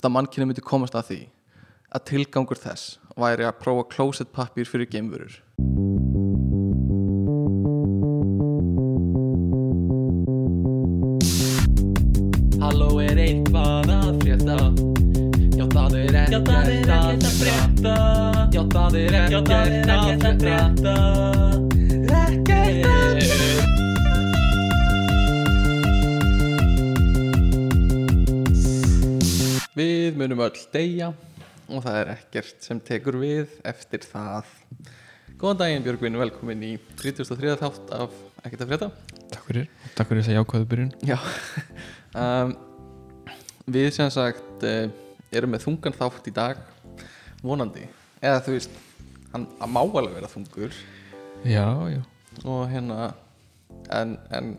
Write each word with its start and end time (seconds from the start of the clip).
veist, 0.00 0.08
að 0.08 0.14
mannkynni 0.16 0.48
myndi 0.48 0.62
komast 0.64 0.94
að 0.96 1.08
því 1.10 1.20
að 1.90 2.04
tilgangur 2.08 2.56
þess 2.56 2.98
væri 3.18 3.44
að 3.44 3.58
prófa 3.60 3.84
closet 3.90 4.32
pappir 4.32 4.64
fyrir 4.64 4.88
geimverur. 4.88 5.40
Halló 12.60 13.00
er 13.02 13.18
eitthvað 13.18 13.90
að 13.90 14.22
frétta. 14.22 14.58
Já 15.60 15.66
það 15.68 15.98
er 16.00 16.18
ekkert 16.24 16.50
að 16.56 17.30
frétta. 17.36 17.96
Já 18.54 18.62
það 18.72 19.00
er 19.04 19.20
ekkert 19.20 19.54
að 20.30 20.44
frétta 20.44 21.49
munum 30.20 30.42
öll 30.44 30.64
deyja 30.72 31.12
og 31.70 31.84
það 31.84 32.00
er 32.00 32.14
ekkert 32.16 32.66
sem 32.66 32.80
tekur 32.82 33.20
við 33.20 33.52
eftir 33.66 34.04
það. 34.04 34.48
Góðan 35.40 35.62
daginn 35.62 35.86
Björgvin, 35.86 36.18
velkomin 36.20 36.66
í 36.66 36.74
33. 37.00 37.54
þátt 37.60 37.94
af 37.96 38.18
Ekkert 38.40 38.62
að 38.64 38.70
frétta. 38.70 38.86
Takk 39.28 39.48
fyrir, 39.50 39.66
takk 39.92 40.08
fyrir 40.08 40.22
þess 40.22 40.32
að 40.32 40.36
jákvæðu 40.38 40.68
byrjun. 40.70 40.92
Já. 41.04 41.16
Um, 42.16 42.54
Við 43.70 43.90
sem 43.94 44.08
sagt 44.10 44.64
uh, 44.66 44.88
erum 45.30 45.52
með 45.52 45.66
þungan 45.66 45.94
þátt 45.94 46.26
í 46.26 46.32
dag 46.34 46.62
vonandi, 47.44 47.84
eða 48.18 48.40
þú 48.42 48.54
veist 48.56 48.78
hann 49.30 49.44
má 49.70 49.78
alveg 49.84 50.16
vera 50.16 50.30
þungur. 50.32 50.74
Já, 51.46 51.66
já, 51.92 52.00
og 52.42 52.64
hérna 52.72 53.12
en, 53.94 54.16
en 54.34 54.54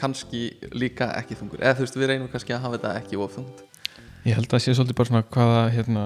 kannski 0.00 0.48
líka 0.74 1.12
ekki 1.20 1.38
þungur. 1.38 1.62
Eða 1.62 1.78
þú 1.78 1.86
veist 1.86 2.00
við 2.00 2.10
reynum 2.10 2.32
kannski 2.32 2.56
að 2.56 2.64
hafa 2.64 2.80
þetta 2.80 2.94
ekki 3.04 3.20
ofþungt 3.20 3.62
ég 4.26 4.36
held 4.36 4.52
að 4.52 4.62
sé 4.64 4.74
svolítið 4.76 4.98
bara 4.98 5.10
svona 5.10 5.24
hvaða 5.36 5.62
hérna, 5.74 6.04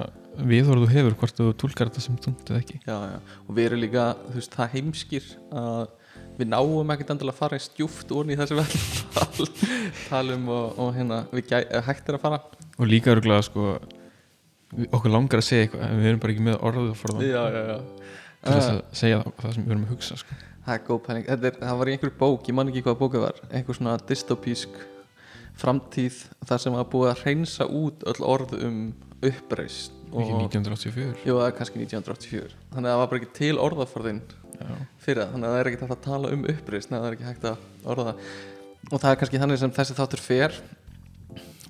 viðhorð 0.51 0.87
þú 0.87 0.93
hefur 0.93 1.19
hvort 1.21 1.41
þú 1.41 1.49
tólkar 1.63 1.91
þetta 1.91 2.05
sem 2.05 2.21
tungt 2.23 2.51
eða 2.51 2.63
ekki. 2.63 2.81
Já, 2.87 2.97
já. 3.11 3.19
og 3.47 3.59
við 3.59 3.69
erum 3.69 3.83
líka 3.85 4.07
þú 4.29 4.39
veist 4.39 4.57
það 4.59 4.79
heimskir 4.79 5.29
að 5.55 5.83
við 6.39 6.51
náum 6.51 6.95
ekkert 6.95 7.13
endilega 7.15 7.35
að 7.35 7.41
fara 7.43 7.59
í 7.59 7.63
stjúft 7.63 8.15
orðin 8.15 8.35
í 8.35 8.39
þessu 8.41 8.59
vel 8.59 9.49
talum 10.11 10.49
og, 10.51 10.81
og 10.83 10.95
hérna 10.97 11.21
við 11.31 11.53
gæ, 11.53 11.59
eh, 11.63 11.85
hægt 11.87 12.11
er 12.11 12.19
að 12.19 12.25
fara. 12.25 12.41
Og 12.79 12.91
líka 12.91 13.15
örgulega 13.15 13.47
sko 13.47 13.77
okkur 14.91 15.13
langar 15.13 15.39
að 15.39 15.47
segja 15.47 15.69
eitthvað 15.69 15.85
en 15.87 16.01
við 16.01 16.11
erum 16.11 16.25
bara 16.25 16.35
ekki 16.35 16.47
með 16.49 16.57
orðið 16.71 16.97
for 16.99 17.15
það 17.15 17.23
til 18.45 18.57
þess 18.57 18.71
að 18.71 18.81
segja 18.99 19.21
það, 19.21 19.37
það 19.41 19.55
sem 19.55 19.65
við 19.65 19.75
erum 19.75 19.85
að 19.85 19.93
hugsa 19.95 20.19
sko. 20.21 20.39
það 20.65 20.75
er 20.75 20.83
góð 20.89 21.07
er, 21.21 21.61
það 21.61 21.79
var 21.81 21.91
í 21.91 21.95
einhverju 21.95 22.17
bók, 22.19 22.49
ég 22.49 22.57
man 22.59 22.73
ekki 22.73 22.83
hvað 22.85 22.99
bókið 23.01 23.25
var. 23.25 23.41
Einhver 23.51 23.79
svona 23.79 23.95
dystopísk 24.09 24.75
framtíð 25.61 26.23
þar 26.49 26.63
sem 26.63 26.77
var 26.77 26.89
búið 26.93 27.13
að 27.13 27.21
hreinsa 27.25 27.67
út 27.71 28.07
öll 28.11 28.21
orð 28.27 28.57
um 28.61 28.81
uppreist 29.25 29.95
ekki 30.15 30.35
1984 30.37 31.27
Jú, 31.27 31.37
er 31.43 31.55
kannski 31.57 31.81
1984 31.83 32.55
Þannig 32.75 32.89
að 32.89 32.93
það 32.93 33.01
var 33.01 33.11
bara 33.11 33.21
ekki 33.21 33.37
til 33.39 33.55
orðaforðin 33.63 34.21
já. 34.55 34.75
fyrir 35.03 35.23
það. 35.23 35.33
Þannig 35.35 35.49
að 35.49 35.55
það 35.55 35.61
er 35.61 35.71
ekki 35.71 35.81
hægt 35.83 35.95
að 35.97 36.05
tala 36.07 36.33
um 36.35 36.47
uppreist 36.55 36.91
Nei, 36.93 36.99
það 36.99 37.09
er 37.09 37.17
ekki 37.17 37.29
hægt 37.29 37.49
að 37.51 37.91
orða 37.95 38.15
Og 38.91 38.97
það 38.97 39.11
er 39.11 39.21
kannski 39.23 39.41
þannig 39.43 39.61
sem 39.63 39.73
þessi 39.73 39.95
þáttur 39.97 40.21
fer. 40.21 40.57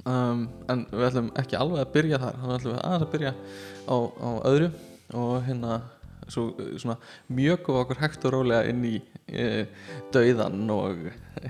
Um, 0.04 0.40
En 0.68 0.86
við 0.90 1.04
ætlum 1.08 1.28
ekki 1.40 1.58
alveg 1.60 1.84
að 1.84 1.92
byrja 1.94 2.20
þar. 2.24 2.40
Þannig 2.40 2.56
ætlum 2.58 2.74
við 2.74 2.80
aðeins 2.88 3.06
að 3.06 3.12
byrja 3.14 3.34
á, 3.86 3.96
á 4.02 4.30
öðru 4.50 4.70
Og 5.14 5.34
hérna 5.46 5.78
svo, 6.32 6.46
svona, 6.80 6.96
mjögum 7.32 7.82
okkur 7.82 8.00
hægt 8.00 8.24
og 8.24 8.32
rólega 8.34 8.70
inn 8.70 8.84
í 8.88 8.94
e, 9.28 9.66
dauðan 10.14 10.70
og 10.72 11.02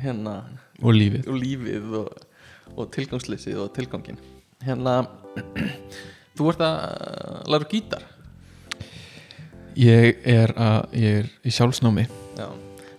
hérna 0.02 0.40
og 0.84 0.96
lífið. 0.96 1.28
Og 1.32 1.40
lífið 1.40 1.96
og, 2.00 2.24
og 2.74 2.90
tilgangsleysið 2.94 3.60
og 3.64 3.72
tilgangin 3.76 4.20
hérna 4.64 5.00
þú 6.36 6.50
ert 6.52 6.64
að 6.64 7.50
læra 7.52 7.70
gítar. 7.70 8.06
Ég 9.80 10.22
er, 10.30 10.54
að, 10.54 10.94
ég 10.94 11.20
er 11.22 11.32
í 11.42 11.52
sjálfsnámi. 11.52 12.06
Já. 12.38 12.46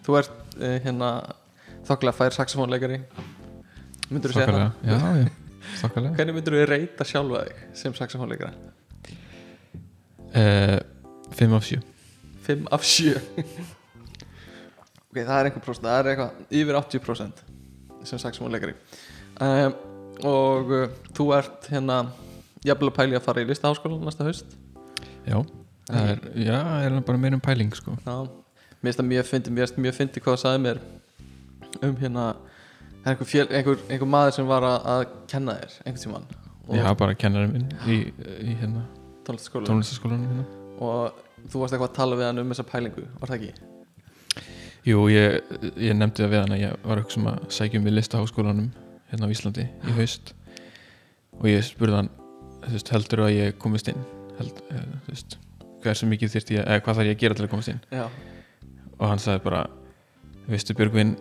þú 0.03 0.19
ert 0.19 0.38
uh, 0.59 0.75
hérna 0.84 1.12
þokkilega 1.88 2.19
fær 2.19 2.35
saxofónleikari. 2.35 3.01
Myndur 4.12 4.34
þú 4.34 4.41
segja 4.41 4.69
það? 4.85 5.25
hvernig 6.18 6.35
myndur 6.35 6.59
þú 6.59 6.66
reyta 6.69 7.07
sjálfa 7.07 7.45
þig 7.47 7.63
sem 7.79 7.95
saxofónleikara? 7.97 8.74
uh, 10.35 10.79
5 11.31 11.53
af 11.53 11.63
7 11.63 11.81
5 12.41 12.68
af 12.72 12.84
7 12.84 13.16
ok, 15.09 15.18
það 15.18 15.40
er 15.40 15.50
einhver 15.50 15.63
prósent 15.63 15.88
það 15.88 16.00
er 16.00 16.12
eitthvað 16.12 16.31
yfir 16.62 16.79
80% 16.81 17.44
sem 18.10 18.22
saxofónleikari 18.22 18.76
um, 19.42 19.76
og 20.26 20.72
uh, 20.72 20.88
þú 21.18 21.30
ert 21.38 21.70
hérna 21.72 22.06
jafnvel 22.66 22.92
að 22.92 22.98
pæli 23.00 23.20
að 23.20 23.26
fara 23.26 23.44
í 23.44 23.50
listaháskóla 23.50 24.00
næsta 24.02 24.28
haust 24.28 24.56
já, 25.26 25.38
það 25.90 26.10
er, 26.14 26.26
já, 26.46 26.58
er 26.86 26.98
bara 27.06 27.22
meira 27.22 27.38
um 27.38 27.44
pæling 27.44 27.74
sko. 27.76 27.96
Já, 28.06 28.18
mér 28.80 28.90
finnst 28.90 29.02
það 29.02 29.10
mjög 29.12 29.30
fyndi 29.30 29.54
mér 29.54 29.68
finnst 29.68 29.82
mjög 29.86 29.98
fyndi 30.00 30.24
hvað 30.24 30.38
það 30.38 30.44
sagði 30.46 30.64
mér 30.66 30.82
um 31.84 31.96
hérna 32.00 32.26
er 33.06 33.12
einhver, 33.12 33.30
fjöl, 33.30 33.46
einhver, 33.52 33.86
einhver 33.90 34.10
maður 34.10 34.38
sem 34.40 34.50
var 34.50 34.66
að, 34.66 34.90
að 34.96 35.06
kenna 35.32 35.58
þér 35.60 35.78
einhvern 35.84 36.04
tímann 36.06 36.28
og 36.66 36.80
já, 36.80 36.88
bara 36.98 37.18
kennarinn 37.22 37.54
minn 37.54 37.68
í, 37.86 38.00
í 38.42 38.58
hérna, 38.62 38.86
tónlistaskóla 39.28 39.70
tónlistaskólanum 39.70 40.32
hérna. 40.32 40.48
og 40.80 41.24
þú 41.52 41.62
varst 41.62 41.76
eitthvað 41.76 41.90
að 41.92 41.98
tala 42.00 42.20
við 42.20 42.30
hann 42.30 42.42
um 42.42 42.54
þessa 42.54 42.70
pælingu 42.72 43.08
var 43.20 43.32
það 43.32 43.38
ekki? 43.42 43.75
Jú, 44.85 45.07
ég, 45.09 45.40
ég 45.81 45.96
nefndi 45.97 46.22
það 46.22 46.29
við 46.29 46.41
hann 46.44 46.53
að 46.53 46.59
ég 46.62 46.73
var 46.85 47.00
eitthvað 47.01 47.16
sem 47.16 47.29
að 47.31 47.46
sækja 47.56 47.79
um 47.79 47.88
við 47.88 47.96
listaháskólanum 47.96 48.68
hérna 49.09 49.25
á 49.25 49.34
Íslandi 49.34 49.66
í 49.66 49.96
haust. 49.97 50.35
Og 51.40 51.47
ég 51.50 51.66
spurði 51.66 51.97
hann 51.97 52.12
þú 52.66 52.73
veist, 52.75 52.91
heldur 52.94 53.24
að 53.25 53.34
ég 53.34 53.57
komist 53.62 53.90
inn? 53.90 54.06
Held, 54.38 54.62
eh, 54.69 54.84
þú 55.07 55.16
veist, 55.16 55.38
hvað 55.63 55.91
er 55.91 56.00
svo 56.01 56.12
mikið 56.12 56.34
þyrfti 56.35 56.57
ég, 56.59 56.69
eða 56.69 56.85
hvað 56.85 57.00
þarf 57.00 57.09
ég 57.09 57.18
að 57.18 57.24
gera 57.24 57.40
til 57.40 57.47
að 57.47 57.51
komast 57.56 57.74
inn? 57.74 57.81
Já, 57.90 58.06
og 59.00 59.06
hann 59.09 59.25
sagði 59.25 59.44
bara 59.47 59.63
veistu 60.45 60.78
Björgvin 60.78 61.18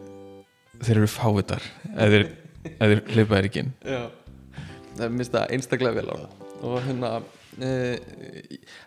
þeir 0.84 0.96
eru 0.98 1.10
fávitar. 1.14 1.72
Eða 1.94 2.10
þeir, 2.12 2.28
þeir 2.68 3.04
hleypa 3.14 3.38
þér 3.38 3.50
ekki 3.50 3.64
inn. 3.64 3.74
Já. 3.80 4.02
Það 4.94 5.06
er 5.08 5.16
minnst 5.16 5.34
það 5.34 5.56
einstaklega 5.56 6.02
vel 6.02 6.08
á 6.12 6.16
það 6.20 6.44
og 6.64 6.80
hérna 6.84 7.10
e, 7.60 7.70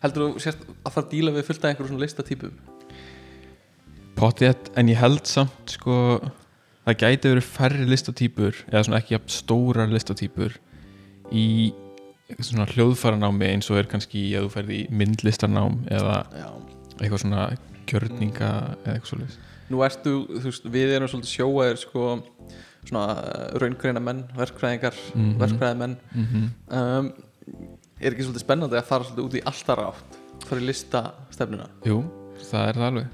heldur 0.01 0.23
þú 0.23 0.41
sérst 0.41 0.63
að 0.65 0.93
fara 0.93 1.05
að 1.05 1.11
díla 1.13 1.33
við 1.35 1.49
fullt 1.49 1.65
af 1.65 1.71
einhverjum 1.71 1.91
svona 1.91 2.05
listatýpum 2.05 2.53
Pottið, 4.17 4.55
en 4.79 4.87
ég 4.89 4.97
held 4.97 5.27
samt 5.29 5.75
sko 5.75 5.95
það 6.87 6.95
gæti 7.03 7.31
verið 7.33 7.45
færri 7.45 7.85
listatýpur 7.85 8.61
eða 8.71 8.85
svona 8.87 9.01
ekki 9.01 9.13
jafn 9.13 9.33
stórar 9.33 9.91
listatýpur 9.91 10.55
í 11.35 11.43
svona 12.39 12.65
hljóðfæranámi 12.71 13.49
eins 13.51 13.69
og 13.71 13.77
er 13.81 13.89
kannski 13.91 14.23
að 14.39 14.47
þú 14.47 14.53
ferði 14.55 14.79
í 14.81 14.87
myndlistarnám 15.01 15.75
eða 15.93 16.15
Já. 16.33 16.47
eitthvað 16.97 17.21
svona 17.23 17.43
gjörninga 17.87 18.49
eða 18.85 18.95
eitthvað 18.95 19.11
svolítið 19.11 19.43
Nú 19.67 19.81
ertu, 19.83 20.13
þú 20.31 20.45
veist, 20.47 20.65
við 20.71 20.93
erum 20.95 21.09
svolítið 21.11 21.33
sjóaðir 21.35 21.79
sko 21.81 22.03
svona 22.87 23.17
raungreina 23.59 23.99
menn, 24.01 24.23
verkfræðingar 24.37 24.95
Mhm. 25.13 25.37
verkfræði 25.43 25.77
menn 25.77 25.97
mm 26.15 26.25
-hmm. 26.31 26.49
um, 26.73 27.11
er 28.01 28.11
ekki 28.11 28.23
svolítið 28.25 28.45
spennandi 28.47 28.77
að 28.79 28.89
fara 28.89 29.03
svolítið 29.03 29.25
út 29.27 29.35
í 29.35 29.45
alltaf 29.45 29.77
rátt 29.77 30.19
fara 30.47 30.61
í 30.61 30.65
lista 30.65 31.13
stefnuna 31.29 31.67
Jú, 31.85 32.03
það 32.49 32.67
er 32.69 32.73
það 32.73 32.87
alveg. 32.87 33.07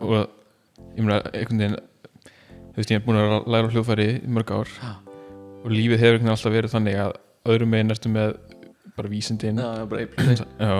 Og 0.00 0.28
ég 0.78 1.02
meina 1.02 1.20
einhvern 1.32 1.62
veginn 1.62 1.78
þú 2.72 2.80
veist 2.80 2.92
ég 2.92 3.00
er 3.00 3.04
búin 3.06 3.20
að 3.20 3.48
læra 3.52 3.72
hljóðfæri 3.72 4.08
í 4.18 4.32
mörg 4.36 4.52
ár. 4.52 4.72
Já. 4.80 4.92
og 5.64 5.72
lífið 5.72 6.02
hefur 6.02 6.18
einhvern 6.18 6.26
veginn 6.26 6.34
alltaf 6.36 6.56
verið 6.56 6.74
þannig 6.76 6.98
að 7.02 7.12
öðrum 7.52 7.72
meginn 7.74 7.94
ertu 7.96 8.12
með 8.12 8.36
bara 8.96 9.12
vísindin. 9.12 9.60
Já, 9.60 9.84
bara 9.90 10.06
1 10.06 10.14
plus 10.14 10.40
1 10.40 10.46
Já, 10.60 10.76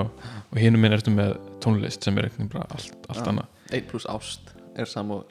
og 0.50 0.58
hinum 0.60 0.80
minn 0.80 0.96
ertu 0.96 1.12
með 1.12 1.36
tónlist 1.64 2.06
sem 2.06 2.16
er 2.16 2.28
einhvern 2.28 2.46
veginn 2.46 2.54
bara 2.54 2.68
allt, 2.70 2.96
allt 3.10 3.22
Já. 3.22 3.28
annað. 3.32 3.62
1 3.76 3.88
plus 3.90 4.08
ást 4.12 4.54
er 4.76 4.88
sam 4.88 5.12
og 5.16 5.26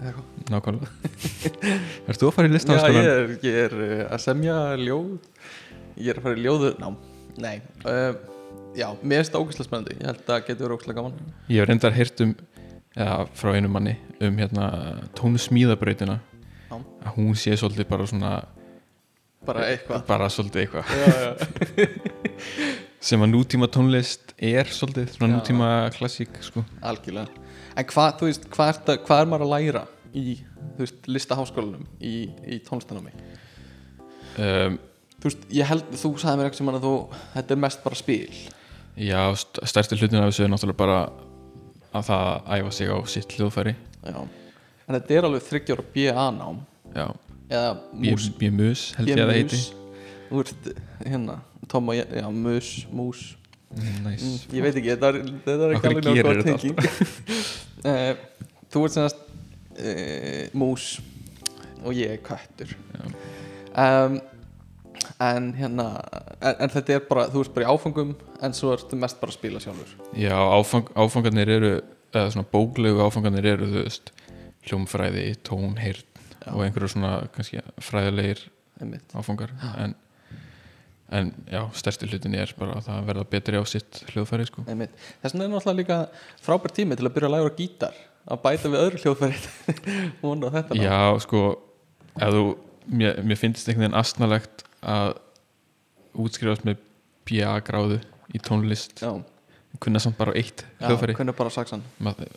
eitthvað. 0.00 0.24
Nákvæmlega. 0.50 0.88
Ertu 2.08 2.24
þú 2.24 2.30
að 2.30 2.34
fara 2.36 2.48
í 2.48 2.50
Já, 2.50 2.54
listaháskólan? 2.56 3.04
ég 3.04 3.10
er, 3.12 3.32
ég 3.44 3.58
er 3.66 3.74
uh, 3.76 4.02
að 4.14 4.22
semja 4.24 4.56
ljóð. 4.80 5.10
Ég 6.00 6.12
er 6.12 6.20
að 6.20 6.26
fara 6.26 6.38
í 6.38 6.44
ljóðu 6.46 6.70
ná, 6.80 6.88
nei. 7.44 7.56
Uh, 7.84 8.14
já, 8.78 8.86
mér 9.02 9.20
finnst 9.20 9.34
það 9.34 9.44
ógæslega 9.44 9.68
spennandi. 9.68 9.98
Ég 9.98 10.08
held 10.08 10.22
að 10.22 10.30
það 10.30 10.46
getur 10.48 10.66
verið 10.66 10.78
ógæslega 10.78 11.00
gaman. 11.00 11.34
Ég 11.50 11.60
hef 11.60 11.68
reyndar 11.70 11.96
heyrt 11.98 12.24
um 12.24 12.34
eða, 12.96 13.26
frá 13.38 13.54
einu 13.54 13.70
manni 13.72 13.96
um 14.20 14.40
hérna 14.40 14.70
tónsmíðabrautina 15.18 16.18
Já. 16.70 16.76
að 16.76 17.14
hún 17.16 17.36
sé 17.38 17.56
svolítið 17.58 17.88
bara 17.90 18.06
svona 18.10 18.32
bara 19.46 19.66
eitthvað. 19.70 20.04
Bara 20.08 20.28
svolítið 20.32 20.66
eitthvað. 20.66 20.84
Sem 23.10 23.22
að 23.24 23.32
nútíma 23.32 23.70
tónlist 23.72 24.34
er 24.36 24.68
svolítið 24.68 25.14
svona 25.14 25.32
Já. 25.32 25.36
nútíma 25.38 25.70
klassík 25.96 26.36
sko. 26.44 26.64
algjörlega. 26.84 27.48
En 27.78 27.88
hvað, 27.88 28.12
þú 28.20 28.28
veist, 28.28 28.46
hvað 28.52 28.72
er, 28.72 28.78
það, 28.86 29.00
hvað 29.06 29.22
er 29.22 29.30
maður 29.30 29.46
að 29.46 29.52
læra 29.54 29.82
í, 30.12 30.36
þú 30.76 30.84
veist, 30.84 31.08
listaháskólanum 31.08 31.86
í, 32.02 32.14
í 32.44 32.60
tónlistanámi? 32.66 33.14
Um, 34.36 34.76
þú 35.16 35.30
veist, 35.30 35.48
ég 35.54 35.70
held, 35.70 35.88
þú 36.02 36.12
sagði 36.20 36.40
mér 36.40 36.50
ekki 36.50 36.60
sem 36.60 36.72
að 36.72 36.84
þú 36.84 36.94
þetta 37.36 37.56
er 37.56 37.62
mest 37.64 37.84
bara 37.86 38.00
spil. 38.02 38.40
Já, 39.00 39.20
st 39.38 39.64
stærsti 39.70 39.96
hlutin 39.96 40.20
af 40.20 40.28
þessu 40.28 40.44
er 40.44 40.52
náttúrulega 40.52 40.82
bara 40.82 41.00
að 41.90 42.06
það 42.10 42.28
að 42.30 42.54
æfa 42.56 42.72
sig 42.76 42.92
á 42.92 42.98
sitt 43.14 43.34
hljóðfæri. 43.36 43.74
Já. 44.00 44.20
en 44.86 44.96
þetta 44.96 45.16
er 45.16 45.28
alveg 45.28 45.44
þryggjára 45.48 45.84
BA 45.94 46.30
nám. 46.36 46.62
Eða 47.50 47.70
mús. 47.92 48.30
BMUS 48.38 48.86
held 48.98 49.10
ég 49.10 49.20
að 49.20 49.30
það 49.30 49.38
heiti. 49.38 49.60
Þú 50.30 50.42
ert 50.44 50.68
hérna 51.02 51.40
Tom 51.70 51.90
og 51.90 51.94
ég, 51.98 52.10
já, 52.14 52.26
mus, 52.30 52.70
mús. 52.90 53.20
Næs 53.70 54.22
mm, 54.22 54.54
Ég 54.56 54.64
veit 54.64 54.78
ekki, 54.80 54.90
þetta 54.90 55.10
er, 55.10 55.18
þetta 55.44 55.66
er 55.66 55.74
ekki 55.76 55.90
alveg 55.90 56.40
þetta 56.40 56.46
tenging. 56.48 56.78
Uh, 57.86 58.10
Þú 58.70 58.82
ert 58.86 58.96
semast 58.96 59.20
uh, 59.78 60.42
mús 60.58 60.88
og 61.80 61.94
ég 61.96 62.16
er 62.16 62.22
köttur. 62.26 62.74
Um, 63.70 64.18
En 65.18 65.50
hérna 65.58 65.86
en, 66.40 66.54
en 66.54 66.72
þetta 66.72 66.96
er 66.96 67.06
bara, 67.08 67.26
þú 67.32 67.44
ert 67.44 67.54
bara 67.56 67.66
í 67.66 67.70
áfangum 67.74 68.12
en 68.40 68.54
svo 68.56 68.74
ertu 68.76 68.98
mest 69.00 69.20
bara 69.20 69.32
að 69.34 69.38
spila 69.40 69.62
sjálfur 69.62 69.94
Já, 70.18 70.36
áfang, 70.36 70.90
áfangarnir 70.96 71.50
eru 71.56 71.72
eða 72.10 72.30
svona 72.34 72.48
bóklegu 72.52 73.02
áfangarnir 73.04 73.48
eru 73.52 73.68
þú 73.70 73.82
veist, 73.84 74.12
hljómfræði, 74.68 75.26
tón, 75.46 75.74
heyrn 75.80 76.06
Já. 76.40 76.52
og 76.54 76.62
einhverju 76.64 76.94
svona 76.94 77.12
kannski 77.34 77.60
fræðilegir 77.84 78.46
einmitt. 78.80 79.12
áfangar 79.14 79.52
en, 79.82 79.94
en 81.12 81.32
já, 81.50 81.62
stærsti 81.76 82.08
hlutin 82.08 82.36
er 82.38 82.54
bara 82.58 82.78
að 82.78 82.86
það 82.88 83.10
verða 83.10 83.26
betri 83.34 83.60
á 83.60 83.64
sitt 83.68 84.00
hljóðfæri 84.12 84.46
sko. 84.48 84.64
Þess 84.64 85.34
vegna 85.34 85.44
er 85.46 85.52
náttúrulega 85.52 85.78
líka 85.82 85.98
frábær 86.40 86.74
tími 86.76 86.96
til 86.96 87.08
að 87.08 87.14
byrja 87.18 87.30
að 87.30 87.36
læra 87.36 87.52
gítar 87.58 88.00
að 88.30 88.42
bæta 88.44 88.72
við 88.72 88.82
öðru 88.86 89.02
hljóðfæri 89.04 89.84
vona 90.22 90.52
þetta 90.56 90.78
ná. 90.78 90.82
Já, 90.86 91.00
sko 91.26 91.44
ef 92.16 92.34
þú, 92.34 92.44
mér, 92.88 93.20
mér 93.26 93.40
finnst 93.40 93.68
einhvern 93.68 93.86
veginn 93.88 94.00
astnalegt 94.00 94.64
að 94.82 95.16
útskrifast 96.20 96.64
með 96.66 96.80
BA 97.28 97.52
gráðu 97.66 98.00
í 98.34 98.40
tónlist. 98.42 99.00
Já, 99.02 99.12
kunna 99.82 100.00
samt 100.02 100.18
bara 100.18 100.34
á 100.34 100.38
eitt 100.40 100.64
hljóðfæri. 100.80 101.14
kunni 101.18 101.34
bara 101.36 101.52
saxan 101.54 101.82
Maður 102.02 102.32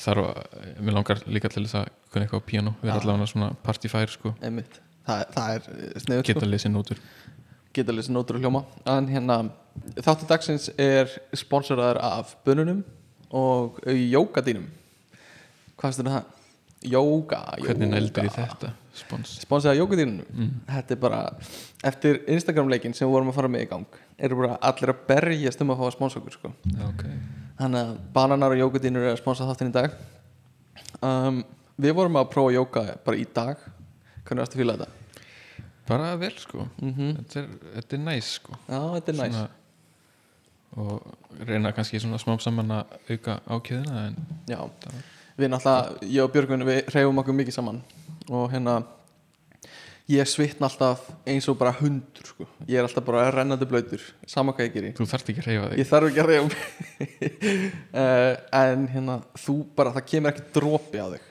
þarf 0.00 0.28
að, 0.30 0.68
mér 0.80 0.96
langar 0.96 1.22
líka 1.26 1.50
til 1.52 1.64
þess 1.66 1.80
að 1.82 1.90
kunna 2.12 2.26
eitthvað 2.26 2.44
á 2.44 2.48
piano, 2.50 2.74
við 2.80 2.90
erum 2.92 3.02
allavega 3.02 3.32
svona 3.32 3.50
partyfær 3.64 4.12
sko, 4.12 4.34
Einmitt. 4.40 4.80
Þa, 5.06 5.16
það 5.34 5.54
er 5.54 6.00
sniður 6.04 6.26
geta 6.28 6.44
að 6.46 6.52
lesa 6.54 6.70
nótur. 6.70 7.00
Geta 7.74 7.94
lýsið 7.94 8.14
nótur 8.16 8.36
og 8.38 8.42
hljóma. 8.44 8.64
En 8.90 9.06
hérna, 9.10 9.36
þáttu 10.02 10.26
dagsins 10.30 10.68
er 10.80 11.10
sponsoraður 11.38 12.00
af 12.02 12.32
bönunum 12.46 12.80
og 13.30 13.78
jógadínum. 13.86 14.66
Hvað 15.78 15.86
finnst 15.86 16.00
þér 16.00 16.08
um 16.08 16.14
það? 16.16 16.39
Jóga, 16.80 17.42
hvernig 17.60 17.90
nældur 17.90 18.24
í 18.24 18.30
þetta 18.32 18.70
spons? 18.96 19.34
Sponsoraður 19.42 19.74
af 19.74 19.80
jógadínunum 19.82 20.30
mm. 20.32 20.52
þetta 20.70 20.94
er 20.96 21.00
bara, 21.02 21.18
eftir 21.90 22.22
Instagram 22.32 22.70
leikin 22.72 22.96
sem 22.96 23.04
við 23.04 23.18
vorum 23.18 23.32
að 23.32 23.36
fara 23.36 23.50
með 23.52 23.66
í 23.66 23.68
gang 23.72 23.98
eru 24.16 24.38
bara 24.40 24.56
allir 24.70 24.94
að 24.94 25.02
berjast 25.10 25.60
um 25.60 25.74
að 25.74 25.82
fá 25.82 25.84
að 25.88 25.92
sponsa 25.98 26.20
okkur 26.22 26.36
sko. 26.38 26.52
okay. 26.88 27.18
þannig 27.60 27.82
að 27.82 27.92
bananar 28.16 28.56
og 28.56 28.62
jógadínur 28.62 29.04
er 29.04 29.12
að 29.12 29.20
sponsa 29.20 29.48
þáttinn 29.48 29.72
í 29.72 29.76
dag. 29.76 29.98
Um, 31.04 31.44
við 31.80 31.94
vorum 32.00 32.16
að 32.20 32.32
prófa 32.32 32.56
jóga 32.56 32.86
bara 33.04 33.20
í 33.20 33.28
dag. 33.28 33.68
Hvernig 34.24 34.44
varstu 34.44 34.56
að 34.56 34.64
fíla 34.64 34.78
þetta? 34.80 34.96
bara 35.90 36.16
vel 36.18 36.34
sko. 36.38 36.66
Mm 36.82 37.16
þetta, 37.20 37.42
er, 37.42 37.86
er 37.86 38.04
næs 38.04 38.34
sko. 38.38 38.58
Já, 38.68 38.80
þetta 38.96 39.12
er 39.12 39.18
næs 39.20 39.34
Svona- 39.34 39.56
og 40.70 41.46
reyna 41.48 41.72
kannski 41.74 41.98
svona 41.98 42.18
smám 42.22 42.38
saman 42.38 42.70
að 42.70 42.92
auka 43.10 43.40
ákjöðina 43.46 44.02
en 44.06 44.16
Já, 44.46 44.60
við 45.40 45.52
náttúrulega, 45.54 46.00
ég 46.06 46.24
og 46.24 46.32
Björgun 46.34 46.66
við 46.68 46.80
reyfum 46.94 47.20
okkur 47.22 47.38
mikið 47.40 47.56
saman. 47.56 47.82
Og 48.30 48.50
hérna 48.52 48.80
ég 50.10 50.28
svitna 50.28 50.66
alltaf 50.66 51.02
eins 51.28 51.46
og 51.50 51.58
bara 51.60 51.72
hundur 51.78 52.26
sko. 52.26 52.46
ég 52.66 52.78
er 52.78 52.86
alltaf 52.86 53.04
bara 53.06 53.28
rennandi 53.34 53.66
blöytur 53.68 54.02
sama 54.26 54.54
hvað 54.56 54.68
ég 54.68 54.76
geri. 54.76 54.92
Þú 54.98 55.06
þarft 55.10 55.32
ekki 55.32 55.42
að 55.42 55.48
reyfa 55.50 55.66
þig. 55.70 55.80
Ég 55.80 55.90
þarf 55.90 56.08
ekki 56.08 56.22
að 56.22 56.30
reyfa 56.30 56.46
mig. 56.46 56.62
Uh, 57.94 58.32
en 58.62 58.86
hérna 58.94 59.18
þú 59.38 59.56
bara, 59.76 59.92
það 59.96 60.08
kemur 60.12 60.32
ekki 60.32 60.46
dropi 60.56 61.02
á 61.02 61.06
þig. 61.12 61.28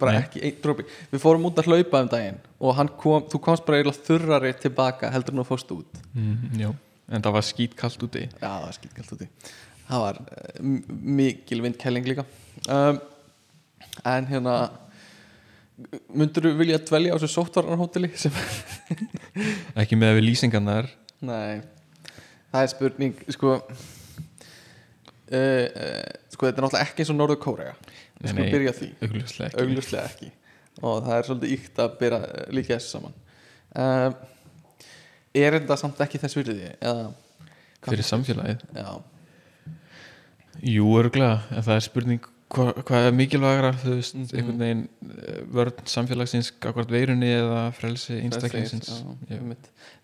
Bara 0.00 0.14
Nei. 0.14 0.20
ekki 0.22 0.44
einn 0.46 0.60
dropi. 0.64 0.86
Við 1.10 1.24
fórum 1.24 1.48
út 1.50 1.58
að 1.60 1.72
hlaupa 1.72 2.04
um 2.04 2.12
daginn 2.12 2.38
og 2.60 2.84
kom, 3.00 3.26
þú 3.32 3.40
komst 3.44 3.66
bara 3.66 3.80
eiginlega 3.80 4.06
þurrari 4.06 4.52
tilbaka 4.60 5.10
heldur 5.12 5.36
en 5.36 5.42
þú 5.42 5.48
fórst 5.48 5.74
út. 5.74 5.98
Mm, 6.14 6.54
já, 6.60 6.70
en 7.10 7.26
það 7.26 7.36
var 7.36 7.48
skít 7.48 7.74
kallt 7.76 8.06
úti. 8.06 8.26
Já, 8.30 8.46
það 8.46 8.64
var 8.68 8.78
skýtkalt 8.78 9.16
úti. 9.16 9.28
Það 9.90 10.04
var 10.06 10.20
uh, 10.22 10.70
mikil 11.20 11.64
vindkæling 11.66 12.06
líka 12.06 12.24
um, 12.70 13.00
En 14.06 14.26
hérna 14.30 14.54
Mundur 16.12 16.44
þú 16.44 16.50
vilja 16.58 16.78
dvelja 16.84 17.14
á 17.16 17.20
þessu 17.20 17.32
sóttvarnarhóteli 17.38 18.10
sem 18.20 18.34
ekki 19.80 19.96
með 19.96 20.10
að 20.12 20.18
við 20.18 20.26
lýsingarnar. 20.26 20.88
Nei. 21.24 21.62
Það 22.52 22.60
er 22.66 22.70
spurning 22.74 23.14
Sko 23.32 23.54
uh, 23.56 23.64
uh, 25.32 25.38
Sko 26.34 26.46
þetta 26.46 26.58
er 26.60 26.64
náttúrulega 26.66 26.84
ekki 26.84 27.04
eins 27.04 27.12
og 27.14 27.18
Norður 27.20 27.40
Kórea. 27.44 27.72
Við 28.20 28.34
skulum 28.34 28.52
byrja 28.52 28.74
því. 28.76 28.88
augljóslega 29.06 29.48
ekki. 29.48 29.62
Augljóslega 29.64 30.04
ekki. 30.10 30.28
Og 30.80 30.94
það 31.06 31.14
er 31.16 31.24
svolítið 31.30 31.54
ykt 31.56 31.80
að 31.84 31.96
byrja 32.02 32.20
líka 32.56 32.76
þessu 32.76 32.90
saman. 32.98 33.16
Um, 33.72 34.12
Er 35.40 35.54
þetta 35.54 35.76
samt 35.78 36.00
ekki 36.02 36.18
þess 36.18 36.34
virði? 36.34 36.72
Eða 36.82 37.04
fyrir 37.86 38.02
samfélagið? 38.08 38.64
Já, 38.74 38.88
Jú, 40.66 40.88
örgulega, 40.98 41.36
en 41.54 41.62
það 41.62 41.76
er 41.76 41.84
spurning 41.86 42.24
hva, 42.50 42.72
hvað 42.82 43.06
er 43.08 43.14
mikilvægra 43.14 43.70
þú 43.82 43.92
veist, 43.98 44.14
Mhm. 44.16 44.30
einhvern 44.38 44.58
veginn 44.64 44.82
eh, 45.26 45.42
vörn 45.54 45.84
samfélagsins 45.86 46.50
akkvart 46.60 46.90
veirunni 46.90 47.30
eða 47.36 47.60
frelsi 47.76 48.18
einstaklingsins? 48.24 48.90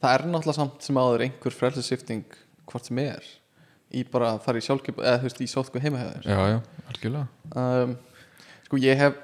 það 0.03 0.13
er 0.13 0.27
náttúrulega 0.31 0.55
samt 0.61 0.83
sem 0.87 0.97
áður 1.01 1.25
einhver 1.27 1.53
frelsesifting 1.57 2.25
hvort 2.67 2.87
sem 2.87 2.99
er 3.03 3.23
í 3.95 4.03
bara 4.11 4.33
að 4.35 4.43
fara 4.45 4.59
í 4.59 4.67
sjálfkjöp 4.67 4.99
eða 5.03 5.19
þú 5.23 5.29
veist 5.29 5.41
í 5.45 5.49
sótkvæð 5.51 5.83
heimahæður 5.87 6.27
já, 6.27 6.39
já, 6.53 6.59
algjörlega. 6.91 7.29
Um, 7.57 7.97
sko 8.67 8.77
ég 8.83 8.97
hef 8.99 9.15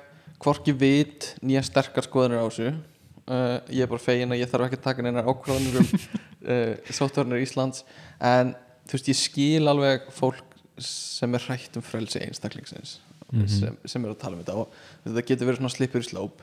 hvorki 0.43 0.73
vit 0.79 1.35
nýja 1.43 1.63
sterkar 1.67 2.03
skoðanir 2.07 2.43
á 2.43 2.47
þessu. 2.47 2.73
Uh, 3.27 3.59
ég 3.71 3.83
er 3.85 3.91
bara 3.91 4.03
fegin 4.03 4.33
að 4.35 4.41
ég 4.43 4.51
þarf 4.51 4.67
ekki 4.67 4.79
að 4.81 4.87
taka 4.89 5.03
neinar 5.07 5.29
ákvörðanir 5.31 5.79
um 5.79 5.87
uh, 6.47 6.75
sóttvarnir 6.99 7.43
Íslands. 7.45 7.85
En 8.19 8.55
þú 8.87 8.97
veist 8.99 9.11
ég 9.13 9.19
skil 9.21 9.69
alveg 9.71 10.09
fólk 10.15 10.43
sem 10.83 11.35
er 11.35 11.45
hrætt 11.47 11.77
um 11.79 11.83
frelsi 11.87 12.19
einstaklingsins 12.25 12.97
Mhm. 13.33 13.49
sem, 13.49 13.77
sem 13.87 14.05
er 14.05 14.11
að 14.13 14.19
tala 14.19 14.37
um 14.37 14.43
þetta 14.45 14.55
og 14.57 14.69
þetta 15.07 15.27
getur 15.27 15.47
verið 15.49 15.59
svona 15.63 15.71
slipur 15.77 16.01
í 16.01 16.09
slóp 16.11 16.43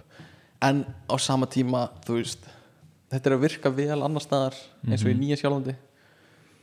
en 0.62 0.86
á 1.10 1.16
sama 1.20 1.46
tíma 1.46 1.90
veist 2.08 2.40
þetta 3.12 3.26
er 3.30 3.36
að 3.38 3.42
virka 3.46 3.70
vel 3.74 4.02
annar 4.04 4.22
staðar 4.22 4.56
eins 4.88 5.04
og 5.06 5.12
í 5.12 5.14
Mhm. 5.14 5.20
nýja 5.22 5.38
sjálfandi 5.42 5.76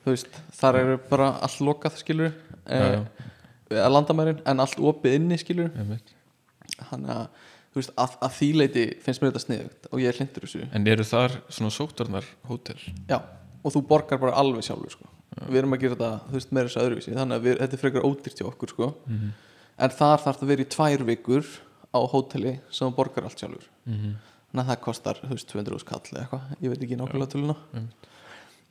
veist, 0.06 0.28
þar 0.52 0.74
eru 0.80 0.98
bara 1.10 1.30
allt 1.42 1.60
lokað 1.60 1.96
skilur 1.98 2.32
eh, 2.66 3.04
að 3.70 3.92
landamærin 3.92 4.40
en 4.46 4.60
allt 4.60 4.76
opið 4.78 5.14
inni 5.14 5.38
skilur 5.38 5.70
þannig 6.90 7.10
að 7.10 7.28
veist 7.76 7.92
að, 7.96 8.14
að 8.24 8.30
því 8.38 8.48
leiti 8.56 8.84
finnst 9.04 9.20
mér 9.22 9.32
þetta 9.32 9.44
sniðugt 9.46 9.88
og 9.92 10.00
ég 10.00 10.08
er 10.08 10.18
hlindur 10.20 10.46
þessu 10.46 10.68
En 10.72 10.86
eru 10.86 11.04
þar 11.04 11.34
svona 11.48 11.70
sóttarnar 11.74 12.24
hótel? 12.48 12.78
já, 13.08 13.20
og 13.62 13.72
þú 13.74 13.82
borgar 13.86 14.18
bara 14.22 14.32
alveg 14.40 14.64
sjálfur 14.64 14.90
sko. 14.90 15.06
við 15.50 15.58
erum 15.60 15.74
að 15.76 15.80
gera 15.80 15.94
þetta, 15.96 16.20
veist, 16.32 16.52
meira 16.52 16.68
þess 16.68 16.76
að 16.80 16.86
öðruvísi 16.88 17.14
þannig 17.14 17.36
að 17.36 17.42
við, 17.44 17.58
þetta 17.60 17.76
er 17.76 17.82
frekar 17.82 18.06
ódýrt 18.08 18.38
hjá 18.40 18.46
okkur 18.48 18.68
sko. 18.72 18.86
Mm 19.06 19.16
-hmm. 19.18 19.30
En 19.78 19.90
þar 19.90 20.18
þarf 20.22 20.38
það 20.40 20.42
að 20.42 20.50
vera 20.52 20.64
í 20.66 20.70
tvær 20.76 21.04
vikur 21.10 21.46
á 21.96 21.98
hóteli 22.12 22.54
sem 22.70 22.92
borgar 22.96 23.24
allt 23.28 23.38
sjálfur. 23.40 23.66
Mhm. 23.86 24.16
þannig 24.52 24.62
að 24.64 24.70
það 24.70 24.80
kostar, 24.86 25.18
veist, 25.28 25.48
200 25.52 25.78
skall 25.82 26.00
eða 26.00 26.20
eitthvað, 26.22 26.44
ég 26.62 26.70
veit 26.70 26.82
ekki 26.86 26.96
nákvæmlega 26.96 27.32
töluna. 27.34 27.56
Einmitt. 27.74 28.06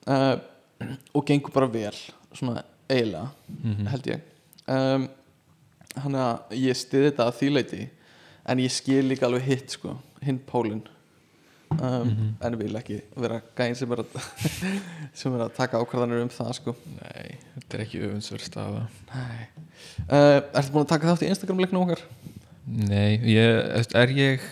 uh, 0.08 0.38
og 1.16 1.26
gengur 1.26 1.54
bara 1.54 1.68
vel 1.68 1.94
svona 2.34 2.64
eiginlega 2.90 3.30
Mhm. 3.64 3.88
held 3.88 4.04
ég. 4.08 4.22
Um, 4.68 5.10
hann 5.96 6.14
að 6.14 6.40
ég 6.52 6.74
stiði 6.76 7.12
þetta 7.12 7.28
að 7.30 7.38
því 7.40 7.50
leiti 7.54 7.90
en 8.46 8.58
ég 8.60 8.72
skil 8.72 9.04
líka 9.10 9.26
alveg 9.28 9.42
hitt 9.44 9.70
sko, 9.72 9.98
hinn 10.24 10.40
pólinn 10.40 10.84
um, 11.72 12.08
Mhm. 12.10 12.28
en 12.42 12.58
vil 12.60 12.76
ekki 12.80 12.98
vera 13.16 13.42
gæn 13.58 13.76
sem 13.76 13.92
er 13.92 14.04
að 14.04 14.18
sem 15.20 15.34
er 15.36 15.46
að 15.48 15.54
taka 15.58 15.80
ákvarðanir 15.82 16.22
um 16.26 16.30
það 16.34 16.52
sko 16.60 16.76
Nei, 17.02 17.38
þetta 17.56 17.78
er 17.80 17.84
ekki 17.86 18.02
öfundsverð 18.08 18.46
staða 18.50 18.84
Nei. 19.14 19.48
uh, 20.10 20.42
Ertu 20.54 20.72
búin 20.76 20.86
að 20.86 20.92
taka 20.94 21.10
þátt 21.14 21.26
í 21.26 21.32
Instagram 21.34 21.64
leiknum 21.64 21.84
okkar? 21.88 22.04
Nei, 22.66 23.18
ég, 23.30 23.88
er 23.96 24.14
ég 24.18 24.46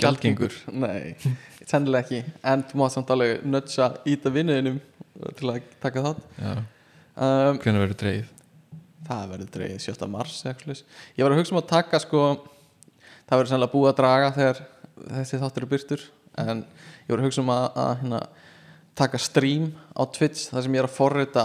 gjaldgengur? 0.00 0.54
Nei, 0.72 1.14
sennilega 1.66 2.04
ekki 2.06 2.20
en 2.52 2.62
þú 2.70 2.80
mátt 2.82 2.94
samt 2.96 3.10
alveg 3.14 3.42
nötsa 3.44 3.90
íta 4.08 4.30
vinnuðinum 4.34 4.78
til 5.36 5.50
að 5.52 5.62
taka 5.82 6.04
þátt 6.06 6.22
um, 6.40 7.58
hvernig 7.60 7.82
verður 7.86 7.98
dreigð? 8.04 8.28
Það 9.10 9.30
verður 9.32 9.48
dreigð 9.56 9.80
7. 9.82 10.06
mars. 10.06 10.36
Ég 11.18 11.24
var 11.24 11.32
að 11.34 11.40
hugsa 11.40 11.54
um 11.56 11.58
að 11.58 11.70
taka 11.72 11.98
sko 11.98 12.20
Það 13.30 13.38
verður 13.40 13.50
sannlega 13.50 13.72
búið 13.74 13.88
að 13.92 13.98
draga 14.00 14.28
þegar 14.34 14.60
þessi 15.08 15.40
þáttur 15.42 15.62
er 15.66 15.70
byrtur 15.74 16.00
En 16.38 16.60
ég 16.64 17.10
var 17.10 17.18
að 17.18 17.26
hugsa 17.26 17.40
um 17.42 17.48
að, 17.50 17.64
að 17.74 17.90
hérna, 18.00 18.20
taka 18.94 19.18
stream 19.18 19.72
á 19.98 20.02
Twitch 20.14 20.48
þar 20.52 20.62
sem 20.62 20.74
ég 20.74 20.82
er 20.84 20.88
að 20.88 20.94
forrita 20.96 21.44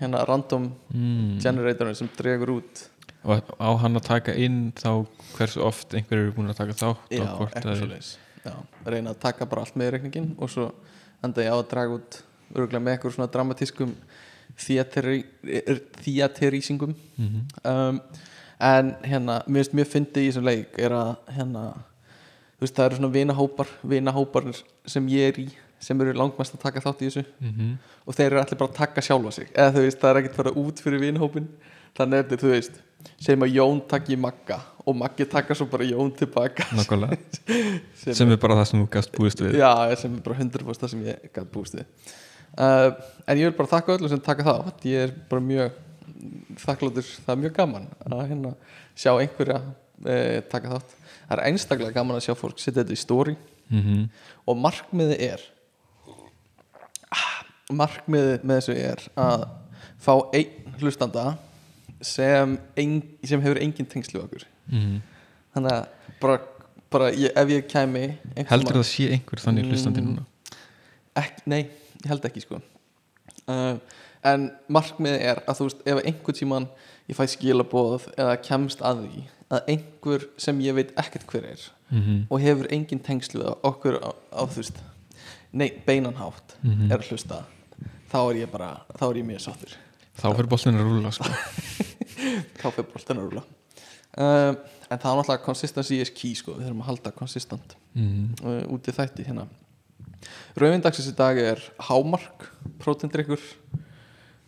hérna 0.00 0.24
random 0.28 0.68
Mm. 0.94 1.38
generatorinn 1.42 1.96
sem 1.96 2.10
dregur 2.16 2.52
út 2.60 2.84
Og 3.24 3.42
á 3.58 3.68
hann 3.82 3.96
að 3.98 4.04
taka 4.06 4.32
inn 4.34 4.72
þá 4.78 5.06
hversu 5.36 5.60
oft 5.64 5.94
einhver 5.94 6.18
eru 6.22 6.32
búin 6.36 6.50
að 6.52 6.56
taka 6.60 6.72
þátt 6.78 7.10
Já, 7.10 7.26
svoleiðis 7.62 8.16
Já, 8.44 8.54
reyna 8.86 9.10
að 9.10 9.18
taka 9.20 9.46
bara 9.46 9.62
allt 9.66 9.74
með 9.76 9.90
reikningin 9.96 10.30
og 10.38 10.48
svo 10.52 10.68
enda 11.24 11.42
ég 11.42 11.50
á 11.50 11.56
að 11.58 11.68
draga 11.72 11.96
út 11.98 12.20
örgulega 12.54 12.80
með 12.84 12.94
eitthvað 12.94 13.14
svona 13.16 13.32
dramatískum 13.32 13.96
theaterísingum 16.04 16.94
Mhm. 17.18 17.40
um, 17.64 18.00
en 18.60 18.94
hérna, 19.04 19.42
mér 19.46 19.64
finnst 19.64 19.74
mjög 19.74 19.88
fyndið 19.92 20.22
í 20.24 20.30
þessum 20.30 20.44
leik 20.46 20.78
er 20.78 20.90
að 20.90 21.16
hérna, 21.36 21.64
veist, 22.64 22.74
það 22.76 22.84
eru 22.88 22.98
svona 22.98 23.14
vinahópar 23.14 23.72
vinahópar 23.82 24.50
sem 24.86 25.08
ég 25.12 25.32
er 25.32 25.40
í 25.44 25.48
sem 25.82 26.00
eru 26.02 26.14
langmest 26.18 26.56
að 26.56 26.64
taka 26.64 26.82
þátt 26.82 27.02
í 27.04 27.08
þessu. 27.10 27.24
Mm 27.38 27.78
og 28.08 28.16
þeir 28.16 28.32
eru 28.32 28.40
allir 28.40 28.58
bara 28.58 28.70
að 28.72 28.78
taka 28.78 29.02
sjálfa 29.04 29.30
sig. 29.36 29.48
Eða 29.52 29.72
þú 29.74 29.80
veist, 29.84 29.98
það 30.00 30.10
er 30.10 30.18
ekkert 30.22 30.36
fara 30.38 30.52
út 30.56 30.78
fyrir 30.80 31.02
vinhópin 31.02 31.48
þannig 31.98 32.18
er 32.18 32.22
þetta, 32.24 32.38
þú 32.40 32.52
veist 32.54 32.78
segjum 33.18 33.44
að 33.44 33.56
Jón 33.58 33.82
takki 33.90 34.16
Magga. 34.16 34.58
Og 34.88 34.96
Maggi 34.96 35.26
taka 35.28 35.56
svo 35.58 35.66
bara 35.68 35.84
Jón 35.84 36.12
tilbaka. 36.16 36.64
Sem, 38.00 38.14
sem 38.14 38.32
er 38.32 38.40
bara 38.40 38.56
það 38.60 38.70
sem 38.70 38.80
þú 38.80 38.88
gast 38.94 39.12
búist 39.12 39.42
við. 39.42 39.58
Já, 39.60 39.72
sem 40.00 40.14
er 40.14 40.22
bara 40.24 40.38
100% 40.38 40.80
það 40.80 40.92
sem 40.94 41.04
ég 41.04 41.28
gæti 41.28 41.52
búist 41.52 41.76
við. 41.76 42.14
Uh, 42.56 42.88
en 43.26 43.40
ég 43.40 43.50
vil 43.50 43.56
bara 43.58 43.72
þakka 43.74 43.96
öllum 43.98 44.12
sem 44.12 44.22
taka 44.24 44.46
þátt. 44.46 44.86
Ég 44.88 45.08
er 45.08 45.14
bara 45.28 45.44
mjög 45.44 45.76
þakkláttur, 46.62 47.10
það 47.26 47.34
er 47.34 47.42
mjög 47.42 47.54
gaman 47.58 47.90
að 48.06 48.22
hérna 48.30 48.54
sjá 48.96 49.10
einhverja 49.12 49.58
uh, 49.60 50.38
taka 50.48 50.72
þátt 50.72 50.97
það 51.28 51.36
er 51.38 51.44
einstaklega 51.50 51.92
gaman 51.92 52.16
að 52.16 52.26
sjá 52.26 52.34
fólk 52.34 52.58
setja 52.58 52.82
þetta 52.82 52.96
í 52.96 53.04
story. 53.04 53.36
Mm 53.68 54.08
og 54.48 54.56
markmiði 54.56 55.16
er 55.28 55.40
markmiði 57.74 58.38
með 58.42 58.60
þessu 58.60 58.76
er 58.80 59.02
að 59.20 59.44
fá 60.00 60.14
einn 60.32 60.76
hlustanda 60.80 61.36
sem, 62.00 62.54
ein, 62.78 63.02
sem 63.26 63.42
hefur 63.42 63.60
engin 63.60 63.86
tengslu 63.86 64.22
okkur. 64.22 64.46
-hmm. 64.70 65.00
þannig 65.54 65.72
að 65.72 65.86
bara, 66.20 66.38
bara 66.90 67.10
ég, 67.12 67.32
ef 67.34 67.48
ég 67.48 67.66
einhvern 68.36 68.48
heldur 68.48 68.80
það 68.80 68.88
sé 68.88 69.08
einhver 69.12 69.40
þannig 69.40 69.64
Mm. 69.64 69.70
hlustandi 69.70 70.00
núna? 70.00 70.24
Ekki, 71.16 71.42
nei, 71.46 71.62
ég 72.04 72.08
held 72.08 72.24
ekki 72.24 72.40
sko. 72.40 72.60
Uh, 73.48 73.78
en 74.24 74.50
markmiði 74.68 75.20
er 75.20 75.42
að 75.46 75.56
þú 75.58 75.64
veist, 75.68 75.82
ef 75.86 76.04
einhvern 76.04 76.34
tímann 76.34 76.68
ég 77.08 77.16
fæ 77.16 77.24
skilaboð 77.32 78.08
eða 78.16 78.36
kemst 78.44 78.80
að 78.84 79.04
því 79.06 79.22
að 79.48 79.68
einhver 79.72 80.24
sem 80.36 80.58
ég 80.60 80.74
veit 80.76 80.90
ekkert 81.00 81.26
hver 81.30 81.44
er 81.54 81.66
mm 81.90 82.26
og 82.30 82.40
hefur 82.44 82.66
engin 82.74 83.00
tengslu 83.00 83.40
á 83.48 83.52
okkur 83.64 83.96
á, 84.04 84.10
á 84.34 84.42
þú 84.44 84.56
veist 84.60 84.80
nei, 85.52 85.70
beinanhátt 85.86 86.56
Mhm. 86.62 86.90
er 86.92 86.98
að 86.98 87.08
hlusta 87.08 87.44
þá 88.12 88.18
er 88.30 88.36
ég 88.44 88.50
bara, 88.50 88.80
þá 88.98 89.04
er 89.10 89.16
ég 89.22 89.24
mjög 89.28 89.40
sáttur. 89.40 89.72
Þá 90.18 90.26
fyrir 90.36 90.48
boltin 90.48 90.74
að 90.76 90.84
rúla 90.88 91.10
sko. 91.12 91.24
þá 92.60 92.66
fyrir 92.74 92.88
boltan 92.92 93.18
að 93.20 93.24
rúla 93.30 93.42
uh, 94.18 94.52
en 94.90 94.98
það 94.98 95.10
er 95.12 95.18
náttúrulega 95.20 95.44
consistency 95.44 96.00
is 96.00 96.10
key 96.10 96.34
sko, 96.34 96.52
við 96.56 96.66
þurfum 96.68 96.82
að 96.84 96.88
halda 96.90 97.10
konsistent 97.16 97.76
mm 97.94 98.34
uh, 98.44 98.62
út 98.74 98.88
í 98.88 98.92
þætti 98.92 99.24
hérna. 99.28 99.46
Rauðvindagsins 100.58 101.08
í 101.12 101.16
dag 101.16 101.38
er 101.38 101.60
hámark 101.88 102.48
prótendrykkur 102.82 103.40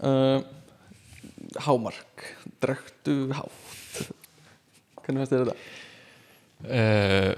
uh, 0.03 0.41
hámark. 1.67 2.25
Drektu 2.63 3.17
hátt. 3.35 4.11
Hvernig 5.01 5.23
finnst 5.25 5.33
þér 5.35 5.45
þetta? 5.49 5.57
uh, 6.61 7.33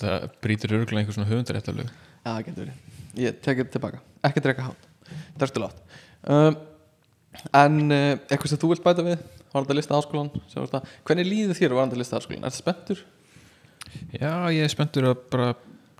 það 0.00 0.26
brýtur 0.44 0.74
örgulega 0.76 1.02
einhver 1.02 1.16
svona 1.16 1.30
höfundaréttalög 1.30 1.88
Já, 1.90 2.28
það 2.28 2.42
getur 2.46 2.64
verið. 2.66 2.98
Ég 3.24 3.38
tek 3.42 3.62
þetta 3.62 3.74
tilbaka. 3.74 4.02
Ekki 4.28 4.42
drekka 4.44 4.66
hátt. 4.68 4.84
Drekstu 5.40 5.62
látt 5.62 5.78
um, 6.28 6.58
En 7.56 7.78
uh, 7.88 8.12
eitthvað 8.28 8.52
sem 8.52 8.60
þú 8.60 8.70
vilt 8.74 8.84
bæta 8.84 9.06
við? 9.06 9.24
Varandi 9.50 9.74
lista 9.78 9.96
áskólan 9.98 10.30
Hvernig 11.08 11.26
líður 11.26 11.58
þér 11.58 11.74
varandi 11.78 11.98
lista 11.98 12.20
áskólan? 12.20 12.44
Er 12.44 12.52
það 12.52 12.60
spenntur? 12.60 13.02
já 14.14 14.32
ég 14.54 14.62
er 14.62 14.70
spenntur 14.70 15.08
að 15.10 15.22
bara 15.32 15.48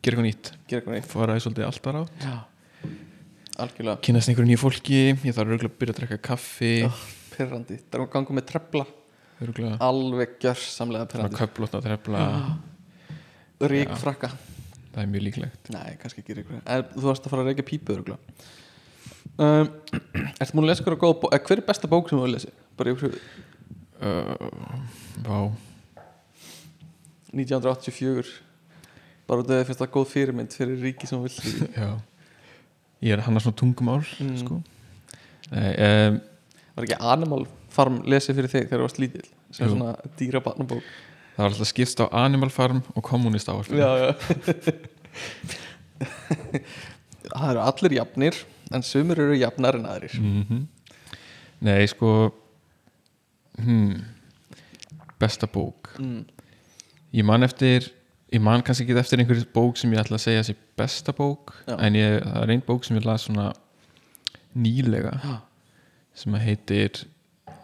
gera 0.05 0.21
eitthvað 0.21 0.27
nýtt. 0.29 0.51
Gera 0.71 0.79
eitthvað 0.83 0.95
neitt 0.95 1.09
fara 1.11 1.35
í 1.35 1.43
svolítið 1.43 1.67
allt 1.67 1.83
bara 1.83 2.03
á. 2.03 2.05
Já 2.23 2.35
Algjörlega. 3.61 4.01
Kynast 4.07 4.31
einhverju 4.31 4.49
nýju 4.49 4.61
fólki 4.61 5.01
ég 5.13 5.35
þarf 5.37 5.55
örgulega 5.55 5.71
að 5.71 5.79
byrja 5.81 5.95
að 5.95 6.01
drekka 6.01 6.19
kaffi. 6.31 6.73
Oh, 6.87 7.03
Pirrandi. 7.35 7.77
Það 7.87 8.01
er 8.01 8.11
ganga 8.15 8.37
með 8.39 8.47
trefla. 8.51 8.87
Örgulega 9.41 9.77
Alveg 9.85 10.39
gjörsamlega 10.45 11.09
pirrandi. 11.11 11.51
að 11.67 11.85
trefla. 11.87 12.25
Rík 13.71 13.93
Já. 13.93 13.99
frakka. 14.01 14.33
Það 14.91 15.03
er 15.03 15.11
mjög 15.13 15.27
líklegt. 15.29 15.71
Nei, 15.75 15.91
kannski 16.01 16.25
ekki 16.25 16.39
rík 16.41 16.49
frakka. 16.49 16.65
En 16.77 16.89
þú 16.97 17.07
varst 17.07 17.27
að 17.29 17.35
fara 17.35 17.45
að 17.45 17.51
reykja 17.53 17.69
pípu 17.71 17.95
örgulega 17.95 18.21
um, 19.41 19.71
Ertu 20.41 20.57
múin 20.57 20.67
að 20.67 20.71
lesa 20.73 20.85
hverja 20.87 21.01
góða 21.05 21.19
bók 21.23 21.35
eh, 21.37 21.43
Hver 21.47 21.61
er 21.61 21.67
besta 21.69 21.91
bók 21.91 22.11
sem 22.11 22.19
þú 22.19 22.25
hefur 22.25 22.35
lesið? 22.35 22.55
Bara 22.81 22.95
yfir 22.95 23.03
höfuð 23.07 23.21
uh, 24.01 24.49
vá. 25.27 25.41
1984 27.31 28.39
bara 29.31 29.45
út 29.45 29.53
af 29.55 29.69
því 29.69 29.77
að 29.87 29.93
góð 29.95 30.09
fyrirmynd 30.11 30.57
fyrir 30.57 30.81
ríki 30.83 31.07
sem 31.07 31.21
vill 31.23 31.69
já 31.77 31.91
ég 33.03 33.13
er 33.17 33.23
hann 33.27 33.37
að 33.39 33.47
svona 33.47 33.61
tungumál 33.61 34.05
Mm. 34.21 34.37
sko. 34.43 34.63
Nei, 35.51 35.71
um, 35.75 36.21
var 36.77 36.85
ekki 36.87 36.99
Animal 37.01 37.47
Farm 37.71 38.03
lesið 38.03 38.37
fyrir 38.39 38.51
þig 38.53 38.67
þegar 38.69 38.79
þú 38.81 38.87
varst 38.89 38.99
lítill? 39.03 39.29
Sem 39.51 39.67
Jú. 39.67 39.75
svona 39.77 39.97
dýra 40.19 40.41
barnabók. 40.45 40.83
Það 41.37 41.45
var 41.45 41.51
alltaf 41.51 41.71
skipst 41.71 42.01
á 42.03 42.07
Animal 42.13 42.51
Farm 42.51 42.83
og 42.95 43.03
Kommunist 43.03 43.49
já 43.49 43.55
það 47.31 47.51
eru 47.51 47.63
allir 47.65 47.95
jafnir 47.99 48.39
en 48.73 48.83
sumir 48.87 49.19
eru 49.21 49.37
jafnar 49.39 49.75
en 49.79 49.89
aðrir. 49.91 50.15
Mm 50.21 50.67
nei 51.61 51.85
sko 51.87 52.33
hmm, 53.61 53.99
besta 55.21 55.47
bók. 55.47 55.91
Mm. 55.99 56.25
ég 57.13 57.25
man 57.25 57.43
eftir 57.43 57.91
ég 58.33 58.41
man 58.43 58.63
kannski 58.63 58.85
ekki 58.87 58.99
eftir 59.01 59.19
einhverjum 59.23 59.49
bók 59.55 59.77
sem 59.81 59.93
ég 59.93 59.99
ætla 60.03 60.19
að 60.19 60.25
segja 60.27 60.43
sé 60.47 60.55
besta 60.79 61.13
bók 61.17 61.53
Já. 61.67 61.77
en 61.83 61.95
ég, 61.99 62.21
það 62.23 62.43
er 62.45 62.53
einn 62.55 62.65
bók 62.67 62.85
sem 62.87 62.97
ég 63.01 63.05
las 63.09 63.27
svona 63.27 63.49
nýlega 64.55 65.15
Já. 65.25 65.37
sem 66.15 66.35
heitir 66.43 67.03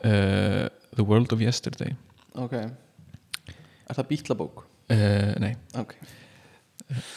uh, 0.04 0.66
The 0.96 1.04
World 1.06 1.32
of 1.36 1.40
Yesterday 1.44 1.94
ok 2.34 2.52
er 2.56 3.94
það 3.98 4.08
bítlabók? 4.10 4.64
uh, 4.90 5.32
nei 5.42 5.54
ok 5.78 5.94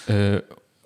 uh, 0.09 0.39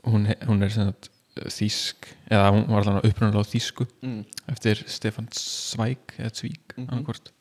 hún, 0.08 0.28
hún 0.48 0.64
er 0.64 0.72
sem 0.74 0.90
sagt 0.92 1.10
þýsk 1.34 2.12
eða 2.30 2.50
hún 2.54 2.68
var 2.70 2.84
allavega 2.84 3.10
upprunalega 3.10 3.42
á 3.42 3.50
þýsku 3.50 3.88
mm. 4.06 4.20
eftir 4.54 4.84
Stefan 4.88 5.28
Zweig 5.34 6.14
eða 6.20 6.34
Zvík 6.38 6.60
Mhm. 6.78 6.88
annarkvort 6.90 7.32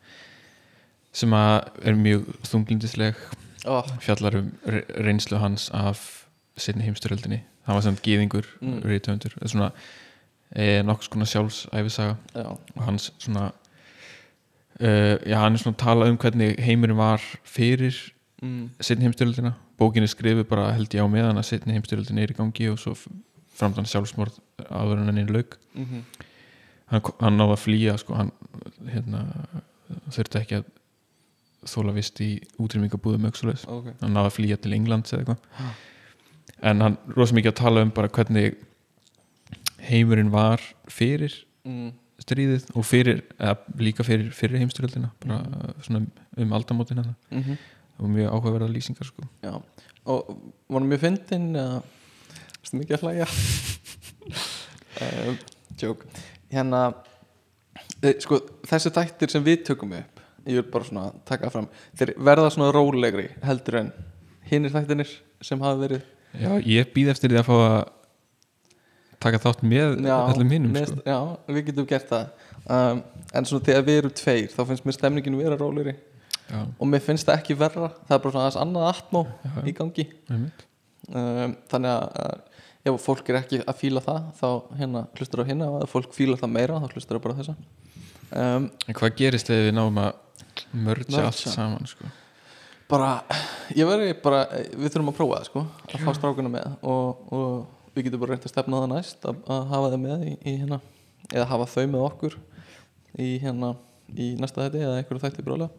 sem 1.12 1.32
að 1.36 1.70
er 1.88 1.94
mjög 1.96 2.26
þunglindisleg 2.48 3.16
oh, 3.66 3.86
fjallar 4.00 4.36
um 4.40 4.52
re- 4.66 4.84
reynslu 5.06 5.38
hans 5.38 5.70
af 5.74 6.26
sinni 6.56 6.84
heimstyröldinni 6.86 7.42
hann 7.66 7.76
var 7.78 7.84
sem 7.84 7.96
gýðingur, 8.02 8.46
Mm. 8.60 8.80
reytöfundur 8.82 9.36
svona 9.46 9.70
e, 10.56 10.82
nokks 10.82 11.08
konar 11.08 11.26
sjálfsæfisaga 11.26 12.16
já, 12.34 12.46
og 12.76 12.82
hans 12.84 13.12
svona 13.18 13.52
uh, 14.80 15.16
já, 15.26 15.36
hann 15.38 15.54
er 15.54 15.58
svona 15.58 15.76
að 15.76 15.84
tala 15.84 16.10
um 16.10 16.18
hvernig 16.18 16.58
heimurinn 16.60 16.96
var 16.98 17.22
fyrir 17.44 17.94
mm. 18.42 18.70
sinni 18.80 19.06
heimstyröldina 19.06 19.54
bókin 19.78 20.02
er 20.02 20.10
skrifuð 20.10 20.44
bara 20.48 20.72
held 20.72 20.94
ég 20.94 21.02
á 21.02 21.08
meðan 21.08 21.38
að 21.38 21.48
sinni 21.52 21.72
heimstyröldin 21.78 22.18
er 22.18 22.34
í 22.34 22.36
gangi 22.36 22.68
og 22.70 22.78
svo 22.82 22.96
framdann 23.54 23.86
sjálfsmorð 23.86 24.38
áður 24.70 25.02
en 25.02 25.10
henni 25.12 25.26
lauk. 25.28 25.58
Mm 25.74 26.04
hann, 26.92 27.02
hann 27.20 27.38
náði 27.40 27.56
að 27.56 27.62
flýja 27.64 27.96
sko, 28.00 28.16
hann 28.18 28.32
hérna, 28.92 29.22
þurfti 30.12 30.40
ekki 30.42 30.58
að 30.60 30.70
þóla 31.68 31.94
vist 31.96 32.20
í 32.24 32.34
útrýmingabúðum 32.62 33.28
auksulegs 33.28 33.64
ok. 33.70 33.92
Hann 34.00 34.14
náði 34.16 34.30
að 34.30 34.36
flýja 34.36 34.60
til 34.60 34.74
Englands 34.76 35.14
eða 35.14 35.22
eitthvað. 35.22 35.72
En 36.62 36.84
hann 36.84 36.98
rosa 37.16 37.36
mikið 37.36 37.52
að 37.52 37.60
tala 37.62 37.82
um 37.86 37.92
bara 37.94 38.10
hvernig 38.12 38.56
heimurinn 39.82 40.30
var 40.32 40.62
fyrir 40.90 41.34
mm. 41.66 41.90
stríðið 42.22 42.68
og 42.78 42.86
fyrir, 42.86 43.22
líka 43.78 44.06
fyrir 44.06 44.30
fyrir 44.34 44.62
heimstyrjöldina, 44.62 45.10
bara 45.24 45.40
svona 45.82 46.04
um 46.36 46.52
aldamótin 46.52 47.02
Mm 47.02 47.42
-hmm. 47.42 47.56
það 47.96 48.02
var 48.02 48.08
mjög 48.08 48.30
áhugaverða 48.32 48.72
lýsingar 48.72 49.06
sko. 49.06 49.22
Og 50.04 50.38
hann 50.70 50.88
mjög 50.88 51.00
fyndin 51.00 51.56
varstu 52.62 52.78
mikið 52.78 52.96
að 52.96 53.02
hlæja? 53.02 53.26
Um, 55.00 55.38
Joke. 55.82 56.06
Hérna 56.52 56.92
e, 58.02 58.14
sko, 58.20 58.38
þessi 58.68 58.92
þættir 58.94 59.30
sem 59.30 59.44
við 59.44 59.64
tökum 59.66 59.92
upp 59.96 60.11
ég 60.46 60.58
vil 60.58 60.66
bara 60.72 60.84
svona 60.88 61.12
taka 61.28 61.50
fram 61.54 61.68
þeir 61.98 62.14
verða 62.18 62.50
svona 62.54 62.72
rólegri 62.74 63.28
heldur 63.46 63.78
en 63.82 63.92
hinnir 64.50 64.72
þættinir 64.74 65.10
sem 65.42 65.60
hafa 65.62 65.78
verið. 65.80 66.02
Já, 66.38 66.50
ég 66.64 66.92
býð 66.94 67.10
eftir 67.12 67.30
því 67.32 67.40
að 67.42 67.48
fá 67.50 67.56
að 67.62 67.82
taka 69.22 69.38
þátt 69.42 69.62
með 69.62 69.98
öllum 70.02 70.50
hinnum 70.54 70.72
með- 70.74 70.88
sko. 70.90 71.02
Já, 71.06 71.18
við 71.54 71.66
getum 71.68 71.86
gert 71.86 72.08
það. 72.10 72.30
Um, 72.72 73.02
en 73.34 73.44
svona 73.48 73.64
þegar 73.66 73.84
við 73.86 73.98
erum 74.02 74.14
tveir 74.18 74.48
þá 74.52 74.60
finnst 74.70 74.84
mér 74.86 74.96
stemningin 74.96 75.36
vera 75.38 75.56
rólegri. 75.58 75.94
Já, 76.52 76.60
og 76.78 76.86
mér 76.90 77.00
finnst 77.02 77.26
það 77.28 77.38
ekki 77.40 77.56
verra 77.58 77.88
það 78.08 78.16
er 78.16 78.22
bara 78.22 78.32
svona 78.34 78.46
aðeins 78.46 78.60
annað 78.62 78.88
atmó 78.90 79.22
Já. 79.44 79.52
í 79.66 79.74
gangi. 79.78 80.06
Um, 81.12 81.56
þannig 81.70 81.92
að 81.92 82.40
ef 82.92 82.98
fólk 83.06 83.28
er 83.30 83.38
ekki 83.42 83.60
að 83.62 83.78
fíla 83.78 84.02
það 84.02 84.24
þá 84.38 84.48
hérna 84.78 85.04
hlustur 85.18 85.42
á 85.42 85.48
hérna 85.48 85.68
og 85.70 85.82
ef 85.86 85.92
fólk 85.94 86.12
fíla 86.16 86.36
það 86.38 86.52
meira 86.56 86.80
þá 86.82 86.88
hlustur 86.96 87.18
á 87.18 87.24
bara 87.24 87.38
þessa. 87.38 87.54
Um, 88.32 88.70
en 88.88 88.96
hvað 88.98 89.16
gerist 89.18 89.50
þegar 89.50 89.68
við 89.68 89.74
náum 89.78 89.98
að 90.02 90.12
mörgja 90.72 91.26
allt 91.26 91.40
saman 91.40 91.88
sko? 91.88 92.08
bara, 92.92 93.12
ég 93.76 93.88
veri 93.88 94.12
bara 94.22 94.42
við 94.52 94.88
þurfum 94.88 95.12
að 95.12 95.18
prófa 95.18 95.38
það 95.38 95.48
sko 95.50 95.64
að 95.88 96.04
fá 96.06 96.10
strákuna 96.18 96.52
með 96.52 96.74
og, 96.82 97.22
og 97.32 97.94
við 97.94 98.08
getum 98.08 98.24
bara 98.24 98.34
reynt 98.34 98.48
að 98.48 98.54
stefna 98.54 98.82
það 98.82 98.92
næst 98.94 99.28
að, 99.28 99.40
að 99.46 99.64
hafa 99.72 99.92
það 99.94 100.02
með 100.06 100.26
í, 100.26 100.34
í 100.40 100.56
hérna 100.60 100.80
eða 101.30 101.48
hafa 101.52 101.70
þau 101.72 101.84
með 101.94 102.06
okkur 102.08 102.38
í 103.22 103.30
hérna 103.42 103.74
í 104.12 104.32
næsta 104.40 104.66
þetta 104.66 104.84
eða 104.86 105.00
einhverju 105.00 105.24
þætti 105.24 105.46
brálega 105.46 105.70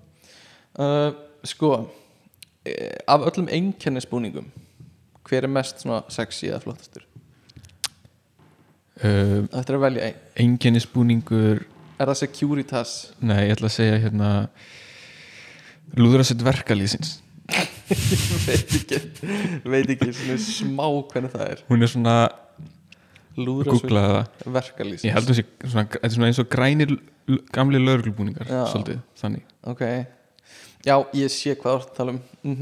uh, 0.81 1.09
sko 1.45 1.71
eh, 2.65 2.97
af 3.09 3.25
öllum 3.29 3.49
einkennisbúningum 3.51 4.49
hver 5.27 5.47
er 5.47 5.51
mest 5.51 5.83
svona 5.83 6.03
sexy 6.11 6.49
eða 6.49 6.61
flottastur? 6.63 7.05
Um, 9.03 9.47
Þetta 9.49 9.63
er 9.65 9.77
að 9.77 9.85
velja 9.87 10.07
einn? 10.07 10.19
Einkennisbúningur 10.43 11.63
Er 11.99 12.09
það 12.09 12.17
Securitas? 12.23 12.93
Nei, 13.21 13.47
ég 13.47 13.55
ætla 13.57 13.69
að 13.69 13.75
segja 13.77 13.99
hérna 14.03 14.29
Lúðrasett 15.99 16.41
verkalýsins 16.45 17.19
veit 18.47 18.71
ekki 18.79 18.99
Veit 19.67 19.91
ekki 19.93 20.13
svona 20.15 20.37
smá 20.41 20.85
hvernig 21.11 21.33
það 21.33 21.43
er. 21.51 21.61
Hún 21.67 21.83
er 21.85 21.91
svona, 21.91 22.13
það 23.37 24.55
verkalýsins 24.55 25.05
Ég 25.09 25.15
held 25.17 25.29
að 25.29 25.39
þetta 25.43 25.99
er 26.07 26.15
svona 26.15 26.29
eins 26.31 26.41
og 26.41 26.49
grænir 26.53 26.95
gamli. 28.49 28.67
Svolítið, 28.71 28.99
þannig. 29.19 29.43
Ok. 29.71 29.83
Já, 30.83 30.97
ég 31.15 31.31
sé 31.31 31.53
hvað 31.55 31.77
að 31.77 31.91
tala 31.95 32.15
um. 32.15 32.21
Mm 32.43 32.55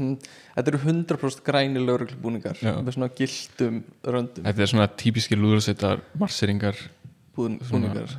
Þetta 0.52 0.70
eru 0.70 0.78
100% 0.84 1.42
græni 1.46 1.80
lauruglubúningar 1.82 2.58
Já. 2.62 2.74
með 2.84 2.92
svona 2.94 3.08
gildum 3.16 3.80
röndum. 4.04 4.44
Þetta 4.44 4.62
er 4.62 4.70
svona 4.70 4.86
típiski 5.00 5.34
búin, 5.38 5.96
Svona- 6.28 7.01
búningar. 7.36 8.14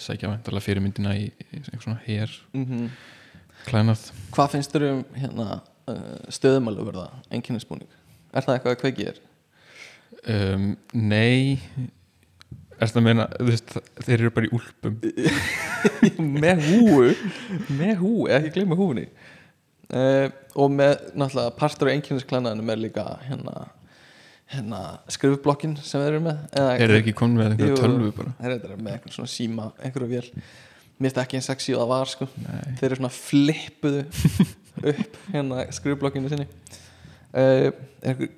Sækja 0.00 0.30
væntalega 0.32 0.64
fyrirmyndina 0.64 1.14
í, 1.18 1.30
í 1.52 1.62
svona 1.78 2.00
hér 2.06 2.32
mm 2.56 2.90
klænað 3.66 4.06
Hvað 4.32 4.52
finnst 4.54 4.72
þér 4.72 4.86
um 4.88 5.00
hérna, 5.20 5.46
uh, 5.90 6.18
stöðumalu 6.32 6.86
verða, 6.86 7.08
einkennisbúning? 7.28 7.90
Er 8.32 8.46
það 8.46 8.56
eitthvað 8.56 8.76
að 8.76 8.80
kveiki 8.84 9.08
þér? 9.08 9.18
um, 10.34 10.68
Nei. 10.96 11.58
Er 12.80 12.88
það 12.88 13.00
að 13.02 13.04
meina, 13.04 13.26
þú 13.36 13.48
veist, 13.50 13.74
þeir 14.06 14.14
eru 14.16 14.30
bara 14.32 14.48
í 14.48 14.52
úlpum. 14.56 14.94
Með 16.46 16.62
húu? 16.70 17.10
Með 17.76 17.94
húu, 18.00 18.22
ekki 18.32 18.54
gleyma 18.56 18.78
húunni 18.78 19.10
uh, 19.90 20.30
og 20.54 20.72
með 20.72 20.96
náttúrulega 21.18 21.56
partur 21.58 21.90
af 21.90 21.96
einkennisklænaðinum 21.98 22.72
er 22.72 22.80
líka 22.80 23.04
hérna, 23.26 23.66
hérna 24.50 24.80
skrifblokkin 25.12 25.76
sem 25.78 26.02
þeir 26.02 26.16
eru 26.16 26.22
með 26.24 26.40
eða, 26.58 26.72
Eru 26.74 26.94
þeir 26.94 27.02
ekki 27.04 27.16
komin 27.20 27.38
með 27.38 27.52
einhverja 27.54 27.78
tölvu 27.84 28.10
bara? 28.16 28.34
þeir 28.40 28.54
eru 28.56 28.78
með 28.80 28.96
eitthvað 28.96 29.16
svona 29.16 29.32
síma 29.34 29.68
einhverju 29.78 30.10
vél. 30.10 30.44
Mér 31.00 31.14
það 31.16 31.22
ekki 31.24 31.38
eins 31.38 31.48
sexy 31.48 31.74
og 31.76 31.82
það 31.82 31.92
var 31.92 32.10
sko. 32.10 32.28
Nei. 32.44 32.72
þeir 32.80 32.88
eru 32.88 32.98
svona 33.00 33.12
flippuðu 33.16 34.02
upp 34.90 35.20
hérna 35.30 35.66
skrifblokkinu 35.76 36.32
sinni. 36.32 36.48
Uh, 37.30 37.70
er 38.02 38.10
einhver 38.10 38.32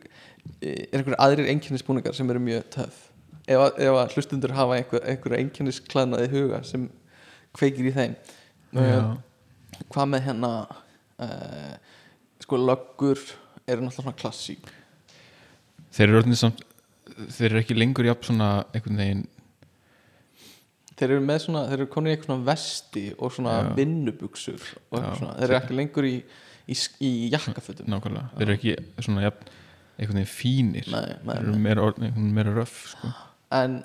er 0.63 1.01
einhver 1.01 1.17
aðrir 1.23 1.49
einkennisbúningar 1.53 2.17
sem 2.17 2.31
eru 2.33 2.43
mjög 2.43 2.69
töf 2.75 3.01
ef, 3.47 3.63
ef 3.79 3.97
að 3.97 4.17
hlustundur 4.17 4.55
hafa 4.57 4.79
einhver, 4.79 5.05
einhver 5.07 5.37
einkennisklænaði 5.39 6.31
huga 6.33 6.63
sem 6.67 6.89
kveikir 7.57 7.89
í 7.91 7.95
þeim. 7.97 8.17
Uh, 8.73 9.15
hvað 9.93 10.13
með 10.13 10.27
hérna 10.29 10.53
uh, 11.23 11.73
sko 12.43 12.61
löggur 12.61 13.21
eru 13.67 13.85
náttúrulega 13.85 13.99
svona 13.99 14.19
klassík 14.19 14.71
Þeir 15.93 16.09
eru 16.09 16.21
orðinni 16.23 16.39
samt 16.41 16.63
Þeir 17.37 17.49
eru 17.51 17.61
ekki 17.61 17.75
lengur 17.77 18.07
jafn 18.09 18.25
svona 18.31 18.51
einhvern 18.73 19.01
veginn 19.03 19.25
þeir 20.97 21.11
eru 21.17 21.23
með 21.27 21.39
svona, 21.43 21.63
þeir 21.71 21.81
eru 21.81 21.89
komin 21.91 22.13
í 22.13 22.15
eitthvað 22.15 22.29
svona 22.31 22.47
vesti 22.47 23.03
og 23.17 23.33
svona 23.35 23.53
Já. 23.57 23.69
vinnubuxur 23.79 24.65
og 24.93 25.01
Já. 25.03 25.07
svona, 25.19 25.33
þeir 25.41 25.47
eru 25.49 25.57
ekki 25.59 25.77
lengur 25.79 26.07
í 26.09 26.13
í, 26.71 26.77
í 27.03 27.11
jakkafötum. 27.33 27.89
Nákvæmlega. 27.91 28.29
Þeir 28.37 28.45
eru 28.47 28.55
ekki 28.59 28.75
svona 29.03 29.25
jafn 29.25 29.49
einhvern 29.99 30.21
veginn 30.21 30.31
fínir. 30.31 30.91
Nei, 30.93 31.09
nei, 31.27 31.33
Þeir 31.35 31.49
eru 31.49 31.57
meira, 31.65 31.87
orðnir- 31.89 32.07
einhvern 32.13 32.23
veginn 32.23 32.37
meira 32.39 32.55
röff 32.61 32.77
sko. 32.93 33.11
en 33.59 33.77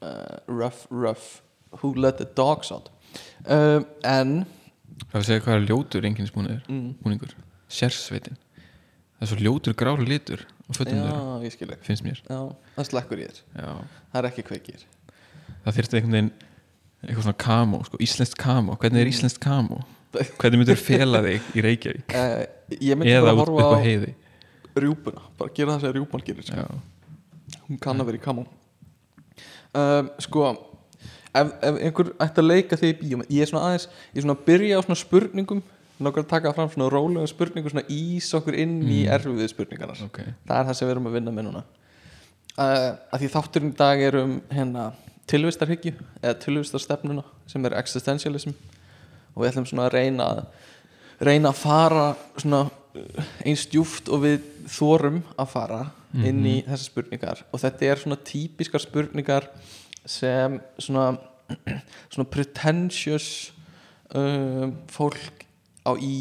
uh, 0.00 0.38
rough, 0.48 0.86
rough. 0.90 1.26
Who 1.82 1.92
let 1.98 2.16
the 2.22 2.24
dogs 2.38 2.70
out? 2.72 2.88
Um, 3.46 3.84
en 4.06 4.34
Það 4.94 5.14
er 5.14 5.20
að 5.20 5.28
segja 5.28 5.42
hvað 5.44 5.56
er 5.58 5.68
ljótur 5.68 6.04
einkennisbúningur 6.08 6.64
mm, 6.70 6.90
búningur 7.02 7.32
Sérsveitin. 7.68 8.36
Það 9.18 9.26
er 9.26 9.30
svo 9.32 9.38
ljótur 9.42 9.74
grári 9.78 10.06
litur 10.08 10.46
á 10.64 10.72
fötum 10.72 10.96
þeirra, 10.96 11.42
ég 11.44 11.56
finnst 11.84 12.04
mér 12.06 12.20
já, 12.24 12.38
það 12.78 12.88
slekkur 12.88 13.20
í 13.20 13.26
þér, 13.28 13.40
Já. 13.58 13.70
það 14.12 14.20
er 14.22 14.28
ekki 14.30 14.44
kveikir 14.48 14.84
Það 15.64 15.76
þyrfti 15.78 15.96
einhvern 15.98 16.14
veginn 16.16 16.32
eitthvað 17.04 17.24
svona 17.26 17.38
kamo, 17.44 17.78
sko, 17.84 17.98
íslenskt 18.04 18.36
kamo 18.40 18.76
hvernig 18.80 18.98
Mm. 18.98 19.04
er 19.04 19.10
íslenskt 19.12 19.40
kamo? 19.44 19.78
Hvernig 20.40 20.60
myndur 20.60 20.78
fela 20.78 21.20
þig 21.24 21.46
í 21.58 21.62
Reykjavík? 21.64 22.12
ég 22.80 22.96
myndi 22.96 23.12
Eða 23.12 23.32
út 23.34 23.48
upp 23.48 23.60
á 23.60 23.82
heiði 23.82 24.12
rjúpuna 24.74 25.22
bara 25.38 25.52
gera 25.54 25.74
það 25.76 25.80
sem 25.84 25.92
rjúpan 25.98 26.22
gerir 26.26 26.46
sko. 26.48 26.64
Hún 27.68 27.78
kann 27.82 28.00
að 28.00 28.08
vera 28.10 28.18
í 28.18 28.22
kamó 28.24 28.44
um, 29.74 30.08
sko 30.22 30.44
ef, 31.34 31.52
ef 31.60 31.78
einhver 31.82 32.12
ætti 32.22 32.42
að 32.42 32.48
leika 32.48 32.78
þig 32.80 32.92
í 32.92 32.98
bíómynd 33.02 33.30
ég 33.34 33.44
er 33.44 33.50
svona 33.50 33.68
aðeins, 33.68 33.88
ég 34.14 34.20
er 34.20 34.26
svona 34.26 34.36
að 34.38 34.44
byrja 34.48 34.78
á 34.78 34.84
svona 34.86 35.00
spurningum 35.00 35.62
nokkur 36.02 36.24
að 36.24 36.28
taka 36.32 36.52
fram 36.56 36.70
svona 36.72 36.90
rólega 36.90 37.28
spurningum 37.30 37.70
svona 37.70 37.86
ís 37.92 38.28
okkur 38.34 38.56
inn 38.58 38.80
í 38.82 39.04
Mm. 39.04 39.14
erfiðu 39.14 39.48
spurningarnar. 39.48 40.02
Ok. 40.04 40.20
Það 40.46 40.58
er 40.58 40.64
það 40.68 40.74
sem 40.74 40.88
við 40.88 40.92
erum 40.94 41.06
að 41.06 41.12
vinna 41.18 41.30
með 41.30 41.44
núna. 41.48 41.64
Uh, 42.58 42.94
að 43.12 43.20
því 43.20 43.28
þátturinn 43.34 43.72
í 43.72 43.76
dag 43.76 44.00
er 44.02 44.16
um 44.20 44.40
hérna 44.50 44.92
tilvistarhyggju 45.26 45.94
eða 46.22 46.38
tilvistarstefnuna 46.44 47.24
sem 47.46 47.64
er 47.66 47.74
existentialism. 47.78 48.54
Og 49.34 49.42
við 49.42 49.50
ætlum 49.52 49.66
svona 49.66 49.86
að 49.88 49.96
reyna 49.98 50.46
reyna 51.20 51.48
að 51.50 51.60
fara 51.62 52.16
svona 52.36 52.64
uh, 52.70 53.24
eins 53.44 53.66
djúft 53.70 54.08
og 54.08 54.22
við 54.22 54.40
þorum 54.70 55.22
að 55.38 55.48
fara 55.54 55.80
inn 56.14 56.44
í 56.46 56.62
þessar 56.62 56.86
spurningar. 56.90 57.40
Og 57.52 57.58
þetta 57.58 57.86
er 57.90 57.96
svona 58.02 58.16
típiskar 58.22 58.80
spurningar 58.82 59.48
sem 60.06 60.60
svona 60.78 61.16
svona 62.12 62.28
pretentious 62.30 63.52
um, 64.14 64.76
fólk 64.88 65.43
á 65.84 65.92
í, 66.00 66.16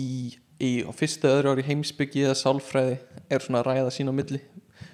í 0.59 0.71
á 0.83 0.91
fyrsta 0.95 1.31
öðru 1.31 1.53
ári 1.53 1.65
heimsbyggi 1.67 2.25
eða 2.27 2.37
sálfræði 2.39 2.99
er 3.31 3.43
svona 3.43 3.63
að 3.63 3.69
ræða 3.69 3.95
sín 3.95 4.11
á 4.11 4.13
milli. 4.15 4.41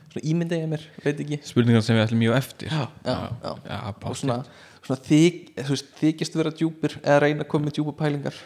Svona 0.10 0.26
ímyndið 0.32 0.64
ég 0.64 0.72
mér, 0.72 0.88
veit 1.04 1.20
ekki. 1.26 1.40
Spurningar 1.46 1.86
sem 1.86 1.98
við 1.98 2.06
ætlum 2.08 2.24
mjög 2.24 2.38
eftir. 2.40 2.72
Já, 2.74 2.88
já, 3.06 3.18
já. 3.44 3.52
já. 3.70 3.80
og 4.10 4.18
svona, 4.18 4.40
svona 4.86 5.02
þyk, 5.06 5.42
veist, 5.70 5.92
þykist 6.00 6.40
vera 6.40 6.54
djúpir 6.56 6.98
eða 7.04 7.20
reyna 7.26 7.46
að 7.46 7.52
koma 7.52 7.70
með 7.70 7.78
djúpa 7.78 7.96
pælingar. 8.00 8.40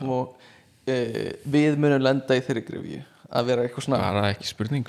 Og 0.00 0.36
e, 0.88 0.98
við 1.44 1.76
munum 1.80 2.04
lenda 2.04 2.36
í 2.36 2.44
þeirri 2.44 2.64
grifju 2.68 3.02
að 3.28 3.50
vera 3.50 3.64
eitthvað 3.66 3.84
svona 3.84 4.30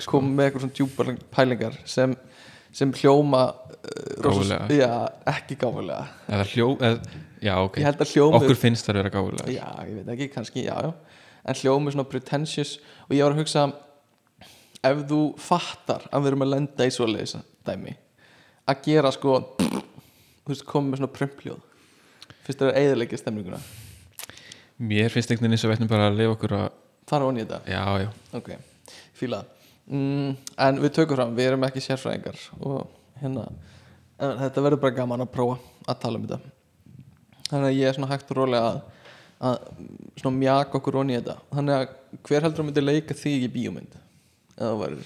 sko. 0.00 0.14
koma 0.14 0.32
með 0.32 0.46
eitthvað 0.46 0.64
svona 0.64 0.78
djúpa 0.78 1.08
pælingar 1.34 1.76
sem, 1.88 2.14
sem 2.76 2.92
hljóma 3.00 3.42
uh, 3.50 4.70
já, 4.70 4.90
ekki 5.32 5.58
gáfulega. 5.60 6.06
Eða 6.30 6.46
hljó 6.52 6.68
eða, 6.78 7.14
já 7.42 7.54
ok, 7.64 7.78
hljómi 8.12 8.40
okkur 8.40 8.58
finnst 8.58 8.86
það 8.86 8.94
að 8.94 9.00
vera 9.02 9.14
gáfulega 9.16 9.54
já, 9.54 9.68
ég 9.88 10.00
veit 10.00 10.12
ekki, 10.14 10.28
kannski, 10.34 10.66
já, 10.68 10.76
já. 10.86 10.92
En 11.40 11.56
hljómi 11.56 11.94
svona 11.94 12.04
pretentious. 12.04 12.76
Og 13.08 13.16
ég 13.16 13.24
var 13.24 13.32
að 13.32 13.40
hugsa 13.40 13.64
ef 14.86 15.02
þú 15.08 15.20
fattar 15.40 16.06
að 16.10 16.22
við 16.22 16.32
erum 16.32 16.44
að 16.46 16.52
lenda 16.54 16.86
í 16.86 16.92
svoleiðis 16.94 17.36
dæmi 17.66 17.96
að 18.70 18.84
gera 18.86 19.10
sko 19.12 19.40
þú 19.58 20.52
veist, 20.52 20.66
koma 20.68 20.92
með 20.92 21.02
svona 21.02 21.14
prumpljóð. 21.16 21.62
Fyrst 22.46 22.62
er 22.62 22.70
að 22.70 22.78
eðilegja 22.80 23.20
stemninguna? 23.20 23.60
Mér 24.80 25.12
finnst 25.12 25.32
einhvern 25.32 25.50
veginn 25.50 25.58
eins 25.58 25.64
og 25.66 25.72
við 25.72 25.76
ætlum 25.76 25.90
bara 25.90 26.08
að 26.08 26.20
lifa 26.20 26.36
okkur 26.36 26.54
að 26.56 26.68
fara 27.10 27.26
onni 27.28 27.42
í 27.42 27.48
þetta, 27.48 27.60
já 27.68 28.04
já, 28.04 28.10
ok, 28.38 28.52
fíla 29.18 29.42
mm, 29.90 30.30
en 30.66 30.80
við 30.84 30.94
tökum 30.96 31.18
fram, 31.18 31.34
við 31.36 31.50
erum 31.50 31.66
ekki 31.68 31.82
sérfræðingar 31.84 32.40
og 32.60 32.88
hérna 33.20 33.48
en 34.20 34.40
þetta 34.44 34.64
verður 34.64 34.82
bara 34.82 34.96
gaman 34.96 35.24
að 35.24 35.32
prófa 35.34 35.58
að 35.88 36.00
tala 36.02 36.20
um 36.20 36.26
þetta. 36.28 36.56
Þannig 37.50 37.68
að 37.70 37.78
ég 37.78 37.88
er 37.88 37.96
svona 37.96 38.10
hægt 38.12 38.32
og 38.32 38.38
rólega 38.38 38.68
að, 38.68 38.80
að 39.48 39.56
svona 40.20 40.36
mjaka 40.36 40.78
okkur 40.78 41.00
onni 41.00 41.16
í 41.16 41.18
þetta. 41.18 41.36
Þannig 41.54 41.76
að 41.76 42.20
hver 42.28 42.46
heldur 42.46 42.64
að 42.64 42.68
myndi 42.68 42.84
leika 42.84 43.16
þig 43.16 43.46
í 43.46 43.52
bíómynd? 43.54 43.96
Eða 44.58 44.72
var 44.82 44.96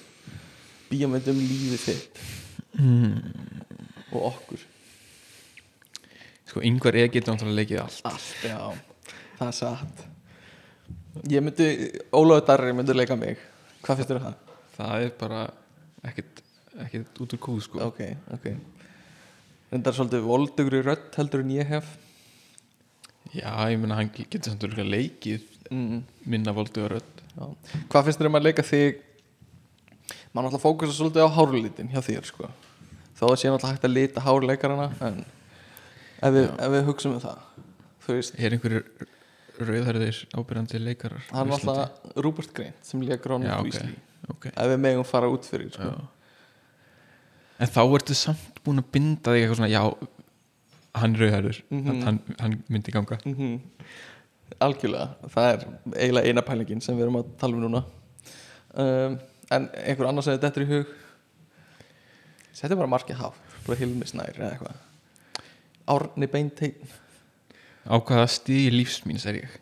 bíómynd 0.91 1.31
um 1.33 1.43
lífið 1.43 1.85
þitt 1.87 2.25
og 4.15 4.27
okkur. 4.33 4.67
Sko 6.51 6.65
yngvar 6.67 6.99
eða 6.99 7.13
getur 7.15 7.35
náttúrulega 7.35 7.61
leikið 7.63 7.85
allt. 7.85 8.03
Allt, 8.11 8.45
já, 8.45 8.59
það 9.39 9.47
er 9.49 9.59
satt. 9.61 10.05
Ég 11.31 11.45
myndi, 11.47 11.69
Ólafur 12.11 12.49
Darri 12.51 12.75
myndi 12.75 12.97
leika 12.97 13.17
mig. 13.19 13.39
Hvað 13.85 14.01
finnst 14.01 14.11
þér 14.11 14.21
um 14.21 14.27
það? 14.27 14.44
Það 14.77 15.07
er 15.07 15.13
bara 15.21 15.43
ekkert, 16.07 16.43
ekkert 16.87 17.21
út 17.25 17.37
úr 17.37 17.43
kúð 17.47 17.61
sko. 17.67 17.83
Ok, 17.87 18.01
ok. 18.37 18.49
Reyndar 19.73 19.97
svolítið 19.97 20.27
voldugur 20.29 20.79
í 20.79 20.83
rödd 20.87 21.19
heldur 21.19 21.45
en 21.45 21.55
ég 21.55 21.71
hef. 21.73 21.95
Já, 23.35 23.51
ég 23.73 23.81
meina 23.83 23.99
hann 23.99 24.13
getur 24.15 24.45
samt 24.47 24.67
örgulega 24.67 24.95
leikið 24.95 25.47
mm, 25.71 26.03
minna 26.31 26.55
voldu 26.55 26.85
að 26.85 26.97
rödd. 26.99 27.23
Já. 27.35 27.47
hvað 27.91 28.07
finnst 28.07 28.21
þér 28.21 28.31
um 28.31 28.39
að 28.39 28.47
leika 28.47 28.67
þig? 28.67 29.01
Maður 30.35 30.45
náttúrulega 30.47 30.63
fókusa 30.63 30.95
svolítið 30.95 31.27
á 31.27 31.35
hárlitin 31.35 31.91
hjá 31.91 32.03
þér 32.05 32.29
sko. 32.29 32.51
Að 33.25 33.39
sé 33.41 33.49
náttúrulega 33.49 33.73
hægt 33.73 33.89
að 33.89 33.95
lita 33.95 34.23
hárleikarana 34.23 34.91
en 35.09 35.25
ef 36.25 36.35
við, 36.35 36.49
ef 36.49 36.73
við 36.75 36.89
hugsaum 36.89 37.17
um 37.17 37.23
það 37.23 37.43
þú 38.05 38.17
veist, 38.19 38.39
er 38.39 38.57
einhverjur 38.57 39.11
rauðhærðir 39.65 40.21
ábyrjandi 40.35 40.81
leikarar 40.83 41.25
á 41.31 41.33
það 41.33 41.45
er 41.45 41.51
náttúrulega 41.53 42.25
Rupert 42.27 42.55
Grint 42.57 42.89
sem 42.89 43.05
leika 43.05 43.31
Ronald 43.31 43.51
Já, 43.51 43.57
ok. 43.59 43.69
Weasley 43.69 43.97
ok, 44.31 44.47
ef 44.55 44.67
við 44.73 44.81
megum 44.81 45.05
fara 45.05 45.29
út 45.31 45.45
fyrir 45.49 45.71
sko. 45.75 45.91
en 47.61 47.69
þá 47.69 47.81
ertu 47.85 48.15
samt 48.19 48.61
búin 48.65 48.81
að 48.83 48.91
binda 48.93 49.33
þig 49.35 49.45
eitthvað 49.45 49.57
svona, 49.61 49.71
já 49.73 49.83
hann 50.95 51.15
er 51.17 51.21
rauðhærður, 51.25 51.63
Mhm. 51.71 52.03
hann, 52.05 52.19
hann 52.41 52.63
myndi 52.69 52.93
ganga. 52.93 53.19
Mm 53.27 53.61
algjörlega. 54.61 55.09
Það 55.33 55.47
er 55.51 55.63
eiginlega 55.97 56.29
eina 56.31 56.43
pælingin 56.43 56.81
sem 56.85 56.97
við 56.97 57.03
erum 57.03 57.17
að 57.19 57.31
tala 57.41 57.57
um 57.57 57.63
núna. 57.65 57.81
Um, 58.75 59.19
en 59.51 59.69
einhver 59.75 60.07
annar 60.09 60.23
sem 60.23 60.39
þetta 60.39 60.61
er 60.61 60.65
í 60.65 60.69
hug? 60.69 60.87
Setja 62.55 62.77
bara 62.79 62.87
markið 62.91 63.19
hátt 63.19 63.35
bara 63.67 63.79
Hilmi 63.81 64.07
Snær 64.07 64.37
eða 64.37 64.51
eitthvað. 64.53 64.77
Árni 65.91 66.29
Beinteinn. 66.31 66.93
Á 67.89 67.97
hvaða 67.99 68.29
stíði 68.31 68.71
lífs 68.79 69.01
míns 69.09 69.27
er 69.27 69.41
ég? 69.43 69.57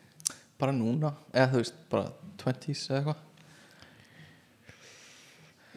Bara 0.60 0.72
núna. 0.76 1.14
Eða 1.32 1.48
þú 1.54 1.62
veist 1.62 1.80
bara 1.90 2.12
20s 2.42 2.84
eða 2.90 3.00
eitthvað 3.00 3.16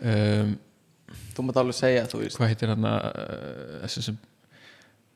um, 0.01 0.55
þú 1.35 1.45
mátt 1.47 1.59
alveg 1.61 1.77
segja 1.77 2.07
þú 2.11 2.23
veist. 2.23 2.39
Hvað 2.39 2.51
heitir 2.53 2.73
hann 2.73 2.87
að 2.89 3.05
uh, 3.09 3.75
þessi 3.85 4.05
sem 4.09 4.17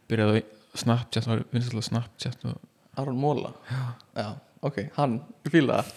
byrjaði 0.10 0.44
á 0.46 0.76
Snapchat 0.80 1.30
var 1.30 1.44
vinstilega 1.54 1.88
Snapchat 1.88 2.46
og 2.50 2.60
Aron 3.00 3.20
Móla 3.20 3.54
já. 3.70 4.36
ok, 4.66 4.80
hann, 4.98 5.20
það. 5.50 5.94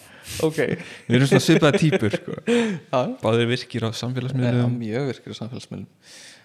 Ok, 0.47 0.59
við 1.07 1.17
erum 1.17 1.29
svona 1.29 1.43
svipaða 1.43 1.81
típur 1.81 2.15
sko. 2.15 2.37
já, 2.47 2.99
báðir 3.19 3.49
virkir 3.51 3.85
á 3.85 3.89
samfélagsmiðlum. 3.91 4.77
Mjög 4.79 5.09
virkir 5.11 5.35
á 5.35 5.39
samfélagsmiðlum. 5.41 5.89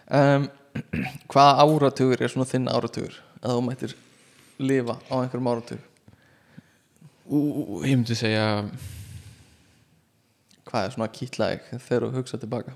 Um, 0.09 0.49
hvaða 1.33 1.65
áratugur 1.65 2.23
er 2.25 2.33
svona 2.33 2.49
þinn 2.51 2.71
áratugur? 2.73 3.17
Að 3.39 3.55
þú 3.55 3.65
mættir 3.69 3.95
lifa 4.59 4.99
á 5.07 5.15
einhverjum 5.21 5.51
áratug? 5.53 5.85
Ú, 7.29 7.39
ég 7.85 7.95
myndi 7.95 8.17
segja 8.19 8.65
hvað 10.69 10.85
er 10.89 10.95
svona 10.95 11.09
kýtlaðið 11.17 11.69
þegar 11.87 12.07
þú 12.07 12.11
hugsa 12.19 12.41
tilbaka? 12.43 12.75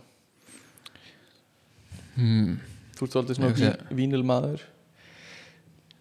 Hmm, 2.17 2.57
þú 2.97 3.07
ert 3.07 3.15
svolítið 3.17 3.39
svona 3.39 3.51
hugsa- 3.53 3.77
ví, 3.91 3.97
vínilmaður. 4.03 4.65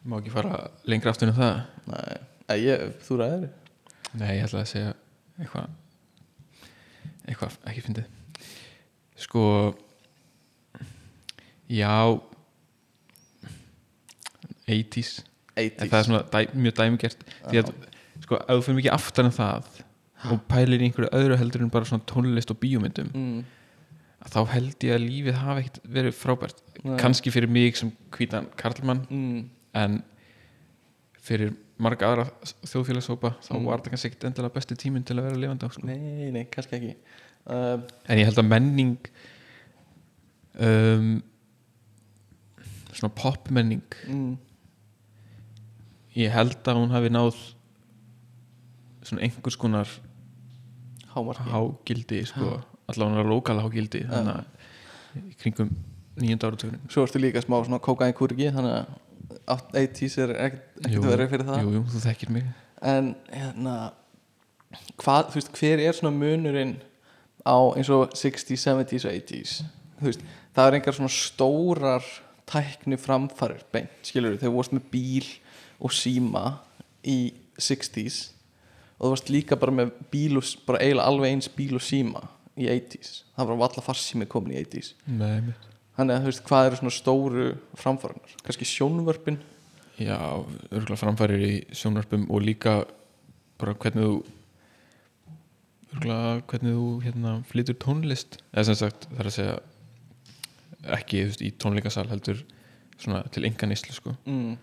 Má 0.06 0.17
ekki 0.17 0.34
fara 0.34 0.63
lengra 0.89 1.12
aftur 1.13 1.30
en 1.30 1.38
það? 1.38 1.62
Nei, 1.91 2.58
ég, 2.65 2.88
þú 3.06 3.19
ræðir. 3.21 3.49
Nei, 4.17 4.32
ég 4.39 4.47
ætla 4.47 4.63
að 4.63 4.71
segja 4.71 4.93
eitthvað 5.39 5.69
eitthvað 7.30 7.58
ekki 7.69 7.84
fyndið. 7.86 8.08
Sko 9.21 9.43
já 11.71 11.93
80s 14.67 15.21
En 15.60 15.69
það 15.91 15.97
er 15.99 16.06
svona 16.08 16.21
dæ, 16.32 16.39
mjög 16.56 16.75
dæmigert. 16.80 17.23
Því 17.51 17.60
að 17.62 17.71
sko, 18.23 18.38
ef 18.39 18.51
þú 18.56 18.62
fyrir 18.65 18.77
mikið 18.80 18.93
aftar 18.95 19.27
en 19.27 19.34
það 19.36 19.67
og 20.29 20.43
pælir 20.51 20.81
í 20.84 20.89
einhverju 20.89 21.10
öðru 21.17 21.38
heldur 21.39 21.63
en 21.65 21.71
bara 21.73 21.88
svona 21.89 22.05
tónlist 22.05 22.51
og 22.53 22.60
bíómyndum 22.62 23.10
mm, 23.15 23.41
þá 24.29 24.39
held 24.53 24.84
ég 24.86 24.93
að 24.93 25.05
lífið 25.07 25.39
hafi 25.41 25.63
ekkert 25.65 25.79
verið 25.95 26.13
frábært 26.19 26.60
Nei. 26.84 26.97
kannski 27.01 27.31
fyrir 27.34 27.49
mig 27.49 27.77
sem 27.79 27.89
hvítan 28.13 28.45
karlmann 28.60 29.01
mm, 29.10 29.39
en 29.81 30.01
fyrir 31.21 31.55
marga 31.81 32.12
aðra 32.12 32.27
þjóðfélagshópa 32.69 33.31
þá 33.41 33.51
Mm. 33.57 33.65
var 33.65 33.81
það 33.81 33.89
kannski 33.95 34.12
ekkert 34.12 34.27
endilega 34.29 34.53
besti 34.60 34.75
tíminn 34.77 35.03
til 35.07 35.17
að 35.17 35.25
vera 35.31 35.39
lifandi 35.41 35.65
á 35.65 35.69
sko. 35.73 35.86
nei, 35.89 36.29
nei, 36.36 36.45
kannski 36.53 36.77
ekki 36.77 36.93
um, 37.49 37.81
en 38.05 38.21
ég 38.21 38.25
held 38.29 38.38
að 38.43 38.49
menning 38.51 38.93
um, 40.62 41.10
svona 42.93 43.13
popmenning 43.17 43.97
mm, 44.05 44.31
ég 46.21 46.34
held 46.36 46.62
að 46.67 46.77
hún 46.81 46.91
hafi 46.93 47.10
náð 47.13 47.38
svona 49.07 49.23
einhvers 49.25 49.57
konar 49.57 49.89
hámarki. 51.15 51.47
Hágildi 51.52 52.24
sko, 52.30 52.58
allavega 52.91 53.28
lokala 53.28 53.65
hágildi 53.65 54.04
þannig 54.10 54.41
að 54.41 55.32
kringum 55.41 55.71
nýjönda 56.21 56.50
áratögunum 56.50 56.91
svo 56.91 57.06
ertu 57.08 57.21
líka 57.21 57.41
smá 57.43 57.58
svona 57.63 57.82
kókain 57.84 58.15
kúriki 58.15 58.52
þannig 58.52 58.82
að 58.82 59.65
80s 59.76 60.17
er 60.21 60.34
ekkert 60.47 60.80
verið 61.04 61.32
fyrir 61.32 61.47
það. 61.47 61.62
jú, 61.63 61.74
jú, 61.78 61.82
þú 61.91 62.02
þekkir 62.04 62.32
mig. 62.36 62.47
En 62.82 63.13
hérna 63.32 63.76
hvað, 65.02 65.32
þú 65.32 65.39
veist, 65.39 65.54
hver 65.60 65.84
er 65.84 65.95
svona 65.97 66.15
munurinn 66.15 66.76
á 67.43 67.58
eins 67.76 67.89
og 67.93 68.12
60s, 68.17 68.65
70s 68.67 69.08
og 69.08 69.15
80s 69.17 69.54
þú 70.02 70.10
veist, 70.10 70.26
það 70.56 70.67
er 70.67 70.78
engar 70.80 70.97
svona 70.97 71.13
stórar 71.13 72.12
tækni 72.52 73.00
framfarir 73.00 73.63
beint, 73.74 73.93
skilur 74.06 74.36
þegar 74.36 74.52
þú 74.52 74.58
varst 74.58 74.76
með 74.76 74.88
bíl 74.93 75.30
og 75.82 75.95
síma 75.95 76.45
í 77.08 77.19
60s 77.62 78.19
og 79.01 79.07
þú 79.07 79.11
varst 79.15 79.33
líka 79.33 79.57
bara 79.57 79.73
með 79.73 79.95
bíl 80.13 80.37
og, 80.37 80.47
bara 80.67 80.81
eiginlega 80.83 81.09
alveg 81.09 81.33
eins 81.33 81.49
bíl 81.57 81.73
og 81.77 81.85
síma 81.85 82.21
í 82.59 82.67
80s, 82.69 83.23
það 83.35 83.51
var 83.51 83.61
valla 83.63 83.85
farsími 83.85 84.27
komin 84.29 84.53
í 84.53 84.61
80s 84.61 84.93
Nei, 85.09 85.55
þannig 85.97 86.15
að 86.15 86.21
þú 86.21 86.31
veist, 86.31 86.43
hvað 86.49 86.67
eru 86.67 86.81
svona 86.81 86.95
stóru 86.95 87.47
framfarinar, 87.79 88.37
kannski 88.45 88.67
sjónvörpin? 88.69 89.41
Já, 90.01 90.17
örgulega 90.71 90.99
framfærir 90.99 91.43
í 91.45 91.55
sjónvarpum 91.75 92.29
og 92.31 92.45
líka 92.45 92.81
bara 93.61 93.75
hvernig 93.77 94.07
þú 94.07 94.13
örgulega 95.91 96.31
hvernig 96.49 96.77
þú 96.77 96.87
hérna 97.05 97.33
flytur 97.49 97.77
tónlist. 97.81 98.39
Eða 98.53 98.69
sem 98.69 98.79
sagt, 98.79 99.07
það 99.11 99.23
er 99.23 99.29
að 99.29 99.35
segja 99.35 99.57
ekki 100.97 101.25
veist, 101.27 101.43
í 101.45 101.51
tónleikasal 101.61 102.07
heldur 102.09 102.41
svona 103.01 103.21
til 103.33 103.45
enga 103.49 103.69
neyslu 103.69 103.93
sko. 103.95 104.15
Mm, 104.29 104.55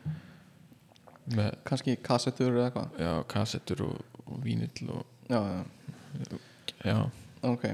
kannski 1.68 1.98
kassettur 2.02 2.54
eða 2.54 2.70
eitthvað? 2.70 2.98
Já, 3.04 3.12
kassettur 3.30 3.84
og, 3.86 4.17
og 4.28 4.40
vínill 4.44 4.90
og 4.94 5.04
já, 5.28 5.40
já. 5.40 5.62
Já, 6.84 6.98
Ok. 7.42 7.64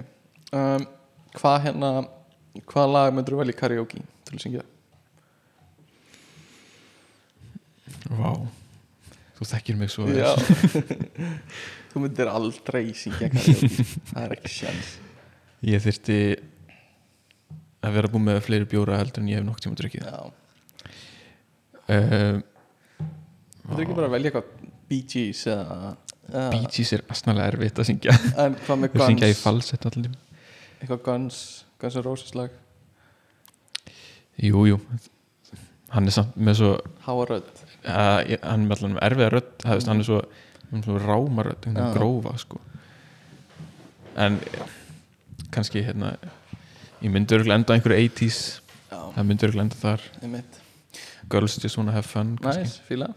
Um, 0.52 0.86
Hvað 1.34 1.56
hérna 1.64 1.88
Hvað 2.70 2.92
lag 2.94 3.14
myndur 3.14 3.34
þú 3.34 3.40
velja 3.42 3.56
karaoke 3.58 4.02
til 4.24 4.36
að 4.36 4.42
syngja? 4.44 4.64
vá. 8.14 8.30
Þú 9.34 9.46
þekkir 9.50 9.78
mig 9.80 9.90
svo 9.90 10.04
vel. 10.06 10.20
Þú 11.90 12.02
myndir 12.04 12.30
aldrei 12.30 12.92
syngja 12.94 13.32
karaoke. 13.34 13.88
Það 14.12 14.22
er 14.28 14.36
ekki 14.38 14.52
sjans 14.60 14.92
ég 15.64 15.80
þyrfti 15.84 16.16
að 17.84 17.94
vera 17.96 18.10
búin 18.12 18.26
með 18.28 18.40
fleiri 18.46 18.68
bjóra 18.68 18.98
heldur 19.00 19.22
en 19.24 19.30
ég 19.30 19.40
hef 19.40 19.46
nokk 19.46 19.62
tíma 19.64 19.78
drukkið. 19.78 20.04
Já. 20.08 20.20
Uh, 21.84 22.40
Myndur 23.64 23.84
ekki 23.84 23.96
bara 23.96 24.10
velja 24.12 24.30
eitthvað 24.30 24.70
Gees 25.10 25.40
eða, 25.50 25.94
eða 26.32 26.50
Bee 26.54 26.68
Gees 26.72 26.92
er 26.96 27.02
asnalega 27.12 27.50
erfitt 27.52 27.78
að 27.82 27.88
syngja. 27.90 28.14
En 28.44 28.56
hvað 28.66 28.80
með 28.84 28.94
Þú 28.94 29.06
syngja 29.08 29.28
í 29.28 29.34
Guns? 29.34 29.42
falsett 29.44 29.86
allir 29.90 30.10
Eitthvað 30.80 31.02
Guns 31.08 31.40
Guns 31.80 31.96
N' 31.98 32.04
Roses 32.06 32.34
lag? 32.38 32.50
Jú, 34.40 34.64
jú. 34.66 34.78
Hann 35.94 36.08
er 36.10 36.14
samt 36.16 36.34
með 36.36 36.58
svo 36.58 36.70
Háa 37.06 37.26
rödd. 37.30 37.50
Uh, 37.84 38.36
Hann 38.42 38.64
er 38.64 38.68
með 38.68 38.76
allan 38.80 38.96
erfiða 39.04 39.30
rödd. 39.36 39.50
Það, 39.62 39.76
veist, 39.78 39.90
Hann 39.92 40.00
er 40.02 40.08
svo, 40.08 40.20
er 40.72 40.86
svo 40.88 41.00
ráma 41.04 41.44
rödd 41.46 41.68
Já. 41.70 41.84
Grófa 41.94 42.34
sko. 42.40 42.60
En 44.16 44.40
kannski 45.54 45.82
hérna 45.86 46.14
Ég 47.04 47.12
myndi 47.12 47.36
örgulega 47.36 47.60
enda 47.60 47.74
á 47.74 47.76
einhverju 47.76 48.08
80s 48.08 48.38
Já. 48.90 48.98
Það 49.14 49.28
myndi 49.28 49.46
örgulega 49.48 49.66
enda 49.68 49.80
þar. 49.82 50.08
Girls 51.30 51.58
just 51.62 51.76
wanna 51.78 51.92
have 51.92 52.06
fun 52.08 52.36
fíla. 52.88 53.12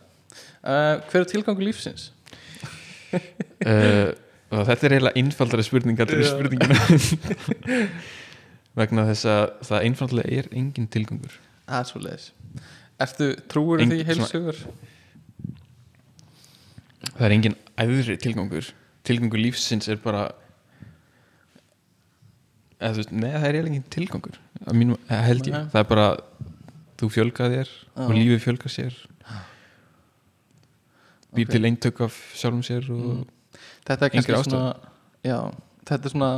Uh, 0.64 1.00
Hver 1.10 1.22
er 1.24 1.28
tilgangur 1.32 1.64
lífsins? 1.64 2.12
Uh, 3.14 4.10
og 4.58 4.64
þetta 4.70 4.88
er 4.88 4.96
eiginlega 4.98 5.22
einfaldari 5.22 5.66
spurning 5.68 6.00
en 6.00 6.14
Já. 6.14 6.30
spurningina 6.32 6.78
vegna 8.80 9.08
þess 9.10 9.26
að 9.32 9.46
það 9.70 9.86
einfaldlega 9.90 10.40
er 10.42 10.50
engin 10.54 10.88
tilgangur. 10.94 11.38
Það 11.68 11.80
er 11.82 11.88
svo 11.92 12.02
leiðis 12.04 12.28
Ertu 12.98 13.28
trúur 13.52 13.82
Eng- 13.84 13.92
því 13.94 14.06
heilsugur? 14.08 14.60
það 17.18 17.26
er 17.28 17.34
engin 17.36 17.56
æðri 17.82 18.16
tilgangur. 18.22 18.70
Tilgangur 19.08 19.42
lífsins 19.42 19.88
er 19.92 20.00
bara 20.02 20.24
eða, 22.82 22.96
veist, 23.00 23.12
neða 23.14 23.42
það 23.42 23.48
er 23.50 23.58
eiginlega 23.58 23.72
engin 23.74 23.92
tilgangur. 23.94 24.40
Mínum, 24.74 24.98
held 25.10 25.50
ég, 25.50 25.60
það 25.74 25.80
er 25.84 25.88
bara 25.92 26.08
þú 26.98 27.10
fjölga 27.14 27.50
þér 27.54 27.72
og 27.98 28.12
Já. 28.12 28.18
lífið 28.18 28.42
fjölga 28.48 28.72
sér 28.74 28.98
býr 31.38 31.52
til 31.54 31.70
eintök 31.70 32.04
af 32.08 32.20
sjálfum 32.36 32.64
sér 32.66 32.88
Mm. 32.92 33.26
Þetta 33.88 34.06
er 34.06 34.10
kannski 34.14 34.44
svona 34.44 34.76
Já, 35.24 35.40
þetta 35.88 36.06
er 36.06 36.14
svona 36.14 36.32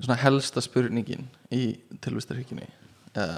svona 0.00 0.16
helsta 0.18 0.62
spurningin 0.64 1.28
í 1.54 1.76
tilvistarhyggjunni 2.02 2.66
eða 3.14 3.36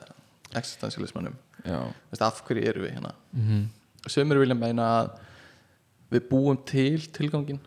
existentialismannum 0.56 1.34
já, 1.66 1.80
Veist, 2.10 2.22
af 2.24 2.40
hverju 2.46 2.64
eru 2.70 2.86
við 2.86 2.96
hérna? 2.96 3.12
Mm 3.32 3.66
Sumir 4.06 4.38
vilja 4.38 4.54
meina 4.54 4.84
að 5.00 5.08
við 6.14 6.28
búum 6.30 6.58
til 6.62 7.00
tilgangin 7.10 7.58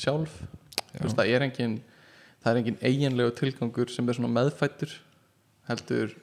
sjálf. 0.00 0.38
Já. 0.94 1.02
Veist, 1.02 1.18
það 1.18 1.32
er 1.34 1.44
engin 1.44 1.74
það 2.42 2.50
er 2.50 2.60
engin 2.62 2.78
eiginlegu 2.80 3.34
tilgangur 3.36 3.92
sem 3.92 4.08
er 4.08 4.16
svona 4.16 4.32
meðfættur 4.32 4.94
heldur 5.68 6.14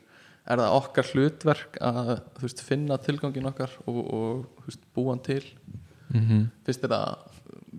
er 0.50 0.62
það 0.64 0.76
okkar 0.80 1.12
hlutverk 1.14 1.78
að 1.86 2.12
veist, 2.42 2.64
finna 2.66 2.98
tilgangin 2.98 3.50
okkar 3.52 3.76
og, 3.86 4.00
og 4.02 4.66
veist, 4.66 4.82
búa 4.96 5.14
hann 5.14 5.24
til 5.24 5.44
mm 6.14 6.46
finnst 6.66 6.86
það 6.86 7.18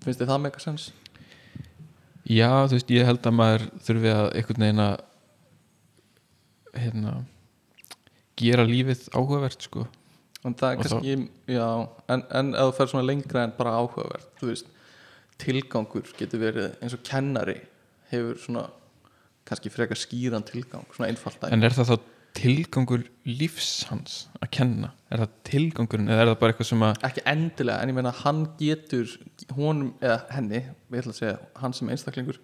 finnst 0.04 0.20
þér 0.20 0.30
það 0.32 0.42
mega 0.46 0.62
sens? 0.62 0.90
Já, 2.30 2.50
þú 2.68 2.76
veist, 2.76 2.90
ég 2.94 3.08
held 3.08 3.26
að 3.26 3.34
maður 3.34 3.64
þurfi 3.82 4.10
að 4.14 4.26
einhvern 4.38 4.64
veginn 4.64 4.84
að 4.84 4.98
hérna 6.80 7.14
gera 8.40 8.66
lífið 8.68 9.08
áhugavert 9.16 9.66
sko. 9.66 9.86
En 10.46 10.54
það 10.56 10.70
er 10.70 10.78
kannski, 10.80 11.16
já 11.50 11.66
en, 12.08 12.22
en 12.38 12.52
ef 12.54 12.70
þú 12.70 12.76
fer 12.78 12.92
svona 12.92 13.08
lengra 13.08 13.42
en 13.44 13.56
bara 13.58 13.74
áhugavert 13.76 14.30
þú 14.40 14.52
veist, 14.52 14.70
tilgangur 15.40 16.14
getur 16.16 16.40
verið 16.40 16.78
eins 16.80 16.94
og 16.96 17.02
kennari 17.04 17.58
hefur 18.12 18.38
svona 18.40 18.64
kannski 19.48 19.72
frekar 19.72 19.98
skýran 19.98 20.46
tilgang, 20.46 20.86
svona 20.94 21.10
einfalt 21.10 21.44
en 21.50 21.66
er 21.66 21.76
það 21.76 21.92
þá 21.92 21.96
tilgangur 22.36 23.04
lífs 23.26 23.84
hans 23.90 24.24
að 24.40 24.50
kenna? 24.56 24.90
Er 25.10 25.22
það 25.22 25.32
tilgangurinn 25.48 26.10
eða 26.10 26.24
er 26.24 26.30
það 26.30 26.38
bara 26.42 26.54
eitthvað 26.54 26.68
sem 26.70 26.84
að 26.86 27.06
ekki 27.08 27.24
endilega, 27.32 27.82
en 27.82 27.92
ég 27.92 27.96
meina 27.96 28.12
hann 28.22 28.42
getur 28.60 29.14
honum, 29.56 29.94
eða 30.02 30.18
henni 30.34 30.60
við 30.88 31.02
ætla 31.02 31.14
að 31.14 31.18
segja, 31.18 31.38
hann 31.62 31.76
sem 31.76 31.90
einstaklingur 31.92 32.38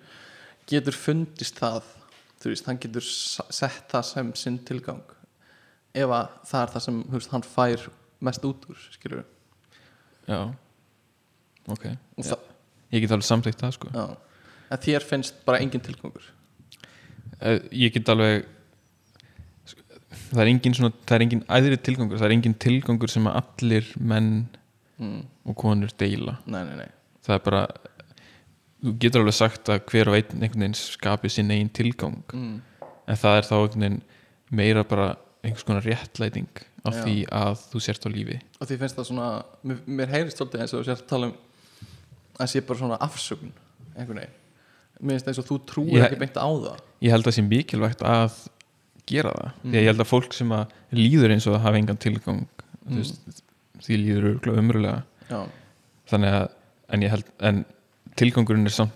getur 0.70 0.98
fundist 0.98 1.60
það 1.62 1.86
þú 2.42 2.52
veist, 2.52 2.68
hann 2.68 2.80
getur 2.82 3.06
sett 3.06 3.86
það 3.92 4.08
sem 4.10 4.32
sinn 4.38 4.58
tilgang 4.68 5.04
ef 5.96 6.12
að 6.12 6.34
það 6.50 6.60
er 6.62 6.74
það 6.74 6.86
sem 6.88 7.00
veist, 7.14 7.32
hann 7.32 7.46
fær 7.46 7.88
mest 8.26 8.48
út 8.48 8.66
úr, 8.70 8.86
skilur 8.96 9.24
já, 10.26 10.40
ok. 11.70 11.88
Já. 12.18 12.36
ég 12.92 13.04
get 13.04 13.14
alveg 13.14 13.28
samþykkt 13.28 13.62
það 13.62 13.76
sko. 13.78 13.92
Já, 13.94 14.06
en 14.74 14.84
þér 14.88 15.06
finnst 15.06 15.40
bara 15.46 15.62
engin 15.62 15.84
tilgangur? 15.84 16.26
Eh, 17.40 17.60
ég 17.86 17.94
get 17.94 18.08
alveg 18.12 18.46
það 20.30 20.42
er 20.42 20.52
engin 20.52 20.76
svona 20.76 20.92
það 21.06 21.16
er 21.16 21.24
engin 21.26 21.44
æðri 21.58 21.80
tilgangur, 21.88 22.20
það 22.20 22.28
er 22.28 22.36
engin 22.36 22.56
tilgangur 22.66 23.12
sem 23.12 23.28
að 23.30 23.38
allir 23.42 23.90
menn 24.12 24.30
mm. 24.98 25.20
og 25.50 25.58
konur 25.60 25.92
deila 26.00 26.38
nei, 26.44 26.62
nei, 26.68 26.76
nei, 26.82 26.88
það 27.26 27.38
er 27.38 27.44
bara 27.46 27.62
þú 28.86 28.94
getur 29.02 29.24
alveg 29.24 29.38
sagt 29.38 29.72
að 29.72 29.84
hver 29.90 30.10
og 30.10 30.18
einn 30.18 30.40
einhvern 30.40 30.66
veginn 30.66 30.78
skapi 30.78 31.32
sinn 31.32 31.52
eigin 31.54 31.72
tilgang 31.80 32.18
mm. 32.32 32.56
en 33.06 33.20
það 33.22 33.40
er 33.40 33.48
þá 33.50 33.56
einhvern 33.58 33.86
veginn 33.86 34.00
meira 34.56 34.86
bara 34.86 35.12
einhvers 35.46 35.66
konar 35.66 35.86
réttlæting 35.86 36.50
á 36.86 36.90
Já. 36.90 37.02
því 37.02 37.16
að 37.34 37.62
þú 37.72 37.82
sért 37.82 38.06
á 38.06 38.08
lífi 38.12 38.40
og 38.60 38.68
því 38.68 38.80
finnst 38.82 38.98
það 38.98 39.08
svona 39.10 39.28
mér, 39.66 39.78
mér 39.86 40.12
heyrist 40.14 40.40
svolítið 40.40 40.64
eins 40.64 40.74
og 40.74 40.82
þú 40.82 40.88
sért 40.90 41.04
að 41.06 41.12
tala 41.12 41.30
um 41.30 41.38
að 42.36 42.52
sé 42.52 42.62
bara 42.66 42.80
svona 42.82 42.98
afsökun 43.06 43.54
einhvern 43.96 44.20
veginn 44.22 44.36
mér 45.00 45.16
finnst 45.16 45.30
eins 45.32 45.40
og 45.42 45.48
þú 45.48 45.58
trúir 45.68 45.96
Ég- 45.96 46.06
ekki 46.06 46.20
beint 46.20 46.38
á 46.38 46.46
það 46.46 46.84
ég 47.04 47.14
held 47.14 47.24
að 47.24 47.30
það 47.30 47.38
sé 47.38 47.46
mikilvægt 47.50 48.04
að 48.06 48.38
gera 49.06 49.32
það 49.32 49.50
Mm. 49.62 49.70
því 49.70 49.76
að 49.76 49.82
ég 49.82 49.86
held 49.90 50.00
að 50.04 50.10
fólk 50.12 50.32
sem 50.34 50.52
að 50.56 50.66
líður 50.92 51.32
eins 51.34 51.46
og 51.46 51.54
það 51.56 51.64
hafa 51.66 51.78
engan 51.82 51.96
tilgang 52.06 52.46
Mm. 52.86 52.96
veist, 53.00 53.42
því 53.82 53.96
líður 54.02 54.28
örugglega 54.30 54.62
umröðlega 54.62 55.40
þannig 56.10 56.34
að 56.36 56.48
en 56.94 57.02
held 57.10 57.24
en 57.40 57.64
tilgangurinn 58.16 58.66
er 58.66 58.70
samt 58.70 58.92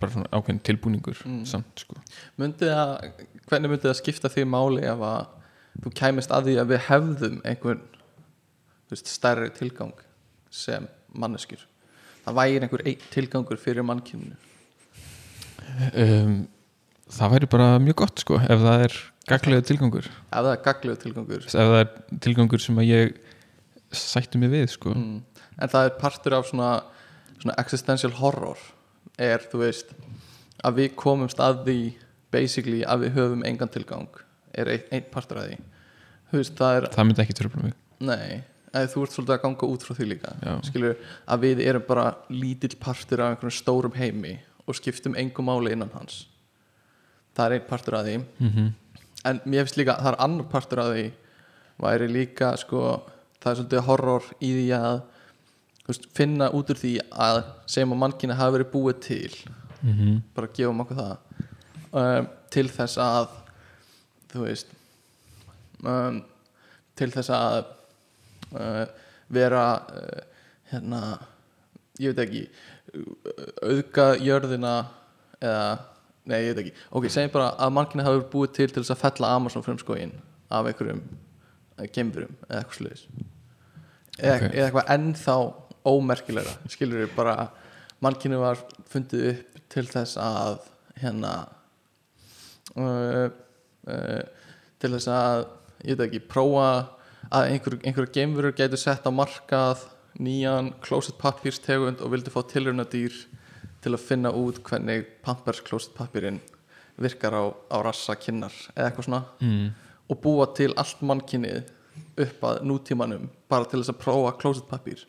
bara 0.00 0.12
svona 0.12 0.28
ákveðin 0.34 0.62
tilbúningur 0.66 1.18
Mm. 1.24 1.44
samt 1.46 1.78
sko 1.78 1.94
myndi 2.38 2.66
það 2.66 3.12
hvernig 3.48 3.70
myndi 3.70 3.86
það 3.88 4.00
skipta 4.00 4.28
því 4.28 4.44
máli 4.50 4.82
ef 4.82 4.98
að 4.98 5.26
þú 5.82 5.92
kæmist 5.94 6.30
að 6.34 6.44
því 6.50 6.56
að 6.60 6.72
við 6.72 6.80
hefðum 6.88 7.36
einhvern 7.44 7.80
veist, 8.90 9.06
stærri 9.06 9.50
tilgang 9.56 9.92
sem 10.50 10.88
manneskjur 11.14 11.62
það 12.26 12.34
væri 12.34 12.60
einhver 12.60 12.82
einn 12.86 13.06
tilgangur 13.14 13.56
fyrir 13.58 13.82
mannkyninu 13.86 14.36
um, 15.94 16.34
það 17.12 17.32
væri 17.36 17.48
bara 17.54 17.78
mjög 17.82 17.96
gott 18.02 18.20
sko 18.24 18.38
ef 18.42 18.60
það 18.66 18.84
er 18.88 18.98
gaglega 19.28 19.64
tilgangur. 19.66 20.08
Ef 20.08 20.38
það 20.38 20.52
er 20.52 20.62
gaglegu 20.66 21.00
tilgangur. 21.02 21.44
Ef 21.46 21.54
það 21.54 21.78
er 21.78 21.90
tilgangur 22.24 22.62
sem 22.62 22.80
að 22.82 22.88
ég 22.90 23.14
sættu 23.92 24.40
mig 24.40 24.52
við 24.52 24.68
sko. 24.72 24.94
Mm. 24.96 25.20
en 25.60 25.68
það 25.68 25.88
er 25.88 25.98
partur 26.00 26.36
af 26.38 26.46
svona, 26.48 26.70
svona 27.38 27.56
existential 27.60 28.12
horror 28.18 28.60
er 29.20 29.44
þú 29.52 29.60
veist 29.66 29.92
að 30.64 30.78
við 30.80 30.94
komumst 30.98 31.42
að 31.42 31.64
því 31.66 31.78
basically 32.32 32.80
að 32.88 33.04
við 33.04 33.18
höfum 33.18 33.44
engan 33.46 33.70
tilgang 33.72 34.08
er 34.56 34.70
einn 34.72 34.96
ein 34.96 35.10
partur 35.12 35.42
af 35.42 35.50
því. 35.50 35.58
Veist 36.32 36.56
það 36.56 36.78
er 36.78 36.88
það 36.94 37.08
myndi 37.08 37.24
ekki 37.26 37.36
tröfla 37.36 37.66
mig. 37.66 37.76
Nei, 38.02 38.42
þú 38.72 39.04
ert 39.04 39.14
svolítið 39.14 39.36
að 39.36 39.42
ganga 39.44 39.68
út 39.68 39.84
frá 39.84 39.94
því 39.98 40.08
líka 40.14 40.34
skilur 40.66 40.96
að 41.28 41.44
við 41.44 41.64
erum 41.68 41.84
bara 41.86 42.06
lítill 42.32 42.74
partur 42.80 43.22
af 43.22 43.34
einhvern 43.34 43.54
stórum 43.54 43.98
heimi 43.98 44.38
og 44.64 44.78
skiptum 44.78 45.18
engum 45.18 45.50
máli 45.50 45.74
innan 45.76 45.92
hans. 45.92 46.24
Það 47.36 47.44
er 47.46 47.58
einn 47.58 47.68
partur 47.68 47.98
af 47.98 48.08
því. 48.08 48.22
Mm 48.40 48.72
en 49.28 49.40
mér 49.44 49.66
finnst 49.66 49.78
líka, 49.80 49.98
það 50.00 50.12
er 50.12 50.20
annar 50.26 50.48
partur 50.50 50.82
af 50.82 50.92
því 50.92 51.06
væri 51.82 52.08
líka 52.10 52.52
sko 52.60 52.82
það 53.42 53.50
er 53.50 53.58
svolítið 53.58 53.86
horror 53.88 54.28
í 54.40 54.52
því 54.56 54.66
að 54.78 55.00
veist, 55.88 56.08
finna 56.16 56.50
út 56.54 56.70
úr 56.72 56.78
því 56.78 56.92
að 57.10 57.42
segjum 57.66 57.96
að 57.96 58.02
mannkynni 58.04 58.38
hafi 58.38 58.56
verið 58.56 58.72
búið 58.72 59.00
til 59.06 59.34
-hmm. 59.82 60.20
bara 60.34 60.52
gefum 60.54 60.80
okkur 60.84 60.96
það 60.96 61.16
um, 61.92 62.28
til 62.50 62.68
þess 62.68 62.98
að 62.98 63.28
þú 64.32 64.44
veist 64.46 64.74
um, 65.84 66.22
til 66.96 67.10
þess 67.10 67.30
að 67.30 67.64
uh, 68.54 68.84
vera 69.28 69.66
uh, 69.76 70.20
hérna 70.72 71.02
ég 72.00 72.14
veit 72.14 72.22
ekki 72.26 72.44
auðga 73.62 74.06
jörðina 74.20 74.74
eða, 75.40 75.78
nei 76.30 76.38
ég 76.44 76.52
veit 76.52 76.62
ekki. 76.64 76.74
Ok, 76.94 77.08
segjum 77.10 77.34
bara 77.34 77.50
að 77.58 77.74
mannkynni 77.78 78.06
hafi 78.06 78.24
búið 78.32 78.54
til 78.58 78.68
til 78.70 78.82
þess 78.82 78.94
að 78.94 79.02
fella 79.02 79.34
Amazon 79.36 79.64
frumskóin 79.66 80.14
af 80.52 80.68
einhverjum 80.70 81.02
gemfurum 81.92 82.34
eða 82.48 82.60
eitthvað 82.60 82.78
sluðis 82.78 83.06
eða, 84.18 84.36
Ok. 84.36 84.44
eða 84.52 84.66
eitthvað 84.66 84.92
ennþá 84.96 85.36
ómerkilegra. 85.92 86.54
Skilur 86.70 87.02
við 87.02 87.16
bara 87.16 87.36
mannkynni 88.02 88.38
var 88.38 88.60
fundið 88.92 89.30
upp 89.32 89.62
til 89.72 89.86
þess 89.88 90.18
að 90.20 90.58
hérna 91.02 91.32
uh, 92.76 93.28
uh, 93.88 94.22
til 94.82 94.92
þess 94.94 95.08
að 95.10 95.46
ég 95.82 95.96
veit 95.98 96.06
ekki, 96.06 96.22
prófa 96.30 96.68
að 97.32 97.48
einhver, 97.48 97.78
einhverja 97.82 98.14
geimverur 98.14 98.54
gætu 98.56 98.78
sett 98.78 99.06
á 99.06 99.10
markað 99.14 99.86
nýjan 100.22 100.72
closet 100.84 101.16
papírstegund 101.18 102.02
og 102.04 102.12
vildi 102.12 102.32
fá 102.32 102.42
tilraunadýr 102.44 103.14
til 103.82 103.92
að 103.94 104.04
finna 104.06 104.32
út 104.36 104.60
hvernig 104.66 105.06
Pampers 105.24 105.62
closet 105.64 105.94
papírinn 105.96 106.40
virkar 107.02 107.34
á, 107.34 107.44
á 107.72 107.76
rassa 107.82 108.16
kinnar 108.16 108.54
eða 108.74 108.90
eitthvað 108.90 109.08
svona. 109.08 109.22
Mm. 109.40 109.72
og 110.10 110.18
búa 110.20 110.46
til 110.56 110.72
allt 110.76 111.00
mannkynnið 111.00 111.70
upp 112.22 112.44
að 112.44 112.60
nútímanum 112.68 113.30
bara 113.48 113.68
til 113.68 113.80
þess 113.80 113.92
að 113.94 114.02
prófa 114.02 114.32
closet 114.40 114.68
papír 114.68 115.06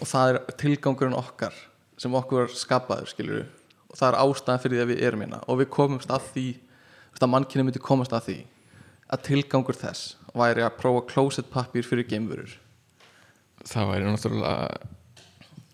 og 0.00 0.08
það 0.08 0.30
er 0.30 0.38
tilgangurinn 0.60 1.18
okkar 1.18 1.56
sem 2.00 2.14
okkur 2.16 2.50
skapaður 2.52 3.10
skilur 3.12 3.44
og 3.90 3.98
það 3.98 4.08
er 4.08 4.18
ástæðan 4.24 4.62
fyrir 4.62 4.76
því 4.76 4.82
að 4.84 4.90
við 4.90 5.02
erum 5.06 5.22
hérna. 5.22 5.40
Og 5.46 5.60
við 5.60 5.70
komumst 5.74 6.10
að 6.10 6.26
því 6.32 6.46
að 7.20 7.30
mannkynni 7.30 7.68
myndi 7.68 7.82
komast 7.82 8.14
að 8.16 8.26
því 8.28 8.38
að 9.14 9.22
tilgangur 9.28 9.78
þess 9.78 10.16
væri 10.34 10.64
að 10.66 10.76
prófa 10.80 11.04
closet 11.12 11.50
papír 11.52 11.86
fyrir 11.86 12.08
geimverur. 12.10 12.56
Það 13.64 13.90
væri 13.92 14.08
náttúrulega 14.08 14.88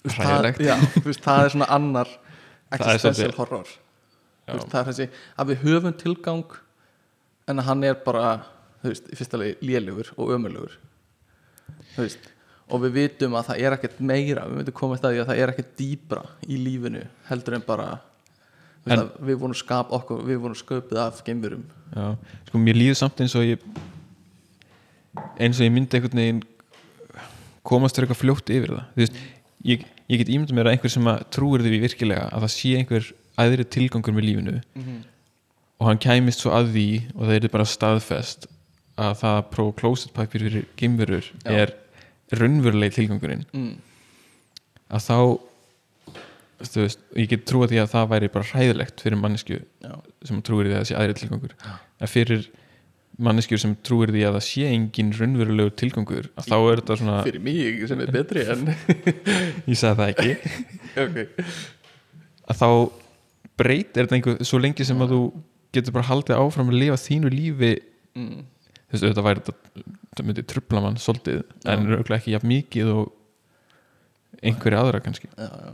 hræðilegt. 0.05 1.21
það 1.25 1.45
er 1.45 1.55
svona 1.55 1.69
annar 1.77 2.11
existential 2.77 3.33
horror. 3.37 3.71
Veist, 4.51 4.69
það 4.73 4.81
er 4.81 4.89
þessi 4.91 5.07
að 5.37 5.53
við 5.53 5.65
höfum 5.67 5.97
tilgang 6.01 6.57
en 7.51 7.63
að 7.63 7.69
hann 7.71 7.85
er 7.87 7.97
bara 8.05 8.33
veist, 8.83 9.09
í 9.13 9.19
fyrsta 9.19 9.39
lagi 9.41 9.57
lélugur 9.63 10.13
og 10.17 10.33
veist 11.97 12.31
og 12.71 12.85
við 12.85 12.93
vitum 12.95 13.35
að 13.35 13.49
það 13.51 13.65
er 13.65 13.75
ekkert 13.77 14.01
meira 14.01 14.45
við 14.47 14.61
myndum 14.61 14.77
komast 14.79 15.05
að 15.05 15.17
því 15.17 15.23
að 15.23 15.31
það 15.31 15.41
er 15.43 15.53
ekkert 15.53 15.73
dýbra 15.79 16.23
í 16.47 16.59
lífinu 16.61 17.03
heldur 17.31 17.59
en 17.59 17.67
bara 17.67 17.89
En- 18.89 19.11
við 19.21 19.37
vorum 19.43 19.55
skap 19.59 19.91
okkur 19.93 20.23
við 20.25 20.39
vorum 20.41 20.57
sköpuð 20.57 21.01
af 21.03 21.19
geimverum 21.27 21.67
sko 22.49 22.59
mér 22.63 22.79
líður 22.79 22.97
samt 23.03 23.21
eins 23.21 23.35
og 23.37 23.45
ég 23.45 23.61
eins 25.37 25.59
og 25.59 25.67
ég 25.67 25.75
myndi 25.75 25.99
einhvern 25.99 26.23
veginn 26.23 26.41
komast 27.67 27.97
þér 27.97 28.07
eitthvað 28.07 28.21
fljótt 28.23 28.53
yfir 28.55 28.73
það. 28.73 28.85
Þú 28.95 29.03
veist, 29.03 29.19
ég, 29.67 29.85
ég 30.09 30.23
get 30.23 30.31
ímyndað 30.33 30.57
mér 30.57 30.71
að 30.71 30.77
einhver 30.77 30.93
sem 30.93 31.11
að 31.11 31.25
trúir 31.35 31.65
því 31.65 31.83
virkilega 31.85 32.29
að 32.31 32.47
það 32.47 32.55
sé 32.55 32.73
einhver 32.79 33.11
æðri 33.41 33.67
tilgangur 33.77 34.17
með 34.17 34.27
lífinu 34.29 34.57
og 35.81 35.87
hann 35.89 36.01
kæmist 36.03 36.45
svo 36.45 36.55
að 36.55 36.73
því 36.75 36.89
og 37.15 37.23
það 37.27 37.37
er 37.37 37.53
bara 37.53 37.69
staðfest 37.69 38.49
að 39.01 39.15
það 39.23 39.37
að 39.37 39.47
prófa 39.55 39.77
closet 39.81 40.13
papír 40.17 40.45
fyrir 40.47 40.67
gimverur 40.77 41.31
er 41.49 41.73
raunveruleg 42.37 42.93
tilgangurinn. 42.95 43.47
Mm. 43.57 43.79
að 44.91 45.07
þá 45.07 45.17
þú 46.61 46.83
veist, 46.85 47.05
ég 47.17 47.31
get 47.31 47.47
trúa 47.49 47.69
því 47.71 47.81
að 47.81 47.93
það 47.95 48.11
væri 48.11 48.33
bara 48.35 48.49
hræðilegt 48.51 49.01
fyrir 49.01 49.21
mannesku 49.21 49.57
já, 49.57 49.93
sem 50.29 50.43
trúir 50.45 50.69
því 50.69 50.75
að 50.75 50.83
það 50.83 50.89
sé 50.91 50.99
aðri 50.99 51.17
tilgangur. 51.17 51.55
En 52.01 52.11
fyrir 52.11 52.49
manneskjur 53.25 53.61
sem 53.63 53.75
trúir 53.87 54.13
því 54.15 54.25
að 54.29 54.37
það 54.39 54.47
sé 54.47 54.71
engin 54.71 55.13
raunverulegur 55.17 55.75
tilgangur 55.79 56.31
að 56.41 56.49
þá 56.49 56.57
er 56.59 56.81
þetta 56.81 56.97
svona, 57.01 57.19
fyrir 57.27 57.45
mig 57.45 57.85
sem 57.91 58.03
er 58.05 58.13
betri 58.15 58.47
en 58.55 58.65
ég 59.71 59.79
sagði 59.79 59.97
það 60.01 60.09
ekki 60.09 60.33
ok, 61.05 61.21
að 62.53 62.63
þá 62.63 62.69
breyt 63.61 63.93
er 63.93 64.09
þetta 64.09 64.19
einhver 64.19 64.49
svo 64.49 64.63
lengi 64.63 64.87
sem 64.89 65.05
að 65.05 65.15
þú 65.15 65.21
getur 65.77 65.97
bara 65.99 66.09
haldið 66.11 66.41
áfram 66.41 66.73
að 66.73 66.81
lifa 66.81 66.99
þínu 67.05 67.33
lífi 67.35 67.73
mm. 68.17 68.41
þú 68.89 68.97
veist, 68.97 69.07
þetta 69.07 69.27
væri 69.29 69.45
þetta, 69.45 69.85
þetta 70.09 70.27
myndi 70.31 70.47
trubla 70.55 70.85
mann 70.87 71.01
svolítið, 71.01 71.45
en 71.67 71.87
Já. 71.87 71.93
rauglega 71.95 72.19
ekki 72.21 72.35
jafn 72.37 72.53
mikið 72.55 72.95
og 72.97 73.15
einhverja 74.41 74.83
aðra 74.85 75.05
kannski 75.05 75.29
já, 75.35 75.51
já, 75.51 75.73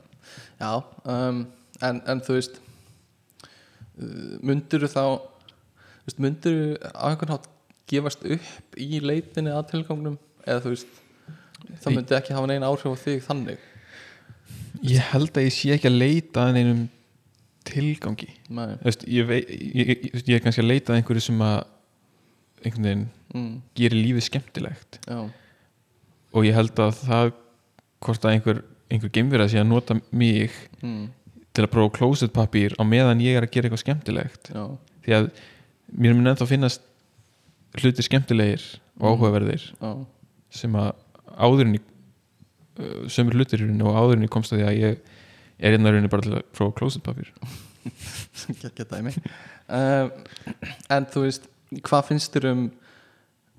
já 0.60 0.70
um, 1.14 1.44
en, 1.86 2.02
en 2.10 2.22
þú 2.26 2.40
veist 2.40 2.60
myndir 4.44 4.84
þá 4.90 5.02
þú 5.06 5.35
veist, 6.08 6.22
myndir 6.22 6.58
á 6.94 7.10
einhvern 7.10 7.34
hátt 7.34 7.48
gefast 7.90 8.24
upp 8.26 8.78
í 8.80 9.00
leitinni 9.02 9.54
að 9.54 9.70
tilgangnum? 9.72 10.18
Eða 10.46 10.64
þú 10.64 10.74
veist 10.74 11.00
það 11.82 11.96
myndi 11.96 12.18
ekki 12.18 12.36
hafa 12.36 12.50
neina 12.50 12.68
áhrif 12.70 12.92
á 12.92 13.04
þig 13.04 13.24
þannig? 13.26 13.64
Ég 14.86 15.08
held 15.12 15.32
að 15.32 15.48
ég 15.48 15.56
sé 15.56 15.72
ekki 15.74 15.90
að 15.90 15.98
leita 16.02 16.44
að 16.46 16.60
einum 16.60 16.84
tilgangi. 17.66 18.28
Þú 18.46 18.84
veist, 18.84 19.02
ég, 19.10 19.26
vei, 19.26 19.40
ég, 19.48 19.90
ég, 19.90 20.20
ég 20.20 20.36
er 20.36 20.44
kannski 20.44 20.62
að 20.62 20.70
leita 20.70 20.92
að 20.92 21.00
einhverju 21.00 21.24
sem 21.26 21.42
að 21.42 21.58
einhvern 22.62 22.88
veginn 22.88 23.04
mm, 23.34 23.50
gerir 23.78 24.02
lífið 24.02 24.26
skemmtilegt. 24.28 25.00
Já, 25.06 25.18
og 26.36 26.46
ég 26.46 26.56
held 26.56 26.82
að 26.82 26.96
það 27.00 27.34
hvort 28.04 28.26
að 28.26 28.34
einhver, 28.36 28.62
einhver 28.92 29.12
geimverða 29.14 29.48
sé 29.50 29.60
að 29.60 29.70
nota 29.70 29.96
mig 30.10 30.54
mm, 30.82 31.04
til 31.56 31.64
að 31.64 31.72
prófa 31.72 31.94
closet 31.98 32.34
pappír 32.34 32.76
á 32.76 32.82
meðan 32.86 33.22
ég 33.24 33.38
er 33.38 33.46
að 33.46 33.54
gera 33.54 33.68
eitthvað 33.68 33.84
skemmtilegt. 33.84 34.50
Já, 34.52 34.64
því 35.06 35.16
að 35.18 35.30
mér 35.96 36.14
mun 36.16 36.30
ennþá 36.32 36.48
finnast 36.48 36.84
hluti 37.80 38.04
skemmtilegir 38.04 38.64
og 39.00 39.16
áhugaverðir 39.16 39.66
já, 39.72 39.90
sem 40.54 40.78
að 40.78 40.92
áðurinn 41.36 41.78
í 41.78 41.82
uh, 41.82 43.04
sömur 43.12 43.36
hlutir 43.36 43.60
í 43.60 43.66
rauninni 43.66 43.86
og 43.86 43.98
áðurinn 43.98 44.28
í 44.28 44.32
komst 44.32 44.54
að 44.54 44.62
því 44.62 44.68
að 44.70 44.80
ég 44.80 44.96
er 45.56 45.74
hérna 45.74 45.90
í 45.90 45.96
rauninni 45.96 46.12
bara 46.12 46.26
til 46.26 46.34
að 46.38 46.48
prófa 46.56 46.76
closet 46.80 47.04
pappír. 47.04 47.32
Geggja 48.62 48.88
dæmi. 48.90 49.14
Um, 49.66 50.10
en 50.92 51.08
þú 51.12 51.26
veist 51.26 51.48
hvað 51.86 52.10
finnst 52.10 52.34
þér 52.34 52.50
um 52.52 52.66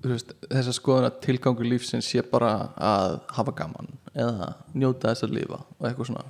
veist, 0.06 0.32
þess 0.46 0.70
að 0.70 0.76
skoðuna 0.78 1.10
tilgangur 1.24 1.68
lífsins 1.68 2.08
sé 2.08 2.22
bara 2.26 2.52
að 2.76 3.18
hafa 3.36 3.54
gaman 3.58 3.90
eða 4.14 4.52
njóta 4.74 5.12
þess 5.12 5.26
að 5.26 5.34
lifa 5.40 5.60
og 5.60 5.88
eitthvað 5.88 6.10
svona 6.10 6.26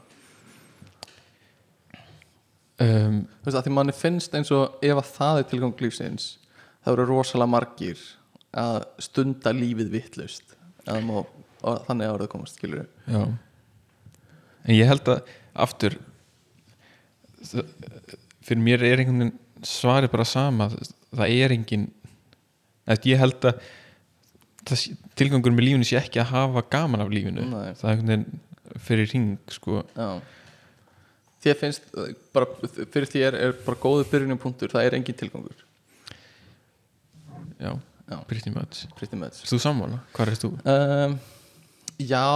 um, 2.85 3.23
þú 3.43 3.49
veist, 3.49 3.59
að 3.59 3.65
því 3.67 3.75
manni 3.77 3.95
finnst 3.97 4.37
eins 4.39 4.53
og 4.55 4.79
ef 4.85 5.01
að 5.01 5.11
það 5.17 5.41
er 5.41 5.49
tilgangur 5.51 5.87
lífsins 5.87 6.29
það 6.85 6.93
eru 6.95 7.09
rosalega 7.11 7.53
margir 7.55 8.05
að 8.59 8.79
stunda 9.03 9.53
lífið 9.55 9.91
vittlust 9.93 10.55
þannig 10.87 12.07
að 12.07 12.15
orðið 12.15 12.33
komast 12.33 12.59
skilur 12.59 12.87
já. 13.09 13.23
En 14.69 14.77
ég 14.77 14.89
held 14.89 15.11
að 15.11 15.35
aftur 15.59 15.99
fyrir 18.45 18.63
mér 18.63 18.85
er 18.85 19.03
einhvern 19.03 19.27
veginn 19.27 19.67
svarið 19.67 20.13
bara 20.15 20.27
sama 20.29 20.71
það 20.71 21.35
er 21.35 21.55
engin 21.55 21.89
ég 23.05 23.21
held 23.21 23.51
að 23.51 23.63
tilgangur 25.19 25.55
með 25.55 25.67
lífinu 25.67 25.87
sé 25.89 25.99
ekki 25.99 26.21
að 26.21 26.33
hafa 26.35 26.63
gaman 26.71 27.01
af 27.01 27.13
lífinu. 27.13 27.47
Nei. 27.49 27.75
það 27.79 27.85
er 27.85 27.95
einhvern 27.95 28.11
veginn 28.13 28.81
fyrir 28.85 29.09
ring 29.15 29.31
sko. 29.51 29.83
Já 29.97 30.21
þér 31.45 31.59
finnst, 31.61 31.89
uh, 31.95 32.11
bara 32.35 32.49
fyrir 32.93 33.09
þér 33.13 33.37
er 33.39 33.57
bara 33.67 33.81
góðu 33.83 34.07
byrjunum 34.11 34.41
punktur, 34.43 34.73
það 34.73 34.89
er 34.89 34.97
engin 34.99 35.19
tilgangur 35.19 35.65
já, 37.59 37.73
Já. 38.09 38.19
pretty 38.27 38.51
much 38.55 38.87
pretty 38.99 39.17
much 39.17 39.43
Erst 39.43 39.53
þú 39.53 39.61
sammála? 39.63 40.01
Hvað 40.17 40.33
er 40.33 40.41
þú? 40.43 40.53
um, 40.65 41.17
Já, 41.99 42.27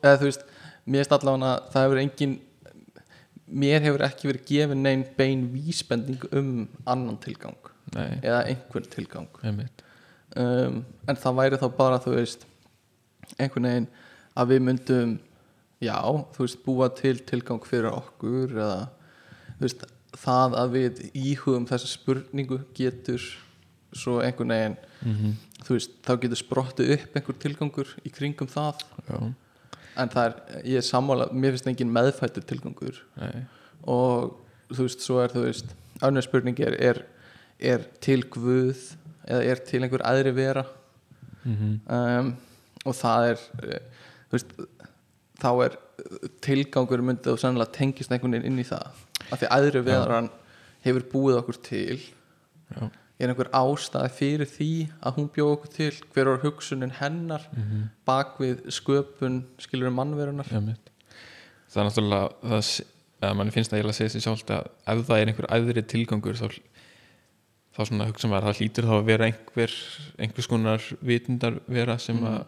eða 0.00 0.16
þú 0.20 0.28
veist 0.30 0.46
mér 0.86 1.02
finnst 1.04 1.12
allavega 1.16 1.50
að 1.54 1.66
það 1.74 1.86
hefur 1.86 2.02
engin 2.04 2.36
mér 3.50 3.82
hefur 3.84 4.04
ekki 4.06 4.30
verið 4.30 4.46
gefin 4.48 4.84
neinn 4.86 5.04
bein 5.18 5.46
vísbending 5.54 6.22
um 6.32 6.52
annan 6.88 7.18
tilgang 7.20 7.58
Nei, 7.94 8.20
eða 8.22 8.44
einhvern 8.46 8.86
tilgang 8.92 9.26
um, 9.42 10.84
en 11.10 11.18
það 11.18 11.38
væri 11.40 11.58
þá 11.60 11.66
bara 11.76 11.98
þú 12.02 12.14
veist 12.16 12.46
einhvern 13.36 13.66
veginn 13.68 13.88
að 14.38 14.52
við 14.54 14.62
myndum 14.68 15.16
já, 15.80 15.98
þú 16.34 16.44
veist, 16.44 16.62
búa 16.64 16.88
til 16.96 17.16
tilgang 17.28 17.62
fyrir 17.66 17.90
okkur 17.92 18.56
eða 18.56 18.80
veist, 19.60 19.84
það 20.20 20.56
að 20.60 20.74
við 20.76 21.04
íhugum 21.14 21.68
þessa 21.70 21.90
spurningu 21.90 22.60
getur 22.76 23.22
svo 23.96 24.20
einhvern 24.24 24.54
veginn 24.56 24.80
mm 25.04 25.38
þú 25.60 25.74
veist, 25.76 25.96
þá 26.06 26.14
getur 26.22 26.38
sprottið 26.40 26.90
upp 26.94 27.16
einhver 27.18 27.36
tilgangur 27.36 27.88
í 28.00 28.10
kringum 28.16 28.48
það. 28.48 28.78
Já, 29.04 29.18
en 30.00 30.12
það 30.14 30.22
er, 30.24 30.36
ég 30.64 30.80
er 30.80 30.86
sammála 30.86 31.26
mér 31.36 31.52
finnst 31.52 31.68
engin 31.68 31.92
meðfættur 31.92 32.46
tilgangur. 32.48 32.96
Nei. 33.20 33.42
Og 33.84 34.38
þú 34.72 34.86
veist, 34.86 35.04
svo 35.04 35.18
er 35.20 35.34
þú 35.34 35.42
veist 35.44 35.74
önnur 36.00 36.24
spurning 36.24 36.62
er, 36.64 36.78
er 36.80 37.02
er 37.60 37.84
til 38.00 38.24
Guð 38.32 38.94
eða 39.28 39.42
er 39.52 39.60
til 39.68 39.82
einhver 39.84 40.04
aðri 40.08 40.32
vera? 40.36 40.64
Mm 41.44 41.80
um, 41.86 42.36
og 42.88 42.94
það 42.96 43.26
er 43.34 43.40
eh, 43.60 43.80
þú 44.30 44.38
veist, 44.38 44.52
þá 45.42 45.50
er 45.66 45.76
tilgangur 46.44 47.04
myndið 47.04 47.34
og 47.34 47.42
sannlega 47.42 47.74
tengist 47.76 48.12
einhvern 48.12 48.38
veginn 48.38 48.52
inn 48.52 48.62
í 48.62 48.68
það. 48.68 49.04
Af 49.30 49.42
því 49.42 49.52
aðri 49.56 49.84
veran 49.86 50.30
hefur 50.84 51.06
búið 51.12 51.40
okkur 51.42 51.60
til. 51.66 52.00
Já, 52.70 52.88
er 53.20 53.28
einhver 53.28 53.50
ástæði 53.52 54.12
fyrir 54.16 54.48
því 54.48 54.70
að 55.04 55.18
hún 55.18 55.28
bjóð 55.34 55.50
okkur 55.56 55.72
til? 55.74 55.90
Hver 56.14 56.30
var 56.30 56.44
hugsunin 56.44 56.94
hennar 57.00 57.44
mm 57.52 57.88
bak 58.08 58.38
við 58.40 58.64
sköpun 58.72 59.44
skilur 59.60 59.92
mannverunar 59.94 60.48
einmitt 60.50 60.88
Það 61.70 61.82
er 61.82 61.86
náttúrulega 61.86 62.28
það, 62.50 63.34
manni 63.36 63.52
finnst 63.54 63.70
það 63.70 63.78
eiginlega 63.78 63.94
að 63.94 63.98
segja 63.98 64.12
sér 64.14 64.24
sjálft 64.24 64.50
að 64.50 64.70
ef 64.92 65.02
það 65.06 65.20
er 65.20 65.30
einhver 65.30 65.50
æðri 65.54 65.82
tilgangur 65.92 66.38
þá, 66.40 66.48
þá 67.76 67.80
svona 67.84 68.08
hugsa 68.08 68.30
maður 68.30 68.48
að 68.48 68.48
það 68.48 68.62
hlýtur 68.62 68.88
þá 68.88 68.94
að 68.96 69.10
vera 69.10 69.28
einhver 69.28 69.76
einhvers 70.18 70.50
konar 70.50 70.88
vitundar 71.00 71.60
vera 71.68 71.98
sem 71.98 72.24
að 72.24 72.40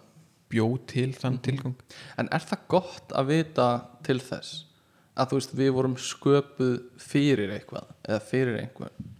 bjó 0.52 0.66
til 0.90 1.10
þann 1.16 1.40
tilgang. 1.44 1.78
En 2.20 2.28
er 2.32 2.44
það 2.44 2.66
gott 2.74 3.14
að 3.16 3.32
vita 3.32 3.68
til 4.06 4.20
þess 4.22 4.66
að 5.12 5.30
þú 5.30 5.38
veist 5.38 5.56
við 5.56 5.72
vorum 5.76 5.96
sköpuð 6.00 6.76
fyrir 7.00 7.52
eitthvað 7.56 7.88
eða 8.06 8.20
fyrir 8.28 8.60
einhvern? 8.62 9.10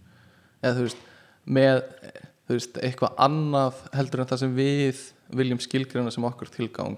Eða 0.63 0.77
þú 0.77 0.85
veist 0.87 1.03
með 1.43 1.81
þú 2.47 2.57
veist, 2.57 2.79
eitthvað 2.85 3.19
annað 3.25 3.81
heldur 3.95 4.23
en 4.23 4.29
það 4.31 4.41
sem 4.43 4.55
við 4.57 5.03
viljum 5.33 5.61
skilgreina 5.63 6.13
sem 6.13 6.25
okkur 6.27 6.51
tilgang? 6.53 6.97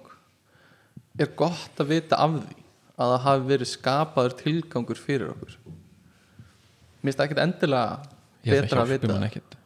Er 1.20 1.32
gott 1.38 1.82
að 1.82 1.92
vita 1.94 2.20
af 2.20 2.40
því 2.40 2.64
að 2.96 3.12
það 3.12 3.26
hafi 3.26 3.50
verið 3.50 3.72
skapaður 3.72 4.38
tilgangur 4.40 5.00
fyrir 5.00 5.34
okkur? 5.34 5.58
Mér 5.66 7.12
finnst 7.12 7.20
það 7.20 7.28
ekkert 7.28 7.44
endilega 7.46 8.16
Ég 8.46 8.54
held 8.54 8.66
betra 8.66 8.82
að 8.82 8.86
að 8.86 8.94
hjálpi 8.94 9.08
vita 9.08 9.14
mann 9.14 9.28
ekkert 9.28 9.60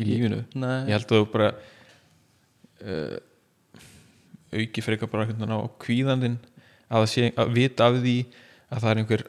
í 0.00 0.06
lífinu. 0.08 0.40
Nei, 0.56 0.78
Ég 0.88 0.94
held 0.96 1.10
að 1.10 1.18
þú 1.18 1.26
bara 1.34 1.50
uh, 2.84 3.18
auki 4.52 4.82
frekar 4.84 5.10
bara 5.12 5.26
á 5.28 5.60
kvíðandinn 5.82 6.38
að, 6.90 7.06
sé, 7.12 7.28
að 7.38 7.52
vita 7.54 7.86
af 7.90 8.00
því 8.02 8.16
að 8.70 8.82
það 8.82 8.90
er 8.90 9.02
einhver 9.02 9.24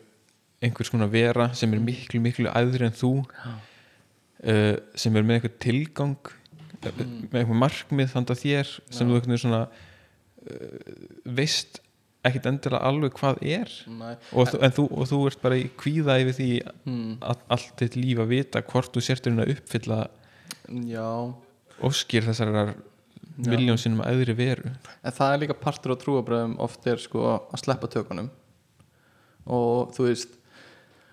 einhvers 0.61 0.91
konar 0.93 1.11
vera 1.13 1.49
sem 1.57 1.73
er 1.73 1.81
miklu 1.81 2.21
miklu 2.21 2.49
æðri 2.53 2.87
en 2.87 2.97
þú 2.97 3.13
uh, 3.25 4.75
sem 4.95 5.15
er 5.17 5.25
með 5.25 5.39
einhver 5.39 5.55
tilgang 5.61 6.17
uh, 6.25 7.05
með 7.31 7.39
einhver 7.43 7.61
markmið 7.61 8.11
þannig 8.15 8.35
að 8.35 8.43
þér 8.43 8.73
sem 8.89 9.07
þú 9.09 9.17
einhvern 9.17 9.33
veginn 9.35 9.43
svona 9.45 9.63
uh, 9.67 10.99
veist 11.39 11.81
ekkert 12.21 12.45
endilega 12.51 12.85
alveg 12.85 13.15
hvað 13.17 13.39
er. 13.49 13.71
Og, 13.89 14.51
þú, 14.51 14.57
en 14.61 14.73
þú, 14.77 14.83
og 14.93 15.07
þú 15.09 15.19
ert 15.31 15.39
bara 15.41 15.57
í 15.57 15.63
kvíða 15.81 16.19
yfir 16.21 16.35
því 16.37 16.49
Hmm, 16.85 17.15
að 17.25 17.45
allt 17.55 17.71
þitt 17.81 17.97
líf 17.97 18.21
að 18.21 18.33
vita 18.35 18.61
hvort 18.61 18.93
þú 18.93 19.01
sértur 19.07 19.39
að 19.41 19.53
uppfylla 19.55 19.99
já. 20.85 21.07
óskir 21.81 22.27
þessar 22.27 22.75
miljón 23.49 23.79
sinnum 23.81 24.03
aðri 24.05 24.35
veru. 24.37 24.71
En 25.03 25.15
það 25.15 25.33
er 25.33 25.41
líka 25.43 25.57
partur 25.57 25.95
á 25.95 26.01
trúabröðum 26.01 26.57
oft 26.63 26.85
er 26.89 27.01
sko 27.01 27.25
að 27.33 27.61
sleppa 27.63 27.89
tökunum. 27.91 28.29
Og 29.49 29.93
þú 29.95 30.07
veist 30.09 30.35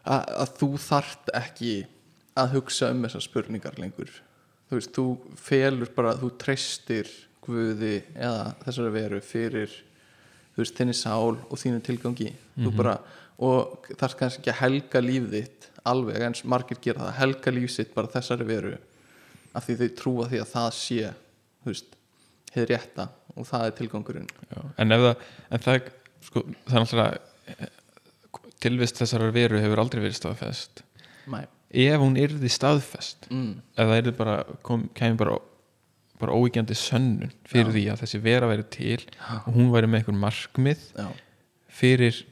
að, 0.04 0.22
að 0.44 0.54
þú 0.60 0.70
þart 0.84 1.32
ekki 1.38 1.74
að 2.38 2.56
hugsa 2.58 2.90
um 2.94 3.04
þessar 3.06 3.24
spurningar 3.24 3.78
lengur. 3.80 4.10
Þú 4.68 4.78
veist, 4.78 4.94
þú 4.94 5.06
felur 5.40 5.94
bara 5.96 6.16
þú 6.18 6.34
treystir 6.40 7.10
Guði 7.48 8.02
eða 8.12 8.50
þessari 8.60 8.90
veru 8.92 9.18
fyrir 9.24 9.70
þú 10.52 10.60
veist, 10.60 10.74
þinni 10.76 10.96
sál 10.98 11.38
og 11.38 11.54
þínu 11.56 11.80
tilgangi. 11.86 12.34
Þú 12.58 12.72
bara, 12.76 12.98
og 13.40 13.88
þarf 13.96 14.18
kannski 14.18 14.42
ekki 14.42 14.52
að 14.52 14.60
helga 14.60 15.02
líf 15.04 15.30
þitt 15.32 15.68
alveg 15.88 16.24
eins 16.26 16.44
margir 16.44 16.80
gera 16.82 17.06
það, 17.06 17.16
helga 17.22 17.54
líf 17.54 17.72
sitt 17.72 17.94
bara 17.94 18.10
þessari 18.12 18.46
veru 18.48 18.74
af 19.56 19.64
því 19.66 19.76
þau 19.78 19.88
trúa 20.00 20.26
því 20.28 20.40
að 20.42 20.50
það 20.52 20.68
sé 20.76 21.12
þú 21.62 21.70
veist, 21.70 21.94
hefur 22.54 22.70
rétta 22.72 23.08
og 23.36 23.46
það 23.48 23.66
er 23.68 23.76
tilgangurinn 23.78 24.28
Já. 24.50 24.62
en 24.78 24.88
það 24.94 25.08
en 25.50 25.64
það, 25.66 25.90
sko, 26.28 26.42
það 26.68 26.78
er 27.04 27.18
eh, 27.58 27.68
tilvist 28.64 28.98
þessar 29.02 29.28
veru 29.34 29.60
hefur 29.62 29.82
aldrei 29.84 30.02
verið 30.02 30.18
staðfest 30.18 30.82
Nei. 31.30 31.44
ef 31.70 32.00
hún 32.00 32.16
yrði 32.18 32.50
staðfest 32.50 33.28
Mm. 33.30 33.60
ef 33.76 33.88
það 33.92 34.10
bara 34.16 34.44
kom, 34.62 34.88
kemur 34.94 35.16
bara 35.24 35.38
bara 36.18 36.34
óíkjandi 36.34 36.74
sönnun 36.74 37.30
fyrir 37.46 37.68
Já. 37.70 37.74
því 37.76 37.82
að 37.92 38.00
þessi 38.02 38.20
vera 38.24 38.48
væri 38.50 38.64
til 38.74 39.04
og 39.46 39.52
hún 39.54 39.68
væri 39.70 39.86
með 39.86 40.00
einhver 40.02 40.18
markmið 40.18 40.80
Já. 40.98 41.08
fyrir 41.68 42.24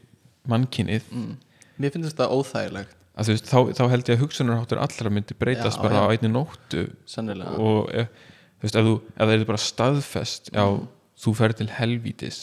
mannkinnið 0.48 1.02
Mm. 1.12 1.36
Mér 1.78 1.92
finnst 1.92 2.16
þetta 2.16 2.30
óþægilegt 2.32 2.94
veist, 3.16 3.46
þá, 3.48 3.72
þá 3.76 3.84
held 3.92 4.08
ég 4.10 4.16
að 4.16 4.22
hugsunarháttur 4.24 4.78
allra 4.82 5.10
myndi 5.12 5.34
breytast 5.38 5.80
bara 5.80 6.02
á 6.04 6.12
einni 6.12 6.28
nóttu 6.32 6.86
sennilega 7.08 7.54
og 7.60 7.88
ef, 7.94 8.08
þú 8.08 8.35
veist, 8.66 8.78
ef, 8.78 8.86
þú, 8.86 8.94
ef 9.14 9.24
það 9.24 9.34
er 9.36 9.48
bara 9.48 9.64
staðfest 9.64 10.52
já, 10.52 10.64
þú 11.24 11.36
ferð 11.40 11.62
til 11.62 11.70
helvítis 11.78 12.40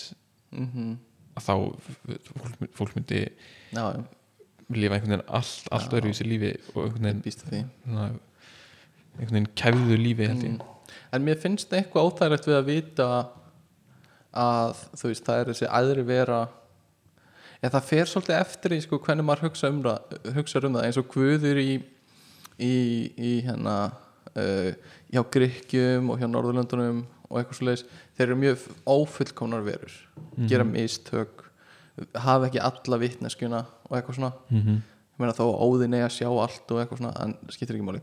mm 0.51 0.93
að 1.33 1.47
þá 1.47 1.53
fólk, 2.37 2.65
fólk 2.77 2.97
myndi 2.97 3.21
Já, 3.73 3.85
lifa 4.73 4.97
einhvern 4.97 5.15
veginn 5.15 5.25
allt, 5.27 5.69
allt 5.73 5.89
Já. 5.89 5.97
öðru 5.97 6.11
í 6.11 6.17
sér 6.17 6.29
lífi 6.29 6.51
og 6.73 6.83
einhvern 6.85 7.21
veginn, 7.23 7.71
svona, 7.83 8.09
einhvern 9.17 9.37
veginn 9.37 9.53
kæfðu 9.59 9.99
lífi 9.99 10.27
held 10.29 10.45
ég. 10.45 10.57
Mm. 10.57 10.99
En 11.13 11.25
mér 11.25 11.39
finnst 11.41 11.73
eitthvað 11.73 12.09
óþægilegt 12.09 12.49
við 12.49 12.59
að 12.59 12.69
vita 12.69 13.07
að 14.43 14.83
þú 14.97 15.11
veist, 15.11 15.25
það 15.25 15.39
er 15.39 15.51
þessi 15.51 15.71
aðri 15.79 16.05
vera 16.07 16.39
eða 17.61 17.73
það 17.75 17.89
fer 17.89 18.11
svolítið 18.11 18.39
eftir 18.39 18.75
í 18.75 18.79
sko 18.83 18.99
hvernig 19.01 19.27
maður 19.27 19.47
hugsa 19.47 19.69
um 19.71 19.83
hugsa 20.37 20.63
um 20.63 20.77
það 20.77 20.87
eins 20.87 20.99
og 20.99 21.11
Guður 21.13 21.61
í, 21.61 21.75
í, 22.57 22.73
í 23.17 23.33
hérna 23.45 23.77
uh, 24.33 24.71
hjá 25.13 25.21
Grykkjum 25.35 26.09
og 26.09 26.19
hjá 26.19 26.27
Norðurlöndunum 26.29 27.03
og 27.29 27.39
eitthvað 27.39 27.59
svoleiðis 27.59 27.85
þeir 28.17 28.27
eru 28.27 28.35
mjög 28.41 28.67
ófullkomnar 28.89 29.63
verur 29.65 29.93
Mhm. 30.37 30.47
gera 30.49 30.63
mistök 30.65 31.43
hafa 32.15 32.47
ekki 32.49 32.59
alla 32.61 32.97
vitneskjuna 32.97 33.65
og 33.89 33.97
eitthvað 33.97 34.15
svona 34.17 34.33
Mhm. 34.49 34.81
ég 35.13 35.19
meina 35.19 35.33
að 35.33 35.37
óðin 35.61 35.93
að 36.01 36.15
sjá 36.17 36.27
allt 36.29 36.71
og 36.71 36.79
eitthvað 36.81 36.97
svona 36.97 37.21
en 37.23 37.37
skiptir 37.49 37.75
ekki 37.77 37.85
máli 37.85 38.01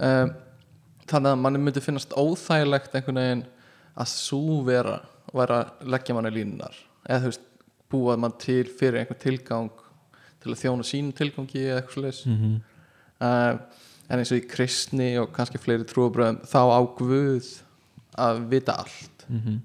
um, 0.00 0.30
þannig 1.06 1.32
að 1.34 1.40
manni 1.40 1.58
myndi 1.58 1.80
finnast 1.84 2.10
óþægilegt 2.16 2.94
einhvern 2.94 3.14
veginn 3.20 3.44
að 3.96 4.06
svo 4.06 4.62
vera 4.64 5.00
að 5.64 5.86
leggja 5.90 6.14
manni 6.14 6.30
línunar 6.30 6.74
eða 7.08 7.20
þú 7.20 7.24
veist 7.30 7.40
búað 7.90 8.18
mann 8.18 8.32
til 8.38 8.64
fyrir 8.64 9.00
einhvern 9.00 9.20
tilgang 9.20 9.70
til 10.40 10.52
að 10.52 10.60
þjóna 10.62 10.84
sínum 10.86 11.12
tilgangi 11.12 11.60
eða 11.66 11.82
eitthvað 11.82 11.94
svoleiðis 11.96 12.26
Mhm. 12.26 12.60
uh, 13.20 13.58
en 14.10 14.18
eins 14.18 14.32
og 14.34 14.40
í 14.40 14.46
kristni 14.50 15.12
og 15.20 15.30
kannski 15.36 15.60
fleiri 15.62 15.86
trúabröðum 15.88 16.40
þá 16.50 16.60
á 16.66 16.80
Guð 16.98 17.50
að 18.20 18.40
vita 18.50 18.74
allt 18.82 19.26
Mhm. 19.30 19.60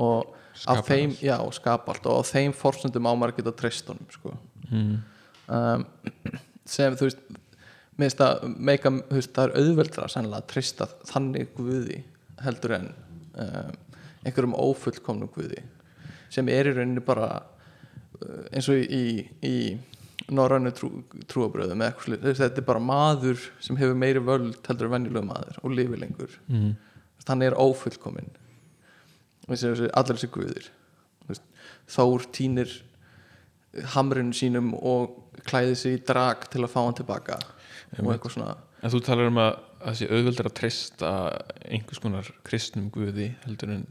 og 0.00 0.32
Skapa 0.56 0.78
af 0.80 0.86
þeim, 0.88 1.10
allt. 1.12 1.20
já, 1.22 1.36
skapa 1.52 1.92
allt 1.92 2.06
og 2.08 2.16
á 2.16 2.22
þeim 2.24 2.52
forsendum 2.56 3.04
á 3.04 3.12
maður 3.12 3.32
að 3.52 3.58
honum 3.92 4.06
sko. 4.10 4.32
Mhm. 4.70 5.02
um, 5.48 5.86
sem 6.64 6.96
þú 6.96 7.06
veist 7.10 7.18
mér 7.98 8.08
finnst 8.10 8.20
að 8.24 8.56
meika, 8.58 8.90
þú 8.90 9.14
veist, 9.20 9.32
það 9.36 9.44
er 9.50 9.56
auðveldra 9.60 10.08
sennilega 10.12 10.40
að 10.42 10.48
treysta 10.52 10.86
þannig 11.12 11.52
Guði 11.56 12.00
heldur 12.44 12.74
en 12.78 12.88
um, 13.36 13.72
einhverjum 14.24 14.56
ófullkomnum 14.56 15.30
Guði 15.36 15.60
sem 16.32 16.48
er 16.48 16.66
í 16.66 16.74
rauninni 16.76 17.04
bara 17.04 17.28
uh, 17.36 18.42
eins 18.52 18.68
og 18.72 18.80
í, 18.80 18.88
í, 18.90 19.28
í 19.46 19.54
norrænu 20.32 20.72
trú, 20.74 20.90
trúabröðum 21.30 21.84
þetta 22.40 22.62
er 22.62 22.66
bara 22.66 22.82
maður 22.82 23.38
sem 23.62 23.78
hefur 23.78 23.98
meiri 23.98 24.22
völd 24.24 24.58
heldur 24.66 24.88
en 24.88 24.96
venjulega 24.96 25.28
maður 25.28 25.60
og 25.62 25.76
lifir 25.76 26.02
lengur. 26.02 26.32
Mhm. 26.48 26.74
hann 27.26 27.42
er 27.42 27.54
ófullkominn. 27.58 28.30
Þessi, 29.46 29.90
þessi, 29.90 29.90
guðir. 30.30 30.68
Þór 31.86 32.26
týnir 32.34 32.70
hamrinu 33.94 34.34
sínum 34.34 34.72
og 34.74 35.34
klæði 35.46 35.76
sig 35.76 35.98
í 35.98 36.04
drag 36.06 36.48
til 36.50 36.62
að 36.64 36.72
fá 36.72 36.80
hann 36.84 36.98
tilbaka. 36.98 37.36
Og 37.36 37.98
Einmitt. 37.98 38.16
eitthvað 38.16 38.34
svona. 38.34 38.56
En 38.82 38.90
þú 38.90 39.00
talar 39.04 39.30
um 39.30 39.40
að 39.42 39.52
það 39.82 39.98
sé 39.98 40.08
auðveldur 40.10 40.48
að 40.50 40.56
treysta 40.60 41.10
einhvers 41.66 42.02
konar 42.02 42.30
kristnum 42.46 42.90
guði 42.90 43.28
heldur 43.44 43.74
en 43.76 43.86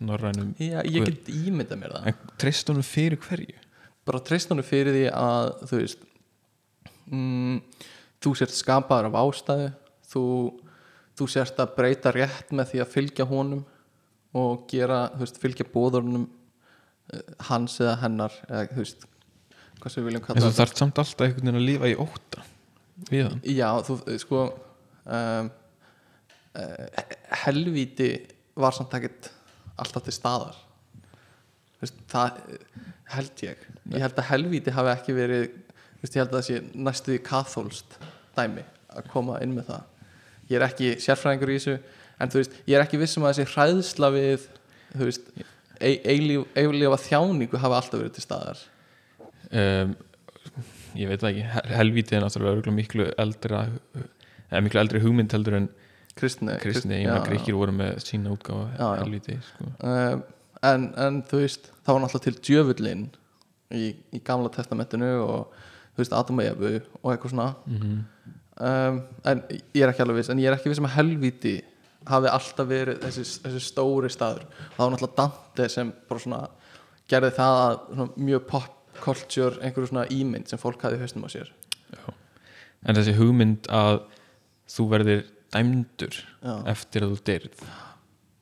norrænum 0.00 0.54
Já, 0.60 0.80
ég 0.86 1.04
get 1.06 1.28
ímynda 1.32 1.76
mér 1.78 1.96
það. 1.96 2.08
En 2.12 2.32
treyst 2.40 2.70
honum 2.70 2.86
fyrir 2.86 3.20
hverju? 3.22 3.61
Bara 4.08 4.22
treyst 4.24 4.50
hann 4.50 4.62
fyrir 4.66 4.96
því 4.96 5.04
að 5.14 5.52
þú 5.70 5.80
veist 5.80 6.04
mm, 7.10 7.60
þú 8.22 8.34
sért 8.38 8.56
skapaður 8.56 9.10
af 9.10 9.18
ástæðu 9.22 9.70
þú, 10.12 10.24
þú 11.18 11.28
sért 11.34 11.62
að 11.62 11.74
breyta 11.78 12.14
rétt 12.14 12.52
með 12.54 12.72
því 12.72 12.84
að 12.84 12.92
fylgja 12.96 13.28
honum 13.30 13.64
og 14.38 14.64
gera, 14.70 15.06
þú 15.12 15.26
veist, 15.26 15.40
fylgja 15.42 15.68
bóðurunum 15.68 16.28
hans 17.48 17.76
eða 17.82 17.98
hennar 18.00 18.36
eða 18.48 18.68
þú 18.70 18.84
veist 18.84 19.06
hvað 19.82 19.92
sem 19.92 20.02
við 20.02 20.08
viljum 20.08 20.22
En 20.22 20.26
kalla 20.28 20.48
þú 20.48 20.58
þarf 20.60 20.78
samt 20.78 21.02
alltaf 21.02 21.26
einhvern 21.26 21.48
veginn 21.48 21.60
að 21.60 21.68
lifa 21.68 21.90
í 21.90 21.96
óta 21.98 22.46
við 23.10 23.26
hann. 23.28 23.40
Já, 23.46 23.68
þú, 23.86 23.98
sko 24.22 24.42
um, 25.04 25.50
uh, 26.58 27.04
helvíti 27.44 28.10
var 28.58 28.76
samt 28.76 28.94
ekkert 28.98 29.30
alltaf 29.80 30.04
til 30.06 30.14
staðar. 30.14 30.58
Þú 31.72 31.84
veist, 31.86 32.02
það 32.12 32.42
held 33.16 33.44
ég 33.46 33.64
ég 33.90 34.04
held 34.04 34.18
að 34.18 34.28
helvíti 34.30 34.74
hafi 34.74 34.92
ekki 34.92 35.16
verið 35.16 35.48
veist, 36.02 36.14
ég 36.14 36.20
held 36.22 36.32
að 36.32 36.38
það 36.38 36.46
sé 36.48 36.60
næstu 36.88 37.16
í 37.16 37.22
kathólst 37.26 37.98
dæmi 38.36 38.64
að 38.92 39.08
koma 39.12 39.40
inn 39.42 39.56
með 39.56 39.70
það. 39.72 39.82
Ég 40.50 40.58
er 40.58 40.66
ekki 40.66 40.92
sérfræðingur 41.02 41.52
í 41.52 41.58
þessu 41.58 41.76
en 42.22 42.32
þú 42.32 42.42
veist, 42.42 42.56
ég 42.68 42.76
er 42.76 42.84
ekki 42.84 43.00
vissum 43.00 43.26
að 43.26 43.38
þessi 43.38 43.54
hræðsla 43.56 44.12
við 44.14 44.46
þú 44.92 45.08
veist 45.08 45.28
e 45.82 45.92
eilífa 46.12 47.00
þjáningu 47.08 47.58
hafi 47.58 47.78
alltaf 47.78 47.98
verið 47.98 48.16
til 48.18 48.26
staðar. 48.26 48.64
Um, 49.50 49.94
Ég 50.92 51.08
veit 51.08 51.22
það 51.22 51.30
ekki. 51.30 51.44
Hel- 51.48 51.70
Helvíti 51.78 52.16
er 52.16 52.20
náttúrulega 52.20 52.72
miklu 52.76 53.06
eldra 53.16 53.62
eða 54.50 54.60
miklu 54.66 54.80
eldri 54.82 55.00
hugmynd 55.00 55.32
heldur 55.32 55.56
en 55.56 55.68
kristni, 56.18 56.56
kristni, 56.60 56.98
ég 57.00 57.08
meina 57.08 57.24
gríkir 57.24 57.56
voru 57.56 57.72
með 57.72 58.02
sína 58.04 58.34
já. 58.36 58.88
helvíti 59.00 59.38
sko. 59.40 59.70
um, 59.80 60.22
en, 60.62 60.94
en 61.00 61.22
þú 61.22 61.40
veist 61.40 61.70
það 61.86 61.94
var 61.94 62.02
náttúrulega 62.04 62.26
til 62.26 62.36
djöfullin 62.48 63.06
í, 63.74 63.92
í 64.12 64.22
gamla 64.24 64.52
testamentinu 64.52 65.14
og 65.24 65.56
þú 65.92 66.02
veist 66.04 66.14
Adam 66.16 66.40
og 66.40 66.48
Evu 66.48 66.72
og 66.76 67.12
eitthvað 67.12 67.34
svona. 67.34 67.50
Mm 67.66 68.04
um, 68.60 69.02
en 69.28 69.42
ég 69.50 69.82
er 69.82 69.92
ekki 69.92 70.04
alveg 70.04 70.20
viss 70.20 70.32
en 70.32 70.40
ég 70.42 70.50
er 70.50 70.56
ekki 70.56 70.72
viss 70.72 70.82
um 70.82 70.88
að 70.88 70.96
helvíti 70.98 71.56
hafi 72.08 72.30
alltaf 72.30 72.68
verið 72.68 73.02
þessi, 73.04 73.24
þessi 73.44 73.62
stóri 73.62 74.10
staður. 74.12 74.46
Og 74.46 74.76
það 74.76 74.84
var 74.84 74.94
náttúrulega 74.94 75.18
Dante 75.20 75.68
sem 75.70 75.92
bara 76.08 76.24
svona 76.24 76.40
gerði 77.10 77.34
það 77.36 77.60
að 77.60 77.76
svona, 77.92 78.24
mjög 78.30 78.48
pop 78.50 78.98
culture 79.02 79.62
einhverju 79.62 79.92
svona 79.92 80.08
ímynd 80.14 80.50
sem 80.50 80.60
fólk 80.60 80.82
hafi 80.84 80.98
í 80.98 81.02
hausnum 81.02 81.26
á 81.26 81.30
sér. 81.32 81.52
En 82.82 82.98
þessi 82.98 83.14
hugmynd 83.14 83.70
að 83.70 84.02
þú 84.72 84.88
verðir 84.90 85.24
dæmdur 85.54 86.18
Já. 86.42 86.54
eftir 86.72 87.06
að 87.06 87.14
þú 87.14 87.24
dyrð. 87.28 87.64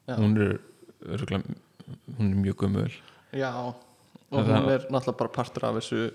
Já. 0.09 0.17
hún 0.17 0.33
er 0.41 0.57
örugglega, 1.07 1.57
hún 2.17 2.33
er 2.33 2.41
mjög 2.41 2.57
gömul. 2.65 2.95
Já, 3.37 3.51
og 4.31 4.47
hún 4.47 4.71
er 4.71 4.87
náttúrulega 4.89 5.19
bara 5.19 5.35
partur 5.35 5.67
af 5.69 5.79
þessu 5.81 6.11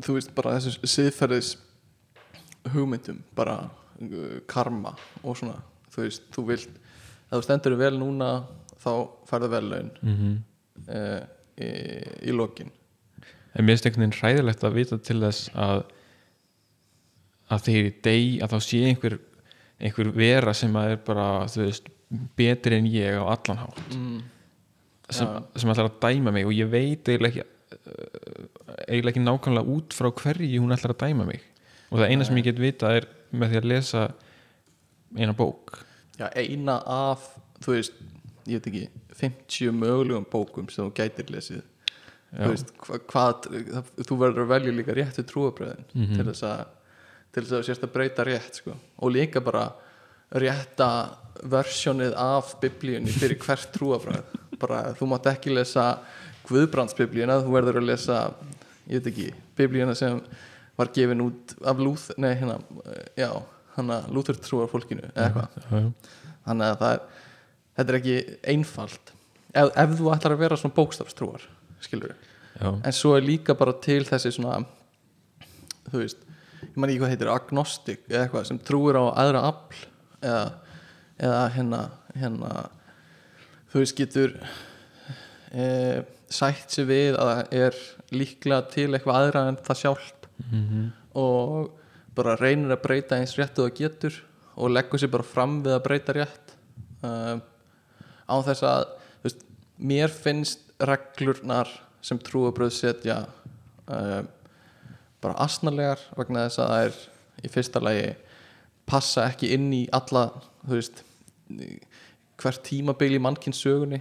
þú 0.00 0.16
veist 0.16 0.34
bara 0.34 0.56
þessu 0.58 0.90
siðferðis 0.94 1.54
hugmyndum 2.74 3.22
bara 3.36 3.56
uh, 3.66 4.38
karma 4.50 4.94
og 5.22 5.38
svona 5.38 5.60
þú 5.90 6.04
veist, 6.06 6.26
þú 6.34 6.46
vilt 6.52 6.70
ef 6.70 7.36
þú 7.36 7.42
stendur 7.46 7.78
vel 7.80 7.94
núna 7.98 8.30
þá 8.80 8.92
færðu 9.28 9.48
vel 9.54 9.64
laun 9.70 9.90
mm 10.02 10.16
-hmm. 10.16 10.36
uh, 10.88 11.22
í, 11.56 11.70
í 12.28 12.32
lokin 12.32 12.70
En 13.54 13.64
mér 13.64 13.74
finnst 13.74 13.86
einhvern 13.86 14.10
veginn 14.10 14.20
hræðilegt 14.20 14.64
að 14.64 14.74
vita 14.74 14.98
til 14.98 15.20
þess 15.20 15.50
að 15.54 15.84
að 17.50 17.62
þegar 17.66 17.84
ég 17.84 18.02
dey 18.02 18.26
að 18.42 18.52
þá 18.52 18.60
sé 18.60 18.84
einhver 18.86 19.18
einhver 19.80 20.12
vera 20.14 20.54
sem 20.54 20.76
að 20.76 20.90
er 20.90 21.00
bara 21.06 21.46
þú 21.50 21.64
veist, 21.64 21.88
betri 22.36 22.76
en 22.76 22.86
ég 22.86 23.16
á 23.18 23.24
allan 23.24 23.62
hátt 23.64 23.96
mm. 23.96 24.20
Sem, 25.10 25.28
sem 25.56 25.70
ætlar 25.72 25.88
að 25.90 26.00
dæma 26.04 26.32
mig 26.32 26.46
og 26.46 26.52
ég 26.56 26.70
veit 26.70 27.08
eiginlega 27.08 27.42
ekki 27.42 27.46
eiginlega 28.90 29.12
ekki 29.14 29.22
nákvæmlega 29.24 29.74
út 29.76 29.94
frá 29.96 30.10
hverju 30.20 30.60
hún 30.62 30.74
ætlar 30.74 30.94
að 30.94 31.02
dæma 31.06 31.26
mig. 31.28 31.40
Og 31.90 31.98
það 32.00 32.10
eina 32.12 32.24
sem 32.28 32.38
ég 32.40 32.44
get 32.50 32.60
vita 32.62 32.92
er 33.00 33.06
með 33.32 33.52
því 33.52 33.60
að 33.60 33.68
lesa 33.72 34.02
eina 35.18 35.34
bók. 35.36 35.80
Já, 36.20 36.28
eina 36.38 36.78
af 36.86 37.24
þú 37.64 37.74
veist, 37.76 37.92
ég 38.46 38.60
veit 38.60 38.68
ekki 38.70 38.84
50 39.20 39.74
mögulegum 39.76 40.26
bókum 40.30 40.68
sem 40.72 40.86
þú 40.86 40.94
gætir 41.00 41.30
lesið. 41.34 41.62
Þú 42.30 42.50
veist, 42.52 42.68
hva, 42.86 42.98
hvað 43.10 43.48
þú 44.06 44.18
verður 44.20 44.44
að 44.44 44.52
velja 44.54 44.74
líka 44.76 44.94
réttu 44.94 45.24
trúabröðin 45.26 45.84
Mhm. 45.94 46.14
til 46.16 46.24
þess 46.30 46.42
að 46.46 46.66
til 47.32 47.42
þess 47.42 47.52
að 47.52 47.60
þú 47.60 47.66
sérst 47.68 47.84
að 47.86 47.92
breyta 47.94 48.24
rétt 48.26 48.54
sko. 48.58 48.72
og 48.98 49.10
líka 49.12 49.40
bara 49.42 49.72
rétta 50.34 51.16
versjónið 51.42 52.14
af 52.16 52.54
biblíunni 52.60 53.10
fyrir 53.10 53.38
hvert 53.38 53.72
trúabröð 53.72 54.24
bara 54.60 54.94
þú 54.98 55.10
mátt 55.12 55.30
ekki 55.32 55.54
lesa 55.54 55.86
Guðbrandsbiblíuna, 56.48 57.40
þú 57.44 57.54
verður 57.54 57.80
að 57.82 57.88
lesa 57.92 58.20
ég 58.88 59.00
veit 59.00 59.10
ekki, 59.12 59.28
biblíuna 59.58 59.94
sem 59.98 60.20
var 60.80 60.90
gefin 60.94 61.22
út 61.26 61.54
af 61.68 61.80
Lúð 61.82 62.08
nei, 62.20 62.32
hérna, 62.40 62.58
já, 63.18 63.30
hana 63.76 64.00
Lúður 64.10 64.40
trúar 64.40 64.70
fólkinu, 64.72 65.10
eða 65.12 65.28
eitthvað. 65.28 65.92
þannig 66.48 66.72
að 66.72 66.80
það 66.80 66.94
er 66.96 67.04
þetta 67.80 67.92
er 67.92 67.98
ekki 68.00 68.16
einfalt. 68.52 69.12
Ef, 69.50 69.70
ef 69.82 69.94
þú 69.98 70.10
ætlar 70.14 70.34
að 70.36 70.42
vera 70.44 70.58
svona 70.58 70.76
bókstafstrúar 70.76 71.46
skilur 71.82 72.14
en 72.60 72.94
svo 72.94 73.14
er 73.16 73.24
líka 73.24 73.56
bara 73.58 73.72
til 73.82 74.02
þessi 74.06 74.34
svona 74.36 74.60
þú 75.88 76.02
veist 76.02 76.26
ég 76.60 76.76
man 76.76 76.90
ekki 76.92 77.00
hvað 77.02 77.14
heitir, 77.14 77.30
agnostik 77.32 78.02
eða 78.10 78.26
eitthvað 78.26 78.48
sem 78.50 78.60
trúir 78.62 78.98
á 79.00 79.04
aðra 79.22 79.42
afl 79.48 79.80
eða, 80.20 80.42
eða 81.18 81.40
hérna 81.56 81.80
hérna 82.20 82.52
þú 83.72 83.82
veist 83.82 83.96
getur 83.98 84.32
e, 85.54 85.66
sætt 86.30 86.70
sér 86.74 86.88
við 86.88 87.18
að 87.18 87.30
það 87.30 87.54
er 87.60 87.78
líklega 88.14 88.62
til 88.74 88.88
eitthvað 88.96 89.20
aðra 89.20 89.44
en 89.52 89.60
það 89.66 89.80
sjálft 89.84 90.16
Mhm. 90.40 90.86
og 91.20 91.70
bara 92.16 92.32
reynir 92.40 92.72
að 92.72 92.82
breyta 92.82 93.18
eins 93.18 93.34
rétt 93.36 93.58
og 93.60 93.66
það 93.68 93.76
getur 93.76 94.14
og 94.56 94.70
leggur 94.72 94.98
sér 94.98 95.10
bara 95.12 95.26
fram 95.26 95.58
við 95.62 95.74
að 95.76 95.82
breyta 95.84 96.14
rétt 96.16 96.54
um, 97.04 97.42
á 98.24 98.34
þess 98.46 98.62
að 98.64 98.84
veist, 99.22 99.44
mér 99.78 100.08
finnst 100.08 100.60
reglurnar 100.80 101.68
sem 102.00 102.18
trúabröð 102.18 102.72
setja 102.72 103.18
um, 103.86 104.26
bara 105.20 105.36
asnalegar 105.44 106.00
vegna 106.16 106.46
þess 106.48 106.58
að 106.64 106.72
það 106.72 106.86
er 106.88 106.98
í 107.44 107.52
fyrsta 107.52 107.84
lagi 107.84 108.08
passa 108.88 109.28
ekki 109.28 109.52
inn 109.58 109.68
í 109.76 109.82
alla 109.92 110.24
þú 110.64 110.72
veist 110.78 111.04
hvert 112.42 112.62
tímabil 112.66 113.16
í 113.16 113.20
mannkins 113.22 113.60
sögunni 113.64 114.00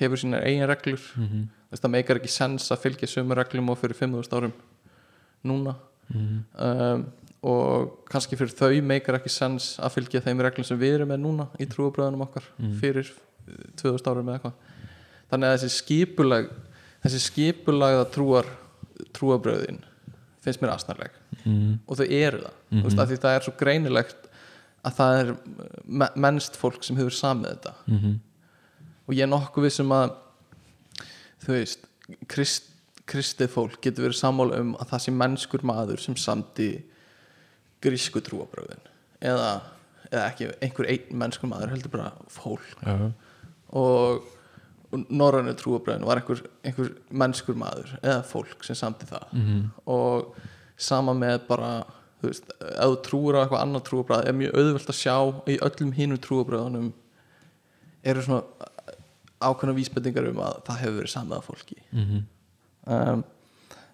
hefur 0.00 0.16
sínar 0.20 0.44
eigin 0.46 0.66
reglur 0.68 1.00
Mhm. 1.16 1.48
Þú 1.68 1.72
veist, 1.76 1.82
það 1.84 1.90
meikar 1.92 2.16
ekki 2.16 2.28
sens 2.32 2.70
að 2.72 2.78
fylgja 2.80 3.08
sömu 3.12 3.34
reglum 3.36 3.68
og 3.70 3.76
fyrir 3.78 3.94
5.000 3.94 4.32
árum 4.38 4.52
núna 5.44 5.74
Mhm. 6.08 6.44
um, 6.58 7.06
og 7.42 8.04
kannski 8.08 8.36
fyrir 8.36 8.54
þau 8.56 8.80
meikar 8.82 9.14
ekki 9.18 9.28
sens 9.30 9.76
að 9.78 9.92
fylgja 9.98 10.20
þeim 10.24 10.40
reglum 10.40 10.64
sem 10.64 10.78
við 10.80 10.94
erum 10.94 11.08
með 11.12 11.20
núna 11.20 11.48
í 11.60 11.66
trúabröðunum 11.66 12.22
okkar 12.26 12.42
Mhm. 12.58 12.80
fyrir 12.80 13.10
eh, 13.48 13.52
2000 13.76 14.06
árum 14.10 14.26
eða 14.28 14.40
eitthvað 14.40 14.52
þannig 15.30 15.46
að 15.52 15.58
þessi 15.58 15.70
skipulag 15.82 16.48
þessi 17.04 17.20
skipulagða 17.28 18.06
trúar 18.10 18.46
trúabröðin 19.12 19.80
finnst 20.42 20.60
mér 20.62 20.72
asnarleg 20.74 21.10
mm. 21.44 21.78
og 21.86 21.96
þau 21.98 22.06
eru 22.10 22.38
það 22.42 22.52
Mhm. 22.72 22.80
þú 22.80 22.84
veist, 22.88 22.98
að 22.98 23.08
því 23.12 23.18
það 23.22 23.36
er 23.36 23.40
svo 23.46 23.52
greinilegt 23.58 24.27
að 24.88 24.96
það 24.98 25.18
er 25.22 25.30
me- 25.84 26.10
mennst 26.26 26.56
fólk 26.60 26.82
sem 26.86 26.96
hefur 27.00 27.14
samið 27.18 27.54
þetta. 27.56 27.74
Mm 27.92 28.16
og 29.08 29.14
ég 29.16 29.22
er 29.24 29.30
nokkuð 29.32 29.64
vissum 29.64 29.88
að 29.96 30.10
þú 31.40 31.54
veist 31.54 31.86
krist, 32.28 32.66
kristið 33.08 33.48
fólk 33.54 33.78
getur 33.80 34.04
verið 34.04 34.18
sammála 34.20 34.58
um 34.60 34.74
að 34.76 34.90
það 34.90 35.00
sé 35.06 35.14
mennskur 35.16 35.62
maður 35.64 36.02
sem 36.02 36.16
samdi 36.20 36.66
grísku 37.80 38.20
trúabröðin 38.26 38.82
eða, 39.24 39.48
eða 40.10 40.26
ekki 40.26 40.50
einhver 40.66 40.90
einn 40.92 41.16
mennskur 41.22 41.48
maður 41.48 41.72
heldur 41.72 41.94
bara 41.94 42.10
fólk. 42.28 42.66
Já, 42.84 43.08
og 43.80 44.28
norrænu 45.08 45.56
trúabröðin 45.56 46.04
var 46.08 46.20
einhver, 46.20 46.44
einhver 46.68 46.92
mennskur 47.08 47.56
maður 47.60 47.94
eða 48.02 48.20
fólk 48.28 48.60
sem 48.68 48.76
samdi 48.76 49.08
það. 49.08 49.24
Mm 49.40 49.64
og 49.88 50.36
sama 50.76 51.16
með 51.16 51.40
bara 51.48 51.72
þú 52.18 52.30
veist, 52.30 52.50
ef 52.58 52.90
þú 52.90 52.98
trúur 53.06 53.38
á 53.38 53.40
eitthvað 53.42 53.62
annað 53.62 53.86
trúabröð 53.88 54.26
er 54.26 54.36
mjög 54.36 54.58
auðvelt 54.58 54.92
að 54.92 54.98
sjá 54.98 55.16
í 55.46 55.58
öllum 55.68 55.92
hínum 55.94 56.20
trúabröðunum 56.24 56.92
eru 58.02 58.24
svona 58.24 58.68
ákveðna 59.38 59.76
vísbendingar 59.76 60.30
um 60.32 60.40
að 60.42 60.60
það 60.66 60.80
hefur 60.82 60.98
verið 60.98 61.12
samið 61.14 61.36
af 61.38 61.48
fólki 61.48 61.76
-hmm. 61.92 62.22
um, 62.86 63.24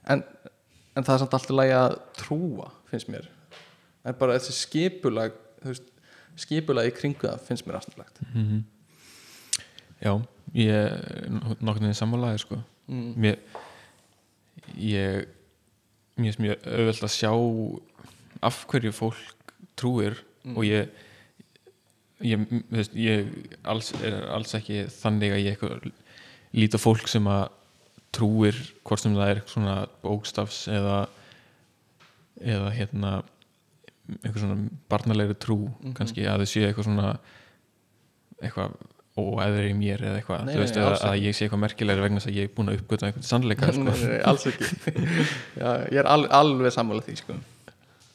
en, 0.09 0.25
en 0.95 1.05
það 1.05 1.15
er 1.15 1.19
samt 1.19 1.35
alltaf 1.35 1.51
lægi 1.51 1.75
að 1.79 1.97
trúa 2.21 2.71
finnst 2.91 3.09
mér 3.09 3.29
en 4.05 4.15
bara 4.19 4.39
þessi 4.39 4.53
skipulag 4.53 5.33
veist, 5.65 5.91
skipulag 6.37 6.89
í 6.89 6.97
kringu 6.97 7.29
það 7.29 7.45
finnst 7.49 7.67
mér 7.67 7.81
afturlegt 7.81 8.21
Mhm. 8.35 8.65
Já, 10.03 10.21
ég 10.53 10.69
er 10.69 11.31
nokkurn 11.61 11.87
veginn 11.87 11.95
sammálaði 11.95 12.39
sko 12.39 12.59
mm. 12.89 13.13
mér 13.17 13.39
ég 14.77 15.29
mér 16.17 16.35
er 16.35 16.43
mjög 16.43 16.67
auðvelt 16.67 17.03
að 17.07 17.15
sjá 17.15 17.31
af 18.45 18.63
hverju 18.71 18.93
fólk 18.93 19.55
trúir 19.81 20.21
Mm. 20.45 20.59
og 20.61 20.65
ég 20.69 20.89
ég, 22.21 22.43
veist, 22.71 22.93
ég 22.95 23.31
alls, 23.65 23.93
er 24.05 24.27
alls 24.29 24.53
ekki 24.59 24.83
þannig 24.93 25.33
að 25.33 25.41
ég 25.41 25.55
eitthvað 25.55 25.87
líta 26.53 26.77
fólk 26.81 27.09
sem 27.09 27.25
að 27.33 27.47
trúir 28.15 28.59
hvort 28.85 29.01
sem 29.03 29.17
það 29.17 29.31
er 29.33 29.41
svona 29.49 29.77
bókstafs 30.05 30.67
eða 30.69 30.99
eða 32.45 32.71
hérna 32.77 33.13
eitthvað 34.21 34.43
svona 34.45 34.69
barnalegri 34.93 35.35
trú 35.41 35.57
Mhm. 35.81 35.95
kannski 35.97 36.27
að 36.29 36.45
þau 36.45 36.51
séu 36.53 36.67
eitthvað 36.69 36.85
svona 36.91 37.15
eitthvað 38.43 38.77
óæðri 39.17 39.71
í 39.71 39.75
mér 39.79 40.03
eða 40.05 40.19
eitthvað, 40.21 40.45
þú 40.51 40.59
veist, 40.61 40.75
nei, 40.77 40.85
að 40.85 40.95
ekki. 41.15 41.25
ég 41.25 41.35
sé 41.39 41.45
eitthvað 41.49 41.63
merkilegri 41.65 42.03
vegna 42.05 42.21
þess 42.21 42.31
að 42.33 42.37
ég 42.37 42.45
er 42.51 42.55
búin 42.57 42.69
að 42.69 42.79
uppgöta 42.83 43.07
einhvern 43.09 43.29
sannleika 43.29 43.73
sko. 43.73 43.83
nei, 43.89 44.07
nei, 44.11 44.21
alls 44.29 44.47
ekki 44.51 44.65
Já, 45.61 45.69
ég 45.89 45.99
er 46.03 46.07
al, 46.11 46.27
alveg 46.29 46.73
sammála 46.75 47.01
því 47.07 47.17
sko. 47.23 47.37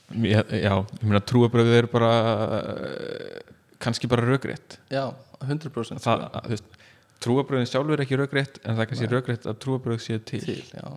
Já, 0.10 0.42
ég 0.50 1.06
meina 1.06 1.22
trúabröfið 1.22 1.78
eru 1.84 1.90
bara 1.92 2.12
uh, 2.58 3.56
kannski 3.82 4.10
bara 4.10 4.26
rökrétt. 4.26 4.80
Já, 4.92 5.06
100% 5.46 6.02
það, 6.04 6.26
sko. 6.60 6.80
trúabröfin 7.24 7.70
sjálfur 7.70 7.98
er 7.98 8.06
ekki 8.06 8.18
rökrétt 8.20 8.60
en 8.64 8.76
það 8.76 8.84
er 8.84 8.90
kannski 8.92 9.12
rökrétt 9.12 9.48
að 9.50 9.60
trúabröf 9.66 10.04
séu 10.04 10.22
til, 10.24 10.42
til 10.44 10.64
já, 10.74 10.88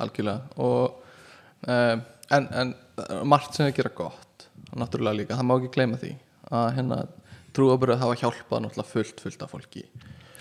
algjörlega. 0.00 0.48
Og 0.64 0.96
um, 1.68 2.04
en, 2.38 2.48
en 2.62 2.74
margt 3.28 3.56
sem 3.56 3.68
að 3.68 3.76
gera 3.80 3.92
gott 3.96 4.48
náttúrulega 4.74 5.20
líka, 5.20 5.38
það 5.38 5.48
má 5.50 5.54
ekki 5.58 5.72
gleyma 5.76 6.00
því 6.00 6.14
að 6.54 6.66
hérna 6.78 7.00
trúabröð 7.54 8.00
hafa 8.02 8.18
hjálpað 8.22 8.82
fullt, 8.88 9.20
fullt 9.22 9.44
af 9.44 9.52
fólki. 9.54 9.84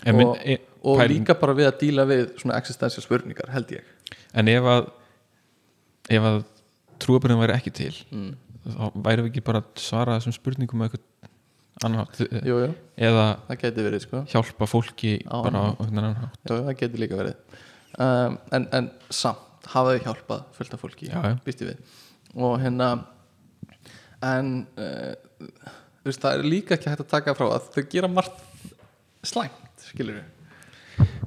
En, 0.04 0.20
og, 0.20 0.38
e, 0.44 0.58
og 0.84 1.00
pæling- 1.00 1.22
líka 1.22 1.36
bara 1.40 1.56
við 1.56 1.70
að 1.70 1.78
díla 1.84 2.06
við 2.10 2.24
svona 2.42 2.58
existential 2.60 3.04
spurningar 3.06 3.52
held 3.54 3.72
ég. 3.72 3.86
En 4.34 4.50
ef 4.52 4.66
að 4.68 4.90
ef 6.12 6.26
að 6.28 6.42
trúabröfin 7.04 7.42
væri 7.42 7.56
ekki 7.58 7.74
til 7.76 7.94
mm. 8.12 8.30
þá 8.66 8.84
væri 9.06 9.26
við 9.26 9.32
ekki 9.32 9.46
bara 9.50 9.64
að 9.64 9.84
svara 9.84 10.18
þessum 10.20 10.36
spurningum 10.38 10.82
með 10.82 10.92
eitthvað 10.92 11.10
annan 11.84 12.04
hátt 12.04 12.22
jú, 12.46 12.60
eða 13.02 13.26
verið 13.50 14.04
sko. 14.06 14.24
hjálpa 14.32 14.68
fólki 14.70 15.16
Á 15.26 15.38
bara 15.44 15.64
á 15.64 15.68
einhvern 15.74 16.02
annan 16.04 16.20
hátt. 16.22 16.38
Jú, 16.46 16.60
það 16.68 16.78
geti 16.84 17.02
líka 17.02 17.18
verið. 17.20 17.58
Um, 17.94 18.38
en, 18.56 18.68
en 18.78 18.92
samt 19.14 19.68
hafa 19.74 19.96
þau 19.96 20.06
hjálpað 20.08 20.46
fullt 20.58 20.76
af 20.76 20.84
fólki 20.84 21.10
býst 21.46 21.64
ég 21.64 21.74
við? 21.74 21.98
Og 22.36 22.56
hérna 22.62 22.92
en 24.24 24.54
uh, 24.80 25.14
veist, 26.06 26.22
það 26.22 26.38
er 26.38 26.48
líka 26.48 26.78
ekki 26.78 26.92
hægt 26.92 27.06
að 27.06 27.12
taka 27.16 27.36
frá 27.38 27.50
að 27.50 27.70
þau 27.76 27.84
gera 27.92 28.12
margt 28.12 28.46
slæmt 29.24 29.88
skilur 29.90 30.22
við 30.22 30.32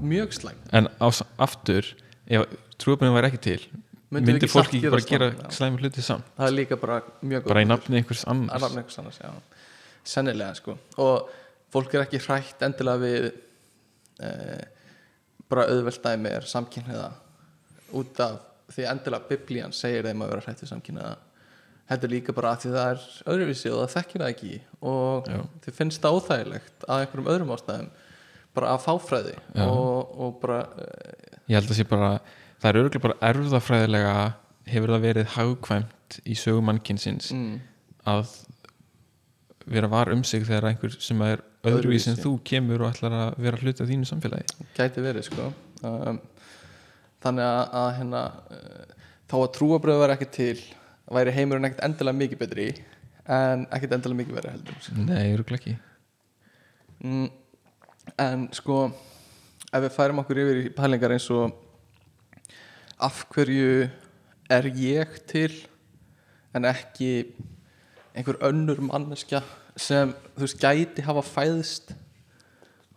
mjög 0.01 0.35
slæmt. 0.37 0.69
En 0.73 0.89
á, 1.01 1.09
aftur, 1.43 1.89
ef 2.29 2.47
trúabröfin 2.81 3.15
væri 3.17 3.31
ekki 3.31 3.43
til 3.43 3.61
Myndum 4.07 4.29
við 4.29 4.33
myndi 4.37 4.47
ekki 4.47 4.53
fólk 4.53 4.69
samt 4.69 4.77
ekki 4.77 5.11
gera 5.11 5.31
gera 5.35 5.51
slæmi 5.57 5.83
hluti 5.83 6.05
samt? 6.05 6.29
Það 6.37 6.49
er 6.49 6.55
líka 6.55 6.79
bara 6.79 7.01
mjög 7.27 7.49
bara 7.51 7.65
í 7.65 7.67
nafni 7.67 7.99
einhvers 8.01 8.23
annars. 8.31 8.67
einhvers 8.69 8.99
annars, 9.03 9.21
sennilega 10.07 10.55
sko. 10.61 10.77
Og 11.03 11.31
fólk 11.75 11.97
er 11.97 12.05
ekki 12.05 12.23
hrætt 12.23 12.63
endilega 12.63 13.03
við 13.03 13.27
uh, 14.23 14.63
bara 15.51 15.67
auðvelt 15.73 16.03
dæmi 16.07 16.31
er 16.39 16.47
samkynniða 16.47 17.09
út 17.99 18.23
af 18.23 18.39
því 18.75 18.87
endilega 18.93 19.31
biblían 19.31 19.75
segir 19.75 20.07
þeim 20.07 20.23
að 20.23 20.33
vera 20.35 20.47
hrætt 20.47 20.63
við 20.63 20.73
samkynniða 20.75 21.17
þetta 21.91 22.07
er 22.07 22.13
líka 22.15 22.35
bara 22.35 22.55
að 22.55 22.65
því 22.65 22.73
það 22.75 22.89
er 22.93 23.05
öðruvísi 23.35 23.71
og 23.73 23.83
það 23.83 23.93
þekkir 23.97 24.23
það 24.23 24.33
ekki. 24.33 24.57
Og 24.93 25.31
Já. 25.31 25.39
þið 25.67 25.79
finnst 25.81 26.03
það 26.03 26.17
óþægilegt 26.19 26.87
að 26.87 27.05
einhverjum 27.05 27.31
öðrum 27.35 27.55
ástæðum. 27.57 27.93
Bara 28.57 28.73
að 28.73 28.83
fáfræði 28.87 29.37
Já. 29.37 29.67
og, 29.67 30.17
og 30.17 30.37
bara 30.43 30.61
uh, 30.73 31.39
ég 31.51 31.59
held 31.59 31.71
að 31.71 31.79
sé 31.79 31.87
bara 31.91 32.11
það 32.67 32.73
er 32.73 32.81
örgulega 32.83 33.05
bara 33.07 33.31
erfðafræðilega 33.31 34.15
hefur 34.67 34.93
það 34.95 35.05
verið 35.07 35.33
hagkvæmt 35.37 36.19
í 36.27 36.37
sögu 36.39 36.63
mannkynsins 36.67 37.31
mm, 37.35 37.59
að 38.11 38.33
vera 39.67 39.91
var 39.91 40.11
um 40.15 40.23
sig 40.27 40.47
þegar 40.47 40.71
einhver 40.71 40.97
sem 41.03 41.23
er 41.27 41.43
öðruvísi 41.67 42.11
en 42.11 42.17
Öðruvísi. 42.17 42.25
þú 42.25 42.33
kemur 42.47 42.83
og 42.85 42.95
ætlar 42.95 43.15
að 43.19 43.39
vera 43.47 43.61
hluti 43.63 43.83
af 43.83 43.91
þínu 43.91 44.09
samfélagi 44.11 44.67
gæti 44.79 45.05
verið 45.05 45.29
sko 45.29 45.49
um, 45.87 46.21
þannig 47.23 47.47
að, 47.47 47.63
að 47.81 47.89
hérna 48.01 48.23
uh, 48.27 49.09
þá 49.31 49.37
að 49.41 49.49
trúabröð 49.59 50.03
væri 50.03 50.17
ekki 50.17 50.31
til 50.37 50.61
væri 51.17 51.35
heimurinn 51.35 51.69
ekkert 51.71 51.87
endilega 51.87 52.21
mikið 52.23 52.43
betri 52.43 52.69
en 53.27 53.67
ekkert 53.75 53.99
endilega 53.99 54.23
mikið 54.23 54.39
verið 54.41 54.57
heldur 54.57 54.81
sko. 54.83 54.97
nei, 55.07 55.27
örgulega 55.35 55.61
ekki 55.63 55.77
mm, 57.03 57.29
en 58.27 58.49
sko 58.55 58.81
ef 59.71 59.83
við 59.83 59.95
færum 59.95 60.23
okkur 60.23 60.43
yfir 60.43 60.63
í 60.65 60.75
pælingar 60.75 61.15
eins 61.15 61.31
og 61.35 61.55
af 62.99 63.25
hverju 63.35 63.89
er 64.51 64.63
ég 64.71 65.19
til 65.29 65.53
en 66.55 66.65
ekki 66.65 67.27
einhver 68.17 68.39
önnur 68.49 68.81
manneskja 68.81 69.43
sem 69.77 70.15
þú 70.37 70.41
veist 70.47 70.61
gæti 70.63 71.03
hafa 71.05 71.21
fæðst 71.27 71.93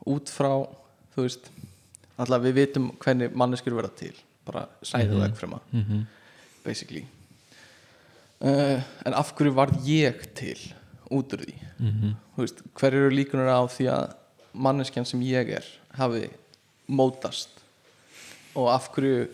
út 0.08 0.30
frá 0.32 0.54
þú 1.16 1.26
veist 1.26 1.50
alltaf 2.20 2.44
við 2.44 2.54
vitum 2.62 2.92
hvernig 3.04 3.36
manneskjur 3.36 3.76
verða 3.76 3.96
til 4.00 4.14
bara 4.46 4.68
sæðu 4.84 5.14
Mhm. 5.14 5.22
og 5.22 5.28
ekkfrema 5.30 5.60
mm 5.72 5.84
-hmm. 5.84 6.04
basically 6.64 7.06
uh, 8.42 8.82
en 9.06 9.14
af 9.14 9.34
hverju 9.36 9.52
varð 9.54 9.76
ég 9.86 10.34
til 10.36 10.74
út 11.12 11.34
úr 11.34 11.44
því 11.46 11.56
Þú 12.36 12.42
veist, 12.44 12.62
hver 12.80 12.94
eru 12.94 13.10
líkunar 13.10 13.48
á 13.52 13.68
því 13.68 13.86
að 13.92 14.14
manneskjan 14.54 15.06
sem 15.06 15.22
ég 15.22 15.50
er 15.50 15.66
hafi 15.94 16.30
mótast 16.88 17.50
og 18.56 18.74
af 18.74 18.90
hverju 18.94 19.28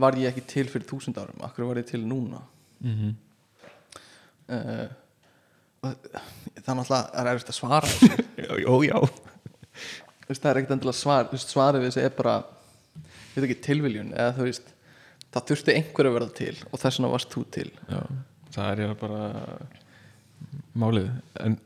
var 0.00 0.16
ég 0.20 0.30
ekki 0.30 0.46
til 0.48 0.66
fyrir 0.72 0.88
þúsund 0.88 1.18
árum 1.20 1.42
hverju 1.42 1.68
var 1.70 1.82
ég 1.82 1.90
til 1.90 2.02
núna 2.06 2.42
Mhm. 2.80 3.10
uh, 4.48 4.86
og 5.84 5.96
það 6.00 6.70
er 6.70 6.78
náttúrulega 6.78 7.10
það 7.10 7.20
er 7.20 7.28
erfitt 7.34 7.50
að 7.52 7.58
svara. 7.58 7.90
Jó, 8.60 8.74
já 8.90 8.96
veist, 10.30 10.42
það 10.42 10.50
er 10.50 10.60
ekkert 10.60 10.74
endilega 10.76 10.96
svar 10.96 11.30
svarið 11.44 11.84
við 11.84 11.90
þessu 11.90 12.04
er 12.06 12.14
bara 12.16 12.34
ég 13.34 13.36
veit 13.36 13.46
ekki 13.48 13.58
tilviljun 13.66 14.14
eða 14.14 14.34
þú 14.38 14.48
veist 14.48 14.72
það 15.30 15.46
þurfti 15.50 15.76
einhver 15.76 16.08
að 16.08 16.16
verða 16.16 16.34
til 16.40 16.56
og 16.70 16.80
þess 16.82 16.98
vegna 16.98 17.12
varst 17.14 17.34
þú 17.34 17.44
til 17.56 17.68
Já, 17.90 18.00
það 18.56 18.72
er 18.72 18.82
ég 18.84 18.96
bara 19.04 19.22
málið 20.80 21.10
en 21.44 21.56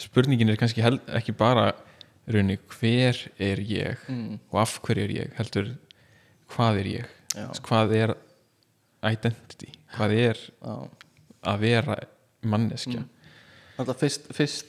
spurningin 0.00 0.52
er 0.52 0.58
kannski 0.60 0.84
held, 0.84 1.00
ekki 1.18 1.34
bara 1.36 1.70
raunni 2.30 2.58
hver 2.78 3.18
er 3.42 3.62
ég 3.66 4.04
mm. 4.08 4.36
og 4.50 4.60
af 4.62 4.76
hverju 4.84 5.06
er 5.06 5.16
ég 5.16 5.34
heldur 5.38 5.72
hvað 6.54 6.82
er 6.82 6.92
ég 6.96 7.16
Já. 7.36 7.46
hvað 7.62 7.94
er 7.96 8.14
identity 9.10 9.70
hvað 9.96 10.14
er 10.18 10.38
Já. 10.62 10.74
að 11.52 11.58
vera 11.66 11.96
manneskja 12.42 13.00
Mm. 13.00 13.08
Alltaf 13.80 13.96
fyrst, 14.02 14.26
fyrst 14.36 14.66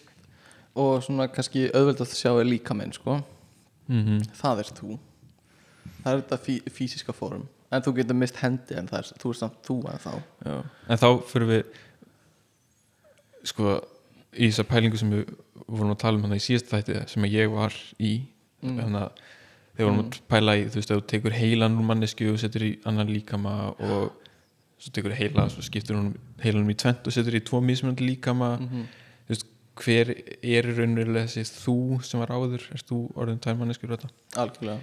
og 0.79 1.01
svona 1.03 1.25
kannski 1.27 1.65
auðveldast 1.75 2.13
að 2.13 2.19
sjá 2.21 2.31
er 2.39 2.47
líka 2.47 2.73
minn 2.77 2.93
sko 2.95 3.17
mm 3.91 4.21
það 4.39 4.59
er 4.63 4.69
þú 4.77 4.99
það 6.03 6.11
er 6.13 6.21
þetta 6.21 6.37
fí, 6.45 6.55
fysiska 6.71 7.11
fórum 7.13 7.47
en 7.71 7.81
þú 7.83 7.93
getur 7.97 8.15
mist 8.15 8.35
hendi 8.39 8.75
en 8.79 8.87
er, 8.91 9.03
þú 9.19 9.29
er 9.33 9.39
samt 9.41 9.59
þú 9.67 9.75
en 9.91 9.99
þá 9.99 10.13
Já. 10.45 10.55
en 10.87 10.97
þá 11.01 11.07
fyrir 11.27 11.47
við 11.51 11.63
sko 13.51 13.75
í 14.37 14.47
þessar 14.47 14.67
pælingu 14.69 14.97
sem 15.01 15.11
við 15.11 15.33
vorum 15.67 15.91
að 15.95 16.01
tala 16.05 16.17
um 16.19 16.23
hann 16.29 16.37
í 16.37 16.43
síðast 16.43 16.69
þætti 16.71 17.01
sem 17.11 17.27
ég 17.31 17.51
var 17.51 17.75
í 17.99 18.13
Mm. 18.61 18.75
þannig 18.77 19.01
að 19.01 19.11
þegar 19.75 19.87
vorum 19.87 20.01
að 20.03 20.17
pæla 20.31 20.55
í 20.59 20.65
þú 20.67 20.79
veist, 20.79 20.91
ef 20.91 20.99
þú 20.99 21.05
tekur 21.13 21.37
heilan 21.37 21.77
úr 21.79 21.87
mannesku 21.87 22.27
og 22.33 22.39
setur 22.41 22.65
í 22.67 22.71
annan 22.89 23.11
líkama 23.11 23.55
og 23.71 24.11
svo 24.81 24.93
tekur 24.95 25.15
heila, 25.15 25.47
svo 25.53 25.63
skiptur 25.65 25.99
hún 25.99 26.13
heilanum 26.41 26.71
í 26.73 26.77
tvent 26.81 27.07
og 27.07 27.15
setur 27.15 27.37
í 27.37 27.43
tvo 27.45 27.61
mismunandi 27.63 28.07
líkama. 28.07 28.55
Mhm. 28.59 28.87
þú 29.27 29.35
veist, 29.35 29.45
hver 29.81 30.09
er 30.43 30.67
raunverulega 30.77 31.27
þessi 31.29 31.45
þú 31.63 32.03
sem 32.03 32.19
var 32.19 32.33
áður? 32.33 32.65
Erst 32.73 32.89
þú 32.89 33.03
orðin 33.15 33.39
tvær 33.41 33.59
manneskur 33.59 33.93
þetta 33.95 34.09
algjörlega. 34.41 34.79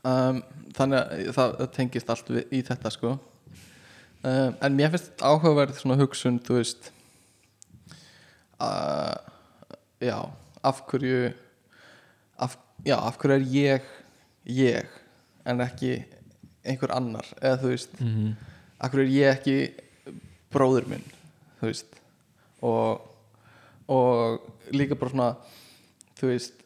Um, 0.00 0.40
þannig 0.72 0.96
að 0.96 1.34
það, 1.36 1.50
það 1.58 1.70
tengist 1.76 2.10
allt 2.12 2.30
við, 2.32 2.44
í 2.56 2.62
þetta 2.64 2.92
sko. 2.94 3.18
Um, 4.24 4.54
en 4.60 4.76
mér 4.76 4.92
finnst 4.94 5.22
áhugaverð 5.24 5.76
svona 5.80 5.96
hugsun 6.00 6.38
þú 6.44 6.56
veist 6.58 6.90
uh, 8.60 9.16
já 10.00 10.16
af 10.64 10.82
hverju 10.88 11.32
af, 12.40 12.56
já, 12.84 12.96
af 12.96 13.18
hverju 13.18 13.36
er 13.36 13.46
ég 13.50 13.82
ég 14.44 14.86
en 15.44 15.60
ekki 15.60 16.04
einhver 16.64 16.94
annar? 16.94 17.26
Eða 17.40 17.62
þú 17.62 17.68
veist 17.74 18.00
mm 18.00 18.08
-hmm. 18.08 18.34
af 18.78 18.90
hverju 18.90 19.06
er 19.06 19.12
ég 19.12 19.38
ekki 19.38 19.74
bróður 20.50 20.88
minn? 20.88 21.04
Þú 21.60 21.66
veist 21.66 22.00
og, 22.62 23.00
og 23.88 24.40
líka 24.70 24.94
bara 24.94 25.10
svona 25.10 25.36
þú 26.16 26.26
veist 26.26 26.60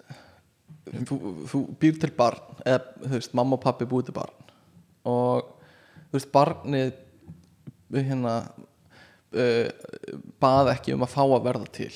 þú, 0.84 1.18
þú 1.50 1.60
býr 1.80 1.98
til 2.00 2.12
barn 2.16 2.60
eða 2.64 2.82
þú 3.04 3.12
veist, 3.16 3.34
mamma 3.36 3.56
og 3.56 3.62
pappi 3.64 3.88
búið 3.88 4.08
til 4.08 4.16
barn. 4.16 4.52
Og 5.08 5.48
þú 6.10 6.18
veist, 6.18 6.30
barnið 6.32 6.92
hérna 7.94 8.34
uh, 9.34 9.68
bað 10.42 10.72
ekki 10.74 10.94
um 10.96 11.04
að 11.06 11.14
fá 11.14 11.22
að 11.24 11.44
verða 11.46 11.70
til. 11.74 11.92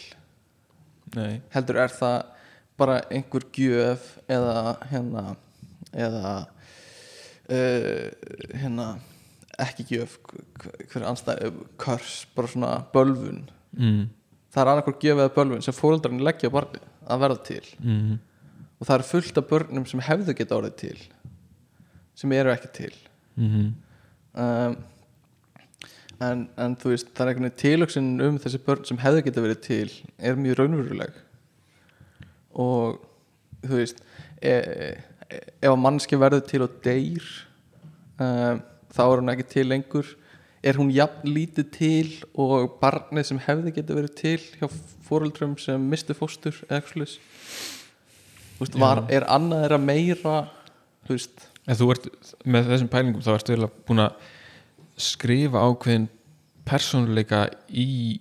Nei, 1.17 1.41
heldur 1.55 1.81
er 1.85 1.95
það 1.95 2.19
bara 2.79 3.01
einhver 3.11 3.45
gjöf 3.57 4.05
eða 4.31 4.77
hérna 4.93 5.25
eða 5.93 6.33
uh, 7.51 8.09
hérna 8.55 8.89
ekki 9.59 9.87
gjöf 9.97 10.19
hver- 10.29 10.87
hver 10.93 11.07
anstæð, 11.11 11.53
körs, 11.81 12.27
bara 12.37 12.47
svona 12.53 12.73
bölvun 12.95 13.41
mm. 13.75 14.05
það 14.55 14.63
er 14.63 14.71
annarkvort 14.73 15.03
gjöf 15.03 15.19
eða 15.25 15.35
bölvun 15.35 15.65
sem 15.67 15.75
fóreldrarnir 15.77 16.27
leggja 16.29 16.51
á 16.53 16.57
barnið 16.59 16.85
að 17.09 17.23
verða 17.25 17.43
til 17.49 17.65
Mm. 17.83 18.19
og 18.79 18.87
það 18.87 18.95
er 18.99 19.09
fullt 19.11 19.39
af 19.41 19.49
börnum 19.51 19.87
sem 19.91 20.01
hefðu 20.07 20.35
geta 20.39 20.59
orðið 20.61 20.77
til 20.85 20.99
sem 22.19 22.33
eru 22.39 22.53
ekki 22.55 22.71
til 22.83 22.95
Mm. 23.39 23.75
um, 24.35 24.73
en, 26.21 26.41
en 26.59 26.73
þú 26.77 26.91
veist 26.91 27.11
það 27.15 27.21
er 27.25 27.29
einhvern 27.33 27.47
veginn 27.49 27.61
tilöksin 27.63 28.09
um 28.27 28.39
þessi 28.43 28.59
börn 28.67 28.85
sem 28.89 28.99
hefðu 28.99 29.21
geta 29.29 29.45
verið 29.45 29.61
til 29.67 29.91
er 30.19 30.35
mjög 30.39 30.59
raunveruleg 30.59 31.13
og 32.59 32.99
þú 33.65 33.81
veist 33.81 34.03
e, 34.43 34.53
e, 34.53 34.89
ef 35.63 35.71
að 35.71 35.83
mannski 35.83 36.19
verður 36.21 36.47
til 36.49 36.63
og 36.67 36.79
deyr 36.85 37.27
um, 38.19 38.63
þá 38.95 39.03
er 39.05 39.21
hún 39.21 39.33
ekki 39.35 39.49
til 39.55 39.69
lengur. 39.71 40.15
Er 40.67 40.75
hún 40.75 40.91
jafn 40.91 41.29
lítið 41.31 41.67
til 41.71 42.09
og 42.35 42.79
barnið 42.81 43.29
sem 43.29 43.43
hefði 43.45 43.77
geta 43.77 43.95
verið 43.95 44.15
til 44.19 44.39
hjá 44.59 44.67
fóreldrum 45.07 45.55
sem 45.63 45.85
mistu 45.91 46.17
fóstur 46.19 46.57
eða 46.67 46.81
eitthvað 46.81 47.13
var, 48.75 49.05
er 49.07 49.27
annað 49.31 49.63
þeirra 49.65 49.79
meira 49.79 50.39
þú 51.07 51.15
veist? 51.15 51.45
En 51.69 51.79
þú 51.79 51.91
ert, 51.95 52.09
með 52.49 52.73
þessum 52.73 52.91
pælingum 52.91 53.23
þá 53.23 53.31
ertu 53.37 53.55
eiginlega 53.55 53.87
búin 53.87 54.03
að 54.03 54.29
skrifa 54.99 55.63
ákveðin 55.63 56.09
persónuleika 56.69 57.45
í 57.71 58.19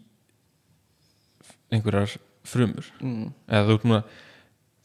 einhverjar 1.74 2.18
frumur. 2.48 2.86
Mm, 3.02 3.32
eða 3.50 3.66
þú 3.66 3.76
ert 3.78 3.86
búin 3.88 3.98
að 3.98 4.16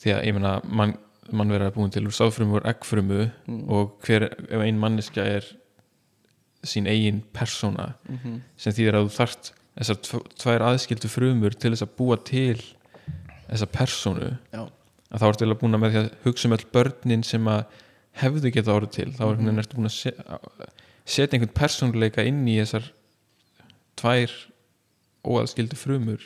því 0.03 0.13
að 0.17 0.25
ég 0.29 0.35
meina 0.37 0.53
mann, 0.67 0.95
mann 1.31 1.53
verið 1.55 1.69
að 1.71 1.77
búin 1.79 1.93
til 1.95 2.05
úr 2.09 2.15
sáfrumu 2.17 2.59
og 2.61 2.67
eggfrumu 2.73 3.31
Mm. 3.49 3.65
og 3.71 3.99
hver, 4.07 4.29
ef 4.51 4.61
ein 4.61 4.79
manneskja 4.83 5.25
er 5.39 5.47
sín 6.67 6.87
eigin 6.91 7.23
persóna 7.35 7.95
mm 8.09 8.41
sem 8.57 8.73
þýðir 8.73 8.99
að 8.99 9.09
þú 9.09 9.15
þarft 9.19 9.53
þessar 9.79 9.99
tv- 10.07 10.29
tvær 10.43 10.65
aðskildu 10.69 11.09
frumur 11.11 11.55
til 11.59 11.73
þess 11.73 11.83
að 11.87 11.95
búa 11.99 12.17
til 12.25 12.59
þessa 13.49 13.67
persónu 13.73 14.29
já, 14.53 14.63
að 15.13 15.21
þá 15.23 15.27
ertu 15.29 15.55
búin 15.63 15.75
að 15.75 15.81
með 15.83 15.93
því 15.95 16.01
að 16.03 16.11
hugsa 16.25 16.49
um 16.49 16.55
öll 16.57 16.67
börnin 16.73 17.25
sem 17.25 17.49
að 17.49 17.65
hefðu 18.23 18.51
geta 18.53 18.75
orðið 18.77 18.91
til. 18.93 19.09
Þá 19.17 19.23
mm 19.25 19.59
ertu 19.59 19.77
búin 19.77 19.89
að 19.89 19.97
se 19.97 20.13
setja 21.07 21.37
einhvern 21.39 21.55
persónuleika 21.57 22.23
inn 22.29 22.47
í 22.49 22.59
þessar 22.61 22.91
tvær 23.97 24.31
óaðskildu 25.25 25.77
frumur. 25.77 26.21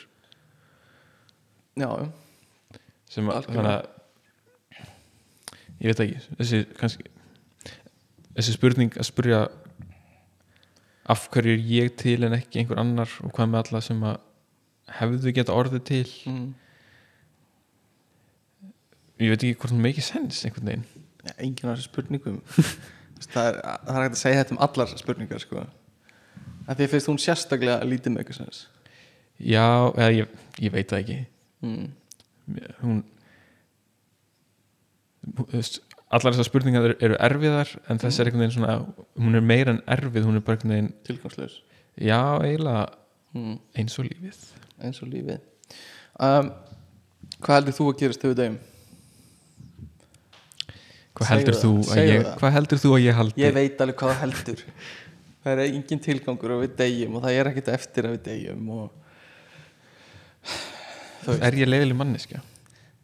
Já, 1.77 1.89
sem 3.11 3.29
að 3.31 3.49
að 3.63 3.87
ég 5.77 5.91
veit 5.91 6.03
ekki 6.03 6.35
þessi 6.39 6.61
kannski 6.77 7.11
þessi 8.37 8.55
spurning 8.55 8.97
að 8.97 9.09
spurja 9.09 9.41
af 11.07 11.27
hverju 11.31 11.55
er 11.55 11.67
ég 11.71 11.93
til 11.99 12.19
en 12.27 12.35
ekki 12.37 12.61
einhver 12.61 12.81
annar 12.81 13.11
og 13.23 13.33
hvað 13.35 13.51
með 13.51 13.61
alla 13.63 13.83
sem 13.85 14.01
að 14.05 14.17
hefðu 14.99 15.33
geta 15.35 15.55
orðið 15.55 15.83
til 15.87 16.05
mm. 16.31 16.47
ég 19.23 19.33
veit 19.33 19.43
ekki 19.43 19.57
hvort 19.61 19.75
hún 19.75 19.83
make 19.83 20.03
sense 20.03 20.47
einhvern 20.47 20.71
veginn 20.71 20.87
Já, 21.27 21.33
enginn 21.43 21.71
af 21.71 21.77
þessu 21.77 21.91
spurningum 21.91 22.41
það, 23.33 23.47
er, 23.49 23.61
hægt 23.97 24.15
að 24.15 24.21
segja 24.21 24.41
þetta 24.41 24.55
um 24.55 24.61
allar 24.67 24.93
spurningar 24.99 25.43
sko. 25.43 25.63
að 26.67 26.81
því 26.81 26.89
finnst 26.93 27.11
hún 27.11 27.21
sérstaklega 27.21 27.87
lítið 27.87 28.19
eitthvað 28.21 28.41
sens 28.41 28.61
já, 29.37 29.67
eða 29.93 30.11
ég, 30.15 30.37
ég 30.63 30.75
veit 30.75 30.91
það 30.91 31.03
ekki 31.03 31.19
mm. 31.65 31.87
Hún 32.81 33.01
allar 36.07 36.31
þessar 36.31 36.47
spurningar 36.47 36.93
eru, 36.93 37.17
erfiðar 37.19 37.73
en 37.91 37.99
þess 37.99 38.21
er 38.21 38.29
einhvern 38.29 38.45
veginn 38.45 38.55
svona 38.55 38.77
hún 39.19 39.35
er 39.35 39.43
meira 39.43 39.73
en 39.75 39.83
erfið, 39.97 40.27
hún 40.27 40.39
er 40.39 40.45
bara 40.45 40.57
einhvern 40.57 40.75
veginn 40.75 40.93
tilgangslaus. 41.07 41.59
Já, 41.97 42.21
eiginlega 42.45 42.85
mm. 43.35 43.59
eins 43.81 43.99
og 43.99 44.07
lífið. 44.07 44.39
Eins 44.87 45.03
og 45.03 45.11
lífið. 45.11 45.43
Um, 46.23 46.53
hvað 47.41 47.59
heldur 47.59 47.77
þú 47.77 47.91
að 47.91 48.01
gerast 48.01 48.25
við 48.25 48.39
dögum? 48.39 48.59
hvað 51.17 51.31
heldur, 51.33 51.57
þú 51.57 51.71
að 51.89 52.03
ég, 52.05 52.25
hvað 52.37 52.51
heldur 52.53 52.81
þú 52.81 52.93
að 52.93 53.03
ég 53.03 53.17
haldi? 53.17 53.41
Ég 53.41 53.53
veit 53.55 53.83
alveg 53.83 53.99
hvað 54.03 54.15
heldur. 54.21 54.63
Það 55.47 55.51
er 55.53 55.61
engin 55.63 56.01
tilgangur 56.03 56.53
að 56.53 56.63
við 56.65 56.71
degjum 56.81 57.13
og 57.15 57.21
það 57.23 57.37
er 57.39 57.47
ekkert 57.47 57.69
eftir 57.71 58.07
að 58.07 58.15
við 58.17 58.23
degjum 58.25 58.65
og 58.75 58.87
veist 61.33 61.45
er 61.47 61.57
ég 61.61 61.69
leiðileg 61.69 61.97
manneskja? 61.99 62.41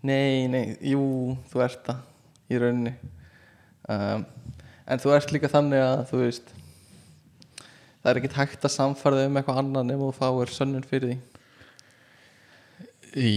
Nei, 0.04 0.48
nei, 0.52 0.64
jú, 0.94 1.04
þú 1.52 1.62
ert 1.64 1.86
það 1.88 2.54
í 2.54 2.60
rauninni. 2.60 2.94
Um, 3.92 4.26
en 4.88 5.00
þú 5.04 5.14
ert 5.16 5.32
líka 5.36 5.50
þannig 5.52 5.84
að 5.84 6.02
þú 6.12 6.20
veist 6.24 6.52
það 8.04 8.10
er 8.12 8.20
ekkert 8.20 8.36
hægt 8.42 8.66
að 8.68 8.74
samfæra 8.76 9.22
um 9.30 9.38
eitthvað 9.40 9.62
annað 9.62 9.86
nema 9.92 10.10
þú 10.10 10.16
fáir 10.18 10.52
sönnun 10.52 10.84
fyrir 10.88 11.14
því. 11.14 11.20
Í, 13.14 13.32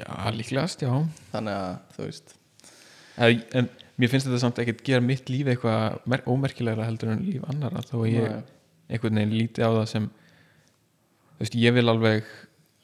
já, 0.00 0.30
líklegast, 0.34 0.82
já. 0.86 0.92
Þannig 1.32 1.58
að 1.60 1.74
þú 1.96 2.06
veist. 2.08 2.34
En, 3.14 3.42
en 3.60 3.68
mér 4.00 4.10
finnst 4.10 4.26
þetta 4.26 4.40
samt 4.42 4.58
ekkert 4.62 4.80
gera 4.86 5.04
mitt 5.04 5.28
líf 5.30 5.50
eitthvað 5.52 5.98
mer- 6.10 6.24
ómerkilegra 6.26 6.86
heldur 6.88 7.12
en 7.12 7.22
líf 7.28 7.44
annara 7.52 7.84
þó 7.86 7.98
að 8.00 8.08
ég 8.14 8.32
einhvern 8.88 9.20
veginn 9.20 9.36
líti 9.38 9.62
á 9.62 9.70
það 9.70 9.86
sem 9.92 10.08
þú 10.08 11.44
veist, 11.44 11.58
ég 11.62 11.76
vil 11.76 11.86
alveg 11.92 12.32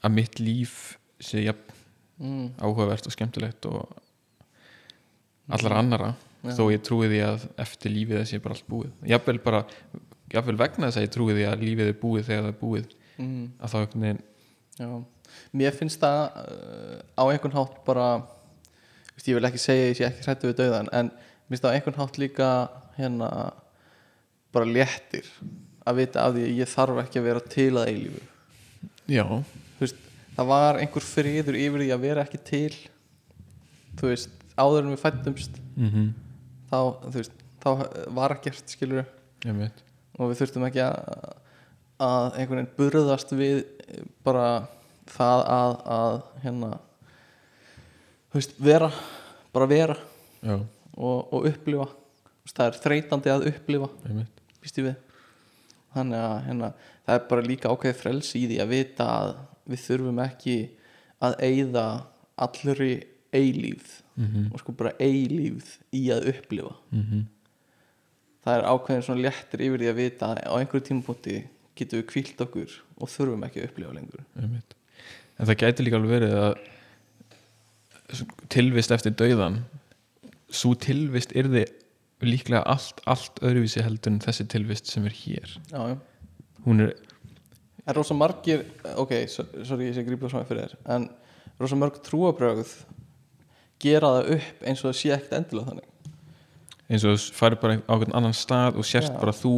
að 0.00 0.16
mitt 0.16 0.40
líf 0.40 0.76
sé 1.20 1.44
jafn 1.44 1.76
mm, 2.20 2.46
áhugavert 2.60 3.08
og 3.08 3.14
skemmtilegt 3.14 3.68
og 3.70 3.84
allara 5.50 5.80
annara 5.82 6.10
Já. 6.40 6.54
þó 6.56 6.64
ég 6.72 6.82
trúi 6.86 7.10
því 7.10 7.20
að 7.26 7.46
eftir 7.60 7.92
lífið 7.92 8.22
þessi 8.22 8.38
er 8.38 8.44
bara 8.44 8.56
allt 8.56 8.68
búið. 8.70 8.92
Jafnvel 9.10 9.40
bara, 9.44 9.62
jafnvel 10.32 10.56
vegna 10.60 10.88
þess 10.88 11.00
að 11.00 11.06
ég 11.06 11.14
trúi 11.16 11.36
því 11.36 11.46
að 11.50 11.64
lífið 11.66 11.92
er 11.92 11.98
búið 12.00 12.28
þegar 12.28 12.44
það 12.46 12.52
er 12.52 12.60
búið 12.60 12.92
mm, 13.20 13.46
að 13.60 13.72
þá 13.72 13.78
einhvern 13.80 14.06
veginn 14.06 14.22
já. 14.80 14.90
mér 15.60 15.76
finnst 15.76 16.02
það 16.02 16.20
uh, 16.42 16.98
á 17.20 17.22
einhvern 17.28 17.56
hátt 17.58 17.80
bara 17.86 18.06
veist, 19.14 19.28
ég 19.28 19.36
vil 19.36 19.48
ekki 19.50 19.62
segja 19.62 19.88
ég 19.90 19.98
sé 19.98 20.06
ekki 20.08 20.26
hrættu 20.26 20.50
við 20.50 20.60
dauðan 20.62 20.92
en 20.96 21.12
mér 21.12 21.52
finnst 21.52 21.66
það 21.66 21.72
á 21.72 21.76
einhvern 21.76 22.00
hátt 22.00 22.20
líka 22.22 22.50
hérna 22.96 23.30
bara 24.54 24.68
léttir 24.68 25.28
að 25.86 26.02
vita 26.02 26.24
af 26.24 26.34
því 26.34 26.46
að 26.46 26.60
ég 26.60 26.70
þarf 26.70 27.02
ekki 27.04 27.20
að 27.20 27.26
vera 27.28 27.42
til 27.50 27.70
að 27.80 27.90
eilífu. 27.90 28.22
Já, 29.10 29.24
veist, 29.86 30.00
það 30.36 30.50
var 30.52 30.80
einhver 30.80 31.06
friður 31.06 31.58
yfir 31.60 31.84
því 31.84 31.92
að 31.94 32.04
vera 32.06 32.24
ekki 32.26 32.40
til 32.50 32.74
þú 34.00 34.10
veist, 34.12 34.34
áður 34.56 34.84
en 34.84 34.94
við 34.94 35.04
fættumst 35.04 35.62
mm 35.76 36.10
þá, 36.70 36.78
þú 37.02 37.16
veist, 37.16 37.40
þá 37.58 37.70
var 38.14 38.36
ekkert 38.36 38.70
skilur 38.70 39.06
ég 39.46 39.56
veit 39.58 39.80
og 40.20 40.30
við 40.30 40.42
þurftum 40.42 40.66
ekki 40.68 40.82
að, 40.84 40.98
að 41.98 42.26
einhvern 42.38 42.60
veginn 42.60 42.76
burðast 42.76 43.32
við 43.34 43.64
bara 44.26 44.46
það 45.10 45.42
að, 45.50 45.74
að 45.96 46.20
hérna 46.44 46.70
þú 48.30 48.38
veist, 48.38 48.54
vera 48.62 48.90
bara 49.50 49.66
vera 49.70 49.96
já, 50.42 50.54
og, 50.96 51.32
og 51.32 51.46
upplifa. 51.50 51.88
Það 52.50 52.66
er 52.66 52.78
þreytandi 52.82 53.30
að 53.30 53.46
upplifa 53.52 53.88
býst 54.60 54.80
ég 54.80 54.90
við. 54.90 54.96
Þannig 55.94 56.22
að 56.22 56.34
hérna, 56.46 56.70
það 57.06 57.16
er 57.16 57.28
bara 57.30 57.46
líka 57.46 57.70
ákveðið 57.70 58.00
frelsi 58.00 58.40
í 58.40 58.48
því 58.50 58.58
að 58.62 58.72
vita 58.74 59.06
að 59.10 59.30
við 59.70 59.84
þurfum 59.86 60.22
ekki 60.24 60.56
að 61.22 61.36
eyða 61.46 61.86
allri 62.40 62.92
eilífð. 63.36 64.00
Mhm, 64.20 64.48
og 64.52 64.60
sko 64.60 64.74
bara 64.76 64.92
eilífð 65.00 65.76
í 65.96 66.02
að 66.12 66.28
upplifa. 66.34 66.74
Mhm, 66.92 67.24
það 68.44 68.58
er 68.58 68.68
ákveðin 68.72 69.06
svona 69.06 69.24
léttir 69.28 69.64
yfir 69.64 69.80
því 69.80 69.90
að 69.92 70.00
vita 70.00 70.30
að 70.34 70.42
á 70.44 70.52
einhverju 70.58 70.86
tímapunkti 70.88 71.36
getum 71.76 72.00
við 72.00 72.10
kvílt 72.10 72.44
okkur 72.44 72.76
og 72.98 73.08
þurfum 73.08 73.46
ekki 73.46 73.62
að 73.62 73.68
upplifa 73.70 73.96
lengur. 73.96 74.24
En 74.36 75.46
það 75.46 75.60
gæti 75.62 75.84
líka 75.86 75.96
alveg 76.00 76.16
verið 76.18 76.34
að 76.40 76.54
tilvist 78.50 78.90
eftir 78.90 79.14
dauðan 79.14 79.62
svo 80.50 80.74
tilvist 80.78 81.32
yrði 81.38 81.64
líklega 82.24 82.62
allt, 82.68 83.00
allt 83.08 83.40
öðruvísi 83.44 83.84
heldur 83.84 84.12
en 84.12 84.20
þessi 84.22 84.46
tilvist 84.50 84.90
sem 84.90 85.06
er 85.08 85.14
hér. 85.22 85.54
Já, 85.70 85.80
já. 85.92 85.96
hún 86.66 86.84
er, 86.84 86.94
er 87.90 87.98
rosa 87.98 88.16
margir 88.16 88.64
ok, 88.96 89.12
so- 89.28 89.48
sorry 89.66 89.90
ég 89.90 89.98
sé 89.98 90.06
grípa 90.06 90.30
svona 90.30 90.48
fyrir 90.48 90.70
þér 90.70 90.96
en 90.96 91.10
rosa 91.60 91.76
mörg 91.76 92.00
trúabrögð 92.06 92.72
gera 93.80 94.12
það 94.16 94.34
upp 94.36 94.66
eins 94.66 94.82
og 94.82 94.90
það 94.90 94.98
sé 94.98 95.12
ekkert 95.14 95.36
endilega 95.38 95.72
þannig. 95.72 95.88
Eins 96.90 97.06
og 97.06 97.16
þú 97.16 97.34
farið 97.38 97.60
bara 97.62 97.76
á 97.78 97.92
einhvern 97.94 98.16
annan 98.18 98.36
stað 98.36 98.80
og 98.80 98.86
sérst 98.86 99.14
bara 99.20 99.34
þú 99.36 99.54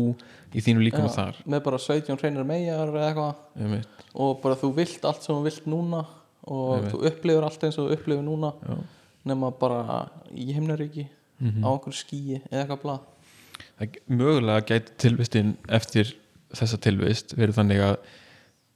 í 0.53 0.62
þínu 0.64 0.85
líkama 0.85 1.09
Já, 1.09 1.14
þar. 1.16 1.39
með 1.49 1.62
bara 1.68 1.78
17 1.80 2.18
hreinar 2.20 2.49
megar 2.49 2.93
eða 2.93 3.07
eitthvað. 3.09 3.87
Og 4.12 4.43
bara 4.43 4.59
þú 4.61 4.72
vilt 4.76 5.07
allt 5.09 5.24
sem 5.24 5.35
þú 5.35 5.47
vilt 5.47 5.70
núna 5.70 6.03
og 6.43 6.74
Einmitt. 6.76 6.93
þú 6.93 7.07
upplifir 7.09 7.47
allt 7.47 7.64
eins 7.64 7.78
og 7.78 7.89
þú 7.89 7.97
upplifir 7.97 8.26
núna 8.26 8.53
já, 8.61 8.76
nema 9.30 9.53
bara 9.59 10.09
í 10.35 10.51
himnaríki 10.53 11.07
mhm. 11.41 11.64
á 11.64 11.68
einhverju 11.72 11.99
skíi 12.03 12.43
eða 12.51 12.64
eitthvað 12.66 12.83
blað. 12.83 13.01
Það 13.78 13.97
mögulega 14.12 14.66
gæti 14.68 14.99
tilvistin 14.99 15.57
eftir 15.68 16.12
þessa 16.53 16.78
tilvist 16.85 17.33
verið 17.39 17.57
þannig 17.57 17.80
að 17.87 17.97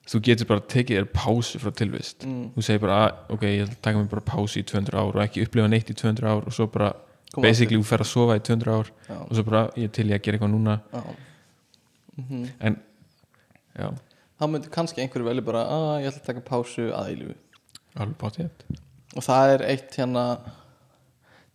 þú 0.06 0.20
getur 0.28 0.48
bara 0.50 0.64
tekið 0.72 1.00
þér 1.00 1.08
pásu 1.14 1.60
frá 1.62 1.72
tilvist. 1.74 2.26
Mm. 2.26 2.48
þú 2.54 2.64
segir 2.66 2.82
bara, 2.84 3.00
að, 3.06 3.20
ok, 3.36 3.44
ég 3.50 3.66
að 3.66 3.76
taka 3.82 4.00
mig 4.00 4.08
bara 4.12 4.24
pásu 4.30 4.62
í 4.62 4.64
200 4.66 4.96
ár 4.96 5.18
og 5.18 5.22
ekki 5.24 5.46
upplifa 5.46 5.68
neitt 5.72 5.90
í 5.90 5.98
200 5.98 6.30
ár. 6.30 6.46
Og 6.46 6.56
svo 6.56 6.68
bara, 6.70 6.92
Koma 7.34 7.48
basically, 7.48 7.80
þú 7.80 7.88
fer 7.88 8.04
að 8.04 8.10
sofa 8.12 8.38
í 8.38 8.42
200 8.46 8.74
ár 8.76 8.90
Já, 9.08 9.16
og 9.18 9.32
svo 9.34 9.46
bara, 9.48 9.62
ég 9.76 9.92
til 9.92 10.06
ég 10.08 10.20
að 10.20 10.26
gera 10.26 10.38
eitthvað 10.38 10.52
núna. 10.54 10.80
Já. 10.92 11.22
Mm 12.16 12.44
en, 12.64 12.78
já, 13.76 13.90
þá 14.40 14.44
myndi 14.48 14.70
kannski 14.72 15.02
einhverju 15.02 15.26
veli 15.26 15.42
bara 15.44 15.66
að 15.68 15.88
ég 16.00 16.10
ætla 16.10 16.22
að 16.22 16.28
taka 16.30 16.44
pásu 16.46 16.86
að 16.96 17.10
eilífu. 17.10 17.34
Alveg 17.96 18.16
bátt 18.20 18.38
og 19.16 19.24
það 19.24 19.52
er 19.54 19.64
eitt 19.70 19.96
hérna 19.96 20.24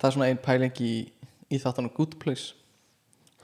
það 0.01 0.07
er 0.07 0.15
svona 0.15 0.29
ein 0.31 0.41
pæling 0.41 0.81
í, 0.81 0.93
í 1.51 1.59
þáttanum 1.61 1.93
Good 1.93 2.17
Place 2.21 2.55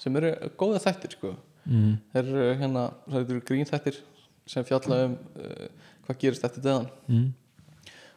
sem 0.02 0.16
eru 0.18 0.34
góða 0.60 0.82
þættir 0.86 1.18
sko. 1.18 1.34
Mm. 1.68 1.98
þeir 2.14 2.24
eru 2.24 2.46
hérna, 2.62 2.84
það 3.10 3.34
eru 3.36 3.44
grín 3.50 3.68
þættir 3.68 3.98
sem 4.48 4.66
fjalla 4.68 5.04
um 5.08 5.18
uh, 5.38 5.68
hvað 6.08 6.22
gerist 6.24 6.48
eftir 6.48 6.64
döðan. 6.64 6.88
Mm. 7.12 7.28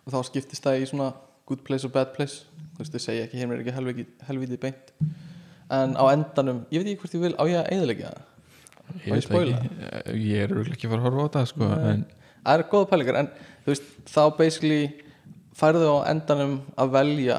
og 0.06 0.14
þá 0.14 0.20
skiptist 0.30 0.64
það 0.64 0.80
í 0.80 0.88
svona 0.88 1.10
good 1.50 1.62
place 1.66 1.86
og 1.86 1.92
bad 1.94 2.12
place. 2.14 2.44
Þú 2.76 2.84
veist, 2.84 2.94
þau 2.94 3.02
segja 3.04 3.26
ekki, 3.26 3.40
heim 3.40 3.52
er 3.52 3.62
ekki 3.64 3.74
helviti, 3.74 4.06
helviti 4.28 4.58
beint. 4.62 4.92
En 5.70 5.96
á 5.98 6.04
endanum, 6.10 6.64
ég 6.70 6.82
veit 6.82 6.92
ekki 6.92 7.02
hvort 7.02 7.16
ég 7.18 7.24
vil 7.24 7.34
á 7.34 7.44
ég 7.50 7.58
að 7.60 7.72
eðalega 7.74 8.12
það? 8.14 8.26
Ég, 8.90 9.10
Má 9.10 9.16
ég 9.18 9.26
spoila? 9.26 9.58
ekki, 9.60 10.16
ég 10.26 10.44
er 10.46 10.72
ekki 10.74 10.90
fara 10.90 10.98
að 10.98 11.06
horfa 11.06 11.22
á 11.22 11.26
þetta 11.28 11.42
sko, 11.50 11.68
en, 11.90 12.04
það 12.40 12.56
eru 12.56 12.66
góða 12.72 12.88
pælingar 12.90 13.18
en 13.20 13.30
þú 13.36 13.70
veist, 13.70 13.90
þá 14.10 14.22
basically 14.38 14.80
færðu 15.60 15.92
á 15.94 15.96
endanum 16.10 16.56
að 16.80 16.94
velja 16.96 17.38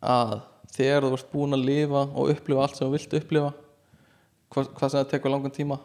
að 0.00 0.34
þegar 0.74 1.06
þú 1.06 1.12
ert 1.16 1.30
búin 1.32 1.56
að 1.56 1.66
lifa 1.68 2.02
og 2.08 2.32
upplifa 2.34 2.66
allt 2.66 2.78
sem 2.78 2.86
þú 2.88 2.92
vilt 2.96 3.16
upplifa 3.20 3.52
hvað, 4.50 4.68
hvað 4.76 4.84
sem 4.92 4.98
það 4.98 5.08
tekur 5.14 5.34
langan 5.34 5.56
tíma 5.56 5.80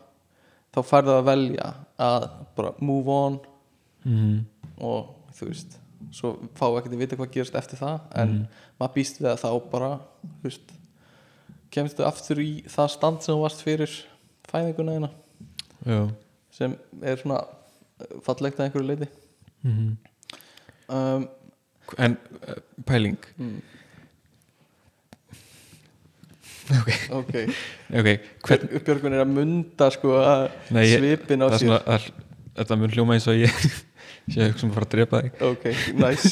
þá 0.76 0.80
færðu 0.84 1.16
að 1.16 1.26
velja 1.30 1.72
að 2.06 2.28
bara 2.58 2.74
move 2.84 3.16
on 3.16 3.40
mm. 4.06 4.38
og 4.84 5.14
þú 5.38 5.50
veist 5.50 5.78
svo 6.16 6.34
fá 6.56 6.68
ekki 6.78 6.92
að 6.92 7.02
vita 7.02 7.18
hvað 7.20 7.32
gerist 7.34 7.56
eftir 7.58 7.80
það 7.80 8.00
en 8.16 8.34
Mhm. 8.36 8.48
maður 8.80 8.94
býst 8.96 9.22
við 9.22 9.30
að 9.32 9.42
þá 9.42 9.70
bara 9.72 9.92
þú 10.24 10.44
veist 10.44 10.74
kemst 11.72 11.98
þú 11.98 12.06
aftur 12.08 12.40
í 12.44 12.52
það 12.72 12.92
stand 12.94 13.24
sem 13.24 13.34
þú 13.36 13.42
varst 13.42 13.64
fyrir 13.66 13.96
fæðinguna 14.52 14.96
þína 14.98 15.10
já 15.86 16.02
sem 16.56 16.76
er 17.02 17.18
svona 17.20 17.40
uh, 17.44 18.20
fallegt 18.24 18.60
að 18.60 18.68
einhverju 18.68 18.88
leiti 18.88 19.08
mm. 19.64 19.98
um, 20.90 21.28
en 21.98 22.18
uh, 22.48 22.60
pæling 22.86 23.18
mm, 26.66 26.80
ok, 27.20 27.20
ok, 27.20 27.36
ok, 28.02 28.10
hvern, 28.48 28.64
Björgun 28.88 29.16
er 29.18 29.22
að 29.26 29.34
munda 29.36 29.86
sko 29.94 30.10
að 30.22 30.44
Nei, 30.74 30.86
ég- 30.90 31.00
svipin 31.04 31.44
á 31.44 31.46
það 31.50 31.56
er 31.56 31.60
sér. 31.62 31.70
að, 31.96 32.02
þetta 32.60 32.74
mun 32.82 32.94
hljóma 32.96 33.12
eins 33.18 33.28
og 33.30 33.36
ég 33.40 33.52
sé 34.34 34.38
að 34.42 34.50
hugsa 34.54 34.64
um 34.66 34.72
að 34.72 34.76
fara 34.80 34.88
að 34.88 34.94
drepa 34.96 35.16
þig. 35.22 35.32
Ok, 35.52 35.64
nice. 36.02 36.30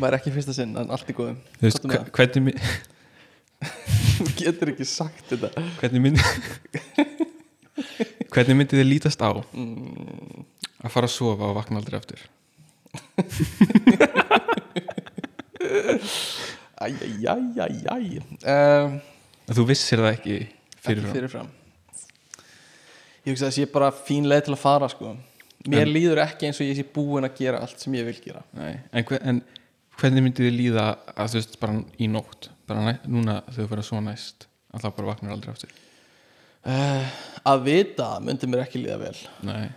Maður 0.00 0.12
er 0.14 0.18
ekki 0.20 0.32
fyrsta 0.32 0.54
sinn 0.56 0.72
en 0.80 0.88
allt 0.94 1.08
í 1.12 1.14
góðum 1.16 1.38
þú 1.60 1.64
veist, 1.66 1.82
hvernig 2.16 2.42
mi- 2.46 2.60
þú 4.16 4.24
getur 4.40 4.68
ekki 4.72 4.86
sagt 4.88 5.24
þetta. 5.32 5.48
Hvernig 5.80 6.00
myndi 6.04 6.22
hvernig 8.30 8.56
myndi 8.60 8.74
þið 8.78 8.88
lítast 8.88 9.20
á? 9.24 9.30
Mm, 9.52 10.44
að 10.84 10.90
fara 10.94 11.06
að 11.08 11.14
sofa 11.16 11.44
og 11.50 11.56
vakna 11.58 11.76
aldrei 11.80 11.96
aftur 12.00 12.20
æjæjæjæjæj 16.80 18.20
um, 18.20 18.94
að 19.50 19.58
þú 19.58 19.64
vissir 19.68 20.00
það 20.02 20.12
ekki 20.14 20.36
fyrirfram 20.80 21.10
Ekki 21.10 21.16
fyrirfram. 21.18 21.48
Ég 23.20 23.34
hugsa 23.34 23.46
að 23.46 23.50
það 23.50 23.56
sé 23.58 23.66
bara 23.74 23.90
fín 23.92 24.28
leið 24.30 24.46
til 24.46 24.54
að 24.56 24.62
fara 24.62 24.88
sko. 24.88 25.10
Mér 25.68 25.82
En- 25.84 25.90
líður 25.92 26.22
ekki 26.24 26.48
eins 26.48 26.60
og 26.62 26.70
ég 26.70 26.78
sé 26.78 26.84
búin 26.94 27.26
að 27.28 27.34
gera 27.42 27.58
allt 27.60 27.82
sem 27.82 27.92
ég 27.98 28.06
vil 28.08 28.16
gera. 28.24 28.40
Nei, 28.56 28.78
en, 28.96 29.04
hver, 29.04 29.20
en 29.28 29.42
hvernig 30.00 30.24
myndi 30.24 30.46
þið 30.46 30.56
líða 30.56 30.86
að 31.12 31.34
þú 31.34 31.40
veist 31.42 31.58
bara 31.60 31.82
í 32.00 32.08
nótt 32.08 32.48
bara 32.70 32.86
næ, 32.86 32.92
núna 33.10 33.34
þegar 33.50 33.66
þú 33.66 33.68
fyrir 33.74 33.82
að 33.84 33.88
svo 33.90 34.00
næst 34.06 34.46
að 34.72 34.84
það 34.86 34.94
bara 34.96 35.10
vaknar 35.12 35.34
aldrei 35.36 35.52
aftur? 35.52 35.76
Uh, 36.60 37.12
Að 37.50 37.62
vita 37.66 38.08
myndi 38.24 38.48
mér 38.48 38.62
ekki 38.66 38.80
líða 38.82 38.98
vel. 39.00 39.16
Nei, 39.48 39.68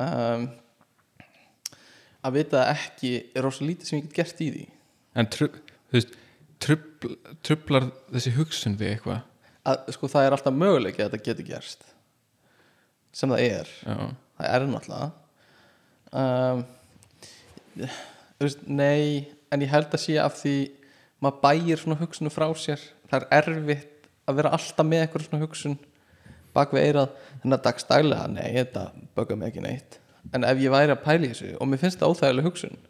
um, 0.00 0.46
Að 2.20 2.36
vita 2.36 2.66
ekki 2.74 3.14
er 3.32 3.44
rosa 3.46 3.64
lítið 3.64 3.88
sem 3.88 4.00
ég 4.02 4.08
get 4.10 4.18
gert 4.20 4.40
í 4.44 4.50
því. 4.52 4.64
En 5.16 5.28
trub, 5.32 5.54
þú 5.88 5.96
veist 5.96 6.12
trubl, 6.62 7.16
trublar 7.46 7.88
þessi 8.10 8.34
hugsun 8.36 8.76
þig 8.80 8.94
eitthvað? 8.94 9.24
Að, 9.70 9.90
sko, 9.96 10.10
Það 10.10 10.26
er 10.26 10.36
alltaf 10.36 10.56
möguleiki 10.56 11.02
að 11.02 11.10
þetta 11.10 11.26
geti 11.28 11.46
gerst. 11.50 11.88
Sem 13.16 13.32
það 13.32 13.44
er. 13.46 13.72
Já, 13.84 13.96
það 14.38 14.54
er 14.54 14.66
náttúrulega. 14.70 15.10
Um, 16.10 16.64
nei 18.66 19.30
en 19.50 19.62
ég 19.62 19.70
held 19.70 19.92
að 19.94 20.02
sé 20.02 20.16
af 20.18 20.38
því 20.40 20.56
maður 21.22 21.40
bæir 21.44 21.80
svona 21.80 22.00
hugsunum 22.00 22.34
frá 22.34 22.48
sér. 22.58 22.82
Það 23.10 23.26
er 23.26 23.38
erfitt 23.40 24.08
að 24.30 24.38
vera 24.40 24.52
alltaf 24.56 24.86
með 24.86 25.04
eitthvað 25.04 25.26
svona 25.26 25.44
hugsun 25.44 25.78
bak 26.54 26.72
við 26.74 26.86
eirað 26.88 27.10
þannig 27.42 27.56
að 27.56 27.66
dagstælega, 27.66 28.28
nei, 28.32 28.46
þetta 28.56 29.36
mig 29.36 29.48
ekki 29.50 29.64
neitt. 29.64 29.98
En 30.34 30.46
ef 30.46 30.62
ég 30.62 30.72
væri 30.72 30.94
að 30.94 31.04
pæla 31.04 31.26
í 31.26 31.32
þessu 31.32 31.52
og 31.56 31.70
mér 31.70 31.82
finnst 31.82 32.00
það 32.00 32.14
óþægileg 32.14 32.48
hugsun 32.48 32.80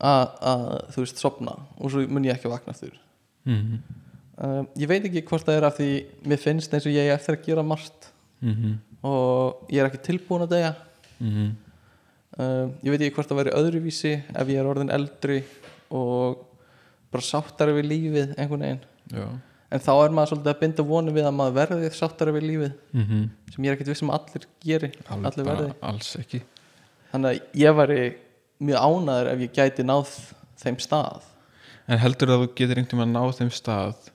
að, 0.00 0.76
þú 0.94 1.04
veist, 1.04 1.20
sopna 1.20 1.56
og 1.78 1.92
svo 1.92 2.04
mun 2.08 2.26
ég 2.28 2.36
ekki 2.36 2.52
vakna 2.52 2.74
aftur. 2.74 2.94
Mm 3.48 3.80
um, 4.40 4.68
ég 4.80 4.88
veit 4.88 5.04
ekki 5.04 5.24
hvort 5.28 5.44
það 5.44 5.58
er 5.58 5.66
af 5.68 5.76
því 5.76 5.88
mér 6.30 6.40
finnst 6.40 6.72
eins 6.74 6.86
og 6.88 6.94
ég 6.94 7.10
eftir 7.12 7.36
að 7.36 7.44
gera 7.44 7.64
margt 7.66 8.08
-hmm. 8.40 8.78
og 9.02 9.66
ég 9.68 9.80
er 9.80 9.90
ekki 9.90 10.04
tilbúin 10.08 10.46
að 10.46 10.54
deyja. 10.54 10.74
Mm 11.18 11.50
um, 12.38 12.72
ég 12.82 12.90
veit 12.90 13.00
ekki 13.00 13.14
hvort 13.14 13.28
það 13.28 13.40
væri 13.42 13.56
öðruvísi 13.60 14.14
ef 14.34 14.48
ég 14.48 14.60
er 14.60 14.66
orðin 14.66 14.94
eldri 14.94 15.42
og 15.90 16.46
bara 17.10 17.22
sáttari 17.22 17.72
við 17.74 17.90
lífið 17.90 18.34
einhvern 18.38 18.60
veginn. 18.60 18.84
Já. 19.10 19.26
En 19.70 19.78
þá 19.78 19.92
er 20.04 20.10
maður 20.10 20.28
svolítið 20.30 20.52
að 20.52 20.60
binda 20.60 20.82
vonu 20.82 21.12
við 21.12 21.26
að 21.26 21.34
maður 21.34 21.54
verði 21.54 21.90
sáttari 21.90 22.32
við 22.32 22.48
lífið 22.50 22.72
mm 22.92 23.28
sem 23.50 23.64
ég 23.64 23.70
er 23.70 23.76
ekkert 23.76 23.90
vissum 23.90 24.10
að 24.10 24.20
allir 24.20 24.44
geri 24.62 24.90
allir 25.10 25.44
verði. 25.44 25.72
alls 25.82 26.16
ekki. 26.16 26.42
Þannig 27.10 27.30
að 27.30 27.40
ég 27.58 27.74
væri 27.74 28.16
mjög 28.60 28.86
ánæður 28.86 29.32
ef 29.32 29.44
ég 29.44 29.56
gæti 29.56 29.86
náð 29.86 30.14
þeim 30.60 30.78
stað. 30.82 31.26
En 31.90 32.00
heldur 32.00 32.34
að 32.34 32.44
þú 32.44 32.48
getur 32.60 32.80
einhvern 32.80 33.02
veginn 33.02 33.16
að 33.16 33.30
ná 33.30 33.38
þeim 33.40 33.52
stað 33.56 34.10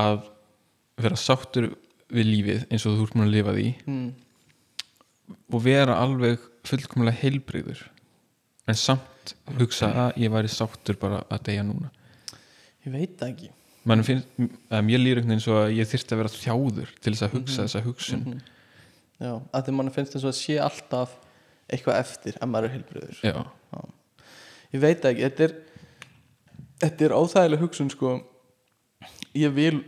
að 0.00 0.18
vera 1.00 1.18
sáttur 1.18 1.70
við 2.10 2.28
lífið 2.28 2.66
eins 2.70 2.86
og 2.86 2.98
þú 2.98 3.06
ert 3.06 3.16
múin 3.16 3.28
að 3.28 3.34
lifa 3.36 3.54
því 3.54 3.68
mm. 3.84 4.10
og 5.54 5.64
vera 5.64 5.96
alveg 6.02 6.42
fullkomlega 6.66 7.20
heilbrigður 7.22 7.84
en 8.70 8.78
samt 8.78 9.34
hugsa 9.58 9.90
að 10.06 10.20
ég 10.24 10.32
væri 10.32 10.50
sáttur 10.50 10.98
bara 11.00 11.22
að 11.30 11.46
deyja 11.48 11.64
núna? 11.66 11.90
Ég 12.86 12.94
veit 12.94 13.24
ekki. 13.26 13.50
Finnst, 13.84 14.28
að 14.70 14.84
mér 14.86 15.00
líður 15.00 15.20
einhvern 15.20 15.34
veginn 15.34 15.44
svo 15.44 15.56
að 15.62 15.74
ég 15.78 15.88
þyrfti 15.88 16.14
að 16.14 16.20
vera 16.20 16.32
þjáður 16.34 16.92
til 17.00 17.12
þess 17.12 17.24
að 17.26 17.34
hugsa 17.36 17.64
þessa 17.64 17.82
hugsun. 17.86 18.22
Mhm. 18.24 18.40
já, 19.20 19.32
að 19.52 19.64
því 19.66 19.74
mann 19.76 19.92
finnst 19.94 20.16
þess 20.16 20.28
að 20.30 20.36
sé 20.38 20.58
alltaf 20.60 21.16
eitthvað 21.70 22.00
eftir 22.02 22.36
ef 22.40 22.48
maður 22.50 22.68
er 22.68 22.74
heilbriður 22.76 23.20
Já, 23.24 23.36
ég 24.74 24.82
veit 24.82 25.02
það 25.02 25.10
ekki, 25.12 25.26
þetta 25.28 25.46
er 25.48 25.54
þetta 26.80 27.06
er 27.06 27.14
óþægileg 27.16 27.60
hugsun 27.64 27.90
sko. 27.92 28.14
Ég 29.36 29.52
vil 29.54 29.82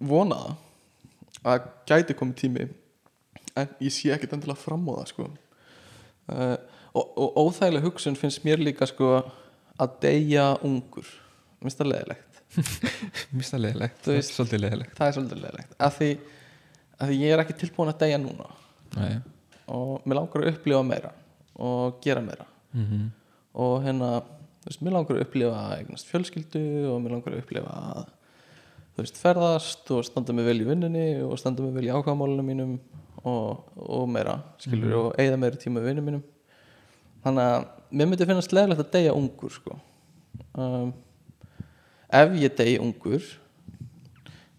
vona 0.00 0.38
það 1.38 1.52
að 1.52 1.68
gæti 1.90 2.16
komið 2.18 2.38
tími 2.42 2.64
en 3.58 3.70
ég 3.82 3.92
sé 3.94 4.10
ekkert 4.14 4.34
endilega 4.36 4.60
fram 4.60 4.86
á 4.88 4.92
það 5.00 5.10
sko. 5.12 5.28
Uh, 6.28 6.56
og, 6.96 7.04
og 7.18 7.38
óþægileg 7.44 7.84
hugsun 7.86 8.16
finnst 8.18 8.44
mér 8.46 8.60
líka 8.62 8.88
sko 8.88 9.12
að 9.78 9.94
deyja 10.02 10.50
ungur. 10.66 11.06
Minnst 11.62 11.80
það 11.80 11.92
leðilegt 11.92 12.24
Mist 13.36 13.52
það 13.52 13.60
leðilegt, 13.66 13.98
Þú 14.06 14.12
veist- 14.14 14.32
svolítið 14.36 14.60
leðilegt 14.64 14.94
það 14.96 15.08
er 15.10 15.16
svolítið 15.18 15.40
leðilegt 15.42 15.72
af 15.84 15.96
því, 15.98 16.06
af 16.96 17.10
því 17.10 17.16
ég 17.20 17.32
er 17.34 17.42
ekki 17.42 17.56
tilbúin 17.60 17.90
að 17.92 17.98
deyja 18.06 18.20
núna. 18.22 18.46
Nei 18.96 19.10
og 19.68 20.04
mér 20.04 20.20
langar 20.20 20.44
að 20.44 20.52
upplifa 20.54 20.82
meira 20.86 21.14
og 21.58 22.02
gera 22.04 22.24
meira. 22.24 22.46
Mm 22.72 23.08
og 23.58 23.82
hérna, 23.82 24.20
þú 24.62 24.70
veist, 24.70 24.84
mér 24.84 24.94
langar 24.94 25.16
að 25.16 25.24
upplifa 25.24 25.64
eignast 25.78 26.10
fjölskyldu 26.12 26.62
og 26.92 27.00
mér 27.02 27.16
langar 27.16 27.34
að 27.34 27.42
upplifa 27.42 27.74
að 27.74 28.04
þú 28.94 29.04
veist, 29.04 29.20
ferðast 29.22 29.92
og 29.94 30.06
standa 30.06 30.36
mig 30.36 30.46
vel 30.46 30.60
í 30.62 30.68
vinnunni 30.68 31.06
og 31.24 31.38
standa 31.40 31.64
mig 31.64 31.74
vel 31.74 31.88
í 31.88 31.92
ákvæðamálunum 31.92 32.48
mínum 32.48 32.76
og, 33.24 33.64
og 33.82 34.06
meira, 34.10 34.38
skilur 34.62 34.96
og 35.00 35.18
eigða 35.18 35.40
meira 35.40 35.58
tíma 35.58 35.82
við 35.82 35.92
vinnum 35.92 36.08
mínum. 36.10 36.24
Þannig 37.24 37.50
að 37.50 37.66
mér 37.90 38.10
myndi 38.10 38.28
finnast 38.28 38.54
leðilegt 38.54 38.84
að 38.84 38.92
deyja 38.94 39.16
ungur 39.16 39.54
sko. 39.54 39.78
Um, 40.54 40.92
ef 42.14 42.36
ég 42.38 42.54
dey 42.58 42.78
ungur 42.82 43.24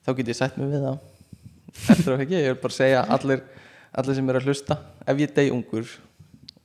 þá 0.03 0.12
get 0.18 0.34
ég 0.34 0.39
sætt 0.39 0.60
mig 0.60 0.74
við 0.74 0.84
það. 0.89 0.99
Eftir 1.93 2.16
að 2.16 2.26
ekki, 2.26 2.39
ég 2.41 2.51
er 2.51 2.60
bara 2.60 2.76
segja 2.76 3.05
allir, 3.16 3.45
allir 3.93 4.17
sem 4.17 4.29
er 4.29 4.39
að 4.39 4.49
hlusta 4.49 4.77
ef 5.05 5.21
ég 5.21 5.33
dey 5.35 5.51
ungur 5.53 5.87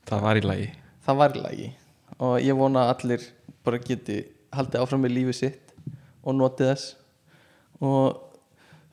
Það 0.05 0.27
var 0.27 0.41
í 0.41 0.45
lagi 0.45 0.69
það 1.07 1.21
var 1.21 1.37
í 1.37 1.45
lagi 1.45 1.71
og 2.19 2.37
ég 2.45 2.59
vona 2.59 2.85
að 2.85 2.93
allir 2.95 3.27
bara 3.65 3.81
geti 3.83 4.21
haldið 4.55 4.85
áfram 4.85 5.05
með 5.05 5.17
lífið 5.19 5.39
sitt 5.41 5.75
og 6.25 6.37
notið 6.39 6.73
þess 6.73 6.95
og 7.85 8.21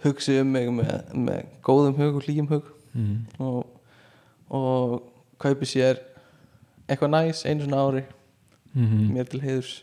hugsi 0.05 0.39
um 0.41 0.55
mig 0.55 0.71
með, 0.73 0.93
með 1.13 1.51
góðum 1.65 1.99
hug 1.99 2.17
og 2.19 2.25
hlýjum 2.25 2.49
hug 2.49 2.71
mm. 2.93 3.17
og, 3.43 3.67
og 4.49 4.95
kaupi 5.41 5.69
sér 5.69 6.01
eitthvað 6.87 7.13
næs 7.13 7.45
einu 7.45 7.67
svona 7.67 7.85
ári 7.85 8.07
Mm 8.71 9.09
mér 9.11 9.27
til 9.27 9.41
heiðurs 9.43 9.81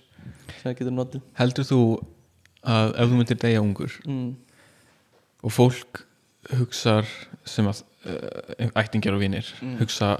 sem 0.48 0.62
það 0.62 0.76
getur 0.78 0.94
notið 0.96 1.24
Heldur 1.36 1.66
þú 1.68 1.80
að 2.64 2.94
ef 2.94 3.10
þú 3.10 3.18
myndir 3.18 3.38
deyja 3.42 3.60
ungur 3.60 3.96
mm. 4.06 4.30
og 5.44 5.52
fólk 5.52 6.00
hugsar 6.56 7.04
sem 7.50 7.68
að 7.70 7.82
uh, 8.06 8.70
ættingjar 8.82 9.16
og 9.16 9.22
vinir 9.24 9.48
Mm. 9.62 9.76
hugsa 9.80 10.10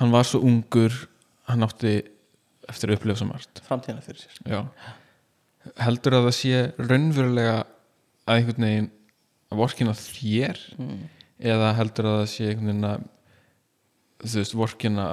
hann 0.00 0.10
var 0.14 0.26
svo 0.26 0.40
ungur 0.42 0.94
hann 1.48 1.62
átti 1.66 1.96
eftir 2.68 2.90
að 2.90 2.96
upplifa 2.98 3.20
svo 3.20 3.28
margt 3.30 3.60
framtíðana 3.68 4.02
fyrir 4.04 4.24
sér 4.24 4.50
Já. 4.50 4.60
heldur 5.84 6.16
að 6.18 6.26
það 6.28 6.36
sé 6.40 6.62
raunverulega 6.80 7.56
að 8.24 8.38
einhvern 8.38 8.66
veginn 8.68 8.90
að 9.52 9.60
vorkina 9.60 9.94
þér 9.98 10.60
mm. 10.78 11.04
eða 11.52 11.70
heldur 11.78 12.08
að 12.10 12.18
það 12.22 12.30
sé 12.34 12.48
einhvern 12.50 12.70
veginn 12.72 12.90
að 12.90 13.06
þú 14.24 14.40
veist 14.40 14.54
vorkina 14.56 15.06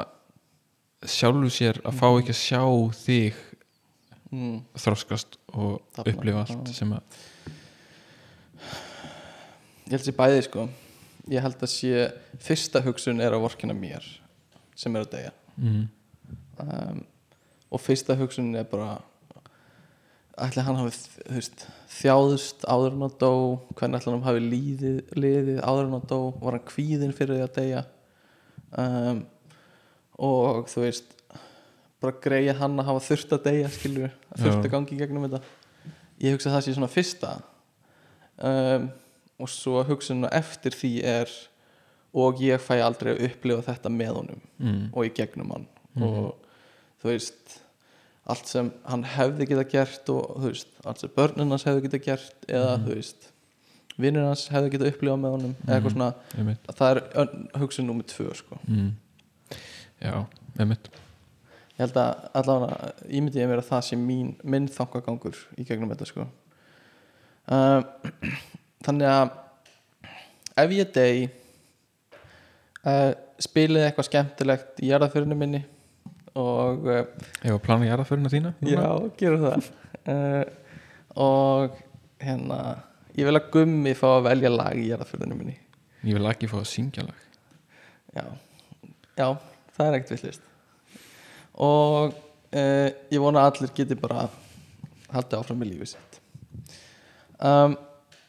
sjálfu 1.12 1.50
sér 1.52 1.80
að 1.84 1.98
fá 2.00 2.08
ekki 2.18 2.36
að 2.36 2.44
sjá 2.46 2.62
þig 3.06 3.48
Mm. 4.32 4.62
þroskast 4.80 5.34
og 5.60 5.82
Þarna, 5.92 6.12
upplifa 6.14 6.42
allt 6.46 6.70
sem 6.72 6.92
að 6.96 7.16
ég 9.92 9.98
held 9.98 10.08
sér 10.08 10.16
bæði 10.16 10.44
sko. 10.48 10.66
Ég 11.32 11.44
held 11.44 11.60
að 11.60 11.72
sé 11.74 12.06
fyrsta 12.42 12.82
hugsun 12.86 13.20
er 13.22 13.36
að 13.36 13.44
vorkina 13.44 13.76
mér 13.78 14.06
sem 14.80 14.96
er 14.96 15.06
að 15.06 15.16
deyja. 15.18 15.34
Mm. 15.60 15.88
um, 16.64 17.02
og 17.72 17.82
fyrsta 17.84 18.16
hugsun 18.18 18.54
er 18.56 18.64
bara 18.72 18.96
ætli 20.42 20.64
hann 20.64 20.80
hafi 20.80 20.96
veist, 21.28 21.66
þjáðust 21.92 22.64
áður 22.66 22.96
en 22.96 23.06
að 23.06 23.18
dó 23.22 23.34
hvernig 23.76 24.00
ætli 24.00 24.14
hann 24.14 24.26
hafi 24.26 24.44
líðið, 24.46 24.98
liðið 25.20 25.60
áður 25.60 25.90
en 25.90 25.98
að 26.00 26.08
dó 26.10 26.20
var 26.40 26.58
hann 26.58 26.68
kvíðin 26.72 27.16
fyrir 27.16 27.38
því 27.38 27.46
að 27.46 27.56
deyja? 27.60 27.84
Um, 28.72 29.22
og 30.22 30.72
þú 30.72 30.86
veist 30.86 31.16
bara 32.02 32.18
greið 32.24 32.56
hann 32.62 32.80
að 32.82 32.90
hafa 32.90 33.06
þurft 33.12 33.36
að 33.36 33.46
deyja 33.50 33.72
skilur, 33.76 34.16
að 34.32 34.46
þurft 34.46 34.66
að 34.66 34.74
gangi 34.74 35.00
gegnum 35.04 35.28
þetta. 35.28 35.44
Ég 36.22 36.36
hugsa 36.36 36.50
að 36.50 36.56
það 36.56 36.66
sé 36.66 36.76
svona 36.78 36.92
fyrsta. 36.96 37.36
Um, 38.42 38.90
og 39.42 39.50
svo 39.50 39.82
hugsun 39.88 40.26
eftir 40.32 40.76
því 40.78 40.92
er 41.18 41.32
og 42.14 42.40
ég 42.44 42.60
fæ 42.60 42.78
aldrei 42.84 43.14
að 43.16 43.26
upplifa 43.30 43.64
þetta 43.72 43.90
með 43.94 44.16
honum 44.20 44.42
Mm. 44.62 44.90
og 44.94 45.06
í 45.08 45.12
gegnum 45.18 45.52
hann 45.56 45.68
og 46.04 46.36
þú 47.02 47.08
veist 47.10 47.60
allt 48.30 48.46
sem 48.48 48.68
hann 48.86 49.04
hefði 49.04 49.48
geta 49.50 49.64
gert 49.66 50.10
og 50.14 50.36
þú 50.38 50.50
veist, 50.52 50.68
allt 50.86 51.00
sem 51.02 51.10
börnin 51.16 51.50
hans 51.50 51.64
hefði 51.66 51.82
geta 51.88 52.00
gert 52.06 52.46
eða 52.48 52.76
þú 52.84 52.94
veist 52.96 53.30
vinnir 53.98 54.28
hans 54.28 54.44
hefði 54.54 54.70
geta 54.76 54.92
upplifað 54.92 55.20
með 55.24 55.34
honum 55.36 55.56
eða 55.66 55.78
eitthvað 55.80 55.96
svona, 55.96 56.12
einmitt. 56.38 56.70
það 56.78 56.92
er 56.92 57.32
hugsun 57.64 57.88
númer 57.90 58.06
tvö 58.12 58.36
sko. 58.38 58.60
Mm. 58.68 58.92
já, 60.02 60.14
einmitt 60.60 60.92
ég 60.92 61.82
held 61.88 61.98
að 61.98 62.30
allavega 62.38 62.92
ímyndi 63.10 63.42
ég 63.42 63.50
mér 63.50 63.64
að 63.64 63.70
það 63.72 63.84
sé 63.90 63.98
mín, 63.98 64.36
minn 64.44 64.68
þangagangur 64.70 65.38
í 65.58 65.66
gegnum 65.66 65.90
þetta 65.96 66.06
sko. 66.12 66.28
um, 67.48 67.84
þannig 68.86 69.10
að 69.12 69.36
ef 70.64 70.74
ég 70.76 70.92
dey 70.96 71.22
uh, 72.86 73.12
spilið 73.42 73.88
eitthvað 73.88 74.10
skemmtilegt 74.10 74.82
í 74.84 74.92
jarðaförinu 74.92 75.38
minni 75.38 75.62
og 76.38 76.88
uh, 76.88 77.04
Ég 77.44 77.52
var 77.52 77.60
að 77.60 77.66
plana 77.66 77.90
jarðaförina 77.90 78.32
þína? 78.32 78.54
Núna? 78.62 78.74
Já, 78.78 79.14
gerum 79.20 79.46
það. 79.48 79.72
Uh, 80.02 80.58
Og 81.12 81.74
hérna 82.24 82.60
Ég 83.18 83.28
vil 83.28 83.36
að 83.36 83.50
gummi 83.52 83.92
fá 84.00 84.08
að 84.14 84.28
velja 84.30 84.50
lag 84.54 84.78
í 84.80 84.86
jarðaförðinu 84.88 85.36
minni. 85.36 85.58
Ég 86.08 86.16
vil 86.16 86.30
ekki 86.30 86.48
fá 86.48 86.62
að 86.62 86.70
syngja 86.72 87.04
lag. 87.04 87.26
Já, 88.16 88.24
já 89.20 89.28
það 89.76 89.86
er 89.86 89.98
ekkert 89.98 90.14
villist 90.16 90.48
Og 91.64 92.16
uh, 92.16 92.88
ég 93.12 93.22
vona 93.24 93.44
að 93.44 93.50
allir 93.52 93.74
geti 93.76 93.96
bara 94.00 94.26
haldið 95.12 95.38
áfram 95.38 95.60
með 95.60 95.74
lífið 95.74 95.92
sitt. 95.94 96.20
Um, 97.40 97.76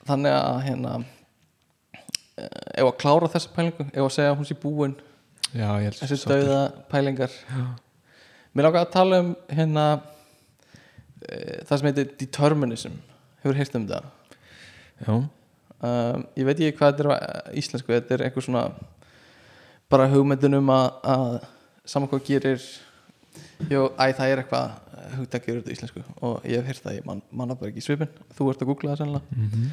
Þannig 0.09 0.35
að 0.35 0.59
hérna 0.67 0.93
uh, 0.99 2.73
Ef 2.75 2.87
að 2.89 2.97
klára 3.03 3.31
þessa 3.33 3.53
pælingu 3.55 3.87
Ef 3.93 4.03
að 4.03 4.15
segja 4.17 4.37
hún 4.39 4.49
sé 4.49 4.57
búin 4.59 4.97
Já, 5.53 5.69
Þessi 5.99 6.17
dauða 6.31 6.61
pælingar. 6.89 7.33
Mér 8.57 8.65
langar 8.65 8.87
að 8.87 8.93
tala 8.95 9.19
um 9.21 9.33
hérna 9.53 9.83
uh, 10.01 11.59
það 11.69 11.75
sem 11.77 11.89
heitir 11.91 12.13
determinism. 12.23 12.95
Hefur 13.43 13.59
heyrt 13.59 13.77
um 13.77 13.85
það? 13.91 14.07
Já, 15.03 15.13
um, 15.19 16.25
Ég 16.39 16.49
veit 16.49 16.57
ekki 16.57 16.79
hvað 16.79 16.95
þetta 17.03 17.19
er 17.19 17.59
íslensku 17.61 17.93
Þetta 17.93 18.17
er 18.17 18.25
einhver 18.29 18.47
svona 18.47 18.65
bara 19.93 20.09
hugmyndin 20.09 20.57
um 20.57 20.73
að, 20.73 21.43
saman 21.85 22.09
hvað 22.09 22.25
gerir 22.31 22.65
Jó, 23.69 23.91
æ, 24.01 24.09
það 24.17 24.29
er 24.33 24.43
eitthvað 24.43 24.73
út 25.23 25.35
á 25.37 25.73
íslensku 25.75 26.03
og 26.21 26.47
ég 26.49 26.61
hef 26.61 26.69
heyrt 26.71 26.85
það, 26.85 26.97
ég 26.99 27.09
man, 27.09 27.23
manna 27.31 27.57
bara 27.59 27.73
ekki 27.73 27.85
svipin 27.85 28.11
þú 28.37 28.51
ert 28.53 28.65
að 28.65 28.71
googla 28.71 28.93
það 28.93 29.03
sennilega. 29.03 29.37
Mhm. 29.37 29.69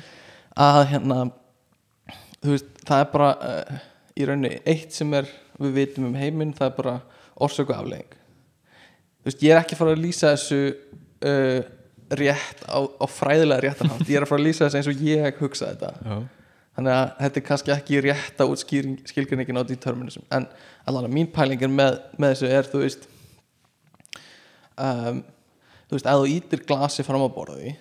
að 0.67 0.81
hérna 0.93 1.19
þú 2.39 2.53
veist, 2.55 2.71
það 2.87 3.03
er 3.03 3.11
bara 3.13 3.29
uh, 3.49 3.81
í 4.15 4.27
rauninni 4.27 4.61
eitt 4.65 4.95
sem 4.95 5.13
er 5.13 5.27
við 5.59 5.75
vitum 5.75 6.07
um 6.09 6.15
heiminn, 6.19 6.55
það 6.55 6.71
er 6.71 6.77
bara 6.77 6.95
orsöku 7.39 7.75
aflegging 7.75 8.15
þú 9.19 9.29
veist, 9.31 9.43
ég 9.43 9.53
er 9.53 9.61
ekki 9.61 9.75
að 9.75 9.83
fara 9.83 9.95
að 9.95 10.03
lýsa 10.05 10.33
þessu 10.33 10.61
uh, 11.27 11.61
rétt 12.19 12.65
á, 12.65 12.79
á 12.81 13.05
fræðilega 13.11 13.67
réttarhátt, 13.67 14.07
ég 14.09 14.17
er 14.17 14.25
að 14.25 14.31
fara 14.31 14.41
að 14.41 14.47
lýsa 14.47 14.65
þessu 14.65 14.79
eins 14.79 14.89
og 14.89 15.03
ég 15.05 15.41
hugsa 15.43 15.69
þetta. 15.69 15.91
Já, 16.01 16.17
þannig 16.79 16.95
að 16.95 17.11
þetta 17.19 17.39
er 17.39 17.45
kannski 17.49 17.73
ekki 17.75 18.01
rétt 18.05 18.41
að 18.43 18.55
skilgjörningin 18.63 19.59
á 19.59 19.63
determinism 19.67 20.25
en 20.33 20.47
allavega 20.87 21.13
mín 21.13 21.29
pæling 21.33 21.63
er 21.65 21.71
með, 21.73 21.99
með 22.17 22.33
þessu 22.33 22.51
er 22.55 22.69
þú 22.71 22.83
veist 22.85 23.07
um, 24.79 25.21
þú 25.89 25.97
veist, 25.97 26.09
ef 26.09 26.19
þú 26.21 26.27
ítir 26.33 26.65
glasi 26.69 27.05
fram 27.07 27.25
á 27.25 27.29
borði 27.33 27.75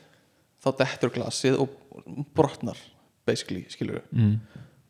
þá 0.65 0.71
dettur 0.81 1.13
glasið 1.15 1.59
og 1.63 1.75
brotnar 2.37 2.79
basically, 3.29 3.65
skilur 3.71 4.03
mm. 4.11 4.35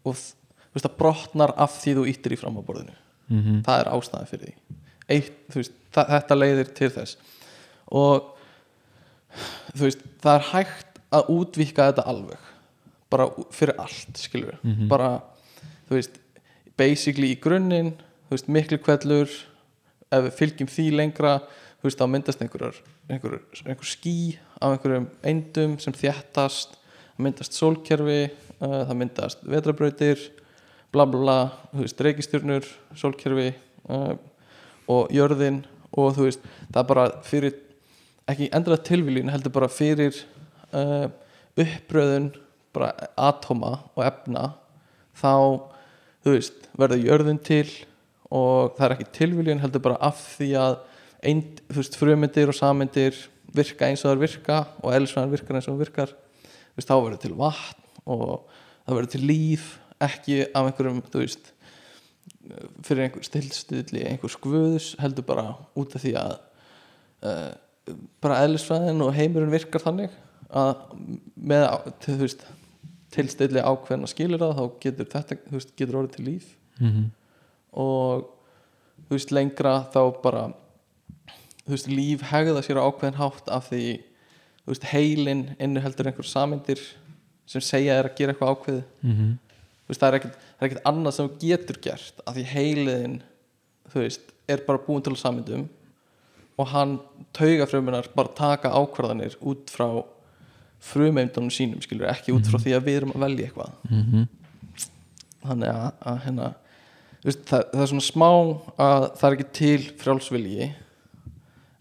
og 0.07 0.17
þú 0.17 0.77
veist, 0.77 0.87
það 0.87 0.99
brotnar 1.01 1.55
af 1.57 1.79
því 1.83 1.95
þú 1.99 2.07
ítir 2.13 2.35
í 2.37 2.41
fram 2.41 2.59
á 2.61 2.63
borðinu. 2.63 2.97
Mm 3.29 3.63
það 3.67 3.81
er 3.81 3.91
ástæðan 3.93 4.29
fyrir 4.31 4.45
því. 4.47 4.77
Eitt, 5.09 5.41
veist, 5.55 5.75
þetta 5.93 6.37
leiðir 6.37 6.71
til 6.77 6.91
þess. 6.93 7.17
Og 7.93 8.31
þú 9.75 9.85
veist, 9.85 10.05
það 10.23 10.39
er 10.39 10.47
hægt 10.53 11.03
að 11.13 11.31
útvíka 11.35 11.89
þetta 11.91 12.07
alveg. 12.09 12.49
Bara 13.11 13.29
fyrir 13.53 13.79
allt, 13.81 14.17
skilur 14.21 14.53
við 14.53 14.65
Mhm. 14.65 14.89
bara, 14.89 15.23
þú 15.89 15.97
veist 15.97 16.19
basically 16.77 17.33
í 17.35 17.41
grunninn, 17.41 17.93
þú 18.29 18.37
veist, 18.37 18.49
miklu 18.49 18.79
kvellur 18.79 19.29
ef 20.13 20.25
við 20.25 20.33
fylgjum 20.39 20.69
því 20.69 20.91
lengra 20.97 21.43
þú 21.79 21.87
veist, 21.87 22.01
þá 22.01 22.11
myndast 22.11 22.43
einhverjar 22.43 22.81
einhver, 23.09 23.39
einhver 23.65 23.87
ský 23.89 24.17
af 24.59 24.75
einhverjum 24.75 25.09
eindum 25.23 25.79
sem 25.83 25.95
þjættast 25.95 26.75
það 26.75 27.25
myndast 27.27 27.59
sólkerfi 27.59 28.21
uh, 28.27 28.83
það 28.89 28.99
myndast 29.03 29.47
vetrabrautir 29.47 30.25
bla 30.95 31.07
bla 31.07 31.21
bla, 31.21 31.39
þú 31.75 31.85
veist, 31.85 32.03
reikistjörnur 32.07 32.69
sólkerfi 32.99 33.53
uh, 33.93 34.15
og 34.89 35.13
jörðin 35.15 35.63
og 35.93 36.15
þú 36.17 36.29
veist, 36.29 36.45
það 36.73 36.83
er 36.83 36.91
bara 36.93 37.07
fyrir 37.27 37.57
ekki 38.29 38.51
endilega 38.53 38.87
tilviljun 38.89 39.33
heldur 39.33 39.55
bara 39.55 39.71
fyrir 39.73 40.17
uh, 40.75 41.09
uppröðun 41.59 42.33
bara 42.77 42.93
atóma 43.17 43.79
og 43.95 44.05
efna 44.05 44.51
þá 45.19 45.33
þú 46.25 46.35
veist, 46.35 46.69
verður 46.79 47.07
jörðin 47.07 47.41
til 47.43 47.67
og 48.29 48.77
það 48.77 48.85
er 48.87 48.95
ekki 48.97 49.11
tilviljun 49.19 49.63
heldur 49.63 49.85
bara 49.85 50.01
af 50.11 50.21
því 50.37 50.53
að 50.61 50.79
eind, 51.27 51.61
þú 51.69 51.81
veist, 51.81 51.99
frumyndir 51.99 52.51
og 52.53 52.57
samyndir 52.57 53.19
virka 53.57 53.89
eins 53.89 54.05
og 54.05 54.13
það 54.13 54.25
virka 54.25 54.59
og 54.83 54.95
eðlisfræðan 54.95 55.35
virkar 55.35 55.59
eins 55.59 55.69
og 55.69 55.75
það 55.75 55.85
virkar 55.85 56.15
þú 56.15 56.81
veist, 56.81 56.91
þá 56.91 56.97
verður 56.97 57.23
til 57.25 57.37
vatn 57.39 57.87
og 58.09 58.35
það 58.85 58.99
verður 58.99 59.13
til 59.15 59.23
líf 59.27 59.71
ekki 60.05 60.37
af 60.47 60.69
einhverjum, 60.69 61.01
þú 61.11 61.25
veist 61.25 61.51
fyrir 62.87 63.05
einhver 63.05 63.27
stillstilli 63.27 64.05
einhver 64.09 64.33
skvöðus 64.33 64.93
heldur 65.03 65.27
bara 65.29 65.51
út 65.79 65.97
af 65.97 66.05
því 66.05 66.15
að 66.21 66.37
uh, 67.27 67.51
bara 68.23 68.41
eðlisfræðin 68.45 69.05
og 69.05 69.15
heimurinn 69.17 69.53
virkar 69.53 69.85
þannig 69.85 70.15
að 70.49 70.87
með 71.35 71.67
þú 72.05 72.19
veist, 72.23 72.47
tilstilli 73.13 73.65
ákveðna 73.65 74.09
skilir 74.09 74.41
það 74.41 74.59
þá 74.61 74.81
getur 74.85 75.09
þetta 75.13 75.39
þú 75.49 75.57
veist, 75.57 75.75
getur 75.77 76.01
orðið 76.01 76.15
til 76.17 76.27
líf. 76.29 76.51
Mm 76.79 77.09
og 77.77 78.29
þú 79.09 79.17
veist 79.17 79.35
lengra 79.35 79.75
þá 79.93 80.01
bara 80.23 80.43
veist 81.75 81.89
líf 81.93 82.23
hegða 82.31 82.63
sér 82.65 82.81
á 82.81 82.87
ákveðin 82.89 83.19
hátt 83.21 83.49
af 83.49 83.69
því 83.71 83.83
veist 84.73 84.85
heilin 84.93 85.45
innur 85.59 85.83
heldur 85.85 86.07
einhver 86.11 86.27
samyndir 86.29 86.81
sem 87.49 87.61
segja 87.65 87.95
er 87.99 88.09
að 88.11 88.17
gera 88.19 88.33
eitthvað 88.35 88.53
ákveði 88.55 88.83
-hmm. 89.03 89.33
þú 89.85 89.89
veist 89.89 90.01
það 90.01 90.09
er 90.09 90.19
ekkert, 90.19 90.37
er 90.61 90.69
annað 90.85 91.15
sem 91.15 91.29
þú 91.29 91.39
getur 91.41 91.79
gert 91.83 92.21
af 92.27 92.35
því 92.37 92.45
veist 94.05 94.21
er 94.49 94.63
bara 94.67 94.79
búin 94.87 95.03
til 95.03 95.17
samyndum 95.17 95.69
og 96.59 96.67
hann 96.69 96.99
taugafrumunar 97.33 98.09
bara 98.17 98.29
taka 98.35 98.69
ákvarðanir 98.69 99.37
út 99.41 99.71
frá 99.71 100.05
frumeindunum 100.81 101.51
sínum 101.51 101.81
skilur 101.83 102.09
ekki 102.11 102.33
út 102.33 102.47
frá 102.47 102.59
því 102.59 102.75
að 102.77 102.85
við 102.87 102.97
erum 102.97 103.13
að 103.13 103.25
velja 103.27 103.47
eitthvað 103.47 103.71
Mhm. 103.91 104.29
þannig 105.45 105.69
að, 105.69 105.93
að 106.07 106.19
hérna 106.25 106.55
það, 107.25 107.65
það 107.73 107.83
er 107.83 107.87
svona 107.87 108.07
smá 108.13 108.31
að 108.79 109.07
það 109.19 109.27
er 109.29 109.37
ekki 109.37 109.53
til 109.53 109.79
frjálsvilji 109.99 110.75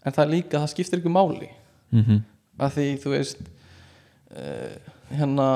en 0.08 0.14
það 0.16 0.30
líka, 0.32 0.60
það 0.62 0.72
skiptir 0.74 1.00
ekki 1.02 1.12
máli 1.14 1.50
Mhm. 1.92 2.18
að 2.60 2.72
því 2.76 2.86
þú 3.02 3.10
veist 3.14 3.38
uh, 4.36 4.74
hérna 5.14 5.48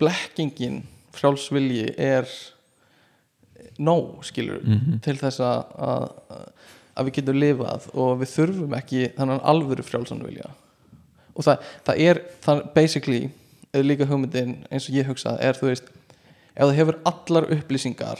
blekkingin 0.00 0.82
frjálsvilji 1.16 1.90
er 1.98 2.28
nóg 3.78 4.22
skilur 4.24 4.62
Mhm. 4.64 5.00
til 5.02 5.16
þess 5.16 5.40
að, 5.40 5.64
að 5.78 6.12
að 6.96 7.04
við 7.08 7.12
getum 7.18 7.36
lifað 7.40 7.88
og 7.94 8.20
við 8.22 8.30
þurfum 8.32 8.74
ekki 8.78 9.00
þannig 9.18 9.42
alvöru 9.44 9.84
frjálsanvilja 9.84 10.46
og 11.36 11.44
það, 11.44 11.58
það 11.84 11.98
er 12.00 12.20
það 12.46 12.62
basically 12.74 13.30
er 13.74 13.82
líka 13.84 14.06
hugmyndin 14.08 14.54
eins 14.70 14.88
og 14.88 14.94
ég 14.96 15.04
hugsað 15.10 15.36
er 15.44 15.52
þú 15.58 15.68
veist 15.68 15.84
ef 16.56 16.62
það 16.64 16.74
hefur 16.78 16.98
allar 17.04 17.50
upplýsingar 17.52 18.18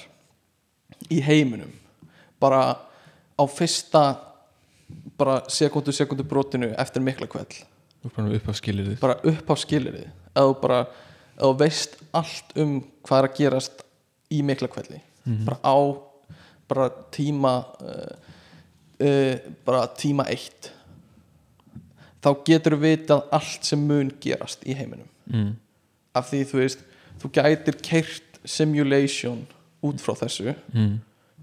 í 1.11 1.23
heiminum 1.25 1.73
bara 2.41 2.77
á 3.41 3.45
fyrsta 3.49 4.03
bara 5.19 5.41
sekundu 5.51 5.93
sekundu 5.93 6.25
brotinu 6.25 6.73
eftir 6.79 7.03
mikla 7.03 7.27
kveld 7.27 7.57
upp 8.07 8.49
af 8.53 8.57
skilir 8.61 8.87
þið 8.93 9.01
bara 9.03 9.17
upp 9.33 9.51
á 9.51 9.55
skilirði 9.59 10.05
þú 10.37 10.53
bara 10.63 10.81
þú 11.41 11.51
veist 11.59 11.97
allt 12.17 12.53
um 12.57 12.79
hvað 13.07 13.19
er 13.23 13.29
að 13.31 13.37
gerast 13.41 13.83
í 14.31 14.43
mikla 14.47 14.69
kvelli 14.69 15.01
bara 15.47 15.59
á 15.65 15.77
bara 16.69 16.87
tíma 17.15 17.53
uh, 17.83 18.15
uh, 19.03 19.37
bara 19.67 19.87
tíma 19.99 20.25
eitt. 20.31 20.73
Þá 22.23 22.31
getur 22.47 22.75
við 22.75 22.97
vitað 22.97 23.29
allt 23.37 23.67
sem 23.69 23.79
mun 23.87 24.09
gerast 24.23 24.65
í 24.67 24.75
heiminum. 24.75 25.07
Mm. 25.31 25.57
af 26.15 26.31
því 26.31 26.41
þú 26.47 26.59
veist 26.61 26.83
þú 27.21 27.29
gætir 27.35 27.77
keirt 27.83 28.39
simulation 28.47 29.41
út 29.83 29.99
frá 30.01 30.15
þessu 30.15 30.55
Mm. 30.73 31.01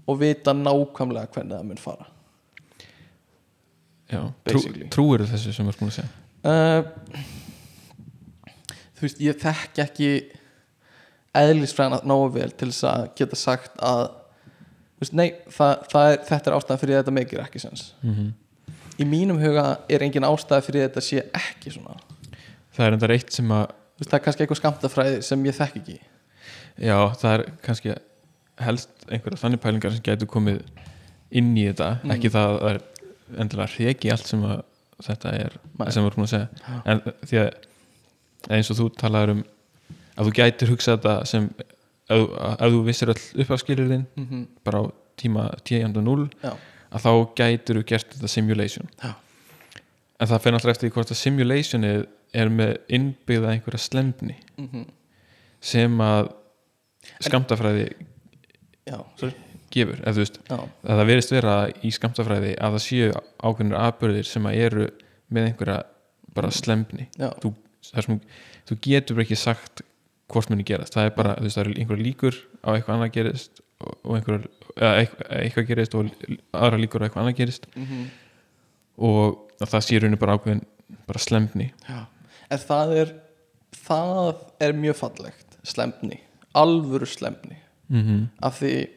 og 0.08 0.18
vita 0.20 0.52
nákvæmlega 0.52 1.28
hvernig 1.34 1.56
það 1.58 1.64
mun 1.68 1.76
fara 1.76 2.06
trú, 4.10 4.62
trúir 4.92 5.24
þessu 5.30 5.54
sem 5.56 5.70
er 5.70 5.78
búin 5.80 5.92
að 5.92 5.98
segja? 6.00 6.10
Uh, 6.44 6.82
þú 8.98 9.06
veist 9.06 9.22
ég 9.24 9.40
þekki 9.40 9.84
ekki 9.84 10.10
eðlisfræðina 11.34 12.02
nógu 12.06 12.34
vel 12.36 12.50
til 12.52 12.70
þess 12.70 12.86
að 12.90 13.08
geta 13.18 13.38
sagt 13.38 13.80
að 13.82 14.04
veist, 15.00 15.16
nei, 15.16 15.28
það, 15.50 15.86
það 15.90 16.10
er, 16.12 16.24
þetta 16.30 16.50
er 16.50 16.56
ástæða 16.58 16.80
fyrir 16.82 16.98
að 16.98 17.04
þetta 17.04 17.18
meikir 17.18 17.44
ekki 17.44 17.62
sens 17.64 17.92
mm 18.04 18.32
í 19.00 19.06
mínum 19.08 19.38
huga 19.42 19.66
er 19.90 20.04
engin 20.06 20.26
ástæða 20.26 20.64
fyrir 20.64 20.84
að 20.84 20.90
þetta 20.90 21.04
sé 21.04 21.24
ekki 21.34 21.74
svona. 21.74 21.96
Það 22.74 22.86
er 22.86 22.96
enda 22.96 23.10
eitt 23.14 23.34
sem 23.34 23.54
að 23.54 23.64
veist, 23.70 24.08
það 24.08 24.18
er 24.18 24.24
kannski 24.26 24.44
eitthvað 24.44 24.60
skamtafræði 24.60 25.20
sem 25.26 25.46
ég 25.48 25.58
þekki 25.58 25.82
ekki. 25.82 25.96
Já, 26.84 26.98
það 27.20 27.30
er 27.32 27.44
kannski 27.64 27.96
helst 28.64 29.06
einhverja 29.08 29.40
þannig 29.42 29.62
pælingar 29.62 29.94
sem 29.94 30.04
getur 30.06 30.30
komið 30.30 30.60
inn 31.34 31.52
í 31.58 31.66
þetta. 31.68 31.90
Mm. 32.02 32.14
ekki 32.16 32.32
það 32.34 32.50
að 32.50 32.60
það 32.60 32.72
er 32.72 32.82
endilega 33.32 33.72
hreki 33.76 34.10
allt 34.12 34.26
sem 34.28 34.42
að 34.46 34.62
þetta 35.04 35.32
er 35.38 35.56
Nei. 35.78 35.90
sem 35.90 36.04
við 36.04 36.10
erum 36.10 36.24
að 36.26 36.32
segja. 36.32 36.80
En 36.84 37.00
því 37.24 37.40
að 37.42 38.54
eins 38.54 38.70
og 38.70 38.78
þú 38.78 38.88
talaður 39.00 39.34
um 39.34 39.44
að 40.14 40.28
þú 40.28 40.34
gætir 40.38 40.70
hugsað 40.70 40.98
þetta 40.98 41.14
sem 41.26 41.48
þú- 42.10 42.30
ef 42.52 42.72
þú 42.74 42.82
vissir 42.86 43.08
all 43.14 43.42
upp 43.42 43.50
af 43.50 43.60
skilurðin 43.60 44.06
mm 44.16 44.26
-hmm. 44.26 44.46
bara 44.64 44.78
á 44.78 44.84
tíma 45.16 45.50
10.0 45.64 46.30
já, 46.42 46.52
að 46.92 47.02
þá 47.04 47.12
gætir 47.34 47.76
þú 47.76 47.84
gert 47.86 48.14
þetta 48.14 48.28
simulation. 48.28 48.88
Já. 49.02 49.14
en 50.20 50.28
það 50.28 50.40
fyrir 50.42 50.54
alltaf 50.54 50.70
eftir 50.70 50.88
því 50.88 50.94
hvort 50.94 51.10
að 51.10 51.22
simulationið 51.22 52.06
er 52.34 52.48
með 52.48 52.76
innbyggða 52.88 53.50
einhverja 53.52 53.78
slembni 53.78 54.36
mm 54.58 54.86
sem 55.60 56.00
að 56.00 56.28
skamtafræði 57.20 57.86
já, 58.86 58.98
sorry 59.16 59.34
gefur, 59.74 60.00
eða 60.02 60.14
þú 60.14 60.22
veist 60.22 60.38
það 60.50 61.04
verist 61.10 61.34
vera 61.34 61.56
í 61.82 61.92
skamtafræði 61.94 62.52
að 62.56 62.76
það 62.76 62.84
séu 62.86 63.10
ákveðnir 63.42 63.80
aðbörðir 63.80 64.28
sem 64.28 64.48
að 64.48 64.60
eru 64.68 64.86
með 65.34 65.50
einhverja 65.50 65.78
bara 66.34 66.50
slembni. 66.54 67.08
Já, 67.18 67.28
þú, 67.42 67.52
sem, 67.84 68.20
þú 68.68 68.78
getur 68.88 69.22
ekki 69.24 69.38
sagt 69.38 69.84
hvort 70.32 70.50
muni 70.50 70.66
gerast, 70.66 70.96
það 70.96 71.10
er 71.10 71.16
bara 71.18 71.36
þú 71.38 71.46
veist, 71.46 71.58
það 71.58 71.64
eru 71.64 71.78
einhverja 71.82 72.08
líkur 72.08 72.40
á 72.64 72.68
eitthvað 72.74 72.94
annað 72.96 73.14
gerist 73.18 73.62
og, 73.84 73.96
og 74.02 74.18
einhverja, 74.18 74.52
eða 74.74 74.92
eitthvað, 75.40 75.66
gerist 75.70 75.98
og 75.98 76.12
aðra 76.56 76.80
líkur 76.80 77.04
á 77.04 77.06
eitthvað 77.06 77.24
annað 77.24 77.40
gerist. 77.42 77.68
Mm 77.74 78.06
og 78.94 79.54
að 79.58 79.70
það 79.72 79.84
sé 79.86 79.98
rauninu 79.98 80.18
bara 80.20 80.36
ákveðin 80.38 80.64
bara 81.08 81.22
slembni. 81.22 81.70
Já. 81.88 82.04
En 82.52 82.60
það 82.62 82.96
er 83.00 83.14
það 83.74 84.42
er 84.62 84.76
mjög 84.78 84.98
fallegt 85.00 85.56
slemni, 85.66 86.20
alvöru 86.54 87.06
slemni 87.08 87.56
mm 87.88 88.02
-hmm. 88.02 88.28
af 88.40 88.60
því 88.60 88.88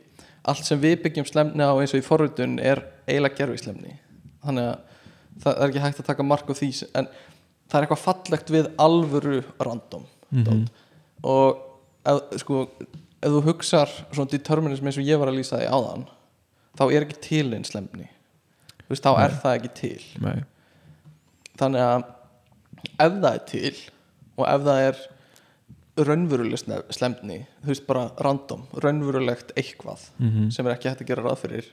allt 0.47 0.67
sem 0.67 0.81
við 0.81 0.99
byggjum 1.05 1.27
slemni 1.27 1.65
á 1.65 1.73
eins 1.75 1.93
og 1.93 2.01
í 2.01 2.05
forrutun 2.05 2.57
er 2.63 2.83
eiginlega 3.07 3.41
gerfislemni 3.41 3.97
þannig 4.45 4.69
að 4.71 4.83
það 5.43 5.61
er 5.61 5.69
ekki 5.69 5.83
hægt 5.85 6.01
að 6.01 6.09
taka 6.11 6.25
mark 6.25 6.49
á 6.49 6.53
því 6.57 6.69
en 6.97 7.09
það 7.67 7.79
er 7.79 7.87
eitthvað 7.87 8.03
fallegt 8.03 8.53
við 8.53 8.69
alvöru 8.81 9.41
random 9.61 10.05
dót. 10.47 10.69
og 11.23 11.63
ef, 12.07 12.37
sko, 12.43 12.67
ef 13.21 13.33
þú 13.35 13.41
hugsar 13.49 13.91
svona 14.11 14.31
determinism 14.31 14.87
eins 14.87 14.99
og 14.99 15.09
ég 15.09 15.19
var 15.21 15.31
að 15.31 15.41
lýsa 15.41 15.59
því 15.61 15.71
áðan 15.71 16.07
þá 16.77 16.85
er 16.87 17.03
ekki 17.05 17.19
til 17.27 17.49
einn 17.53 17.67
slemni 17.67 18.07
Þú 18.87 18.93
veist, 18.93 19.03
þá 19.03 19.19
er 19.19 19.33
það 19.35 19.55
ekki 19.57 19.69
til. 19.75 20.03
Nei. 20.23 20.37
þannig 21.59 21.81
að 21.83 22.03
ef 23.03 23.15
það 23.17 23.31
er 23.33 23.41
til 23.49 23.71
og 24.37 24.43
ef 24.47 24.61
það 24.67 24.83
er 24.85 25.01
raunveruleg 25.97 26.59
slemni 26.93 27.45
þú 27.63 27.67
veist 27.71 27.87
bara 27.87 28.11
random, 28.23 28.67
raunverulegt 28.83 29.51
eitthvað 29.57 30.09
Mhm. 30.19 30.49
sem 30.51 30.67
er 30.67 30.75
ekki 30.75 30.89
hægt 30.89 31.01
að 31.01 31.07
gera 31.07 31.23
ráð 31.23 31.37
fyrir 31.41 31.65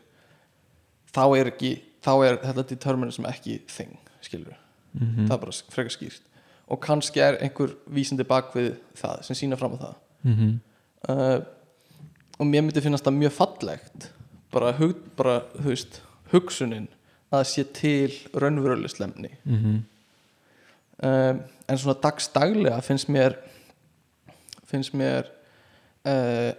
þá 1.12 1.39
er 1.39 1.51
ekki 1.51 1.81
þá 2.03 2.11
er 2.27 2.37
þetta 2.39 2.68
determinism 2.68 3.25
ekki 3.27 3.61
þing 3.68 3.97
skilur 4.22 4.55
Mhm. 4.95 5.27
það 5.29 5.33
er 5.35 5.39
bara 5.39 5.53
frekar 5.70 5.91
skýrt 5.91 6.20
og 6.68 6.81
kannski 6.81 7.20
er 7.20 7.37
einhver 7.43 7.75
vísindi 7.91 8.25
bak 8.27 8.53
við 8.55 8.77
það 8.97 9.25
sem 9.25 9.37
sína 9.37 9.57
fram 9.59 9.72
á 9.72 9.79
það 9.79 9.95
Mhm. 10.25 10.61
uh, 11.09 11.41
og 12.41 12.47
mér 12.47 12.62
myndi 12.62 12.81
finnast 12.83 13.05
það 13.05 13.18
mjög 13.18 13.33
fallegt 13.33 14.09
bara, 14.51 14.72
hug, 14.72 14.97
bara 15.16 15.41
veist, 15.59 16.01
hugsunin 16.33 16.89
að 17.33 17.45
sé 17.45 17.64
til 17.72 18.09
raunveruleg 18.33 18.91
slemni 18.91 19.31
Mhm. 19.45 19.83
um, 21.03 21.41
en 21.68 21.79
svona 21.79 22.01
dagstaglega 22.01 22.81
finnst 22.83 23.09
mér 23.09 23.37
finnst 24.75 24.95
mér 24.99 25.31
uh, 26.05 26.51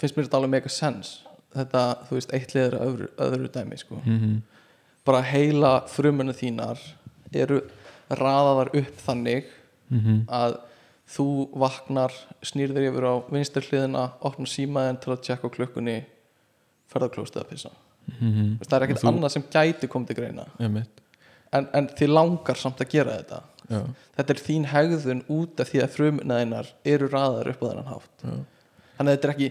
finnst 0.00 0.16
mér 0.16 0.26
þetta 0.28 0.38
alveg 0.40 0.54
mega 0.56 0.72
sens 0.72 1.18
þetta, 1.50 1.82
þú 2.06 2.14
veist, 2.16 2.32
eitt 2.36 2.52
liður 2.54 2.76
öðru, 2.78 3.06
öðru 3.26 3.48
dæmi 3.50 3.78
sko. 3.80 3.98
Mhm. 4.06 4.40
bara 5.04 5.22
heila 5.26 5.70
frumuna 5.90 6.32
þínar 6.36 6.78
eru 7.34 7.60
raðaðar 8.10 8.70
upp 8.78 9.00
þannig 9.06 9.44
Mhm. 9.90 10.20
að 10.30 10.58
þú 11.10 11.24
vaknar 11.58 12.12
snýrðir 12.46 12.84
yfir 12.92 13.02
á 13.10 13.14
vinstur 13.32 13.64
hliðina 13.66 14.04
opnar 14.22 14.46
símaðin 14.46 15.00
til 15.02 15.10
að 15.16 15.22
tjekka 15.26 15.48
á 15.50 15.54
klukkunni 15.56 15.96
ferða 16.92 17.08
klóstið 17.10 17.42
að 17.42 17.48
pissa. 17.50 17.70
Þú 18.20 18.58
veist, 18.60 18.70
það 18.70 18.76
er 18.76 18.86
ekkert 18.86 19.02
þú- 19.02 19.08
annað 19.10 19.30
sem 19.34 19.42
gæti 19.50 19.88
komið 19.90 20.06
til 20.12 20.16
greina 20.20 20.46
en, 21.52 21.66
en 21.74 21.88
þið 21.88 22.08
langar 22.14 22.54
samt 22.56 22.78
að 22.78 22.88
gera 22.94 23.16
þetta 23.18 23.42
já, 23.70 23.80
þetta 24.18 24.34
er 24.34 24.42
þín 24.46 24.66
hegðun 24.70 25.22
út 25.32 25.62
af 25.62 25.70
því 25.70 25.82
að 25.84 25.94
frumnaðinnar 25.96 26.70
eru 26.94 27.08
raðar 27.12 27.52
upp 27.52 27.62
á 27.62 27.66
þennan 27.70 27.90
hátt. 27.90 28.24
Já, 28.24 28.34
þannig 28.98 29.12
að 29.12 29.16
þetta 29.16 29.28
er 29.30 29.34
ekki 29.34 29.50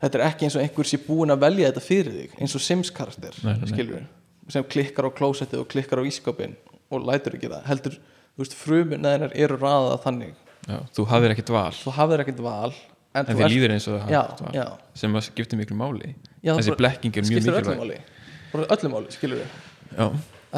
þetta 0.00 0.20
er 0.20 0.24
ekki 0.28 0.46
eins 0.46 0.56
og 0.56 0.64
einhver 0.64 0.88
sé 0.88 1.00
búin 1.04 1.34
að 1.34 1.42
velja 1.44 1.70
þetta 1.70 1.84
fyrir 1.84 2.16
þig 2.16 2.36
eins 2.40 2.56
og 2.56 2.64
Sims 2.64 2.92
karakter 2.96 3.34
Nei, 3.42 3.52
nei, 3.52 3.64
nei. 3.64 3.72
skilur 3.72 4.06
sem 4.50 4.64
klikkar 4.66 5.06
á 5.06 5.10
klósettið 5.14 5.64
og 5.64 5.68
klikkar 5.70 6.00
á 6.00 6.04
ískapin 6.08 6.56
og 6.90 7.04
lætur 7.06 7.36
ekki 7.36 7.50
það. 7.52 7.66
Heldur, 7.68 7.98
þú 8.34 8.42
veist, 8.42 8.56
frumnaðinnar 8.58 9.34
eru 9.38 9.58
raðað 9.60 10.00
þannig. 10.06 10.32
Já, 10.66 10.78
þú 10.96 11.04
hafðir 11.12 11.34
ekkert 11.36 11.52
val. 11.54 11.76
Þú 11.76 11.92
hafðir 11.94 12.24
ekkert 12.24 12.42
val 12.42 12.72
en, 12.72 13.22
en 13.22 13.36
þið 13.38 13.46
líður 13.52 13.74
eins 13.76 13.86
og 13.90 14.00
það 14.00 14.10
já, 14.10 14.20
hafðir 14.24 14.48
val 14.48 14.58
já, 14.58 14.66
sem 15.04 15.20
að 15.20 15.26
skiptir 15.28 15.60
miklu 15.60 15.78
máli. 15.78 16.10
Já, 16.42 16.52
þessi 16.56 16.76
blekking 16.80 17.14
er 17.20 17.28
mjög 17.28 17.44
skiptir 17.44 17.70
mikilvæg. 17.70 18.18
bara 18.50 18.66
öllu 18.74 18.90
máli, 18.90 19.14
skilur 19.14 19.44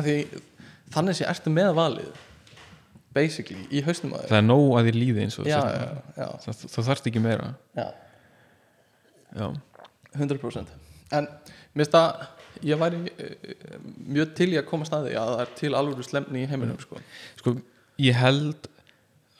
við 0.07 0.41
þannig 0.93 1.17
sé 1.17 1.29
ertu 1.29 1.53
með 1.53 1.73
valið 1.77 2.11
basically, 3.15 3.65
í 3.71 3.83
haustum 3.87 4.13
að 4.17 4.27
það 4.31 4.39
er 4.41 4.47
nóg 4.47 4.69
að 4.79 4.89
þið 4.91 4.99
líði 5.01 5.25
eins 5.27 5.39
og 5.43 5.49
já, 5.51 5.59
já, 5.59 5.89
já, 6.17 6.29
það 6.77 6.87
þarft 6.91 7.09
ekki 7.11 7.23
meira. 7.25 7.51
Já, 7.79 7.87
já, 9.37 9.47
100% 10.17 10.73
en 11.13 11.29
mér 11.73 11.85
finnst 11.87 11.99
að 11.99 12.27
ég 12.69 12.79
væri 12.81 12.99
uh, 13.11 13.77
mjög 14.13 14.35
til 14.39 14.51
í 14.53 14.59
að 14.61 14.67
koma 14.69 14.87
staði 14.89 15.15
að 15.19 15.31
það 15.35 15.43
er 15.47 15.53
til 15.61 15.73
alvöru 15.79 16.05
slemni 16.07 16.43
í 16.45 16.49
heiminum 16.51 16.79
sko. 16.83 17.01
sko, 17.41 17.55
ég 18.05 18.17
held 18.21 18.69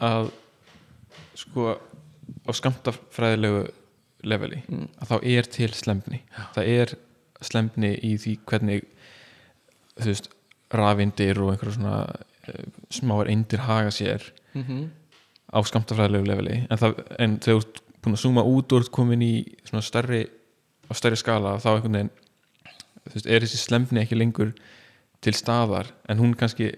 að 0.03 0.31
sko 1.39 1.75
á 2.49 2.51
skamtafræðilegu 2.57 3.67
leveli 4.23 4.61
Mm. 4.71 4.87
að 5.03 5.09
þá 5.11 5.17
er 5.37 5.49
til 5.51 5.69
slembni 5.75 6.21
það 6.55 6.69
er 6.71 6.93
slembni 7.43 7.89
í 8.07 8.13
því 8.23 8.37
hvernig 8.47 8.85
þú 9.99 10.07
veist 10.09 10.29
rafindir 10.73 11.41
og 11.43 11.51
einhverja 11.53 11.75
svona 11.77 11.97
smáar 12.91 13.31
eindir 13.31 13.63
haga 13.67 13.91
sér 13.91 14.23
mm 14.55 14.63
-hmm. 14.63 14.89
á 15.53 15.59
skamtafræðilegu 15.63 16.27
leveli 16.27 16.67
en, 16.71 16.79
það, 16.79 16.95
en 17.19 17.39
þegar 17.39 17.61
þú 17.61 17.65
ert 17.65 17.83
búin 18.03 18.17
að 18.17 18.23
zooma 18.23 18.43
út 18.43 18.73
og 18.73 18.81
ert 18.81 18.91
komin 18.91 19.23
í 19.23 19.35
svona 19.65 19.83
stærri 19.83 20.27
á 20.91 20.93
stærri 20.95 21.17
skala 21.17 21.59
þá 21.59 21.69
einhvern 21.75 21.93
veginn 21.93 22.11
veist, 23.15 23.27
er 23.27 23.41
þessi 23.41 23.59
slembni 23.59 24.03
ekki 24.03 24.19
lengur 24.19 24.53
til 25.21 25.35
staðar 25.35 25.93
en 26.09 26.19
hún 26.19 26.35
kannski 26.35 26.73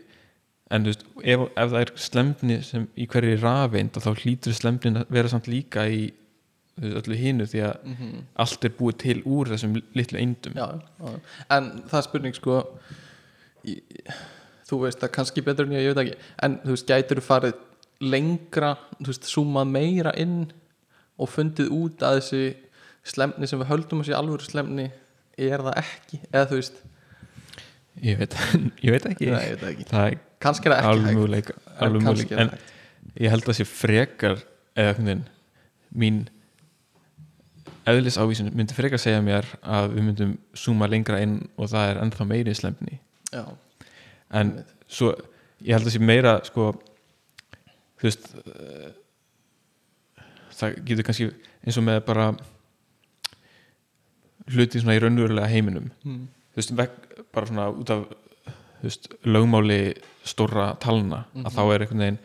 en 0.71 0.85
veist, 0.85 1.05
ef, 1.23 1.41
ef 1.41 1.71
það 1.71 1.81
er 1.81 1.93
slembni 1.97 2.62
sem 2.62 2.89
í 2.97 3.07
hverju 3.07 3.41
rafeind 3.41 3.97
þá 3.97 4.12
hlýtur 4.15 4.57
slembnin 4.57 5.01
að 5.01 5.17
vera 5.17 5.33
samt 5.33 5.49
líka 5.49 5.89
í 5.89 6.12
öllu 6.83 7.17
hinu 7.17 7.47
því 7.47 7.61
að 7.69 7.91
allt 8.43 8.65
er 8.67 8.73
búið 8.79 8.97
til 9.05 9.19
úr 9.25 9.53
þessum 9.53 9.77
litlu 9.95 10.19
eindum 10.19 10.57
já, 10.59 10.81
já. 10.99 11.12
en 11.55 11.69
það 11.87 11.99
er 12.01 12.07
spurning 12.09 12.35
sko 12.35 12.57
í, 13.65 13.77
þú 14.65 14.81
veist 14.85 15.03
það 15.03 15.15
kannski 15.19 15.45
betur 15.45 15.69
en 15.69 15.77
ég, 15.77 15.87
ég 15.87 15.95
veit 15.95 16.03
ekki. 16.05 16.19
En 16.47 16.59
þú 16.65 16.75
veist, 16.77 16.91
gætur 16.91 17.21
þú 17.21 17.27
farið 17.29 17.62
lengra 18.05 18.75
þú 18.99 19.09
veist, 19.12 19.31
zoomað 19.31 19.73
meira 19.77 20.15
inn 20.21 20.39
og 21.21 21.31
fundið 21.31 21.73
út 21.75 22.05
að 22.05 22.21
þessi 22.21 22.43
slemni 23.15 23.49
sem 23.49 23.61
við 23.61 23.71
höldum 23.71 24.03
að 24.03 24.11
sé 24.11 24.19
alvöru 24.19 24.49
slemni 24.49 24.89
er 25.39 25.62
það 25.62 25.81
ekki, 25.83 26.21
eða 26.31 26.47
þú 26.51 26.61
veist 26.61 26.79
ég, 28.03 28.21
veit, 28.21 28.37
ég 28.87 28.95
veit 28.97 29.11
ekki. 29.11 29.31
Nei, 29.31 29.43
ég 29.45 29.57
veit 29.57 29.65
það 29.65 29.73
ekki. 29.75 29.89
það 29.91 30.07
er 30.09 30.23
kannski 30.45 30.71
er 30.71 30.75
það 30.75 30.81
ekki 30.81 31.19
alveg 31.25 31.53
en 31.55 32.07
alveg 32.09 32.33
er 32.33 32.45
en 32.45 32.55
það 32.55 32.71
ég 33.21 33.35
held 33.35 33.49
að 33.49 33.59
sé 33.59 33.67
frekar 33.69 34.41
eða 34.75 34.95
veginn 34.99 35.27
mín 35.95 36.23
eðlis 37.91 38.17
ávísun 38.19 38.51
myndi 38.57 38.77
frekar 38.77 39.01
segja 39.01 39.23
mér 39.25 39.47
að 39.61 39.93
við 39.95 40.07
myndum 40.09 40.33
zooma 40.57 40.89
lengra 40.91 41.21
inn 41.23 41.37
og 41.55 41.71
það 41.71 41.91
er 41.93 42.01
ennþá 42.05 42.27
meiri 42.31 42.55
slempni 42.57 42.99
já, 43.31 43.45
en 44.41 44.53
svo 44.91 45.12
ég 45.64 45.72
held 45.76 45.87
að 45.89 45.95
sé 45.95 46.01
meira 46.03 46.35
sko 46.47 46.70
þú 48.01 48.09
veist 48.09 48.26
eh, 48.45 48.91
það 50.55 50.78
getur 50.89 51.07
kannski 51.09 51.28
eins 51.64 51.78
og 51.80 51.87
með 51.87 52.03
bara 52.07 52.28
hluti 54.53 54.80
svona 54.82 54.97
í 54.99 55.01
raunverulega 55.03 55.49
heiminum. 55.51 55.87
Mm. 56.05 56.24
þú 56.53 56.61
veist, 56.61 56.74
veg, 56.78 56.97
bara 57.35 57.49
svona 57.49 57.68
út 57.72 57.91
af 57.95 58.03
þú 58.80 58.85
veist, 58.89 59.09
lögmáli 59.24 59.78
stóra 60.28 60.72
talna, 60.82 61.22
að 61.41 61.55
þá 61.57 61.62
er 61.74 61.85
einhvern 61.87 62.03
veginn 62.05 62.18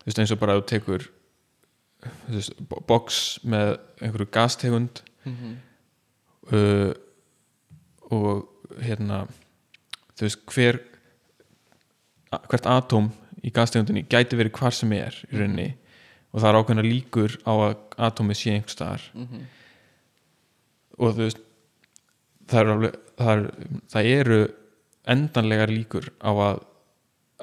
þú 0.00 0.08
veist, 0.08 0.20
eins 0.22 0.34
og 0.34 0.40
bara 0.42 0.56
þú 0.58 0.64
tekur 0.72 1.06
þú 2.26 2.34
veist, 2.36 2.58
bo- 2.70 2.82
box 2.90 3.20
með 3.44 3.76
einhverju 4.02 4.30
gastegund 4.34 5.02
Mm 5.26 5.56
uh, 6.54 6.92
og 8.14 8.44
hérna 8.78 9.24
þú 10.16 10.26
veist, 10.26 10.44
hver 10.52 10.80
hvert 12.50 12.68
atóm 12.68 13.10
í 13.46 13.52
gastegundinni 13.54 14.06
gæti 14.10 14.38
verið 14.38 14.56
hvar 14.58 14.74
sem 14.74 14.92
er 14.96 15.16
í 15.30 15.38
rauninni 15.38 15.68
og 16.32 16.42
það 16.42 16.48
er 16.48 16.58
ákveðna 16.60 16.84
líkur 16.86 17.36
á 17.46 17.52
að 17.54 17.74
atómið 18.08 18.40
sé 18.40 18.54
einhvers 18.54 18.76
staðar. 18.76 19.04
Og 20.96 21.12
þú 21.14 21.22
veist 21.22 21.42
það 22.50 22.60
eru, 22.60 22.72
alveg, 22.74 22.96
það, 23.18 23.30
er, 23.32 23.70
það 23.92 24.10
eru 24.14 24.40
endanlegar 25.16 25.72
líkur 25.72 26.10
á 26.20 26.30
að 26.32 26.62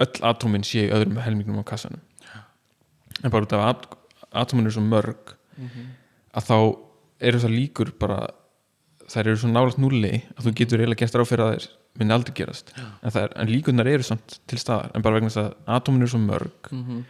öll 0.03 0.23
atómin 0.29 0.65
sé 0.67 0.87
í 0.87 0.93
öðrum 0.93 1.21
helmingnum 1.21 1.61
á 1.63 1.69
kassanum. 1.69 2.01
En 3.23 3.31
bara 3.31 3.45
út 3.45 3.55
af 3.55 3.67
at, 3.69 3.85
atómin 4.43 4.67
eru 4.67 4.75
svo 4.77 4.85
mörg 4.85 5.35
að 6.33 6.47
þá 6.49 6.57
eru 7.23 7.39
það 7.39 7.55
líkur 7.55 7.93
bara 7.99 8.19
þær 9.07 9.27
eru 9.27 9.37
svo 9.37 9.51
nálægt 9.51 9.79
núli 9.79 10.13
að 10.35 10.47
þú 10.47 10.53
getur 10.59 10.81
eiginlega 10.81 11.05
gert 11.05 11.15
ráð 11.19 11.29
fyrir 11.29 11.45
að 11.45 11.53
þær 11.53 11.67
minni 11.99 12.15
aldrei 12.15 12.33
gerast. 12.37 12.73
En, 12.77 13.11
er, 13.11 13.31
en 13.37 13.49
líkurnar 13.51 13.89
eru 13.89 14.05
samt 14.05 14.39
til 14.49 14.59
staðar 14.61 14.93
en 14.95 15.05
bara 15.05 15.19
vegna 15.19 15.29
þess 15.29 15.43
að 15.43 15.75
atómin 15.75 16.05
eru 16.05 16.13
svo 16.13 16.21
mörg 16.23 16.69
-hmm. 16.71 17.03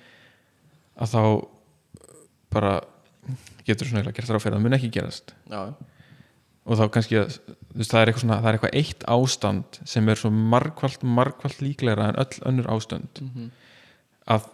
að 0.99 1.13
þá 1.13 1.23
bara 2.53 2.73
getur 3.65 3.87
svona 3.87 4.01
eiginlega 4.01 4.17
gert 4.19 4.29
ráð 4.29 4.43
fyrir 4.43 4.55
að 4.55 4.59
það 4.59 4.63
mun 4.63 4.77
ekki 4.77 4.91
gerast. 4.91 5.33
Já, 5.49 5.73
og 6.63 6.79
þá 6.79 6.85
kannski 6.95 7.17
að 7.19 7.39
veist, 7.75 7.91
það, 7.91 8.01
er 8.01 8.07
eitthvað 8.07 8.23
svona, 8.23 8.39
það 8.41 8.49
er 8.49 8.57
eitthvað 8.57 8.77
eitt 8.79 9.03
ástand 9.11 9.79
sem 9.89 10.09
er 10.09 10.19
svo 10.19 10.31
margvalt, 10.31 11.03
margvalt 11.03 11.61
líklegra 11.63 12.09
en 12.11 12.19
öll 12.23 12.39
önnur 12.51 12.69
ástand. 12.71 13.21
Mhm. 13.21 13.51
að 14.23 14.45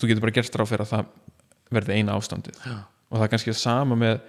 þú 0.00 0.08
getur 0.08 0.24
bara 0.24 0.32
gert 0.32 0.56
ráð 0.56 0.70
fyrir 0.70 0.84
að 0.86 0.92
það 0.92 1.04
verði 1.76 1.98
eina 1.98 2.16
ástandið. 2.16 2.56
Já. 2.64 2.84
og 3.10 3.18
það 3.18 3.24
er 3.24 3.30
kannski 3.32 3.54
sama 3.54 3.96
með 3.96 4.20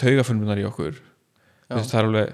taugafulmunar 0.00 0.58
í 0.58 0.64
okkur. 0.68 1.00
Það 1.68 1.94
er 1.94 2.08
alveg 2.08 2.32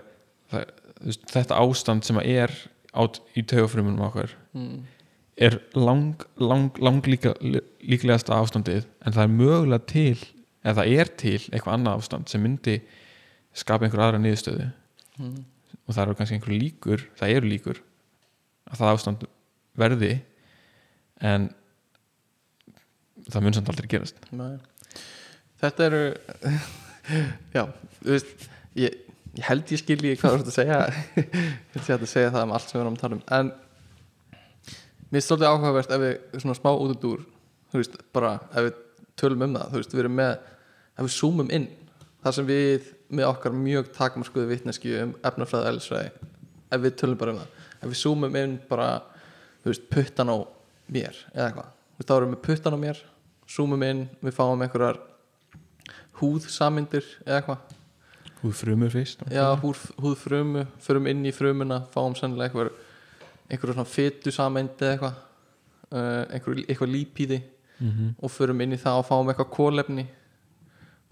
það, 0.50 0.60
veist, 0.60 0.79
þetta 1.00 1.60
ástand 1.60 2.06
sem 2.06 2.18
að 2.20 2.32
er 2.34 2.56
át 2.90 3.20
í 3.38 3.44
taugafulmunum 3.46 4.02
okkur 4.08 4.34
mm. 4.56 4.80
er 5.46 5.60
lang, 5.78 6.24
lang, 6.42 6.76
lang 6.82 7.06
líka, 7.06 7.34
líklegasta 7.40 8.36
ástandið 8.40 8.84
en 9.04 9.14
það 9.14 9.24
er 9.24 9.34
mögulega 9.36 9.86
til 9.90 10.18
eða 10.60 10.82
það 10.82 10.98
er 10.98 11.14
til 11.22 11.38
eitthvað 11.38 11.76
annað 11.76 12.02
ástand 12.02 12.32
sem 12.32 12.42
myndi 12.44 12.80
skapa 13.56 13.86
einhver 13.86 14.04
aðra 14.04 14.20
niðurstöðu 14.22 14.68
Mm. 15.20 15.44
og 15.84 15.94
það 15.94 16.02
eru 16.02 16.16
kannski 16.16 16.36
einhver 16.38 16.56
líkur 16.56 17.02
það 17.18 17.32
eru 17.36 17.48
líkur 17.50 17.80
að 18.70 18.78
það 18.80 18.92
ástand 18.94 19.24
verði 19.80 20.12
en 21.30 21.48
það 23.26 23.44
mun 23.44 23.56
samt 23.58 23.72
aldrei 23.72 23.90
gerast 23.92 24.22
Nei. 24.32 24.54
þetta 25.60 25.88
eru 25.90 26.02
já, 27.56 27.64
þú 27.98 28.14
veist 28.14 28.46
ég, 28.80 28.96
ég 29.38 29.46
held 29.46 29.70
ég 29.70 29.80
skilji 29.80 30.16
hvað 30.18 30.36
þú 30.36 30.38
ert 30.40 30.50
að 30.50 30.56
segja. 30.56 30.78
Ég 31.16 31.74
held 31.74 31.90
ég 31.90 31.96
að 31.96 32.06
segja 32.10 32.30
það 32.34 32.46
um 32.46 32.54
allt 32.56 32.70
sem 32.70 32.78
við 32.78 32.84
erum 32.84 32.96
að 32.96 33.02
tala 33.02 33.18
um. 33.18 33.22
En 33.36 33.52
mér 35.10 35.20
er 35.20 35.26
svolítið 35.26 35.50
áhugavert 35.50 35.94
ef 35.94 36.02
við 36.04 36.40
svona 36.42 36.56
smá 36.58 36.70
út 36.72 36.94
út 36.94 37.06
úr 37.10 37.26
þú 37.70 37.82
veist, 37.82 37.98
bara 38.14 38.32
ef 38.50 38.66
við 38.66 38.80
tölum 39.20 39.44
um 39.46 39.54
það. 39.58 39.68
Þú 39.70 39.82
veist, 39.82 39.94
við 39.94 40.04
erum 40.04 40.18
með, 40.18 40.32
ef 40.96 41.06
við 41.06 41.14
zoomum 41.16 41.54
inn 41.56 41.68
það 42.20 42.36
sem 42.36 42.50
við 42.50 42.90
með 43.10 43.30
okkar 43.30 43.56
mjög 43.56 43.92
takmarskuðu 43.96 44.50
vitneski 44.50 44.96
um 45.00 45.14
efnafræði 45.26 45.64
og 45.64 45.70
eðlisfræði 45.70 46.30
ef 46.70 46.84
við 46.84 46.96
tölum 47.00 47.20
bara 47.20 47.34
um 47.34 47.40
það. 47.40 47.54
Ef 47.80 47.86
við 47.88 48.00
zoomum 48.02 48.40
inn 48.42 48.58
bara 48.70 48.90
þú 49.62 49.72
veist, 49.72 49.88
puttan 49.92 50.32
á 50.34 50.36
mér 50.90 51.16
eða 51.32 51.46
eitthvað, 51.48 51.70
þú 51.70 52.02
veist, 52.02 52.10
þá 52.10 52.16
erum 52.16 52.34
við 52.34 52.42
puttan 52.48 52.76
á 52.76 52.78
mér 52.82 53.02
zoomum 53.50 53.82
inn, 53.82 54.06
við 54.22 54.36
fáum 54.36 54.62
einhverjar 54.62 55.00
húðsamindir 56.20 57.06
eða 57.24 57.40
eitthvað 57.40 57.79
húð 58.42 58.54
frumur 58.56 58.92
fyrst 58.92 59.24
já, 59.30 59.44
húð, 59.60 59.82
húðfrumu, 60.00 60.66
förum 60.80 61.08
inn 61.10 61.26
í 61.28 61.32
frumuna 61.34 61.82
fáum 61.92 62.16
sennilega 62.16 62.50
einhver 62.50 62.72
einhverju 63.50 63.74
svona 63.74 63.90
fytu 63.90 64.32
sameind 64.34 64.80
eða 64.80 64.92
eitthvað 64.94 65.18
uh, 65.90 66.22
einhverju, 66.36 66.64
eitthvað 66.66 66.94
lípíði 66.94 67.40
mm 67.42 67.90
-hmm. 67.90 68.14
og 68.18 68.30
förum 68.30 68.60
inn 68.60 68.72
í 68.72 68.80
það 68.80 69.00
og 69.00 69.08
fáum 69.08 69.28
eitthvað 69.28 69.50
kólefni 69.56 70.06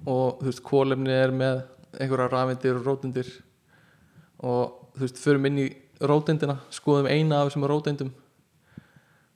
og 0.07 0.39
þú 0.41 0.51
veist, 0.51 0.63
kólefni 0.63 1.11
er 1.13 1.35
með 1.35 1.63
einhverja 1.99 2.29
rafeindir 2.29 2.79
og 2.79 2.87
rótindir 2.87 3.29
og 4.39 4.93
þú 4.95 5.01
veist, 5.01 5.19
förum 5.19 5.47
inn 5.47 5.59
í 5.59 5.69
rótindina, 6.01 6.59
skoðum 6.71 7.11
eina 7.11 7.43
af 7.43 7.49
þessum 7.49 7.67
rótindum 7.67 8.13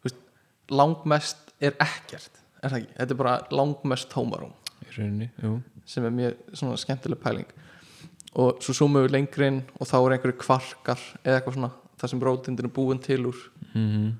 þú 0.00 0.06
veist, 0.06 0.22
langmest 0.70 1.52
er 1.60 1.74
ekkert 1.80 2.40
er 2.62 2.70
það 2.70 2.78
ekki, 2.78 2.94
þetta 2.96 3.14
er 3.14 3.18
bara 3.18 3.38
langmest 3.50 4.10
tómarum 4.10 4.54
í 4.82 4.96
rauninni, 4.96 5.30
jú. 5.42 5.60
Sem 5.84 6.04
er 6.04 6.10
mjög 6.14 6.34
svona 6.54 6.76
skemmtileg 6.78 7.18
pæling 7.18 7.48
og 8.32 8.62
svo 8.64 8.74
zoomum 8.76 9.04
við 9.04 9.16
lengri 9.16 9.48
inn 9.50 9.62
og 9.78 9.88
þá 9.88 9.96
er 10.00 10.16
einhverju 10.16 10.38
kvarkar 10.40 11.00
eða 11.22 11.38
eitthvað 11.38 11.58
svona 11.58 11.72
þar 12.00 12.12
sem 12.12 12.22
rótindin 12.26 12.68
er 12.68 12.74
búin 12.74 13.02
til 13.02 13.22
úr 13.30 13.40
mm 13.74 14.12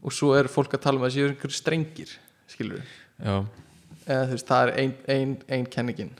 og 0.00 0.14
svo 0.16 0.32
er 0.36 0.48
fólk 0.48 0.72
að 0.76 0.84
tala 0.86 0.96
um 0.96 1.04
að 1.04 1.10
það 1.10 1.16
séu 1.16 1.30
einhverju 1.30 1.56
strengir 1.56 2.12
skilur 2.50 2.80
við, 2.80 2.92
já, 3.20 3.34
eða 4.06 4.22
þú 4.30 4.36
veist, 4.36 4.50
það 4.50 4.62
er 4.62 4.72
ein, 4.82 4.94
ein, 5.14 5.34
ein 5.56 5.66
kenningin 5.68 6.14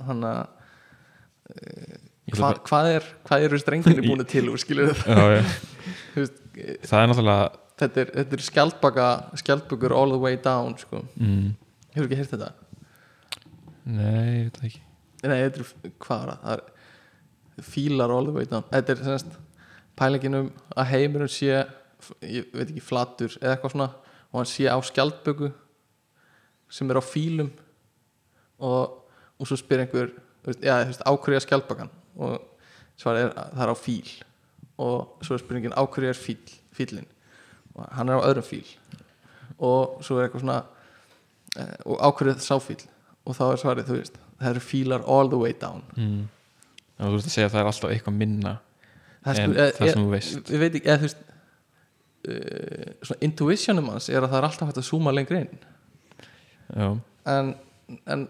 þannig 0.00 0.32
að 0.34 0.56
Ég 2.30 2.36
hva, 2.38 2.52
hvað 2.62 2.88
er 2.92 3.06
hvað 3.26 3.44
eru 3.48 3.58
strengirni 3.58 4.06
búin 4.10 4.26
til 4.30 4.44
úr 4.52 4.60
skilur 4.62 4.92
við 4.92 5.00
já, 5.06 5.24
já. 5.36 5.40
Veist, 6.16 6.36
það 6.86 7.00
er 7.00 7.10
náttúrulega 7.10 7.48
þetta 7.82 8.02
er, 8.02 8.12
þetta 8.18 8.36
er 8.36 8.44
skjaldbaka 8.46 9.06
skjaldbökur 9.40 9.94
all 9.96 10.14
the 10.14 10.20
way 10.20 10.38
down 10.42 10.76
sko. 10.78 11.04
mm, 11.16 11.48
hefur 11.94 12.06
ekki 12.08 12.20
heyrt 12.20 12.34
þetta? 12.34 12.52
nei, 13.86 14.26
ég 14.26 14.46
veit 14.48 14.60
það 14.60 14.70
ekki 14.72 14.86
Nei, 15.20 15.36
þetta 15.36 15.60
er, 15.60 15.94
hvað 16.00 16.20
er 16.22 16.30
það? 16.30 16.44
það 16.44 16.52
er 16.54 16.69
fílar 17.58 18.12
way 18.34 18.46
down. 18.46 18.64
Þetta 18.70 18.92
er 18.92 19.04
semst 19.04 19.38
pælingin 19.98 20.38
um 20.38 20.52
að 20.76 20.90
heimurinn 20.94 21.28
sé 21.28 21.50
ég 22.24 22.48
veit 22.54 22.70
ekki, 22.70 22.80
flatur 22.84 23.34
eða 23.40 23.56
eitthvað 23.56 23.74
svona 23.74 23.90
og 24.30 24.38
hann 24.38 24.48
sé 24.48 24.68
á 24.70 24.78
skjaldböku 24.80 25.50
sem 26.70 26.90
er 26.90 27.00
á 27.00 27.04
fílum 27.04 27.50
og, 28.58 28.96
og 29.36 29.48
svo 29.48 29.58
spyr 29.58 29.84
einhver 29.84 30.12
já, 30.62 30.80
þú 30.80 30.92
veist, 30.92 31.04
ákverja 31.04 31.44
skjaldbakan 31.44 31.90
og 32.16 32.38
svar 33.00 33.18
er 33.18 33.32
að 33.32 33.54
það 33.56 33.64
er 33.64 33.72
á 33.72 33.76
fíl. 33.78 34.10
Og 34.80 35.24
svo 35.26 35.36
er 35.36 35.42
spurningin 35.42 35.76
ákverja 35.76 36.14
er 36.14 36.20
fíl, 36.20 36.40
fílin 36.72 37.08
og 37.74 37.84
hann 37.96 38.08
er 38.08 38.20
á 38.20 38.28
öðrum 38.30 38.46
fíl. 38.46 38.64
Og 39.58 40.00
svo 40.04 40.18
er 40.18 40.28
eitthvað 40.28 40.46
svona 40.46 40.62
eh, 41.60 41.76
og 41.84 42.00
ákverja 42.00 42.38
sá 42.40 42.56
fíl 42.62 42.80
og 43.28 43.36
þá 43.36 43.44
er 43.50 43.60
svarið, 43.60 43.88
þú 43.90 43.96
veist, 43.98 44.20
það 44.40 44.54
eru 44.54 44.62
fílar 44.64 45.02
all 45.04 45.28
the 45.28 45.40
way 45.40 45.52
down. 45.52 45.82
Mm. 45.96 46.28
Þú 47.08 47.16
veist 47.16 47.30
að 47.30 47.34
segja 47.36 47.48
að 47.48 47.54
það 47.54 47.62
er 47.62 47.70
alltaf 47.72 47.94
eitthvað 47.94 48.18
minna 48.20 48.54
það 49.24 49.40
En 49.44 49.54
það 49.56 49.90
sem 49.92 50.04
þú 50.04 50.12
veist. 50.14 50.38
ég 50.48 50.62
veit 50.62 50.76
ekki, 50.78 50.88
eða 50.88 51.00
þú 51.00 51.08
veist 51.08 51.20
uh, 52.30 52.92
svona 53.04 53.26
intuitionum 53.28 53.90
hans 53.92 54.08
er 54.08 54.24
að 54.24 54.32
það 54.32 54.38
er 54.40 54.48
alltaf 54.48 54.70
hægt 54.70 54.80
að 54.80 54.88
zooma 54.88 55.12
lengri 55.14 55.42
inn. 55.44 55.60
En, 57.28 57.54
en 58.06 58.26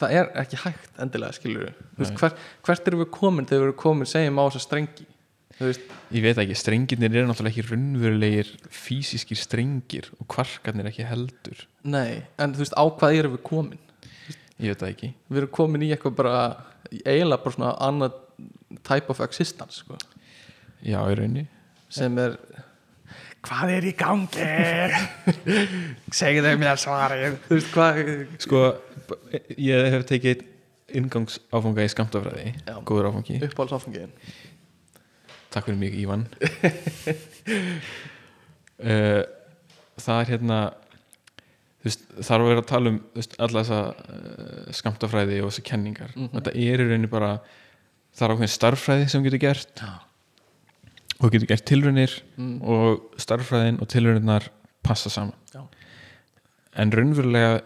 það 0.00 0.16
er 0.18 0.30
ekki 0.42 0.60
hægt 0.64 1.02
endilega 1.02 1.36
skilur 1.36 1.68
við. 1.68 2.14
Hver, 2.18 2.36
hvert 2.66 2.90
erum 2.90 3.04
við 3.04 3.10
komin 3.14 3.46
þegar 3.48 3.62
við 3.62 3.68
erum 3.68 3.82
komin 3.84 4.10
segjum 4.10 4.40
á 4.42 4.44
þessa 4.48 4.64
strengi? 4.66 5.06
Ég 5.54 6.24
veit 6.24 6.38
ekki, 6.42 6.56
strengirnir 6.58 7.14
eru 7.14 7.28
náttúrulega 7.28 7.54
ekki 7.54 7.68
raunverulegir 7.68 8.48
fysískir 8.74 9.38
strengir 9.38 10.08
og 10.18 10.26
kvarkarnir 10.34 10.88
ekki 10.90 11.06
heldur. 11.06 11.60
Nei, 11.86 12.24
en 12.42 12.56
þú 12.56 12.64
veist 12.64 12.74
á 12.74 12.82
hvað 12.90 13.20
erum 13.20 13.36
við 13.36 13.44
komin 13.46 13.83
ég 14.62 14.72
veit 14.72 14.82
það 14.82 14.92
ekki. 14.92 15.10
Við 15.30 15.40
erum 15.42 15.52
komin 15.58 15.84
í 15.86 15.90
eitthvað 15.94 16.16
bara 16.20 16.36
eiginlega 17.02 17.42
bara 17.42 17.56
svona 17.56 17.72
annað 17.88 18.20
type 18.86 19.10
of 19.12 19.22
existence 19.24 19.82
sko, 19.82 19.98
já, 20.82 20.98
í 20.98 21.18
raunni 21.18 21.46
sem 21.94 22.16
er 22.18 22.38
hvað 23.44 23.74
er 23.76 23.86
í 23.86 23.92
gangi? 23.98 24.48
Segðu 26.20 26.56
mér 26.58 26.80
svarið. 26.80 27.38
Þú 27.46 27.58
veist 27.58 27.70
hvað 27.74 28.00
sko, 28.42 28.64
ég 29.60 29.92
hef 29.94 30.08
tekið 30.10 30.48
inngangs 30.94 31.38
áfanga 31.54 31.84
í 31.84 31.90
skamtafræði 31.90 32.50
góður 32.86 33.10
áfangi, 33.10 33.40
uppáhaldsáfengiðin 33.46 34.12
takk 35.54 35.68
fyrir 35.68 35.78
mig 35.78 35.94
Ívan. 35.94 36.26
Uh, 38.82 39.22
það 40.04 40.20
er 40.20 40.30
hérna 40.32 40.58
veist, 41.84 42.04
þarf 42.16 42.40
að 42.44 42.48
vera 42.50 42.62
að 42.64 42.68
tala 42.70 42.90
um 42.94 42.98
veist, 43.14 43.36
alla 43.44 43.62
þessa 43.62 43.80
uh, 43.92 44.72
skamtafræði 44.72 45.40
og 45.44 45.50
þessa 45.52 45.64
kenningar 45.68 46.14
Mhm. 46.16 46.30
þetta 46.38 46.54
er 46.54 46.80
í 46.80 46.88
rauninni 46.88 47.10
bara 47.12 47.30
það 48.14 48.26
er 48.28 48.34
ákveðin 48.36 48.54
starffræði 48.54 49.08
sem 49.10 49.24
getur 49.26 49.38
gert 49.42 49.82
Já. 49.82 49.92
og 51.20 51.30
getur 51.34 51.46
gert 51.50 51.64
tilraunir 51.66 52.16
mm. 52.36 52.56
og 52.62 53.10
starffræðin 53.20 53.80
og 53.82 53.88
tilrauninnar 53.88 54.48
passa 54.82 55.10
saman 55.10 55.34
Já. 55.54 55.62
en 56.76 56.92
raunverulega 56.92 57.60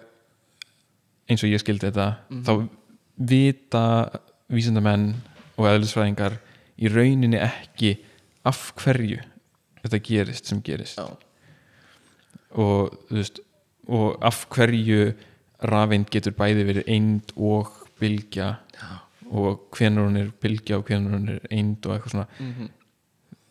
eins 1.29 1.43
og 1.45 1.51
ég 1.53 1.61
skildi 1.61 1.91
þetta 1.91 2.09
Mhm. 2.31 2.45
þá 2.45 2.69
vita 3.19 3.85
vísindamenn 4.51 5.15
og 5.59 5.67
eðlisfræðingar 5.67 6.39
í 6.79 6.89
rauninni 6.89 7.37
ekki 7.43 7.99
af 8.47 8.73
hverju 8.79 9.19
þetta 9.83 9.99
gerist 10.07 10.47
sem 10.47 10.61
gerist 10.63 10.97
Já. 10.99 11.09
og, 12.57 12.95
þú 13.11 13.19
veist, 13.19 13.41
og 13.89 14.19
af 14.23 14.45
hverju 14.55 15.13
rafeind 15.73 16.11
getur 16.13 16.35
bæði 16.39 16.65
verið 16.69 16.89
eind 16.95 17.33
og 17.37 17.71
bylgja 18.01 18.49
Já. 18.79 18.89
og 19.31 19.65
hvenær 19.75 20.07
hún 20.07 20.17
er 20.21 20.29
bylgja 20.43 20.79
og 20.79 20.85
hvenær 20.89 21.17
hún 21.17 21.29
er 21.35 21.41
eind 21.51 21.87
og 21.87 21.95
eitthvað 21.97 22.15
svona 22.17 22.27
Mm 22.41 22.69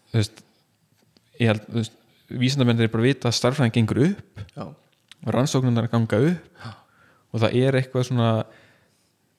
þú 0.07 0.15
veist, 0.21 0.37
ég 1.41 1.47
held, 1.51 1.65
þú 1.67 1.75
veist 1.81 1.95
vísindamenn 2.31 2.79
er 2.81 2.87
bara 2.87 3.03
að 3.03 3.07
vita 3.09 3.27
að 3.27 3.35
starffræðin 3.35 3.73
gengur 3.75 3.99
upp 4.05 4.39
Já. 4.55 4.63
og 5.25 5.33
rannsóknunar 5.35 5.89
ganga 5.91 6.17
upp 6.31 6.63
Já. 6.63 6.71
og 7.33 7.41
það 7.43 7.57
er 7.59 7.75
eitthvað 7.81 8.07
svona 8.07 8.29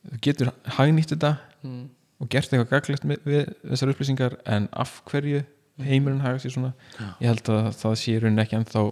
þú 0.09 0.21
getur 0.29 0.53
hagnýtt 0.79 1.15
þetta 1.17 1.37
Mm. 1.65 1.89
og 2.21 2.29
gert 2.31 2.53
eitthvað 2.53 2.69
gaglegt 2.71 3.05
við 3.27 3.49
þessar 3.67 3.91
upplýsingar 3.91 4.37
en 4.47 4.69
af 4.73 5.01
hverju 5.11 5.41
heimurinn 5.83 6.21
haga 6.23 6.39
sér 6.39 6.53
svona 6.55 6.71
ég 7.19 7.27
held 7.33 7.49
að 7.51 7.73
það 7.81 7.97
sé 7.99 8.13
í 8.13 8.21
rauninni 8.23 8.45
ekki 8.45 8.57
ennþá 8.61 8.83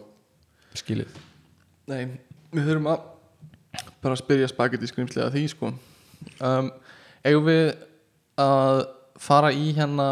skilið 0.74 1.12
Nei, 1.86 2.16
við 2.50 2.70
þurfum 2.70 2.88
að 2.90 3.04
bara 4.02 4.14
að 4.16 4.22
spyrja 4.22 4.48
spagetti 4.50 4.88
skrimslega 4.90 5.32
því 5.34 5.44
sko. 5.52 5.72
Um, 6.42 6.70
eigum 7.26 7.46
við 7.46 7.68
að 8.40 8.80
fara 9.22 9.52
í 9.54 9.70
hérna 9.76 10.08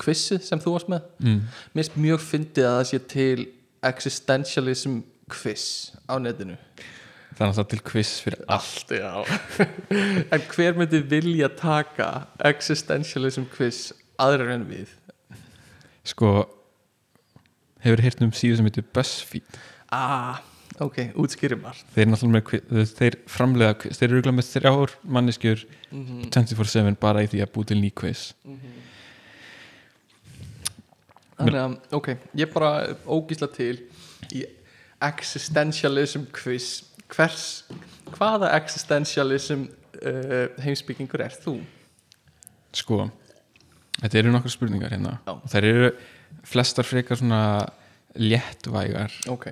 quizið 0.00 0.42
sem 0.44 0.60
þú 0.60 0.74
varst 0.74 0.90
með? 0.90 1.06
Mm. 1.22 1.42
mér 1.74 1.84
finnst 1.84 1.98
mjög 2.04 2.24
fyndið 2.26 2.68
að 2.68 2.78
það 2.78 2.88
sé 2.90 3.00
til 3.12 3.46
existentialism 3.90 4.96
quiz 5.30 5.66
á 6.10 6.14
netinu. 6.20 6.58
Það 7.30 7.44
er 7.46 7.50
náttúrulega 7.52 7.70
til 7.70 7.82
quiz 7.86 8.12
fyrir 8.20 8.40
all 8.50 9.02
allt, 9.06 9.30
en 10.34 10.46
hver 10.50 10.76
myndi 10.76 11.00
vilja 11.08 11.48
taka 11.56 12.08
existentialism 12.50 13.46
quiz 13.54 13.92
aðrar 14.20 14.56
en 14.58 14.66
við? 14.68 14.90
Sko 16.04 16.32
hefur 17.84 18.02
heyrt 18.04 18.20
um 18.26 18.34
síðu 18.34 18.58
sem 18.58 18.68
heitir 18.68 18.88
BuzzFeed 18.92 19.60
ah, 19.92 20.40
ok, 20.80 20.98
útskýri 21.18 21.56
margt. 21.60 21.84
Þeir 21.94 22.06
er 22.06 22.10
náttúrulega 22.12 22.42
með 22.42 22.66
þeir- 22.70 22.94
þeir 23.00 23.16
framlega 23.26 23.94
þeir 23.98 24.14
eru 24.18 24.32
með 24.32 24.48
þrjár 24.54 24.94
manneskjur 25.04 25.64
mm 25.90 26.04
-hmm. 26.06 26.30
24-7 26.30 26.96
bara 27.00 27.22
í 27.22 27.26
því 27.32 27.42
að 27.44 27.52
búi 27.54 27.66
til 27.66 27.80
ný 27.80 27.90
quiz. 27.94 28.32
Þannig 31.40 31.56
að, 31.56 31.76
ok, 31.96 32.08
ég 32.36 32.52
bara 32.52 32.70
ógísla 33.08 33.48
til 33.52 33.80
í 34.36 34.44
existentialism 35.00 36.26
quiz. 36.36 36.84
Hvers, 37.10 37.64
hvaða 38.14 38.52
existentialism 38.60 39.64
uh, 40.04 40.46
heimsbyggingur 40.62 41.20
er 41.24 41.32
þú? 41.34 41.56
Sko, 42.76 43.08
þetta 44.02 44.18
eru 44.20 44.30
nokkur 44.30 44.52
spurningar 44.52 44.92
hérna. 44.92 45.16
Já. 45.26 45.32
þær 45.54 45.64
eru 45.72 45.88
flestar 46.46 46.86
frekar 46.86 47.18
svona 47.18 47.40
léttvægar. 48.14 49.10
Ok, 49.32 49.48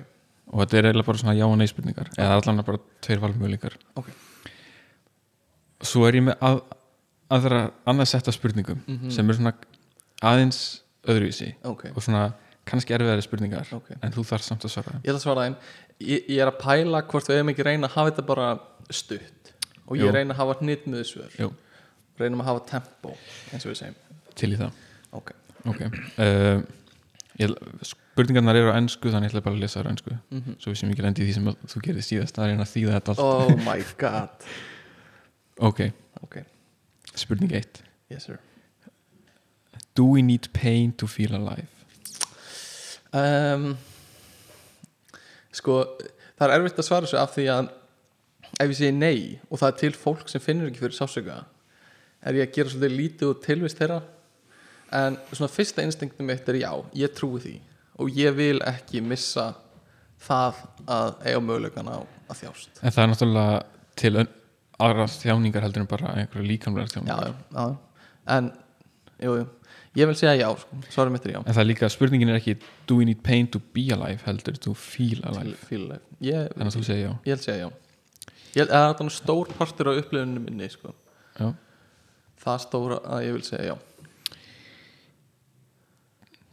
og 0.49 0.59
þetta 0.63 0.77
er 0.79 0.87
eiginlega 0.89 1.05
bara 1.05 1.17
svona 1.21 1.35
já 1.37 1.45
og 1.45 1.57
nei 1.57 1.67
spurningar. 1.67 2.09
Eða 2.17 2.37
allan 2.41 2.63
bara 2.65 2.79
tveir 3.01 3.19
valmöguleikar. 3.21 3.75
Ok. 3.95 4.09
Svo 5.85 6.05
er 6.09 6.17
ég 6.19 6.25
með 6.27 6.41
að, 6.43 6.59
aðra 7.31 7.59
annað 7.87 8.07
setta 8.11 8.31
spurningum 8.35 8.81
Mhm. 8.87 9.11
sem 9.11 9.29
er 9.29 9.33
svona 9.37 9.53
aðeins 10.21 10.81
öðruvísi 11.07 11.53
Ok, 11.63 11.85
og 11.95 12.01
svona 12.03 12.33
kannski 12.65 12.93
erfiðari 12.93 13.23
spurningar 13.23 13.67
Ok. 13.73 13.91
en 14.01 14.11
þú 14.11 14.25
þarf 14.27 14.43
samt 14.43 14.65
að 14.65 14.69
svara 14.73 14.99
ég 15.03 15.07
ætla 15.09 15.15
að 15.15 15.23
svara 15.23 15.45
þeim. 15.45 15.55
Ég, 16.01 16.25
ég 16.29 16.39
er 16.41 16.51
að 16.51 16.59
pæla 16.59 17.01
hvort 17.07 17.27
við 17.27 17.37
hefum 17.39 17.49
ekki 17.53 17.63
reyna 17.65 17.87
að 17.87 17.91
hafa 17.95 18.11
þetta 18.11 18.25
bara 18.25 18.59
stutt. 18.89 19.53
Og 19.87 19.97
ég 19.97 20.05
Jú. 20.05 20.11
reyna 20.13 20.33
að 20.33 20.37
hafa 20.37 20.59
hnitmiðu 20.59 21.05
svör 21.05 21.31
Jú. 21.39 21.53
reynum 22.19 22.41
að 22.41 22.45
hafa 22.45 22.65
tempo 22.65 23.15
eins 23.53 23.65
og 23.65 23.71
við 23.71 23.77
segjum. 23.77 23.95
Til 24.35 24.53
í 24.53 24.57
það. 24.57 24.71
Ok, 25.13 25.31
Ok. 25.67 25.81
Uh, 26.17 26.61
ég, 27.39 27.49
Spurningarnar 28.19 28.57
eru 28.59 28.71
á 28.73 28.75
ennsku 28.75 29.07
þannig 29.13 29.29
ég 29.29 29.35
ætla 29.37 29.41
bara 29.45 29.55
að 29.55 29.61
lesa 29.63 29.79
það 29.79 29.87
á 29.87 29.91
ennsku 29.93 30.15
Mhm. 30.35 30.55
svo 30.59 30.71
við 30.73 30.77
sem 30.81 30.89
ekki 30.91 31.03
lendi 31.05 31.23
í 31.23 31.27
því 31.29 31.33
sem 31.37 31.45
þú 31.71 31.81
gerir 31.85 32.03
síðast 32.03 32.35
það 32.35 32.43
er 32.45 32.51
eina 32.51 32.65
að 32.65 32.73
þýða 32.75 32.93
þetta 32.97 33.09
allt. 33.09 33.19
Oh 33.19 33.55
my 33.63 33.83
god. 33.97 34.29
Ok, 35.69 35.79
Ok, 36.23 36.35
spurning 37.15 37.51
1 37.51 37.81
yes 38.09 38.23
sir. 38.25 38.39
Do 39.95 40.05
we 40.05 40.21
need 40.21 40.47
pain 40.53 40.91
to 40.93 41.07
feel 41.07 41.33
alive? 41.35 41.67
um, 43.13 43.77
Sko, 45.51 45.79
það 46.39 46.45
er 46.47 46.53
erfitt 46.59 46.79
að 46.79 46.87
svara 46.87 47.07
þessu 47.07 47.19
af 47.19 47.33
því 47.35 47.45
að 47.55 47.69
ef 48.59 48.69
ég 48.69 48.75
segi 48.79 48.91
nei 48.95 49.39
og 49.49 49.59
það 49.59 49.67
er 49.71 49.77
til 49.81 49.91
fólk 49.97 50.29
sem 50.31 50.41
finnur 50.43 50.69
ekki 50.69 50.83
fyrir 50.83 50.95
sásöka 50.97 51.39
er 52.23 52.33
ég 52.37 52.47
að 52.47 52.53
gera 52.55 52.69
svolítið 52.73 52.97
lítið 52.99 53.29
og 53.33 53.41
tilvist 53.43 53.79
þeirra? 53.79 54.01
En 54.91 55.17
svona 55.33 55.51
fyrsta 55.53 55.83
instinktum 55.85 56.25
mitt 56.29 56.47
er 56.49 56.57
já, 56.61 56.71
ég 56.97 57.11
trúi 57.15 57.39
því 57.43 57.55
og 57.99 58.15
ég 58.15 58.35
vil 58.37 58.59
ekki 58.67 59.01
missa 59.03 59.51
það 60.23 60.63
að 60.87 61.13
eiga 61.27 61.43
mögulegan 61.43 61.91
á 61.91 61.97
að 61.99 62.41
þjást 62.43 62.81
En 62.81 62.95
það 62.95 63.03
er 63.03 63.11
náttúrulega 63.13 63.59
til 63.99 64.13
aðra 64.79 65.05
þjáningar 65.11 65.65
heldur 65.67 65.83
en 65.83 65.91
bara 65.91 66.15
einhverju 66.21 66.47
líkamlega 66.47 66.87
já, 66.87 66.93
þjáningar 66.95 67.31
já, 67.31 67.33
já. 67.55 67.65
en 68.35 68.51
jú, 69.25 69.33
jú. 69.41 69.47
ég 69.99 70.09
vil 70.11 70.17
segja 70.19 70.35
já, 70.39 70.47
sko. 70.61 70.79
svarum 70.93 71.15
mitt 71.15 71.27
er 71.27 71.35
já 71.35 71.41
en 71.41 71.51
það 71.51 71.61
er 71.63 71.69
líka, 71.69 71.91
spurningin 71.91 72.31
er 72.31 72.39
ekki 72.39 72.55
do 72.87 72.99
we 72.99 73.07
need 73.07 73.23
pain 73.25 73.47
to 73.51 73.61
be 73.75 73.89
alive 73.95 74.23
heldur 74.27 74.59
to 74.59 74.73
feel 74.77 75.19
alive 75.27 75.59
Feel- 75.67 75.99
ég, 76.23 76.47
þannig 76.55 76.71
að 76.71 76.79
þú 76.79 76.85
segir 76.87 77.03
já 77.03 77.11
ég 77.11 77.35
vil 77.35 77.43
segja 77.43 77.59
já 77.65 77.69
ég, 78.55 78.71
það 78.71 79.03
er 79.05 79.13
stór 79.19 79.53
partur 79.59 79.91
á 79.91 79.93
upplifunum 79.99 80.47
minni 80.47 80.71
sko. 80.71 80.95
Það 82.39 82.61
stóra 82.63 82.97
að 83.03 83.25
ég 83.27 83.35
vil 83.35 83.45
segja 83.47 83.73
já 83.73 83.77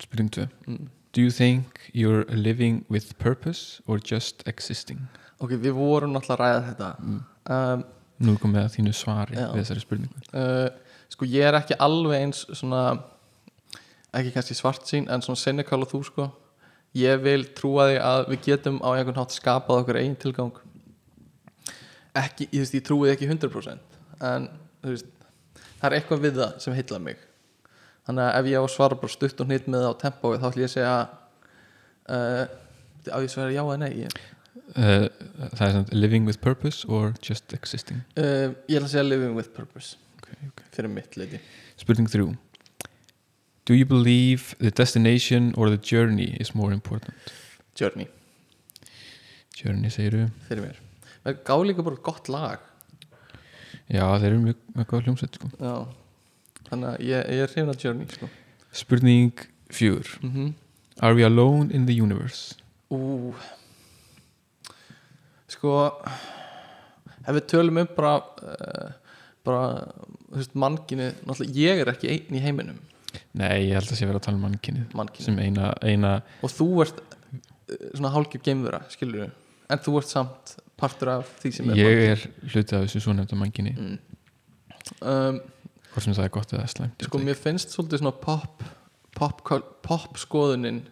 spurning 0.02 0.30
2 0.34 0.48
mm. 0.66 0.95
Do 1.16 1.22
you 1.22 1.30
think 1.30 1.64
you're 1.94 2.24
living 2.28 2.84
with 2.90 3.18
purpose 3.18 3.80
or 3.86 3.98
just 4.12 4.42
existing? 4.46 5.00
Ok, 5.40 5.54
við 5.56 5.72
vorum 5.76 6.12
náttúrulega 6.12 6.36
að 6.36 6.42
ræða 6.42 6.64
þetta. 6.66 6.88
Mm. 7.00 7.20
um, 7.56 7.84
nú 8.26 8.32
er 8.34 8.40
komið 8.40 8.62
að 8.62 8.74
þínu 8.74 8.92
svari 8.96 9.36
Já. 9.36 9.46
við 9.52 9.62
þessari 9.62 9.84
spurningu. 9.84 10.24
Uh, 10.32 10.68
sko 11.12 11.28
ég 11.28 11.48
er 11.48 11.56
ekki 11.56 11.78
alveg 11.86 12.24
eins 12.26 12.42
svona 12.52 12.82
ekki 14.16 14.34
kannski 14.34 14.56
svart 14.56 14.84
sín 14.88 15.08
en 15.12 15.24
svona 15.24 15.40
cynical 15.40 15.80
og 15.84 15.90
þú 15.92 16.02
sko. 16.10 16.28
Ég 16.96 17.20
vil 17.24 17.48
trúa 17.56 17.90
því 17.90 17.98
að 18.04 18.22
við 18.32 18.44
getum 18.50 18.80
á 18.84 18.88
einhvern 18.92 19.20
hátt 19.20 19.36
skapað 19.36 19.82
okkur 19.82 20.00
eigin 20.00 20.20
tilgang. 20.20 20.60
Ekki, 22.16 22.48
ég, 22.52 22.68
ég 22.76 22.84
trúi 22.84 23.08
því 23.08 23.16
ekki 23.16 23.30
100% 23.32 23.96
en 24.24 24.50
þú 24.84 24.92
veist 24.92 25.12
það 25.80 25.88
er 25.88 25.98
eitthvað 25.98 26.28
við 26.28 26.38
það 26.42 26.60
sem 26.64 26.76
heilla 26.76 27.02
mig 27.08 27.25
þannig 28.06 28.24
að 28.24 28.38
ef 28.38 28.48
ég 28.52 28.56
á 28.56 28.64
að 28.64 28.72
svara 28.76 29.00
bara 29.02 29.14
stutt 29.16 29.42
og 29.42 29.50
hnýtt 29.50 29.68
með 29.68 29.84
það 29.84 29.92
á 29.92 30.02
tempóið 30.04 30.40
þá 30.40 30.48
ætlum 30.48 30.64
ég 30.64 30.70
að 30.70 30.74
segja 30.76 30.96
uh, 32.16 32.42
á 33.12 33.18
ég 33.18 33.30
svara 33.34 33.54
já 33.54 33.62
eða 33.64 33.78
nei? 33.82 34.08
Uh, 34.76 35.06
það 35.52 35.66
er 35.68 35.76
samt 35.76 35.94
living 35.94 36.26
with 36.26 36.40
purpose 36.42 36.86
or 36.88 37.14
just 37.22 37.54
existing? 37.56 38.02
Uh, 38.16 38.54
ég 38.70 38.78
ætla 38.78 38.88
að 38.88 38.96
segja 38.96 39.06
living 39.06 39.36
with 39.38 39.52
purpose. 39.54 39.96
Okay, 40.20 40.38
okay. 40.50 40.66
fyrir 40.74 40.90
mitt 40.90 41.18
leiti 41.18 41.42
spurning 41.76 42.08
3 42.08 42.32
do 43.66 43.74
you 43.74 43.84
believe 43.84 44.54
the 44.58 44.70
destination 44.70 45.52
or 45.56 45.68
the 45.68 45.76
journey 45.76 46.36
is 46.40 46.54
more 46.54 46.72
important? 46.72 47.14
Journey. 47.74 48.08
Journey 49.56 49.90
segiru 49.90 50.28
fyrir 50.48 50.62
mér. 50.62 50.80
Það 51.24 51.38
gá 51.48 51.54
líka 51.66 51.84
bara 51.84 52.02
gott 52.08 52.30
lag. 52.30 52.62
Já 53.90 54.04
þeir 54.22 54.28
eru 54.30 54.42
mjög, 54.44 54.60
mjög 54.76 54.90
góð 54.92 55.08
hljómsveit 55.08 55.38
sko. 55.38 55.50
já. 55.58 55.74
Þannig 56.70 56.88
að 56.92 57.04
ég, 57.06 57.28
ég 57.32 57.42
er 57.44 57.52
hrifin 57.52 57.72
að 57.72 57.84
journey 57.84 58.08
sko. 58.12 58.28
spurning 58.72 59.46
4 59.72 60.18
mm 60.22 60.32
-hmm. 60.32 60.52
are 61.00 61.14
we 61.14 61.24
alone 61.24 61.74
in 61.74 61.86
the 61.86 62.02
universe? 62.02 62.54
Ú. 62.90 63.34
Sko 65.48 66.02
ef 67.26 67.34
við 67.34 67.46
tölum 67.50 67.78
um 67.82 67.88
bara 67.96 68.16
uh, 68.42 68.92
bara 69.44 69.62
þú 70.30 70.36
veist, 70.36 70.54
mannkynið 70.54 71.24
náttúrulega 71.26 71.58
ég 71.62 71.80
er 71.80 71.88
ekki 71.92 72.10
einn 72.10 72.34
í 72.34 72.42
heiminum. 72.42 72.78
Nei 73.32 73.68
ég 73.68 73.74
held 73.78 73.90
að 73.90 73.98
sé 73.98 74.06
verið 74.06 74.20
að 74.20 74.26
tala 74.26 74.36
um 74.36 74.46
mannkynið 74.46 75.24
sem 75.24 75.38
eina, 75.38 75.72
eina 75.82 76.22
og 76.42 76.50
þú 76.50 76.68
ert 76.84 77.00
uh, 77.00 77.90
svona 77.94 78.14
hálkjöf 78.14 78.42
geimvera 78.42 78.82
skilur 78.88 79.30
en 79.68 79.82
þú 79.82 79.98
ert 80.00 80.12
samt 80.12 80.56
partur 80.78 81.08
af 81.16 81.30
því 81.40 81.52
sem 81.56 81.70
er 81.70 81.80
ég 81.80 82.02
er 82.12 82.24
hluti 82.52 82.76
af 82.76 82.84
þessu 82.84 83.02
svo 83.02 83.14
nefnda 83.16 83.38
mannkynni 83.40 83.72
mm. 83.74 83.98
um, 85.00 85.40
hvort 85.96 86.04
sem 86.04 86.16
það 86.16 86.28
er 86.28 86.34
gott 86.34 86.52
eða 86.52 86.68
slæmt 86.68 87.06
sko 87.08 87.20
mér 87.24 87.38
finnst 87.40 87.72
svolítið 87.72 88.02
svona 88.02 88.18
pop 88.20 88.64
pop, 89.16 89.40
pop 89.86 90.20
skoðunin 90.20 90.82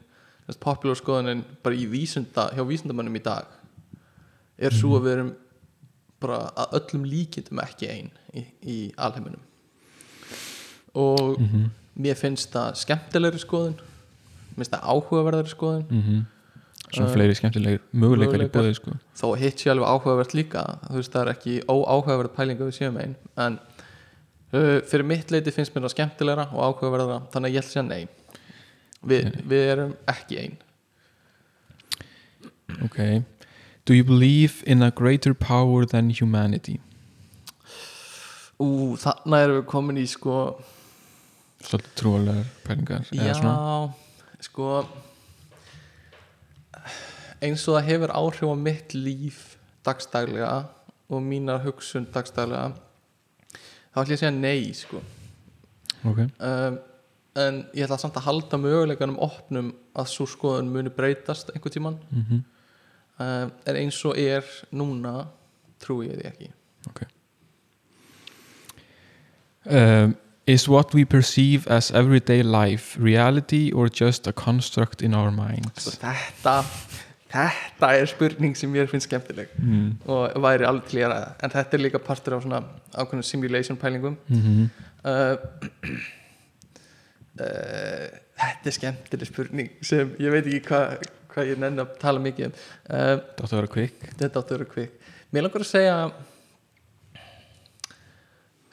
popular 0.61 0.97
skoðunin 0.99 1.45
bara 1.65 1.77
í 1.77 1.85
vísinda 1.89 2.49
hjá 2.57 2.65
vísindamönnum 2.69 3.21
í 3.21 3.23
dag 3.25 3.49
er 4.57 4.75
svo 4.75 4.97
að 4.99 5.07
við 5.07 5.17
erum 5.17 5.33
bara 6.25 6.39
að 6.57 6.77
öllum 6.81 7.09
líkindum 7.09 7.61
ekki 7.65 7.89
ein 7.91 8.13
í, 8.33 8.45
í 8.65 8.77
alheiminum 8.97 9.43
og 10.95 11.35
ekki. 11.35 11.49
Mhm, 11.49 11.67
mér 12.05 12.19
finnst 12.19 12.55
það 12.55 12.79
skemmtilegri 12.85 13.43
skoðun 13.43 13.77
mér 13.77 14.63
finnst 14.63 14.77
það 14.77 14.89
áhugaverðari 14.95 15.53
skoðun 15.53 15.85
mhm. 15.91 16.23
svo 16.95 17.05
Uh, 17.05 17.11
fleiri 17.11 17.35
skemmtilegir 17.35 17.81
möguleikar 17.97 18.45
í 18.45 18.51
bóði 18.53 18.75
sko. 18.77 18.93
þó 19.19 19.27
hitt 19.41 19.63
alveg 19.73 19.89
áhugavert 19.89 20.35
líka 20.37 20.65
þú 20.85 20.99
veist 21.01 21.15
það 21.15 21.23
er 21.25 21.31
ekki 21.33 21.55
óáhugaverð 21.67 22.35
pæling 22.37 22.61
að 22.61 22.69
við 22.69 22.77
séum 22.77 22.99
einn 23.01 23.17
en 23.41 23.57
fyrir 24.53 25.07
mitt 25.07 25.31
leiti 25.31 25.55
finnst 25.55 25.75
mér 25.75 25.87
það 25.87 25.95
skemmtilegra 25.97 26.49
og 26.53 26.61
áhugaverðara 26.69 27.23
þannig 27.33 27.51
að 27.51 27.57
ég 27.57 27.65
að 27.65 27.71
segja 27.71 27.87
nei. 27.89 28.05
Nei. 29.05 29.43
við 29.45 29.67
erum 29.75 29.97
ekki 30.09 30.39
einn 30.41 30.61
ok. 32.85 33.25
Do 33.85 33.93
you 33.93 34.05
believe 34.05 34.63
in 34.67 34.83
a 34.83 34.91
greater 34.91 35.35
power 35.35 35.85
than 35.85 36.09
humanity? 36.11 36.81
Ú, 38.57 38.97
þannig 38.97 39.45
erum 39.45 39.59
við 39.59 39.67
komin 39.69 39.99
í 40.01 40.07
sko 40.09 40.39
svolítið 41.65 41.97
trúalegar 41.99 42.49
pælingar 42.65 43.09
já, 43.13 43.35
sko 44.45 44.71
eins 47.45 47.65
og 47.69 47.79
það 47.79 47.89
hefur 47.89 48.15
áhrif 48.15 48.53
á 48.53 48.57
mitt 48.57 48.95
líf 48.97 49.41
dagstaglega 49.85 50.69
og 51.13 51.25
mínar 51.25 51.65
hugsun 51.65 52.07
dagstaglega 52.13 52.73
þá 53.95 54.01
ætla 54.03 54.11
ég 54.11 54.19
að 54.19 54.25
segja 54.25 54.35
nei 54.35 54.75
sko. 54.77 55.03
Ok, 56.05 56.25
um, 56.39 56.81
en 57.45 57.63
ég 57.75 57.87
ætla 57.87 57.99
samt 58.03 58.19
að 58.19 58.27
halda 58.29 58.59
möguleikanum 58.61 59.23
opnum 59.23 59.73
að 59.95 60.11
svo 60.13 60.27
skoðun 60.31 60.69
muni 60.75 60.93
breytast 60.95 61.55
einhvern 61.55 61.79
tíman 61.79 62.03
mm 62.11 62.43
um, 63.19 63.51
en 63.67 63.77
eins 63.79 64.01
og 64.05 64.19
er 64.19 64.47
núna 64.75 65.25
trúi 65.83 66.09
ég 66.11 66.19
því 66.19 66.29
ekki. 66.31 66.51
Um, 69.65 70.17
is 70.47 70.69
what 70.69 70.93
we 70.93 71.07
perceive 71.07 71.67
as 71.69 71.91
everyday 71.91 72.43
life 72.43 72.99
reality 73.01 73.73
or 73.73 73.89
just 73.89 74.27
a 74.27 74.33
construct 74.33 75.01
in 75.03 75.15
our 75.15 75.31
minds? 75.31 75.87
Svo 75.87 75.95
þetta 76.03 76.59
þetta 77.35 77.91
er 77.99 78.11
spurning 78.11 78.57
sem 78.59 78.71
mér 78.71 78.89
finnst 78.91 79.09
skemmtileg 79.09 79.53
mm. 79.59 79.87
og 80.11 80.43
væri 80.45 80.67
alveg 80.69 80.91
til 80.91 81.01
ég 81.01 81.09
að 81.09 81.15
ræða 81.15 81.31
en 81.43 81.55
þetta 81.55 81.77
er 81.77 81.83
líka 81.83 82.01
partur 82.03 82.37
af 82.37 82.45
svona 82.45 82.61
ákveðnum 82.95 83.27
simulation 83.27 83.81
pælingum. 83.81 84.19
Mm 84.29 84.69
uh, 85.05 85.37
uh, 87.45 88.07
þetta 88.45 88.71
er 88.71 88.77
skemmtileg 88.79 89.31
spurning 89.31 89.73
sem 89.83 90.15
ég 90.23 90.35
veit 90.35 90.47
ekki 90.47 90.67
hvað 90.69 91.09
hva 91.35 91.47
ég 91.49 91.59
nenni 91.59 91.83
að 91.83 91.97
tala 91.99 92.23
mikið 92.23 92.47
um. 92.47 92.55
Uh, 92.87 93.17
áttu 94.39 94.55
að 94.55 94.59
vera 94.59 94.71
kvik 94.77 95.01
mér 95.35 95.49
langar 95.49 95.65
að 95.65 95.73
segja 95.73 95.97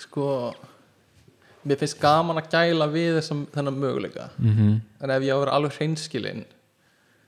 sko 0.02 0.26
mér 1.66 1.78
finnst 1.82 2.00
gaman 2.02 2.42
að 2.42 2.50
gæla 2.54 2.88
við 2.90 3.16
þessum 3.20 3.46
þennan 3.54 3.78
möguleika. 3.78 4.30
Mm 4.38 4.54
-hmm. 4.56 4.80
en 5.04 5.14
ef 5.16 5.24
ég 5.24 5.34
á 5.34 5.38
að 5.38 5.44
vera 5.44 5.58
alveg 5.58 5.78
hreinskilinn 5.78 6.46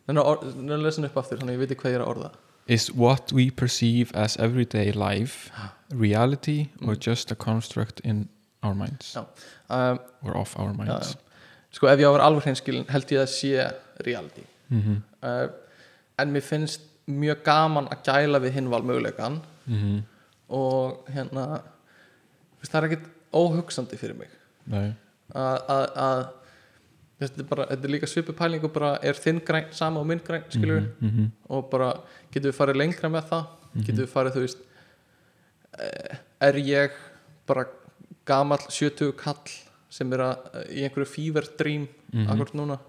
lesa 0.08 1.02
hann 1.02 1.10
upp 1.10 1.18
aftur 1.18 1.38
þannig 1.40 1.54
að 1.54 1.58
ég 1.58 1.64
veit 1.68 1.78
hvað 1.80 1.92
ég 1.92 2.00
er 2.00 2.06
að 2.06 2.12
orða 2.16 2.32
is 2.68 2.90
what 2.96 3.32
we 3.34 3.50
perceive 3.52 4.12
as 4.16 4.38
everyday 4.38 4.92
life 4.92 5.52
reality 5.92 6.70
or 6.82 6.96
Mm. 6.96 7.00
just 7.00 7.32
a 7.32 7.36
construct 7.36 8.00
in 8.04 8.28
our 8.64 8.74
minds 8.74 9.14
Já. 9.16 9.26
um, 9.70 10.00
or 10.24 10.38
of 10.38 10.56
our 10.60 10.74
minds 10.74 11.14
já. 11.14 11.18
sko 11.72 11.88
ef 11.88 12.00
ég 12.00 12.06
á 12.08 12.10
að 12.10 12.14
vera 12.18 12.28
alveg 12.30 12.44
hreinskilinn 12.44 12.88
held 12.90 13.12
ég 13.12 13.20
að 13.20 13.30
sé 13.36 13.74
reality 14.06 14.44
mm 14.70 14.82
-hmm. 14.82 14.98
uh, 15.24 15.50
en 16.20 16.32
mér 16.32 16.42
finnst 16.42 16.82
mjög 17.08 17.44
gaman 17.44 17.88
að 17.92 18.04
gæla 18.04 18.40
við 18.40 18.52
hinn 18.52 18.70
valmöguleikan 18.70 19.42
Mm 19.66 19.80
-hmm. 19.80 20.02
og 20.50 21.06
hérna 21.14 21.62
það 22.64 22.84
er 22.84 22.84
ekkert 22.90 23.06
óhugsandi 23.34 23.98
fyrir 23.98 24.16
mig 24.16 24.30
að 25.36 26.28
þetta 27.24 27.41
er, 27.44 27.48
bara, 27.50 27.66
þetta 27.72 27.88
er 27.90 27.94
líka 27.95 28.10
svipu 28.12 28.36
pæling 28.38 28.64
og 28.68 28.74
bara 28.76 28.91
er 29.02 29.18
þinn 29.20 29.41
græn 29.48 29.72
sama 29.76 30.00
og 30.04 30.08
minn 30.10 30.22
græn 30.24 30.44
skilur 30.50 30.82
mm 31.00 31.10
-hmm. 31.10 31.32
og 31.50 31.70
bara 31.72 31.90
getum 32.32 32.52
við 32.52 32.58
farið 32.60 32.80
lengra 32.82 33.10
með 33.10 33.30
það? 33.32 33.45
Getum 33.86 34.04
við 34.04 34.12
farið 34.14 34.36
þú 34.38 34.45
veist 34.45 34.64
eh, 35.80 36.18
er 36.41 36.56
ég 36.60 36.91
bara 37.48 37.66
gamall 38.26 38.62
70 38.70 39.12
kall 39.18 39.50
sem 39.90 40.14
er 40.14 40.20
að, 40.20 40.38
í 40.70 40.84
einhverju 40.84 41.06
fever 41.06 41.48
dream 41.58 41.88
Mhm. 42.14 42.30
akkur 42.30 42.54
núna? 42.54 42.80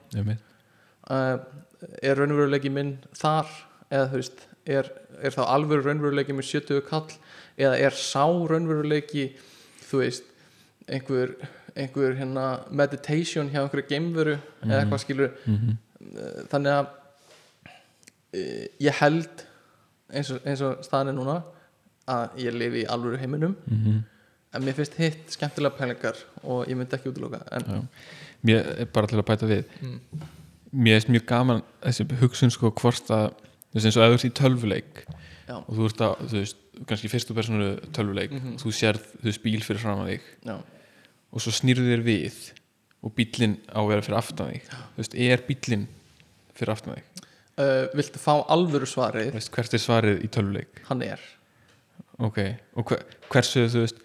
Uh, 1.11 1.39
er 2.03 2.17
raunveruleiki 2.17 2.71
minn 2.71 2.99
þar? 3.17 3.47
Eða 3.91 4.11
þú 4.11 4.21
veist 4.21 4.43
er, 4.67 4.91
er 5.23 5.31
þá 5.31 5.43
alveg 5.47 5.85
raunveruleiki 5.85 6.33
með 6.37 6.45
70 6.45 6.81
kall? 6.89 7.09
Eða 7.59 7.79
er 7.79 7.91
sá 7.91 8.25
raunveruleiki 8.25 9.37
þú 9.91 10.03
veist 10.03 10.25
einhver, 10.89 11.35
einhver 11.77 12.15
hérna 12.19 12.45
meditation 12.71 13.49
hjá 13.51 13.63
einhverju 13.65 13.89
geimveru 13.89 14.37
eða 14.65 14.81
eitthvað 14.85 15.03
skilur 15.05 15.31
Mhm. 15.47 15.77
uh, 16.01 16.45
þannig 16.53 16.73
að 16.79 16.87
uh, 18.35 18.67
ég 18.81 18.99
held 19.01 19.45
eins 20.15 20.31
og, 20.31 20.41
eins 20.47 20.61
og 20.63 20.83
staðan 20.87 21.09
er 21.13 21.19
núna 21.19 21.37
að 22.11 22.37
ég 22.45 22.53
lifi 22.59 22.83
í 22.85 22.89
alvöru 22.93 23.19
heiminum 23.19 23.57
Mhm. 23.71 24.03
en 24.55 24.63
mér 24.63 24.75
finnst 24.75 24.95
hitt 25.01 25.31
skemmtilega 25.35 25.77
pælingar 25.79 26.17
og 26.45 26.67
ég 26.69 26.77
myndi 26.77 26.95
ekki 26.97 27.13
mér 28.45 28.81
er 28.81 28.85
bara 28.93 29.07
til 29.07 29.19
að 29.19 29.25
bæta 29.25 29.47
við 29.49 29.65
mm, 29.81 30.01
mér 30.75 30.97
er 31.01 31.11
mjög 31.11 31.27
gaman 31.27 31.63
þessi 31.83 32.05
hugsun 32.21 32.51
sko 32.51 32.71
hvort 32.71 33.09
að 33.11 33.31
þú 33.73 33.75
veist 33.75 33.87
eins 33.87 33.97
og 33.97 34.05
ef 34.05 34.11
þú 34.11 34.15
ert 34.15 34.25
í 34.29 34.35
tölvuleik 34.43 35.05
Já. 35.49 35.57
og 35.57 35.73
þú 35.77 35.85
ert 35.89 36.01
að, 36.01 36.15
þú 36.29 36.37
veist, 36.39 36.57
kannski 36.87 37.09
fyrstu 37.09 37.35
personu 37.35 37.77
tölvuleik, 37.93 38.31
Mhm. 38.33 38.57
þú 38.59 38.69
sérð 38.73 39.03
þú 39.21 39.25
veist 39.25 39.43
bíl 39.43 39.63
fyrir 39.63 39.79
fram 39.81 39.99
að 40.01 40.09
þig 40.13 40.21
já, 40.45 40.57
og 41.35 41.43
svo 41.43 41.53
snýrðu 41.55 41.89
þér 41.91 42.05
við 42.07 42.39
og 43.05 43.13
bíllinn 43.19 43.59
á 43.69 43.83
að 43.83 43.91
vera 43.91 44.05
fyrir 44.07 44.19
aftan 44.21 44.53
þig. 44.55 44.69
Þú 44.95 45.03
veist, 45.03 45.17
er 45.27 45.43
bíllinn 45.49 45.87
fyrir 46.57 46.73
aftan 46.75 46.97
þig? 46.97 47.25
Uh, 47.55 47.85
viltu 47.95 48.19
fá 48.23 48.33
alvöru 48.51 48.87
svarið? 48.89 49.33
Veist, 49.37 49.51
hvert 49.55 49.75
er 49.77 49.83
svarið 49.83 50.23
í 50.27 50.31
tölvuleik? 50.35 50.81
Hann 50.89 51.03
er. 51.07 51.23
Ok, 52.23 52.39
og 52.79 52.87
hver, 52.91 53.03
hversu 53.31 53.67
þú 53.71 53.83
veist 53.85 54.01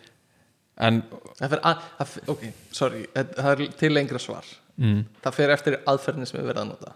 en 0.80 1.02
það 1.38 1.52
fer 1.54 1.62
að, 1.68 1.82
það, 2.00 2.12
fer- 2.14 2.30
ok, 2.34 2.44
sorry 2.74 3.02
það 3.14 3.32
það 3.38 3.50
er 3.54 3.74
til 3.82 3.92
lengra 3.94 4.22
svar. 4.24 4.50
Mm, 4.80 5.02
það 5.26 5.36
fer 5.38 5.54
eftir 5.54 5.78
aðferðin 5.92 6.30
sem 6.30 6.40
við 6.40 6.50
verðum 6.50 6.66
að 6.66 6.72
nota. 6.74 6.94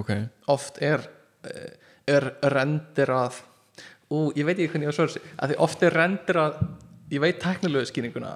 Ok, 0.00 0.12
oft 0.54 0.80
er 0.82 1.04
eh, 1.46 1.74
er 2.10 2.26
renderað 2.54 3.42
ú, 4.10 4.30
ég 4.36 4.46
veit 4.48 4.56
ekki 4.56 4.72
hvernig 4.72 4.88
ég 4.88 4.92
var 4.92 4.98
svör 4.98 5.12
að 5.44 5.52
því 5.52 5.58
oft 5.66 5.84
er 5.86 5.96
renderað 5.98 6.56
ég 7.12 7.22
veit 7.22 7.38
teknilegu 7.42 7.90
skýringuna 7.90 8.32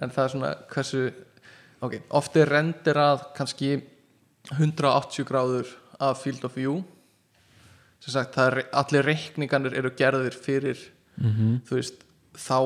en 0.00 0.12
það 0.14 0.24
er 0.24 0.32
svona 0.34 0.52
hversu 0.72 1.02
ok, 1.84 1.96
oft 2.18 2.38
er 2.40 2.50
renderað 2.50 3.26
kannski 3.36 3.74
180 4.56 5.28
gráður 5.28 5.74
af 6.00 6.22
field 6.22 6.44
of 6.48 6.56
view. 6.56 6.80
Sem 8.00 8.14
sagt, 8.14 8.38
er, 8.40 8.62
allir 8.72 9.04
reikninganir 9.04 9.76
eru 9.76 9.92
gerðir 9.96 10.36
fyrir 10.36 10.80
mm 11.20 11.60
þú 11.68 11.76
veist, 11.76 12.00
þá 12.32 12.56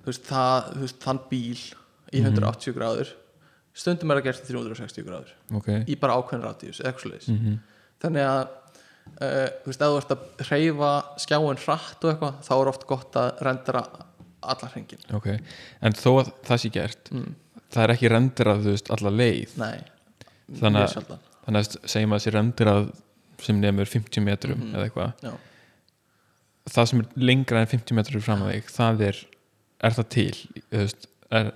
þú 0.00 0.10
veist, 0.10 0.26
það, 0.28 0.70
þú 0.74 0.84
veist, 0.84 1.00
þann 1.04 1.24
bíl 1.30 1.64
í 2.10 2.20
180 2.20 2.76
gráður. 2.76 3.16
Stundum 3.80 4.10
er 4.12 4.18
það 4.20 4.26
gert 4.26 4.44
í 4.44 4.52
360 4.52 5.06
gráður. 5.06 5.34
Ok. 5.56 5.68
Í 5.88 5.96
bara 6.00 6.16
ákveðin 6.18 6.44
radius 6.44 6.80
eitthvað 6.82 7.04
svoleiðis. 7.06 7.28
Mm 7.32 7.60
þannig 8.00 8.26
að 8.26 8.40
uh, 8.40 9.48
þú 9.62 9.70
veist, 9.70 9.82
ef 9.82 9.90
þú 9.90 9.98
ert 10.00 10.14
að 10.14 10.46
hreyfa 10.48 10.92
skjáin 11.24 11.62
hratt 11.64 12.04
og 12.04 12.12
eitthvað 12.12 12.38
þá 12.46 12.52
er 12.56 12.72
oft 12.72 12.86
gott 12.88 13.18
að 13.20 13.42
rendera 13.46 13.84
allar 14.42 14.72
hringin 14.74 14.98
ok, 15.16 15.26
en 15.82 15.92
þó 15.98 16.10
að 16.22 16.32
það 16.48 16.62
sé 16.64 16.70
gert 16.74 17.10
mm. 17.12 17.34
það 17.70 17.82
er 17.84 17.92
ekki 17.94 18.10
renderað, 18.12 18.64
þú 18.64 18.74
veist, 18.74 18.90
alla 18.96 19.12
leið. 19.14 19.56
Nei, 19.60 19.78
Þannig 20.60 20.82
að- 20.82 21.12
þannig 21.46 21.60
að 21.60 21.76
segjum 21.88 22.10
að 22.10 22.18
það 22.18 22.24
sé 22.24 22.30
renderað 22.34 22.88
sem 23.40 23.60
nefnir 23.62 23.86
50 23.88 24.24
metrum 24.26 24.58
Mhm. 24.60 24.74
eða 24.74 24.88
eitthvað. 24.88 25.36
Það 26.70 26.88
sem 26.90 27.00
er 27.00 27.06
lengra 27.16 27.60
en 27.62 27.66
50 27.70 27.94
metrum 27.96 28.22
fram 28.22 28.42
að 28.44 28.50
þig 28.54 28.72
það 28.74 29.00
er, 29.06 29.20
er 29.88 29.94
það 29.96 30.08
til 30.14 30.34
veist, 30.70 31.06
er, 31.30 31.48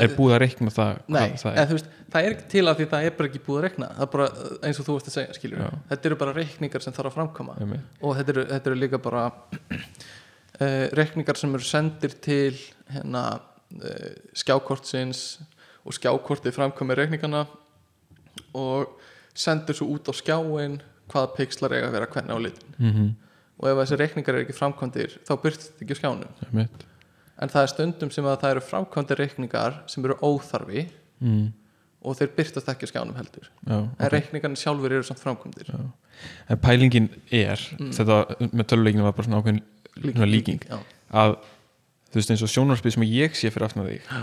er 0.00 0.14
búið 0.16 0.34
að 0.34 0.40
reikna 0.42 0.72
það 0.74 0.98
Nei, 1.12 1.28
það 1.38 1.52
en 1.52 1.58
er 1.62 1.68
þú 1.70 1.76
veist, 1.76 1.90
það 2.10 2.24
er 2.26 2.34
ekki 2.34 2.48
til 2.54 2.64
að 2.66 2.80
því 2.80 2.86
það 2.94 3.04
er 3.06 3.14
bara 3.20 3.28
ekki 3.30 3.42
búið 3.46 3.58
að 3.60 3.64
reikna. 3.68 3.88
Það 3.94 4.06
er 4.06 4.10
bara 4.16 4.28
eins 4.66 4.80
og 4.80 4.86
þú 4.88 4.96
veist 4.96 5.10
að 5.10 5.16
segja, 5.18 5.70
þetta 5.92 6.10
eru 6.10 6.16
bara 6.24 6.32
reikningar 6.40 6.82
sem 6.82 6.96
þarf 6.96 7.12
að 7.12 7.16
framkoma. 7.20 7.56
Einmitt. 7.60 7.80
og 8.02 8.16
þetta 8.16 8.34
eru, 8.34 8.44
þetta 8.50 8.72
eru 8.72 8.80
líka 8.80 8.98
bara 9.02 9.26
uh, 10.58 10.86
reikningar 10.96 11.38
sem 11.38 11.54
eru 11.54 11.66
sendir 11.66 12.16
til 12.24 12.58
hérna 12.90 13.24
uh, 13.38 14.12
skjákortsins 14.34 15.40
og 15.84 15.96
skjákortið 15.96 16.56
framkomi 16.56 16.96
reikningana 16.98 17.46
og 18.54 18.98
sendir 19.34 19.78
svo 19.78 19.88
út 19.94 20.10
á 20.10 20.14
skjáin 20.16 20.80
hvaða 21.10 21.34
pixlar 21.36 21.74
eiga 21.74 21.88
að 21.90 21.96
vera 21.98 22.10
hvernig 22.10 22.36
á 22.36 22.38
litin 22.46 22.78
mm 22.78 23.10
og 23.60 23.68
ef 23.68 23.80
þessi 23.82 23.98
reikningar 24.00 24.36
er 24.36 24.44
ekki 24.46 24.56
framkvæmdir 24.56 25.16
þá 25.28 25.32
byrst 25.42 25.64
þetta 25.66 25.84
ekki 25.84 25.96
á 25.96 26.00
skjánum 26.00 26.60
en 27.40 27.50
það 27.52 27.62
er 27.62 27.72
stundum 27.74 28.12
sem 28.14 28.28
að 28.28 28.38
það 28.42 28.54
eru 28.54 28.62
framkvæmdir 28.64 29.20
reikningar 29.20 29.74
sem 29.90 30.04
eru 30.06 30.16
óþarfi 30.24 30.86
mm. 31.20 31.42
og 32.00 32.16
þeir 32.16 32.32
byrtast 32.38 32.70
ekki 32.72 32.88
á 32.88 32.90
skjánum 32.92 33.18
heldur 33.18 33.50
Já, 33.50 33.74
en 33.76 33.90
ok. 33.90 34.06
reikningarnir 34.14 34.62
sjálfur 34.62 34.96
eru 34.96 35.04
samt 35.08 35.20
framkvæmdir 35.20 35.72
Já. 35.72 35.80
en 36.48 36.62
pælingin 36.64 37.10
er 37.28 37.60
Mm. 37.76 37.92
þetta 37.96 38.48
með 38.48 38.66
töluleikinu 38.72 39.04
var 39.04 39.12
bara 39.16 39.28
svona 39.28 39.42
ákveðin 39.42 39.62
líking. 40.02 40.60
Já. 40.68 40.78
að 41.12 41.36
þú 42.10 42.18
veist 42.20 42.30
eins 42.34 42.42
og 42.46 42.50
sjónarspið 42.52 42.94
sem 42.96 43.02
ég 43.08 43.34
sé 43.38 43.50
fyrir 43.54 43.66
aftan 43.68 43.86
þig 43.86 44.00
Já. 44.10 44.22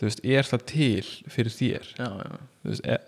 þú 0.00 0.08
veist, 0.08 0.24
er 0.24 0.48
það 0.50 0.64
til 0.66 1.06
fyrir 1.32 1.54
þér? 1.56 1.90
Já, 1.98 2.08
veist, 2.64 2.84
er, 2.84 3.00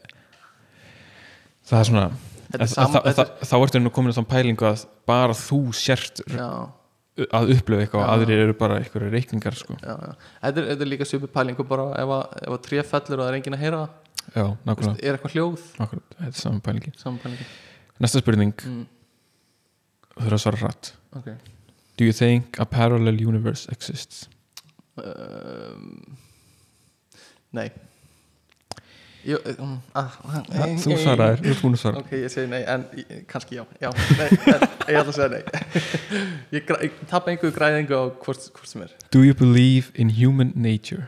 það 1.69 1.79
er 1.81 1.89
svona 1.91 2.07
er 2.53 2.67
sam- 2.69 2.95
að- 2.99 3.07
að- 3.23 3.35
þá 3.49 3.55
ertu 3.67 3.81
nú 3.83 3.91
komin 3.93 4.13
að 4.13 4.19
þann 4.21 4.31
pælingu 4.33 4.67
að 4.69 4.87
bara 5.09 5.33
þú 5.37 5.61
sért 5.77 6.21
að 6.33 7.51
upplifa 7.53 7.83
eitthvað 7.85 8.03
og 8.03 8.11
aðrir 8.15 8.43
eru 8.47 8.55
bara 8.57 8.79
einhverju 8.81 9.11
reikningar 9.13 9.53
sko. 9.55 9.75
Þetta, 9.77 10.17
er, 10.49 10.69
þetta 10.73 10.81
er 10.87 10.89
líka 10.89 11.05
svipu 11.05 11.29
pælingu 11.29 11.65
bara 11.69 11.91
ef 12.01 12.09
að, 12.09 12.23
ef 12.47 12.55
að 12.57 12.63
tré 12.65 12.83
fellur 12.89 13.21
og 13.21 13.27
það 13.27 13.29
er 13.33 13.37
enginn 13.41 13.57
að 13.59 13.63
heyra. 13.67 13.83
Já, 14.33 14.45
nákvæmlega 14.65 14.93
veist, 14.95 15.03
er 15.05 15.17
eitthvað 15.19 15.35
hljóð? 15.37 15.65
Akkurat, 15.85 16.15
þetta 16.17 16.31
er 16.33 16.41
saman 16.41 16.61
pælingi. 16.65 17.47
Næsta 18.01 18.23
spurning, 18.23 18.55
mm, 18.65 18.87
þú 20.17 20.25
þurfa 20.25 20.39
að 20.39 20.45
svara 20.47 20.63
hratt. 20.63 20.93
Ok 21.21 21.29
Do 21.97 22.05
you 22.05 22.13
think 22.13 22.59
a 22.59 22.65
parallel 22.65 23.21
universe 23.21 23.69
exists? 23.73 24.29
um, 24.97 26.17
nei 27.51 27.71
Jú, 29.23 29.39
um, 29.63 29.77
ah, 29.95 30.11
Ja, 30.51 30.67
þú 30.83 30.97
svaraðir, 30.99 31.45
þú 31.45 31.51
er 31.53 31.59
búin 31.61 31.77
að 31.77 31.81
svara 31.85 32.01
ok, 32.03 32.15
ég 32.25 32.33
segi 32.33 32.51
nei, 32.51 32.63
en 32.67 32.87
kannski 33.31 33.61
já, 33.61 33.63
já 33.79 33.93
nei, 34.19 34.27
en, 34.27 34.65
ég 34.91 34.99
ætla 34.99 35.13
að 35.13 35.19
segja 35.19 35.29
nei 35.31 35.43
ég, 36.57 36.73
ég 36.89 36.97
tapa 37.07 37.31
einhverju 37.31 37.55
græðingu 37.55 37.95
á 37.95 38.05
hvort, 38.25 38.49
hvort 38.51 38.71
sem 38.71 38.83
er 38.83 38.97
Do 39.15 39.23
you 39.23 39.37
believe 39.39 39.95
in 39.95 40.11
human 40.19 40.51
nature? 40.57 41.07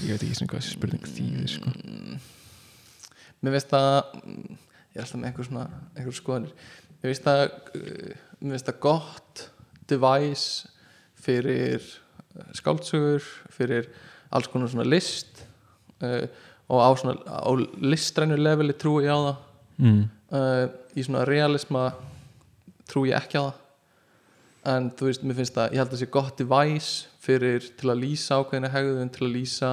Ég 0.00 0.16
veit 0.16 0.24
ekki 0.24 0.40
svona 0.40 0.54
hvað 0.54 0.66
spurning 0.66 1.06
þýðir 1.06 1.50
sko. 1.52 1.70
Mm, 1.76 2.20
mér 3.44 3.54
veist 3.54 3.74
að 3.76 3.98
mm, 4.24 4.60
ég 4.90 4.98
er 4.98 5.04
alltaf 5.04 5.20
með 5.20 5.30
einhver 5.30 5.48
svona 5.50 5.66
einhver 5.94 6.16
skoðanir 6.16 6.54
mér 7.00 7.12
veist 7.12 7.30
að 7.30 7.44
uh, 7.78 8.18
mér 8.40 8.56
veist 8.56 8.70
að 8.72 8.80
gott 8.82 9.46
device 9.90 10.68
fyrir 11.20 11.82
uh, 11.82 12.50
skáldsögur 12.56 13.24
fyrir 13.52 13.90
alls 14.30 14.48
konar 14.50 14.70
svona 14.72 14.88
list 14.88 15.44
uh, 16.04 16.24
og 16.70 16.78
á 16.80 16.90
svona 16.98 17.16
á 17.26 17.50
listrænu 17.82 18.38
leveli 18.38 18.76
trúi 18.78 19.04
ég 19.08 19.12
á 19.12 19.18
það 19.18 19.36
mm. 19.84 20.02
uh, 20.32 20.66
í 20.94 21.04
svona 21.04 21.26
realisma 21.28 21.90
trúi 22.90 23.10
ég 23.10 23.18
ekki 23.18 23.42
á 23.42 23.50
það 23.50 23.56
en 24.70 24.90
þú 24.92 25.06
veist, 25.08 25.22
mér 25.24 25.38
finnst 25.38 25.56
að 25.56 25.72
ég 25.72 25.80
held 25.80 25.94
að 25.94 26.02
sé 26.02 26.10
gott 26.12 26.36
device 26.36 27.08
fyrir 27.24 27.64
til 27.80 27.88
að 27.92 28.02
lýsa 28.02 28.40
ákveðina 28.40 28.72
hegðun 28.74 29.12
til 29.14 29.24
að 29.26 29.34
lýsa 29.38 29.70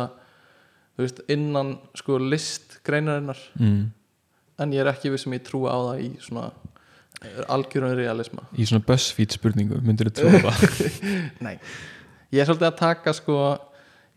þú 0.96 1.04
veist, 1.04 1.20
innan 1.32 1.74
sko 1.98 2.20
list 2.24 2.80
greinarinnar 2.88 3.42
Mm. 3.60 3.92
en 4.58 4.72
ég 4.74 4.82
er 4.82 4.90
ekki 4.90 5.12
við 5.12 5.22
sem 5.24 5.36
ég 5.36 5.44
trúi 5.46 5.68
á 5.70 5.78
það 5.78 6.00
í 6.06 6.10
svona 6.24 6.52
algjörun 7.50 7.96
realisma 7.98 8.44
Í 8.58 8.66
svona 8.70 8.86
BuzzFeed 8.88 9.34
spurningu 9.38 9.80
myndir 9.86 10.12
þú 10.12 10.30
trúa? 10.38 10.54
Nei, 11.46 11.56
ég 12.34 12.44
er 12.44 12.50
svolítið 12.50 12.70
að 12.70 12.78
taka 12.82 13.14
sko, 13.18 13.38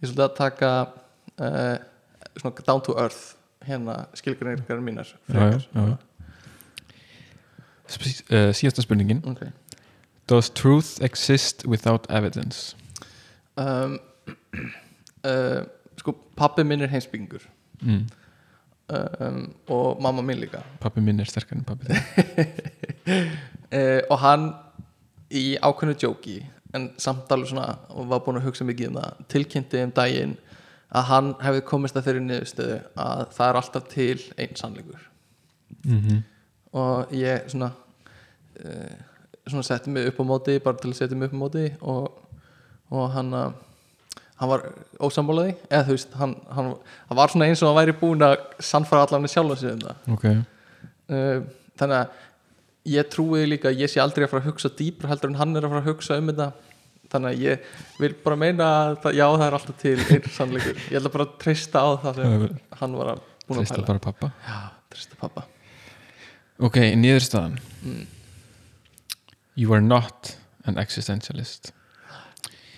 ég 0.00 0.06
er 0.08 0.12
svolítið 0.12 0.26
að 0.26 0.36
taka 0.40 0.72
uh, 1.40 1.76
svona 2.36 2.66
down 2.66 2.84
to 2.86 2.96
earth 3.00 3.22
hérna 3.66 4.06
skilgreiningar 4.16 4.80
mínar 4.84 5.08
já, 5.28 5.40
já, 5.40 5.58
já. 5.74 5.98
Uh, 8.30 8.52
Síðasta 8.54 8.84
spurningin 8.84 9.24
Okay. 9.26 9.50
Does 10.30 10.50
truth 10.50 11.00
exist 11.02 11.66
without 11.66 12.06
evidence? 12.08 12.76
Um, 13.56 13.98
uh, 15.24 15.64
sko, 16.00 16.14
pappi 16.38 16.64
minn 16.64 16.84
er 16.84 16.92
heimsbyggingur 16.92 17.48
Mm. 17.80 18.10
Um, 19.20 19.42
og 19.74 20.00
mamma 20.02 20.22
minn 20.26 20.40
líka. 20.42 20.62
Pappi 20.80 21.02
minn 21.04 21.20
er 21.20 21.28
sterkar 21.28 21.58
en 21.58 21.64
pappi 21.64 21.86
uh, 23.10 24.00
og 24.12 24.16
hann 24.22 24.48
í 25.30 25.44
ákveðnu 25.62 25.96
djóki 25.98 26.40
en 26.74 26.90
samt 27.02 27.30
alveg 27.34 27.50
svona 27.52 27.68
og 27.90 28.08
var 28.10 28.22
búin 28.24 28.40
að 28.40 28.48
hugsa 28.48 28.66
mikið 28.66 28.90
um 28.90 28.98
það 29.00 29.20
tilkynnti 29.34 29.84
um 29.84 29.94
daginn 29.94 30.34
að 30.90 31.06
hann 31.10 31.30
hefði 31.42 31.66
komist 31.66 31.98
að 31.98 32.08
þeirri 32.08 32.24
niðurstöðu 32.24 32.80
að 33.04 33.22
það 33.36 33.46
er 33.48 33.60
alltaf 33.60 33.86
til 33.92 34.18
einn 34.36 34.56
sannleikur. 34.58 35.06
Mm 35.84 36.00
-hmm. 36.00 36.22
og 36.72 37.12
ég 37.14 37.48
svona 37.48 37.70
uh, 38.64 38.96
svona 39.46 39.62
setti 39.62 39.90
mig 39.90 40.06
upp 40.06 40.20
á 40.20 40.24
móti 40.24 40.58
bara 40.58 40.76
til 40.76 40.90
að 40.90 40.96
setja 40.96 41.16
mig 41.16 41.28
upp 41.28 41.34
á 41.34 41.42
móti 41.42 41.66
og, 41.80 42.22
og 42.90 43.10
hann 43.10 43.34
að 43.34 43.52
hann 44.40 44.48
var 44.48 44.64
ósammálaði 45.04 45.52
eða 45.68 45.84
þú 45.88 45.96
veist, 45.96 46.16
hann, 46.16 46.32
hann, 46.56 46.72
hann 47.10 47.18
var 47.18 47.32
svona 47.32 47.48
eins 47.50 47.60
og 47.60 47.70
hann 47.70 47.78
væri 47.82 47.96
búin 48.00 48.24
að 48.24 48.38
sannfara 48.64 49.04
allan 49.04 49.28
sjálf 49.28 49.60
sig 49.60 49.74
um 49.74 49.82
það. 49.84 50.02
Ok, 50.14 50.26
uh, 51.12 51.42
þannig 51.80 51.96
að 51.98 52.26
ég 52.90 53.10
trúi 53.12 53.44
líka 53.50 53.68
að 53.68 53.82
ég 53.84 53.92
sé 53.92 54.00
aldrei 54.00 54.24
að 54.24 54.32
fara 54.32 54.44
að 54.46 54.52
hugsa 54.54 54.72
dýpra 54.78 55.10
heldur 55.12 55.32
en 55.32 55.40
hann 55.42 55.52
er 55.58 55.66
að 55.66 55.74
fara 55.74 55.84
að 55.84 55.90
hugsa 55.92 56.18
um 56.20 56.30
þetta. 56.32 56.50
Þannig 57.10 57.32
að 57.34 57.42
ég 57.42 57.70
vil 57.98 58.12
bara 58.24 58.38
meina 58.38 58.66
að 58.94 59.16
já 59.18 59.24
það 59.26 59.44
er 59.48 59.56
alltaf 59.58 59.78
til 59.82 59.96
einn 59.98 60.28
sannleikur. 60.36 60.76
Ég 60.86 61.00
ætla 61.00 61.12
bara 61.16 61.26
að 61.26 61.32
treysta 61.42 61.82
á 61.82 61.88
það 62.04 62.20
sem 62.20 62.44
hann 62.80 62.94
var 63.00 63.10
að 63.16 63.24
búin 63.48 63.58
að 63.60 63.64
treysta 63.64 63.80
pæla. 63.80 63.88
bara 63.90 64.04
pappa 64.04 64.30
já, 64.46 64.60
treysta 64.94 65.18
pappa 65.20 65.48
Ok, 66.60 66.76
niðurstaðan. 67.00 67.54
Mm. 67.88 68.06
You 69.56 69.72
are 69.72 69.80
not 69.80 70.34
an 70.68 70.76
existentialist 70.78 71.72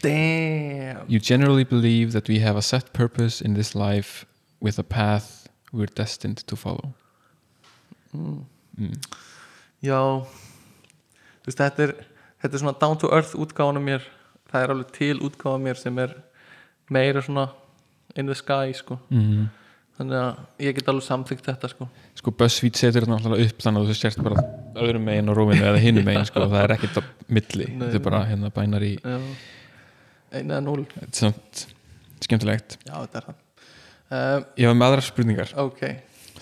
damn 0.02 1.08
You 1.08 1.18
generally 1.18 1.64
believe 1.64 2.12
that 2.12 2.28
we 2.28 2.40
have 2.40 2.56
a 2.56 2.62
set 2.62 2.92
purpose 2.92 3.40
in 3.40 3.54
this 3.54 3.74
life 3.74 4.26
with 4.60 4.78
a 4.78 4.84
path 4.84 5.48
we're 5.72 5.92
destined 5.94 6.46
to 6.46 6.56
follow 6.56 6.94
mm. 8.14 8.44
mm. 8.78 8.96
Já 9.82 10.26
Þú 11.42 11.50
veist, 11.50 11.58
þetta 11.58 11.82
er, 11.82 11.92
þetta 12.42 12.54
er 12.54 12.60
svona 12.62 12.78
down 12.78 12.98
to 13.02 13.08
earth 13.10 13.32
útgáðan 13.34 13.80
af 13.80 13.86
mér 13.86 14.04
það 14.52 14.62
er 14.62 14.74
alveg 14.74 14.92
til 14.94 15.16
útgáðan 15.26 15.58
af 15.58 15.64
mér 15.66 15.80
sem 15.80 15.98
er 16.02 16.14
meira 16.92 17.24
svona 17.24 17.48
in 18.18 18.28
the 18.28 18.36
sky 18.36 18.74
sko 18.76 18.98
mm. 19.08 19.46
þannig 19.98 20.18
að 20.18 20.66
ég 20.66 20.76
get 20.76 20.90
alveg 20.92 21.06
samþykkt 21.06 21.48
þetta 21.50 21.70
sko 21.72 21.88
sko 22.18 22.34
BuzzFeed 22.42 22.78
setur 22.78 23.06
þetta 23.06 23.14
náttúrulega 23.14 23.48
upp 23.48 23.64
þannig 23.64 23.82
að 23.82 23.90
þú 23.90 23.98
sért 23.98 24.22
bara 24.26 24.44
öðrum 24.84 25.08
megin 25.08 25.32
á 25.32 25.34
rúminu 25.38 25.66
eða 25.70 25.82
hinum 25.82 26.06
megin 26.08 26.28
sko, 26.28 26.44
það 26.52 26.60
er 26.62 26.76
ekkert 26.76 27.00
á 27.00 27.02
milli 27.38 27.68
þetta 27.72 27.98
er 27.98 28.06
bara 28.06 28.22
hérna 28.28 28.52
bænar 28.54 28.86
í 28.86 28.92
já. 28.98 29.18
Einu 30.32 30.56
eða 30.56 30.62
núl 30.64 30.80
þetta 30.88 31.08
er 31.08 31.18
samt 31.20 31.66
skemmtilegt. 32.22 32.78
Já 32.86 32.94
þetta 32.94 33.20
er 33.20 33.28
það. 33.28 33.42
Um, 34.12 34.48
ég 34.60 34.68
var 34.68 34.78
með 34.78 34.88
aðrar 34.88 35.06
spurningar. 35.06 35.52
Ok, 35.62 35.84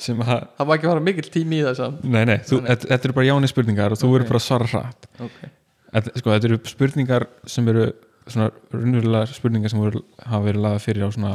sem 0.01 0.21
að, 0.25 0.45
það 0.57 0.69
var 0.69 0.79
ekki 0.79 0.89
að 0.89 0.93
fara 0.95 1.05
mikill 1.05 1.33
tími 1.33 1.61
í 1.61 1.65
þess 1.67 1.97
nei 2.05 2.23
nei, 2.29 2.37
þú, 2.47 2.61
Nei. 2.63 2.69
þetta, 2.73 3.01
eru 3.01 3.17
bara 3.17 3.29
jáni 3.29 3.51
spurningar 3.51 3.95
og 3.95 4.01
þú 4.01 4.09
Ok. 4.09 4.15
verður 4.15 4.31
bara 4.31 4.41
að 4.41 4.47
svara 4.47 4.69
hratt 4.73 5.09
ok, 5.27 5.39
þetta, 5.91 6.15
sko, 6.15 6.33
þetta 6.35 6.51
eru 6.51 6.59
spurningar 6.71 7.27
sem 7.55 7.71
eru 7.73 7.87
svona 8.27 8.49
raunverulega 8.73 9.37
spurningar 9.37 9.73
sem 9.73 9.83
voru, 9.83 10.03
hafa 10.25 10.43
verið 10.47 10.65
laða 10.67 10.83
fyrir 10.85 11.07
á 11.07 11.11
svona 11.11 11.35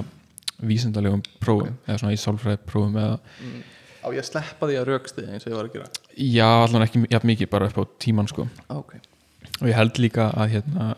vísindalegum 0.66 1.24
prófum 1.44 1.74
eða 1.86 2.02
svona 2.02 2.16
í 2.16 2.22
sálfræði 2.22 2.62
prófum 2.66 3.00
eða 3.02 3.18
mm. 3.20 3.64
á 4.06 4.08
ég 4.16 4.30
sleppa 4.30 4.70
því 4.70 4.80
að 4.80 4.88
raukstið 4.92 5.32
eins 5.34 5.46
og 5.46 5.52
ég 5.52 5.60
var 5.60 5.70
að 5.70 5.76
gera? 5.76 5.90
Já, 6.16 6.50
allan 6.64 6.86
ekki 6.88 7.04
jafn 7.12 7.32
mikið 7.32 7.52
bara 7.52 7.70
upp 7.70 7.82
á 7.82 7.84
tíman 8.02 8.30
sko. 8.32 8.48
Ok, 8.72 8.96
og 9.60 9.68
ég 9.68 9.76
held 9.76 10.00
líka 10.00 10.30
að 10.32 10.56
hérna 10.56 10.94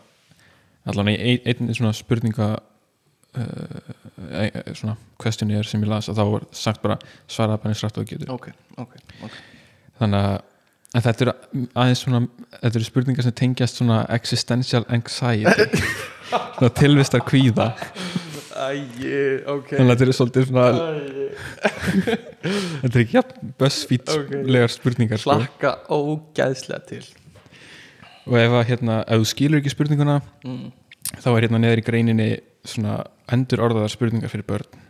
allan 0.92 1.12
í 1.12 1.16
ein, 1.18 1.40
einn 1.52 1.74
svona 1.76 1.94
spurninga 1.96 2.48
uh, 2.58 2.62
svona 4.78 4.96
questionnaire 5.22 5.68
sem 5.68 5.84
ég 5.84 5.90
las 5.92 6.10
að 6.12 6.20
þá 6.22 6.26
var 6.34 6.44
sagt 6.56 6.84
bara 6.84 6.98
svaraði 7.30 7.62
bara 7.64 7.72
eins 7.74 7.84
rætt 7.86 8.00
og 8.02 8.10
getur. 8.10 8.30
Ok, 8.34 8.46
ok, 8.78 8.94
ok. 9.28 9.36
Þannig 10.02 10.22
að 10.98 11.04
þetta 11.08 11.22
eru 11.26 11.34
aðeins 11.74 12.02
svona 12.06 12.22
þetta 12.60 12.74
eru 12.74 12.88
spurningar 12.88 13.24
sem 13.28 13.36
tengjast 13.44 13.76
svona 13.82 13.98
existential 14.18 14.84
anxiety. 14.88 15.68
Svona 16.28 16.74
tilvistar 16.76 17.22
kvíða. 17.24 17.70
Æji, 18.58 19.20
ok. 19.48 19.70
Þannig 19.70 19.86
að 19.86 19.92
þetta 19.94 20.04
eru 20.04 20.16
svolítið 20.18 20.44
svona 20.50 20.66
þetta 22.82 22.92
er 22.92 23.04
ekki 23.04 23.18
jafn 23.18 23.50
buzzfeed-legar 23.62 24.72
spurningar 24.74 25.22
sko. 25.22 25.38
slakka 25.38 25.72
ógæðslega 25.94 26.82
til 26.90 27.06
og 28.28 28.36
ef 28.40 28.58
að 28.60 28.68
hérna, 28.72 28.98
ef 29.08 29.22
þú 29.22 29.30
skilur 29.32 29.62
ekki 29.62 29.74
spurninguna 29.74 30.18
mm. 30.46 30.66
þá 31.16 31.30
er 31.34 31.48
hérna 31.48 31.62
neður 31.64 31.82
í 31.82 31.86
greininni 31.88 32.28
svona 32.68 33.00
endur 33.32 33.64
orðaðar 33.68 33.94
spurningar 33.94 34.32
fyrir 34.32 34.48
börn. 34.48 34.84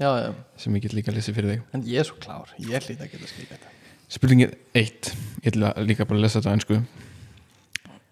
Já, 0.00 0.08
já, 0.16 0.30
sem 0.56 0.76
ég 0.78 0.86
get 0.86 0.96
líka 0.96 1.12
að 1.12 1.20
lesa 1.20 1.36
fyrir 1.36 1.54
þig. 1.54 1.64
En 1.76 1.84
ég 1.84 2.00
er 2.00 2.08
svo 2.08 2.16
klár. 2.22 2.52
Ég 2.56 2.86
hlýt 2.86 3.02
að 3.04 3.12
geta 3.12 3.28
skrifa 3.28 3.58
þetta. 3.58 3.76
Spurningin 4.10 4.54
eitt. 4.74 5.12
Ég 5.44 5.52
ætla 5.52 5.74
líka 5.84 6.08
bara 6.08 6.18
að 6.18 6.24
lesa 6.24 6.40
þetta 6.40 6.52
á 6.52 6.56
ennsku 6.56 6.80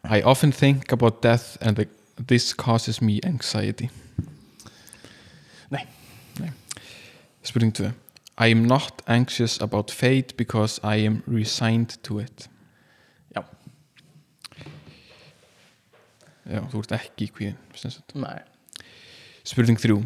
I 0.05 0.23
often 0.23 0.53
think 0.53 0.93
about 0.93 1.23
death 1.23 1.59
and 1.61 1.77
the, 1.77 1.89
this 2.17 2.53
causes 2.53 3.03
me 3.03 3.21
anxiety. 3.25 3.91
Nei. 5.71 5.87
Nei. 6.41 6.53
spurning 7.43 7.73
2 7.73 7.93
I 8.39 8.47
am 8.49 8.65
not 8.67 9.03
anxious 9.07 9.61
about 9.61 9.91
fate 9.91 10.37
because 10.37 10.81
I 10.83 10.97
am 10.97 11.23
resigned 11.27 11.99
to 12.05 12.19
it 12.19 12.49
Já, 16.49 16.61
þú 16.73 16.81
ert 16.83 16.93
ekki 16.97 17.27
í 17.29 17.33
kvíðin 17.33 18.43
Spurning 19.45 19.79
3 19.81 19.99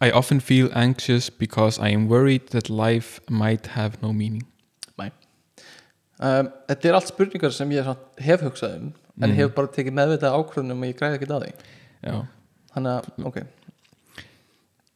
I 0.00 0.10
often 0.12 0.40
feel 0.40 0.68
anxious 0.74 1.30
because 1.30 1.78
I 1.80 1.88
am 1.94 2.06
worried 2.08 2.48
that 2.50 2.68
life 2.70 3.20
might 3.28 3.66
have 3.74 3.96
no 4.02 4.12
meaning. 4.12 4.44
Nei. 4.98 5.10
Um, 6.20 6.50
þetta 6.68 6.88
er 6.90 6.94
allt 6.98 7.08
spurningar 7.10 7.50
sem 7.52 7.70
ég 7.74 7.88
hef 8.22 8.40
hugsað 8.44 8.76
um 8.78 8.92
en 9.20 9.30
Mhm. 9.30 9.36
hef 9.36 9.54
bara 9.54 9.66
tekið 9.68 9.94
meðvitað 9.98 10.36
ákvörðunum 10.38 10.82
og 10.82 10.88
ég 10.92 10.98
græði 10.98 11.18
ekki 11.18 11.28
að 11.30 11.42
því. 11.44 11.52
Já, 12.04 12.26
þannig 12.74 12.92
að, 12.94 13.26
ok, 13.26 13.36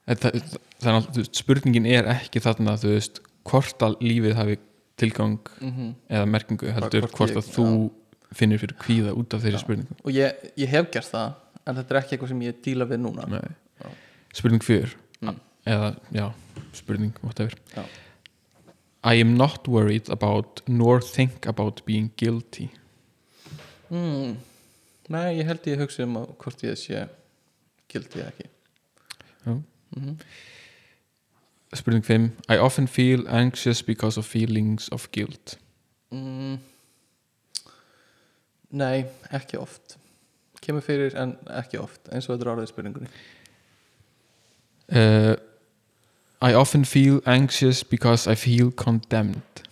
það, 0.09 0.39
er 0.83 0.93
alltaf, 0.95 1.29
spurningin 1.37 1.87
er 1.87 2.05
ekki 2.15 2.41
þarna 2.43 2.77
þú 2.79 2.93
veist, 2.95 3.21
hvort 3.49 3.79
að 3.87 3.99
lífið 4.05 4.35
hafi 4.39 4.59
tilgang 4.99 5.39
mm 5.61 5.95
eða 6.11 6.27
merkingu 6.27 6.73
heldur 6.75 7.07
hvort 7.07 7.15
hvort 7.19 7.31
ég- 7.31 7.37
að 7.39 7.51
þú 7.55 7.67
finnir 8.37 8.59
fyrir 8.61 8.77
kvíða 8.83 9.15
út 9.17 9.35
af 9.35 9.41
þeirri 9.45 9.57
Já. 9.59 9.63
spurningu 9.65 9.97
og 10.05 10.11
ég, 10.13 10.43
ég 10.61 10.69
hef 10.69 10.91
gert 10.93 11.09
það 11.13 11.33
en 11.69 11.77
þetta 11.79 11.95
er 11.95 12.01
ekki 12.03 12.17
eitthvað 12.17 12.33
sem 12.35 12.43
ég 12.47 12.59
díla 12.65 12.87
við 12.89 13.01
núna 13.05 13.29
Nei. 13.29 13.49
Spurning 14.37 14.63
4 14.65 14.97
Mm. 15.19 15.35
eða, 15.67 15.97
já, 16.15 16.27
spurning 16.73 17.17
whatever 17.25 17.55
Já. 17.75 17.83
I 19.03 19.21
am 19.21 19.35
not 19.35 19.67
worried 19.67 20.09
about 20.11 20.61
nor 20.69 21.01
think 21.03 21.47
about 21.47 21.83
being 21.87 22.13
guilty 22.17 22.69
mm. 23.91 24.37
nei, 25.09 25.39
ég 25.41 25.45
held 25.49 25.67
ég 25.67 25.81
hugsa 25.83 26.05
um 26.07 26.17
að 26.21 26.29
hvort 26.39 26.63
ég 26.63 26.79
sé 26.79 27.03
gildi 27.91 28.21
eða 28.23 28.31
ekki 28.35 28.49
mm 29.97 30.15
Spurning 31.77 32.05
5 32.05 32.31
I 32.49 32.57
often 32.57 32.87
feel 32.89 33.27
anxious 33.29 33.83
because 33.83 34.17
of 34.21 34.25
feelings 34.27 34.89
of 34.93 35.09
guilt 35.13 35.59
mm. 36.13 36.59
Nei, 38.71 39.07
ekki 39.35 39.59
oft. 39.61 39.97
Kemur 40.65 40.85
fyrir 40.85 41.15
en 41.19 41.37
ekki 41.61 41.81
oft 41.81 42.11
eins 42.13 42.29
og 42.29 42.35
þetta 42.35 42.47
er 42.47 42.53
orðið 42.55 42.73
spurningunni. 42.73 43.11
Uh, 44.89 45.35
I 46.41 46.55
often 46.55 46.85
feel 46.85 47.21
anxious 47.27 47.83
because 47.85 48.31
I 48.31 48.35
feel 48.35 48.71
condemned. 48.71 49.65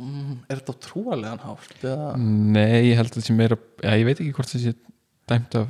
Mm. 0.00 0.38
er 0.48 0.62
þetta 0.62 0.78
trúarlegan 0.80 1.42
hátt 1.44 1.82
eða? 1.84 2.14
Nei, 2.16 2.88
ég 2.88 2.96
held 2.96 3.10
að 3.10 3.18
þetta 3.18 3.26
sé 3.26 3.34
meira 3.36 3.58
já, 3.84 3.90
ég 4.00 4.06
veit 4.08 4.14
ekki 4.22 4.32
hvort 4.32 4.48
það 4.48 4.62
sé 4.62 4.72
dæmt 5.28 5.56
af 5.60 5.66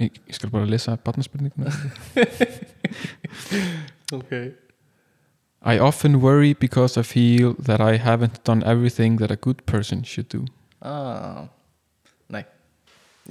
ég, 0.00 0.16
ég 0.24 0.38
skal 0.38 0.52
bara 0.54 0.68
lesa 0.70 0.96
barnaspurninguna. 1.04 1.72
Ok. 4.12 4.30
I 5.64 5.78
often 5.78 6.20
worry 6.20 6.52
because 6.52 6.96
I 7.00 7.02
feel 7.02 7.54
that 7.58 7.80
I 7.80 7.96
haven't 7.96 8.44
done 8.44 8.62
everything 8.62 9.16
that 9.16 9.30
a 9.30 9.36
good 9.36 9.64
person 9.66 10.04
should 10.04 10.28
do 10.28 10.44
ah. 10.84 11.44
nei, 12.32 12.44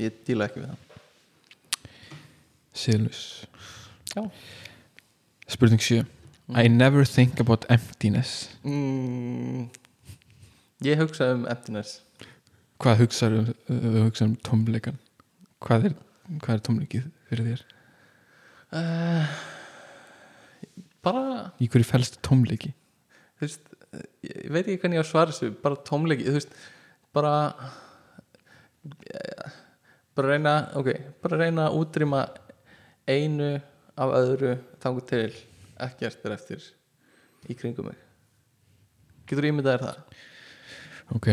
ég 0.01 0.23
díla 0.27 0.49
ekki 0.49 0.63
við 0.63 0.73
það 0.73 0.89
Silus 2.73 3.21
Já. 4.13 4.25
Spurning 5.49 5.81
7 5.81 6.05
I 6.53 6.67
never 6.67 7.05
think 7.05 7.39
about 7.39 7.65
emptiness 7.69 8.49
mm. 8.65 9.69
ég 10.83 10.99
hugsa 11.01 11.33
um 11.37 11.45
emptiness 11.49 12.01
Hvað 12.83 13.03
hugsar 13.05 13.35
um, 13.37 13.49
uh, 13.71 13.99
hugsa 14.03 14.25
um 14.27 14.33
tómleikan? 14.43 14.97
Hvað 15.63 15.85
er, 15.87 15.93
hvað 16.41 16.55
er 16.57 16.63
tómleikið 16.67 17.05
fyrir 17.29 17.51
þér? 17.51 17.65
uh, 18.75 19.35
bara 21.05 21.51
Í 21.61 21.69
hverju 21.69 21.87
fælst 21.87 22.19
tómleiki? 22.25 22.73
þú 23.37 23.47
veist, 23.47 23.73
ég 24.25 24.51
veit 24.51 24.65
ekki 24.65 24.81
hvernig 24.81 24.99
ég 24.99 25.05
á 25.05 25.11
svara 25.13 25.31
þessu 25.31 25.53
bara 25.63 25.79
tómleiki, 25.87 26.27
þú 26.27 26.37
veist 26.39 26.57
bara 27.13 27.33
bara 30.15 30.33
reyna 30.33 30.53
ok, 30.79 30.89
bara 31.23 31.39
reyna 31.41 31.67
að 31.69 31.77
útrýma 31.81 32.23
einu 33.09 33.51
af 33.99 34.15
öðru 34.17 34.55
þangu 34.81 35.03
til 35.09 35.27
ekkert 35.83 36.25
er 36.25 36.35
eftir 36.37 36.65
í 37.49 37.55
kringum 37.57 37.89
mig. 37.91 37.99
Getur 39.27 39.49
ímyndað 39.49 39.77
er 39.77 39.85
það? 39.87 40.17
Ok. 41.17 41.29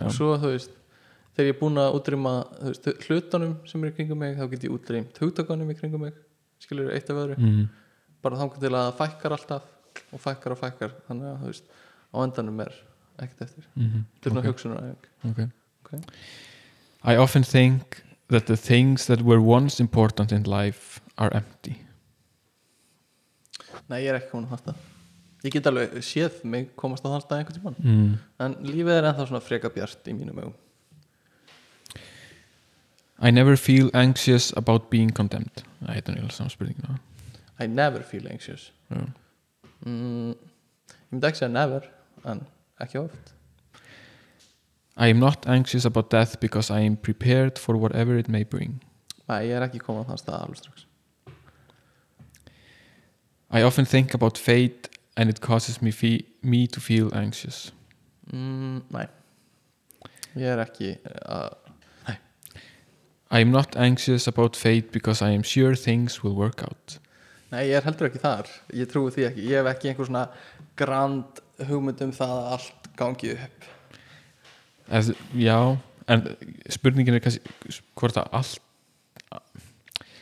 Og 0.00 0.14
svo 0.14 0.34
þú 0.40 0.52
veist 0.54 0.76
þegar 1.36 1.48
ég 1.48 1.54
er 1.54 1.60
búin 1.60 1.80
að 1.80 1.96
útrýma 1.98 2.34
veist, 2.66 2.88
hlutunum 3.06 3.54
sem 3.68 3.84
er 3.84 3.92
í 3.92 3.96
kringum 3.96 4.20
mig 4.20 4.36
þá 4.38 4.46
get 4.52 4.66
ég 4.66 4.74
útrýmt 4.74 5.20
hugtakonum 5.22 5.72
í 5.72 5.76
kringum 5.78 6.06
mig 6.06 6.16
skilur 6.60 6.92
eitt 6.92 7.08
af 7.12 7.22
öðru. 7.22 7.36
Mm. 7.40 7.68
bara 8.20 8.36
þangu 8.36 8.60
til 8.60 8.72
að 8.74 8.88
það 8.90 8.96
fækkar 8.98 9.36
alltaf 9.36 9.68
og 10.12 10.20
fækkar 10.20 10.54
og 10.54 10.60
fækkar 10.60 10.96
þannig 11.06 11.28
að 11.30 11.38
þú 11.40 11.52
veist 11.52 11.70
á 12.10 12.16
endanum 12.20 12.64
er 12.66 12.74
ekkert 13.26 13.46
eftir 13.48 13.66
Mm 13.74 14.04
þetta 14.20 14.28
er 14.28 14.32
svona 14.32 14.40
Ok. 14.40 14.50
hugsunar 14.50 14.94
okay. 15.30 15.46
Ok. 15.84 16.14
I 17.04 17.16
often 17.16 17.42
think 17.44 18.02
that 18.28 18.46
the 18.46 18.56
things 18.56 19.06
that 19.06 19.22
were 19.22 19.40
once 19.40 19.80
important 19.80 20.32
in 20.32 20.42
life 20.44 21.00
are 21.16 21.30
empty 21.36 21.76
nei 23.90 24.02
ég 24.04 24.10
er 24.12 24.20
ekki 24.20 24.32
komin 24.32 24.48
að 24.50 24.58
þetta 24.60 24.74
ég 25.44 25.54
get 25.54 25.68
alveg 25.70 25.94
séð 26.04 26.42
mig 26.44 26.72
komast 26.76 27.06
þann 27.06 27.22
stað 27.24 27.42
einhvern 27.42 27.58
tímann 27.58 27.78
mm. 27.80 28.10
en 28.46 28.56
lífið 28.66 28.96
er 28.98 29.08
ennþá 29.10 29.28
svona 29.30 29.44
freka 29.44 29.70
bjart 29.74 30.10
í 30.10 30.16
mínum 30.16 30.42
augum 30.42 30.58
I 33.20 33.30
never 33.30 33.56
feel 33.56 33.90
anxious 33.92 34.50
about 34.56 34.88
being 34.90 35.12
condemned 35.12 35.64
Það 35.80 35.96
heitir 35.96 36.14
nýlega 36.16 36.36
saman 36.36 36.54
spurningina 36.54 36.98
I 37.60 37.66
never 37.68 38.04
feel 38.06 38.28
anxious 38.32 38.70
Já. 38.88 39.02
mm, 39.84 40.30
ég 40.32 41.12
myndi 41.12 41.28
ekki 41.28 41.42
segja 41.42 41.52
never 41.52 41.88
en 42.24 42.44
ekki 42.80 42.98
oft. 43.04 43.34
I 44.96 45.08
am 45.08 45.18
not 45.18 45.46
anxious 45.46 45.84
about 45.84 46.10
death 46.10 46.40
because 46.40 46.70
I 46.70 46.80
am 46.80 46.96
prepared 46.96 47.58
for 47.58 47.76
whatever 47.76 48.18
it 48.18 48.28
may 48.28 48.44
bring. 48.44 48.82
Nei 49.28 49.46
ég 49.48 49.56
er 49.56 49.66
ekki 49.68 49.80
komin 49.80 50.04
á 50.04 50.10
þann 50.10 50.20
stað 50.20 50.42
alveg 50.44 50.60
strax. 50.60 50.86
I 53.50 53.62
often 53.62 53.86
think 53.86 54.14
about 54.14 54.38
fate 54.38 54.90
and 55.16 55.30
it 55.30 55.40
causes 55.40 55.80
me, 55.82 55.90
fe 55.90 56.26
me 56.42 56.66
to 56.66 56.80
feel 56.80 57.10
anxious. 57.14 57.72
Mm, 58.32 58.82
nei. 58.90 59.06
Ég 60.36 60.46
er 60.46 60.62
ekki 60.62 60.96
uh, 61.26 61.50
I'm 63.30 63.52
not 63.52 63.76
anxious 63.76 64.26
about 64.26 64.56
fate 64.56 64.90
because 64.90 65.22
I 65.22 65.30
am 65.30 65.42
sure 65.42 65.76
things 65.76 66.22
will 66.22 66.34
work 66.34 66.62
out. 66.62 66.98
Nei, 67.50 67.68
ég 67.70 67.78
er 67.78 67.86
heldur 67.86 68.08
ekki 68.08 68.22
þar. 68.22 68.48
Ég 68.74 68.90
trúi 68.90 69.12
því 69.14 69.26
ekki, 69.28 69.44
ég 69.46 69.60
hef 69.60 69.68
ekki 69.70 69.90
einhver 69.90 70.08
svona 70.08 70.24
grand 70.78 71.38
hugmynd 71.68 72.02
um 72.06 72.12
það 72.16 72.32
að 72.36 72.48
allt 72.56 72.88
gangi 72.98 73.34
upp? 73.34 73.68
Eð, 74.90 75.12
Já, 75.38 75.58
en 76.10 76.24
spurningin 76.72 77.18
er 77.18 77.22
kannski 77.24 77.76
hvort 77.98 78.18
að 78.18 78.32
allt 78.40 78.66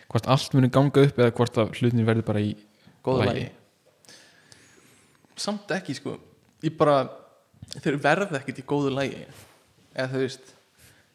hvort 0.09 0.29
allt 0.33 0.55
muni 0.57 0.71
ganga 0.73 1.05
upp 1.05 1.19
eða 1.21 1.35
hvort 1.37 1.59
að 1.61 1.75
hlutin 1.79 2.07
verði 2.09 2.25
bara 2.25 2.41
í 2.41 2.53
Góða 3.05 3.29
lagi. 3.31 3.47
Samt 5.39 5.71
ekki 5.71 5.95
sko. 5.97 6.17
Ég 6.65 6.75
bara, 6.77 7.05
þeir 7.79 7.97
verða 8.03 8.41
ekkert 8.41 8.59
í 8.61 8.65
góðu 8.69 8.91
lagi. 8.97 9.21
Eða 9.95 10.11
þú 10.13 10.23
veist 10.25 10.55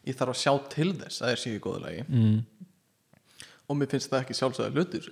Ég 0.04 0.18
þarf 0.20 0.34
að 0.34 0.40
sjá 0.42 0.52
til 0.74 0.90
þess 1.00 1.22
að 1.24 1.30
þeir 1.32 1.40
séu 1.40 1.56
í 1.56 1.62
góðu 1.64 1.82
lagi. 1.86 2.02
Mm, 2.10 2.40
Og 3.72 3.78
mér 3.80 3.92
finnst 3.94 4.10
það 4.12 4.26
ekki 4.26 4.36
sjálfsögða 4.36 4.74
hlutur 4.76 5.06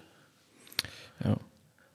Já 1.22 1.36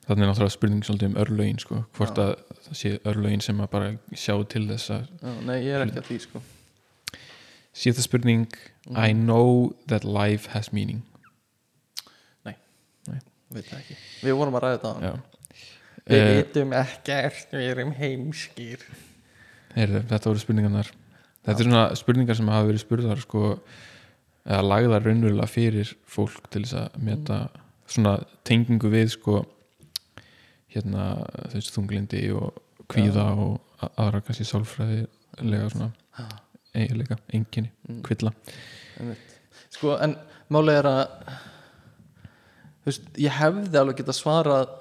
Þannig 0.06 0.22
er 0.22 0.30
náttúrulega 0.30 0.54
spurning 0.54 0.84
svolítið 0.86 1.08
um 1.10 1.16
örlögin 1.18 1.58
sko, 1.58 1.80
hvort 1.98 2.18
Já. 2.20 2.26
að 2.28 2.60
það 2.66 2.78
sé 2.80 2.92
örlögin 3.10 3.42
sem 3.42 3.62
að 3.64 3.70
bara 3.72 3.88
sjá 4.14 4.34
til 4.52 4.62
þess 4.68 4.92
að 4.94 5.08
Já, 5.10 5.32
Nei, 5.48 5.56
ég 5.64 5.72
er 5.74 5.86
ekki 5.86 6.02
að 6.02 6.10
því 6.12 6.18
sko. 6.22 6.42
Síðasta 7.76 8.04
spurning 8.06 8.46
I 8.94 9.10
know 9.12 9.74
that 9.90 10.06
life 10.06 10.52
has 10.54 10.72
meaning. 10.72 11.02
Veit 13.52 13.68
það 13.70 13.78
ekki. 13.78 13.96
Við 14.26 14.36
vorum 14.40 14.56
að 14.58 14.64
ræða 14.64 14.92
Já. 15.04 15.12
Við 16.06 16.20
Eh, 16.20 16.36
vitum 16.38 16.72
ekkert, 16.78 17.50
við 17.50 17.68
erum 17.72 17.92
heimskir. 17.98 18.82
Heyrðu, 19.74 20.02
þetta 20.06 20.30
voru 20.30 20.42
spurningarnar. 20.42 20.90
Þetta 21.46 21.62
er 21.62 21.66
svona 21.66 21.84
spurningar 21.98 22.38
sem 22.38 22.50
hafa 22.50 22.68
verið 22.68 22.82
spurðar 22.84 23.22
sko, 23.22 23.42
eða 24.46 24.62
lagðar 24.66 25.06
raunverulega 25.06 25.48
fyrir 25.50 25.90
fólk 26.06 26.46
til 26.50 26.62
þess 26.62 26.78
að 26.78 26.98
meta 27.02 27.38
svona 27.90 28.16
tengingu 28.46 28.90
við 28.90 29.10
sko, 29.16 29.40
hérna 30.76 31.06
veist 31.52 31.72
þunglindi 31.74 32.22
og 32.36 32.62
kvíða 32.92 33.26
og 33.36 33.60
a- 33.82 33.90
aðra 34.06 34.20
kannski 34.22 34.46
sálfræðilega 34.46 35.70
svona 35.72 35.90
eiginlega, 36.76 37.16
enginni, 37.32 37.70
Mm. 37.88 38.02
kvilla. 38.04 38.32
Sko, 39.72 39.96
en 40.02 40.16
málið 40.52 40.78
er 40.78 40.88
að 40.90 41.04
þú 42.82 42.90
veist, 42.90 43.06
ég 43.18 43.30
hefði 43.40 43.80
alveg 43.80 43.96
getað 44.00 44.18
svarað 44.20 44.74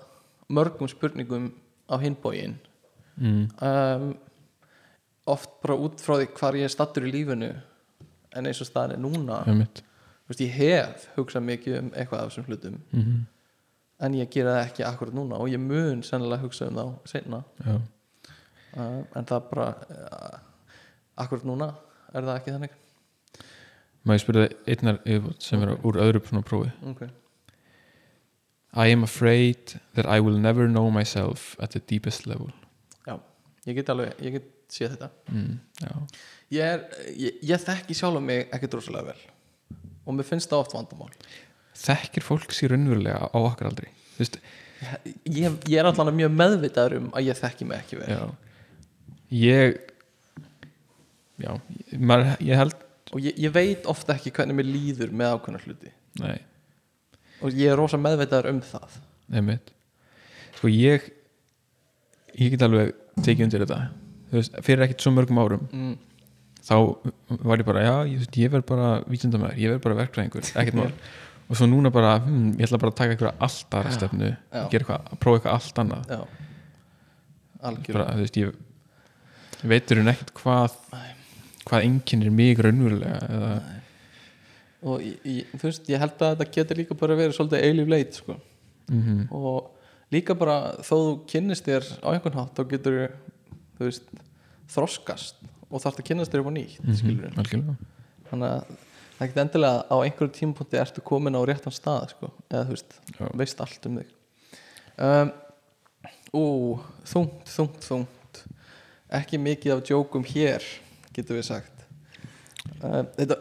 mörgum 0.49 0.89
spurningum 0.91 1.47
á 1.89 1.95
hinbógin 2.01 2.57
mm. 3.17 3.45
um, 3.61 4.17
oft 5.27 5.49
bara 5.63 5.77
út 5.81 6.01
frá 6.03 6.19
því 6.19 6.27
hvar 6.37 6.53
ég 6.59 6.67
er 6.67 6.73
stattur 6.73 7.07
í 7.07 7.11
lífinu 7.15 7.49
en 8.35 8.45
eins 8.49 8.61
og 8.61 8.67
staðan 8.67 8.97
er 8.97 9.01
núna. 9.01 9.39
Þú 9.45 10.33
veist, 10.33 10.41
ég 10.41 10.51
hef 10.59 11.07
hugsað 11.15 11.45
mikið 11.47 11.77
um 11.79 11.89
eitthvað 11.95 12.19
af 12.25 12.29
þessum 12.33 12.47
hlutum. 12.49 12.77
Mm 12.91 13.25
en 14.03 14.15
ég 14.17 14.31
gera 14.31 14.57
það 14.57 14.63
ekki 14.67 14.85
akkurat 14.87 15.15
núna 15.15 15.39
og 15.39 15.51
ég 15.51 15.61
mun 15.61 16.01
sennilega 16.03 16.43
hugsa 16.43 16.69
um 16.69 16.79
þá 16.79 17.11
seinna. 17.11 17.41
Já, 17.63 17.75
uh, 18.75 19.03
en 19.15 19.29
það 19.29 19.45
bara 19.51 19.67
uh, 19.89 20.39
akkurat 21.23 21.45
núna 21.47 21.69
er 22.11 22.25
það 22.25 22.39
ekki 22.39 22.55
þannig. 22.55 22.81
Maður 24.05 24.21
spurði 24.21 24.49
einnar 24.69 24.99
sem 25.41 25.63
er 25.65 25.71
úr 25.77 26.01
öðru 26.03 26.21
svona 26.27 26.45
prófi? 26.45 26.73
Okay. 26.91 27.09
I 28.75 28.91
am 28.91 29.05
afraid 29.07 29.77
that 29.95 30.05
I 30.05 30.19
will 30.19 30.37
never 30.37 30.67
know 30.67 30.91
myself 30.91 31.55
at 31.59 31.71
the 31.71 31.79
deepest 31.79 32.27
level. 32.27 32.51
Já, 33.07 33.15
ég 33.65 33.79
get 33.79 33.89
alveg 33.89 34.19
ég 34.21 34.37
get 34.37 34.51
séð 34.69 34.97
þetta. 34.97 35.09
Mm. 35.31 35.55
Ég, 36.53 36.85
ég, 37.15 37.39
ég 37.47 37.63
þekki 37.63 37.95
sjálf 37.97 38.21
mig 38.21 38.49
ekki 38.53 38.69
droslega 38.69 39.13
vel. 39.13 39.25
Og 40.05 40.13
mér 40.13 40.27
finnst 40.27 40.51
það 40.51 40.65
oft 40.65 40.75
vandamál 40.75 41.09
þekkir 41.75 42.25
fólk 42.25 42.55
sér 42.55 42.73
raunverulega 42.73 43.29
á 43.31 43.37
okkar 43.39 43.69
aldrei 43.71 43.89
þú 44.15 44.23
veist, 44.23 44.39
ég, 45.27 45.57
ég 45.69 45.79
er 45.79 45.89
allan 45.89 46.15
mjög 46.15 46.33
meðvitaður 46.35 46.97
um 46.99 47.11
að 47.15 47.29
ég 47.29 47.39
þekki 47.39 47.67
mig 47.67 47.83
ekki 47.83 47.99
vel. 47.99 48.09
Já. 48.11 48.23
Ég 49.35 49.77
já, 51.41 51.51
maður, 51.99 52.33
ég 52.45 52.61
held 52.61 52.75
og 53.11 53.21
ég, 53.23 53.37
ég 53.39 53.53
veit 53.55 53.87
ofta 53.91 54.15
ekki 54.15 54.33
hvernig 54.35 54.57
mér 54.59 54.69
líður 54.69 55.13
með 55.15 55.35
ákveðna 55.35 55.63
hluti. 55.65 55.91
Nei, 56.21 56.39
og 57.43 57.55
ég 57.55 57.71
er 57.73 57.79
rosa 57.79 57.99
meðvitaður 58.01 58.53
um 58.53 58.63
það. 58.65 58.97
Einmitt. 59.35 59.71
Sko 60.55 60.71
ég 60.71 61.11
ég 62.35 62.55
get 62.55 62.65
alveg 62.65 62.95
tekið 63.21 63.47
undir 63.47 63.65
þetta. 63.65 63.79
Veist, 64.35 64.57
fyrir 64.65 64.85
ekkert 64.85 65.03
svo 65.03 65.13
mörgum 65.15 65.37
árum 65.39 65.67
mm, 65.69 65.91
þá 66.65 66.75
var 67.45 67.61
ég 67.61 67.67
bara, 67.67 67.83
já, 67.85 67.93
ég, 68.09 68.25
ég 68.41 68.51
verð 68.51 68.65
bara 68.67 68.87
vísindamæður, 69.07 69.59
ég 69.61 69.71
verð 69.71 69.83
bara 69.85 69.97
verkfræðingur, 70.01 70.49
ekkert 70.49 70.79
mál 70.79 70.89
og 71.45 71.57
svo 71.59 71.67
núna 71.69 71.91
bara, 71.93 72.17
hm, 72.19 72.55
ég 72.57 72.67
ætla 72.67 72.81
bara 72.81 72.91
að 72.91 72.99
taka 72.99 73.15
eitthvað 73.15 73.43
allt 73.47 73.77
aðra 73.79 73.91
stefnu, 73.95 74.31
að 74.51 75.19
prófa 75.21 75.37
eitthvað 75.37 75.53
allt 75.53 75.81
annað. 75.83 76.15
Bara, 77.65 78.07
þú 78.13 78.23
veist, 78.23 78.37
ég 78.41 79.67
veitur 79.69 80.01
hún 80.01 80.11
ekkert 80.11 80.33
hvað 80.37 80.75
hvað 81.65 81.87
einkennir 81.87 82.33
mig 82.33 82.59
raunverulega 82.61 83.21
eða, 83.35 83.53
og 84.85 85.01
ég, 85.01 85.15
ég, 85.25 85.53
þú 85.55 85.69
veist, 85.69 85.87
ég 85.89 86.01
held 86.01 86.19
að 86.19 86.35
þetta 86.35 86.57
getur 86.59 86.79
líka 86.81 86.97
bara 86.99 87.17
verið 87.17 87.37
svolítið 87.39 87.65
eilíf 87.65 87.89
leit 87.89 88.19
sko. 88.19 88.37
mm 88.91 89.27
og 89.33 89.71
líka 90.13 90.35
bara 90.37 90.75
þó 90.85 90.93
þú 90.93 91.13
kynnist 91.31 91.65
þér 91.65 91.87
á 92.05 92.07
einhvern 92.13 92.37
hátt 92.37 92.59
þá 92.59 92.63
getur 92.69 92.99
þú 93.79 93.87
veist, 93.87 94.11
þroskast 94.69 95.41
og 95.71 95.81
þarfst 95.81 96.03
að 96.03 96.07
kynnast 96.11 96.31
þér 96.31 96.43
upp 96.43 96.51
á 96.53 96.57
nýtt 96.57 96.83
mm 96.83 96.93
-hmm, 96.93 97.75
þannig 98.29 98.49
að 98.51 98.63
það 99.15 99.21
er 99.21 99.25
ekkert 99.27 99.41
endilega 99.45 99.81
á 99.87 99.95
einhverjum 99.97 100.35
tímapunkti 100.35 100.79
ertu 100.81 101.03
komin 101.05 101.37
á 101.37 101.41
réttan 101.47 101.75
stað 101.75 102.13
sko. 102.13 102.31
eða 102.49 102.67
þú 102.67 102.75
veist, 102.75 102.95
Já. 103.15 103.25
veist 103.41 103.63
allt 103.65 103.89
um 103.89 103.99
þig. 104.01 104.13
Um, 104.97 105.33
Ú, 106.35 106.43
þungt, 107.07 107.45
þungt, 107.47 107.85
þungt. 107.85 108.39
Ekki 109.15 109.37
mikið 109.39 109.75
af 109.77 109.83
djókum 109.87 110.25
hér 110.27 110.65
getur 111.15 111.37
við 111.37 111.45
sagt. 111.47 111.85
Um, 112.81 113.05
þetta, 113.15 113.37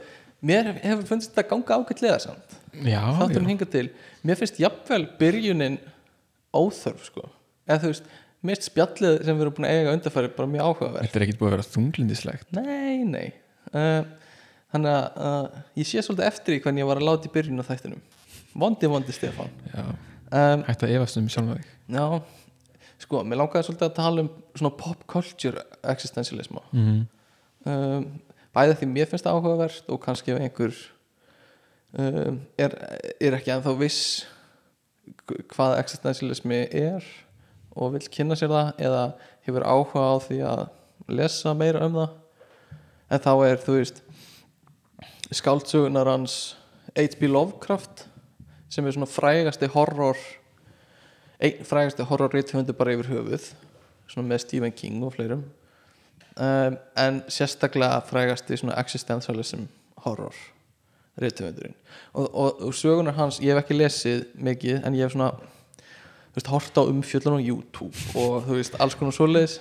mér 0.46 0.68
hefur 0.76 1.08
fundist 1.08 1.32
þetta 1.34 1.48
ganga 1.50 1.78
ágætlega 1.80 2.20
samt. 2.22 2.58
Þáttum 2.74 3.48
hinga 3.50 3.66
til. 3.70 3.88
Mér 4.22 4.38
finnst 4.38 4.60
jafnvel 4.62 5.08
byrjunin 5.18 5.80
óþörf 6.54 7.08
sko. 7.08 7.26
Eða 7.66 7.82
þú 7.82 7.90
veist, 7.90 8.12
mist 8.44 8.66
spjallið 8.68 9.22
sem 9.24 9.38
við 9.38 9.46
erum 9.46 9.56
búin 9.56 9.66
að 9.68 9.78
eiga 9.78 9.94
undarfæri 9.96 10.30
bara 10.36 10.50
mjög 10.52 10.66
áhugaverð 10.68 11.06
þetta 11.06 11.18
er 11.18 11.24
ekkert 11.26 11.40
búið 11.40 11.48
að 11.48 11.54
vera 11.54 11.66
þunglindislegt 11.70 12.58
nei, 12.58 13.04
nei. 13.08 13.26
Uh, 13.72 14.02
þannig 14.74 14.92
að 14.92 15.24
uh, 15.30 15.62
ég 15.80 15.88
sé 15.88 16.02
svolítið 16.04 16.28
eftir 16.28 16.58
í 16.58 16.60
hvernig 16.64 16.84
ég 16.84 16.90
var 16.90 17.00
að 17.00 17.08
láta 17.08 17.30
í 17.30 17.34
byrjun 17.34 17.62
á 17.62 17.68
þættinum. 17.70 18.04
Vondi, 18.54 18.90
vondi 18.90 19.14
Stefán. 19.14 19.50
Já, 19.72 19.84
um, 19.86 20.64
hægt 20.68 20.84
að 20.86 20.94
efast 20.98 21.18
um 21.22 21.30
sjálfa 21.32 21.56
þig. 21.58 21.72
Já, 21.94 22.06
sko, 23.06 23.24
mér 23.26 23.40
langaði 23.40 23.68
svolítið 23.70 23.88
að 23.88 23.98
tala 23.98 24.24
um 24.26 24.30
svona 24.54 24.76
pop 24.78 25.06
culture 25.10 25.64
existentialism 25.94 26.60
mm 26.74 27.02
um, 27.68 28.06
bæði 28.54 28.78
því 28.80 28.90
mér 28.90 29.10
finnst 29.10 29.26
það 29.26 29.38
áhugavert 29.38 29.90
og 29.90 30.00
kannski 30.04 30.34
ef 30.34 30.42
einhver 30.42 30.76
um, 31.98 32.40
er, 32.60 32.76
er 33.18 33.38
ekki 33.38 33.54
ennþá 33.54 33.74
viss 33.80 34.02
hvað 35.52 35.78
existentialismi 35.80 36.60
er 36.70 37.06
og 37.74 37.96
vil 37.96 38.04
kynna 38.12 38.38
sér 38.38 38.52
það 38.52 38.84
eða 38.86 39.04
hefur 39.46 39.66
áhuga 39.66 40.04
á 40.06 40.14
því 40.22 40.40
að 40.46 40.64
lesa 41.10 41.52
meira 41.58 41.82
um 41.84 41.96
það. 41.98 42.12
En 43.12 43.22
þá 43.24 43.32
er 43.44 43.58
þú 43.60 43.74
veist 43.80 43.98
skáldsögunar 45.32 46.10
hans 46.10 46.56
H.P. 46.96 47.28
Lovecraft 47.28 48.08
sem 48.68 48.86
er 48.86 48.94
svona 48.94 49.08
frægasti 49.10 49.68
horror 49.72 50.18
einn 51.42 51.64
frægasti 51.66 52.06
horror 52.08 52.32
rithöfundur 52.34 52.76
bara 52.78 52.94
yfir 52.94 53.10
höfuð 53.12 53.52
svona 54.08 54.28
með 54.28 54.44
Stephen 54.44 54.72
King 54.72 55.04
og 55.04 55.14
fleirum. 55.14 55.44
Um, 56.34 56.76
en 56.98 57.22
sérstaklega 57.30 58.02
frægasti 58.08 58.58
svona 58.58 58.76
existentialism 58.80 59.66
horror 60.04 60.34
rithöfundurinn. 61.22 61.76
Og, 62.12 62.34
og, 62.34 62.62
og 62.62 62.74
sögunar 62.74 63.14
hans, 63.18 63.40
ég 63.40 63.54
hef 63.54 63.62
ekki 63.62 63.78
lesið 63.78 64.24
mikið 64.34 64.82
en 64.82 64.98
ég 64.98 65.06
hef 65.06 65.14
svona 65.14 65.30
veist, 66.34 66.50
hort 66.50 66.78
á 66.78 66.82
umfjöllun 66.82 67.38
á 67.38 67.42
YouTube 67.42 67.94
og 68.18 68.42
þú 68.48 68.58
veist, 68.58 68.76
alls 68.82 68.98
konar 68.98 69.14
svoleiðis. 69.14 69.60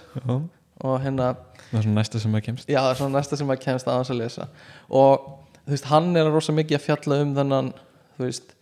Og 0.84 0.98
hérna, 1.04 1.36
það 1.70 1.78
er 1.78 1.86
svona 1.86 2.00
næsta 2.00 2.20
sem 2.20 2.34
það 2.34 2.46
kemst. 2.48 2.70
Já, 2.70 2.80
það 2.82 2.90
er 2.90 3.00
svona 3.02 3.18
næsta 3.20 3.38
sem 3.40 3.48
maður 3.48 3.66
kemst 3.68 3.90
aðeins 3.90 4.12
að 4.12 4.22
lesa. 4.24 4.48
Og 4.90 5.30
þú 5.64 5.76
veist, 5.76 5.90
hann 5.92 6.16
er 6.20 6.30
rosa 6.32 6.56
mikið 6.56 6.80
að 6.80 6.86
fjalla 6.88 7.20
um 7.24 7.34
þennan 7.38 7.72
þú 8.18 8.26
veist 8.26 8.56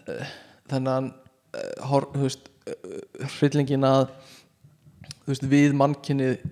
eh, 0.00 0.32
þennan 0.70 1.12
eh, 1.54 1.84
hor, 1.90 2.08
þú 2.14 2.24
veist, 2.24 2.50
eh, 2.66 3.28
hryllingin 3.36 3.86
að 3.86 4.08
þú 5.22 5.30
veist, 5.32 5.46
við 5.52 5.76
mannkynnið 5.78 6.48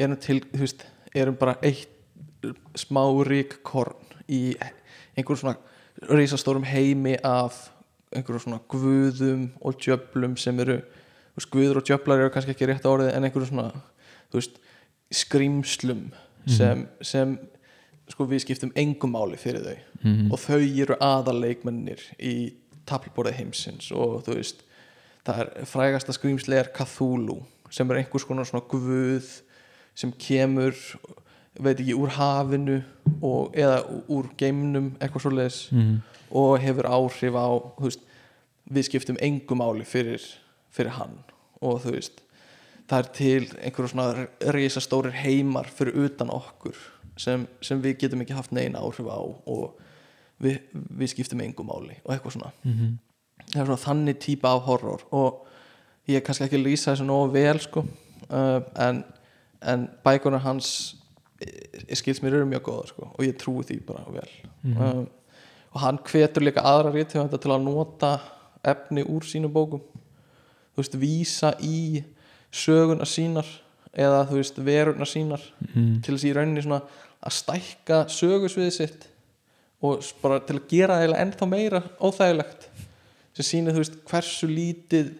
erum 0.00 0.20
til, 0.22 0.38
þú 0.52 0.62
veist, 0.62 0.86
erum 1.14 1.38
bara 1.40 1.58
eitt 1.66 1.88
smá 2.78 3.02
rík 3.26 3.58
korn 3.66 3.98
í 4.30 4.54
einhverjum 5.18 5.42
svona 5.42 6.08
reisastórum 6.08 6.64
heimi 6.64 7.18
af 7.26 7.66
einhverjum 8.14 8.46
svona 8.46 8.62
guðum 8.70 9.50
og 9.60 9.76
djöflum 9.82 10.38
sem 10.40 10.58
eru 10.62 10.80
þú 10.80 11.40
veist, 11.40 11.50
guður 11.52 11.80
og 11.82 11.86
djöflar 11.90 12.22
eru 12.22 12.32
kannski 12.34 12.54
ekki 12.54 12.70
rétt 12.70 12.88
orðið 12.88 13.12
en 13.12 13.26
einhverjum 13.26 13.50
svona 13.50 13.82
þú 14.30 14.40
veist, 14.40 14.60
skrýmslum 15.10 16.06
sem, 16.46 16.86
sem 17.04 17.34
sko 18.10 18.26
við 18.26 18.42
skiptum 18.44 18.72
engum 18.76 19.12
máli 19.14 19.36
fyrir 19.38 19.62
þau 19.64 19.76
Mhm. 20.02 20.32
og 20.32 20.38
þau 20.38 20.60
eru 20.82 20.96
aðaleikmennir 21.00 22.00
í 22.18 22.52
tablborði 22.86 23.34
heimsins 23.38 23.90
og 23.92 24.24
þú 24.24 24.34
veist 24.38 24.62
það 25.26 25.40
er 25.40 25.64
frægasta 25.68 26.12
skrýmsli 26.16 26.56
er 26.56 26.70
Cthulhu 26.74 27.42
sem 27.70 27.90
er 27.90 27.96
einhvers 28.00 28.24
konar 28.26 28.44
svona 28.48 28.64
guð 28.68 29.42
sem 29.94 30.12
kemur 30.12 30.74
veit 31.60 31.78
ekki 31.82 31.94
úr 31.94 32.08
hafinu 32.16 32.82
og, 33.22 33.52
eða 33.54 33.82
úr 34.08 34.30
geimnum 34.38 34.92
eitthvað 35.00 35.22
svoleiðis 35.26 35.72
Mhm. 35.72 36.00
og 36.32 36.58
hefur 36.60 36.84
áhrif 36.88 37.34
á 37.34 37.48
veist, 37.80 38.00
við 38.72 38.84
skiptum 38.88 39.16
engum 39.20 39.58
máli 39.58 39.84
fyrir, 39.84 40.22
fyrir 40.70 40.90
hann 40.96 41.18
og 41.60 41.82
þú 41.84 41.92
veist 41.92 42.20
það 42.88 42.98
er 42.98 43.08
til 43.12 43.46
einhverjum 43.62 43.88
svona 43.92 44.28
risastórir 44.40 45.12
heimar 45.12 45.64
fyrir 45.66 45.94
utan 46.06 46.30
okkur 46.30 46.74
sem, 47.16 47.46
sem 47.62 47.80
við 47.82 47.98
getum 48.04 48.22
ekki 48.24 48.36
haft 48.36 48.52
neina 48.52 48.80
áhrif 48.80 49.08
á 49.10 49.18
og 49.20 49.78
við, 50.40 50.60
við 50.72 51.12
skiptum 51.12 51.42
engum 51.44 51.70
máli 51.70 51.98
og 52.04 52.14
eitthvað 52.14 52.36
svona. 52.36 52.52
Mhm. 52.64 52.98
það 53.50 53.60
er 53.60 53.66
svona 53.66 53.84
þannig 53.84 54.18
típa 54.20 54.54
af 54.54 54.62
horror 54.68 55.02
og 55.10 55.46
ég 56.08 56.16
er 56.16 56.24
kannski 56.24 56.44
ekki 56.44 56.58
að 56.60 56.66
lýsa 56.66 56.92
þessu 56.92 57.06
nógu 57.08 57.32
vel 57.32 57.60
sko. 57.60 57.84
Uh, 58.30 58.60
en, 58.78 59.04
en 59.62 59.88
bækunar 60.04 60.44
hans 60.44 60.96
ég 61.40 61.96
skils 61.96 62.20
mér 62.22 62.36
eru 62.36 62.48
mjög 62.48 62.66
góðar 62.68 62.90
sko 62.92 63.08
og 63.10 63.24
ég 63.24 63.38
trúi 63.40 63.64
því 63.64 63.80
bara 63.86 64.04
vel. 64.12 64.28
Mhm. 64.62 64.82
um, 64.82 65.08
og 65.70 65.80
hann 65.80 65.98
hvetur 66.02 66.42
líka 66.42 66.64
aðra 66.66 66.90
ríðtegunda 66.90 67.38
til 67.38 67.52
að 67.54 67.62
nota 67.62 68.18
efni 68.66 69.04
úr 69.06 69.22
sínum 69.22 69.52
bókum. 69.54 69.82
Þú 70.74 70.82
veist, 70.82 70.96
vísa 70.98 71.52
í 71.62 72.02
söguna 72.50 73.06
sínar 73.06 73.46
eða 73.94 74.26
þú 74.30 74.36
veist, 74.40 74.58
veruna 74.64 75.04
sínar 75.08 75.40
Mhm. 75.74 76.02
til 76.02 76.14
þess 76.14 76.24
í 76.28 76.34
rauninni 76.34 76.62
svona 76.62 76.82
að 77.26 77.32
stækka 77.36 78.04
sögusviðið 78.08 78.72
sitt 78.76 79.06
og 79.82 80.02
bara 80.22 80.40
til 80.40 80.56
að 80.58 80.68
gera 80.68 80.94
það 80.94 81.02
eiginlega 81.02 81.24
ennþá 81.24 81.48
meira 81.48 81.82
óþægilegt 82.00 82.68
sem 83.34 83.44
sýnir 83.44 83.72
þú 83.74 83.82
veist 83.82 83.96
hversu 84.10 84.46
lítið 84.48 85.10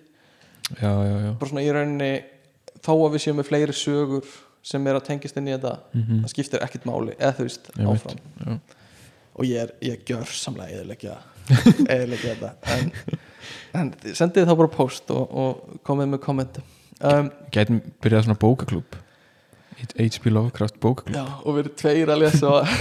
já, 0.81 0.91
já, 0.91 1.17
já 1.25 1.33
bara 1.39 1.51
svona 1.51 1.65
í 1.65 1.73
rauninni 1.73 2.13
þó 2.81 2.93
að 2.95 3.13
við 3.17 3.25
séum 3.25 3.37
með 3.41 3.49
fleiri 3.51 3.73
sögur 3.77 4.25
sem 4.63 4.87
er 4.87 4.95
að 4.99 5.05
tengist 5.09 5.37
inn 5.37 5.49
í 5.49 5.55
þetta 5.57 5.79
Mhm. 5.95 6.23
það 6.25 6.29
skiptir 6.35 6.61
ekkert 6.63 6.85
máli 6.87 7.15
eða 7.19 7.35
þú 7.37 7.43
veist 7.49 7.71
Ég 7.77 7.87
veit, 7.87 7.95
áfram 7.97 8.19
já. 8.47 8.59
og 9.37 9.45
ég 9.45 9.57
er, 9.63 9.71
ég 9.83 10.05
gjör 10.05 10.25
samlega 10.27 10.77
eðilegja 10.81 11.19
eðilegja 11.89 12.35
þetta 12.37 12.53
en, 12.77 12.93
en 13.75 13.91
sendið 14.15 14.47
þá 14.47 14.57
bara 14.57 14.69
post 14.69 15.11
og, 15.11 15.31
og 15.33 15.81
komið 15.85 16.09
með 16.15 16.21
komment 16.21 16.59
um, 17.05 17.31
Gætum 17.55 17.81
byrjað 18.03 18.27
svona 18.29 18.39
bókaklúb 18.43 18.99
H.P. 19.81 20.29
Lovecraft 20.29 20.77
bókaklúb 20.83 21.17
já, 21.17 21.25
og 21.41 21.55
við 21.57 21.63
erum 21.65 21.77
tveir 21.81 22.11
að 22.13 22.21
lesa 22.21 22.51
og, 22.53 22.75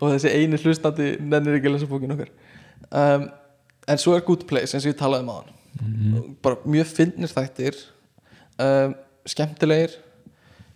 og 0.00 0.12
þessi 0.16 0.32
eini 0.34 0.58
hlustandi 0.58 1.10
nennir 1.22 1.58
ekki 1.60 1.70
að 1.70 1.76
lesa 1.76 1.86
bókin 1.90 2.14
okkar. 2.16 2.32
Um, 2.90 3.28
en 3.86 4.00
svo 4.02 4.16
er 4.16 4.24
Good 4.26 4.42
Place 4.50 4.74
eins 4.74 4.86
og 4.88 4.90
ég 4.94 4.98
talaði 4.98 5.26
um 5.26 5.32
á 5.32 5.36
hann 5.40 5.56
Mhm. 5.80 6.32
bara 6.42 6.56
mjög 6.66 6.88
finnir 6.90 7.30
þættir 7.30 7.76
um, 8.58 8.94
skemmtilegir. 9.24 9.92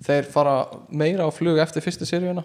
Þeir 0.07 0.29
fara 0.31 0.53
meira 0.89 1.27
á 1.27 1.31
flug 1.35 1.59
eftir 1.59 1.83
fyrstu 1.83 2.07
seríuna. 2.07 2.45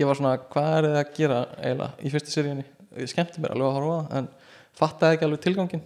Ég 0.00 0.08
var 0.10 0.18
svona, 0.18 0.32
hvað 0.50 0.72
er 0.80 0.88
þið 0.88 0.98
að 0.98 1.12
gera 1.20 1.38
eiginlega 1.60 1.90
í 2.02 2.10
fyrstu 2.10 2.34
seríunni? 2.34 2.64
Ég 2.98 3.12
skemmti 3.12 3.38
mér 3.40 3.54
alveg 3.54 3.68
að 3.70 3.76
horfa 3.78 3.94
það 4.10 4.18
en 4.18 4.28
fattaði 4.82 5.16
ekki 5.16 5.28
alveg 5.28 5.44
tilgangin 5.46 5.84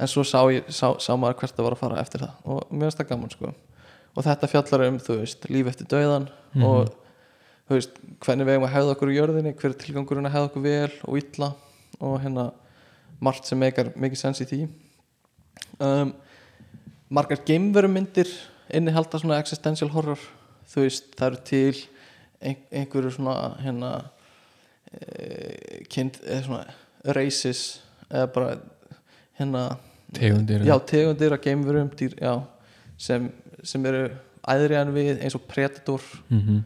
en 0.00 0.08
svo 0.10 0.22
sá, 0.24 0.38
ég, 0.52 0.64
sá, 0.72 0.86
sá 1.02 1.12
maður 1.20 1.36
hvert 1.42 1.56
það 1.58 1.66
var 1.66 1.76
að 1.76 1.82
fara 1.82 2.00
eftir 2.00 2.22
það. 2.24 2.32
Og 2.54 2.70
mér 2.72 2.86
finnst 2.88 3.00
það 3.02 3.08
gaman 3.12 3.32
sko. 3.34 3.50
Og 4.16 4.24
þetta 4.26 4.48
fjallar 4.50 4.86
um, 4.88 4.98
þú 5.06 5.18
veist, 5.20 5.44
líf 5.52 5.68
eftir 5.70 5.88
dauðan 5.92 6.28
Mhm. 6.54 6.64
og 6.66 6.88
þú 7.68 7.76
veist, 7.76 7.98
hvernig 8.24 8.46
við 8.48 8.56
eigum 8.56 8.64
að 8.66 8.72
hefða 8.74 8.94
okkur 8.96 9.10
í 9.12 9.18
jörðinni 9.20 9.52
hver 9.60 9.70
er 9.70 9.76
tilgangurinn 9.84 10.26
að 10.26 10.32
hefða 10.34 10.48
okkur 10.50 10.64
vel 10.64 10.94
og 11.06 11.18
illa 11.20 11.50
og 12.00 12.16
hérna 12.24 12.46
margt 13.20 13.46
sem 13.46 13.58
meikar 13.60 13.92
mikið 13.94 14.18
sens 14.18 14.40
í 14.42 14.46
því. 14.50 14.60
Um, 15.80 16.14
margar 17.10 17.38
geimverumyndir 17.46 18.28
innihalda 18.74 19.20
svona 19.20 19.38
existential 19.38 19.90
horror. 19.94 20.18
Þú 20.70 20.84
veist, 20.86 21.12
það 21.18 21.26
eru 21.30 21.40
til 21.44 21.84
ein, 22.40 22.56
einhverju 22.72 23.12
svona 23.14 23.36
hérna 23.62 23.92
e, 24.90 25.84
kind, 25.90 26.18
eða 26.24 26.42
svona 26.46 27.14
races 27.16 27.62
eða 28.10 28.26
bara 28.34 28.56
hérna 29.38 29.64
Tegundir 30.12 30.64
já, 30.66 30.74
tegundir 30.86 31.32
af 31.32 31.40
geimverum 31.44 31.90
dýr, 31.96 32.14
já, 32.20 32.34
sem, 32.98 33.30
sem 33.62 33.84
eru 33.86 34.08
æðri 34.50 34.76
en 34.80 34.92
við 34.94 35.20
eins 35.22 35.34
og 35.38 35.44
Predator 35.48 36.00
Mhm. 36.30 36.62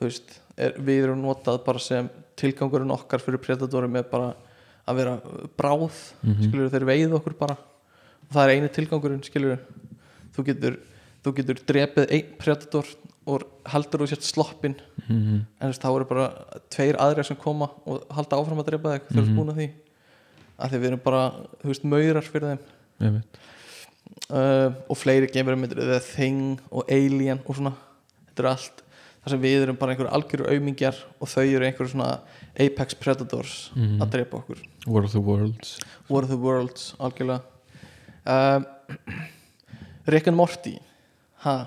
þú 0.00 0.06
veist, 0.08 0.40
er, 0.56 0.72
við 0.78 1.04
erum 1.04 1.22
notað 1.22 1.64
bara 1.64 1.78
sem 1.78 2.08
tilgangurinn 2.36 2.90
okkar 2.94 3.20
fyrir 3.20 3.38
Predatorum 3.42 3.96
er 3.96 4.02
bara 4.04 4.34
að 4.88 4.96
vera 4.96 5.20
bráð 5.58 6.12
Mhm. 6.22 6.42
skilur 6.48 6.70
þeir 6.70 6.84
veið 6.86 7.12
okkur 7.20 7.38
bara 7.38 7.56
og 7.56 8.32
það 8.32 8.44
er 8.48 8.54
eini 8.56 8.68
tilgangurinn 8.72 9.22
skilur 9.24 9.58
þú 10.36 10.44
getur, 10.44 10.78
þú 11.24 11.34
getur 11.36 11.54
drepið 11.66 12.10
einn 12.10 12.36
Predator 12.38 12.84
og 13.26 13.42
heldur 13.66 14.00
þú 14.00 14.06
sért 14.08 14.22
sloppin 14.22 14.74
Mhm. 15.08 15.46
en 15.60 15.68
þú 15.68 15.72
veist, 15.72 15.82
þá 15.82 15.96
eru 15.96 16.04
bara 16.04 16.32
tveir 16.70 16.96
aðrir 16.96 17.24
sem 17.26 17.36
koma 17.36 17.70
og 17.86 18.04
halda 18.10 18.36
áfram 18.36 18.58
að 18.62 18.66
drepa 18.70 18.98
þig 18.98 19.02
þegar 19.10 19.24
þú 19.24 19.26
Mhm. 19.26 19.28
ert 19.28 19.36
búin 19.36 19.52
að 19.52 19.56
því 19.56 19.70
því 20.70 20.78
við 20.80 20.86
erum 20.86 21.00
bara, 21.04 21.32
þú 21.62 21.68
veist, 21.68 21.84
maurar 21.84 22.22
fyrir 22.22 22.40
þeim. 22.56 22.58
Uh, 23.00 24.72
og 24.88 24.96
fleiri 24.98 25.28
geimverum 25.32 25.60
myndir 25.64 25.80
The 25.82 26.00
Thing 26.00 26.60
og 26.70 26.84
Alien 26.92 27.40
og 27.46 27.54
svona. 27.58 27.74
Þetta 28.30 28.44
er 28.44 28.50
allt 28.52 28.82
þar 29.26 29.32
sem 29.34 29.42
við 29.42 29.62
erum 29.64 29.76
bara 29.80 29.92
einhverju 29.94 30.12
algjöru 30.14 30.48
aumingjar 30.54 30.98
og 31.20 31.28
þau 31.32 31.42
eru 31.44 31.66
einhverju 31.66 31.92
svona 31.96 32.20
Apex 32.62 32.94
Predators 32.94 33.54
Mhm. 33.74 34.00
að 34.02 34.10
drepa 34.14 34.38
okkur. 34.38 34.60
War 34.86 35.04
of 35.04 35.12
the 35.12 35.20
Worlds. 35.20 35.78
War 36.08 36.22
of 36.22 36.28
the 36.30 36.36
Worlds, 36.38 36.94
algjörlega. 37.00 37.42
Um, 38.26 38.66
Rick 40.06 40.26
and 40.28 40.36
Morty. 40.36 40.78
Ha, 41.42 41.66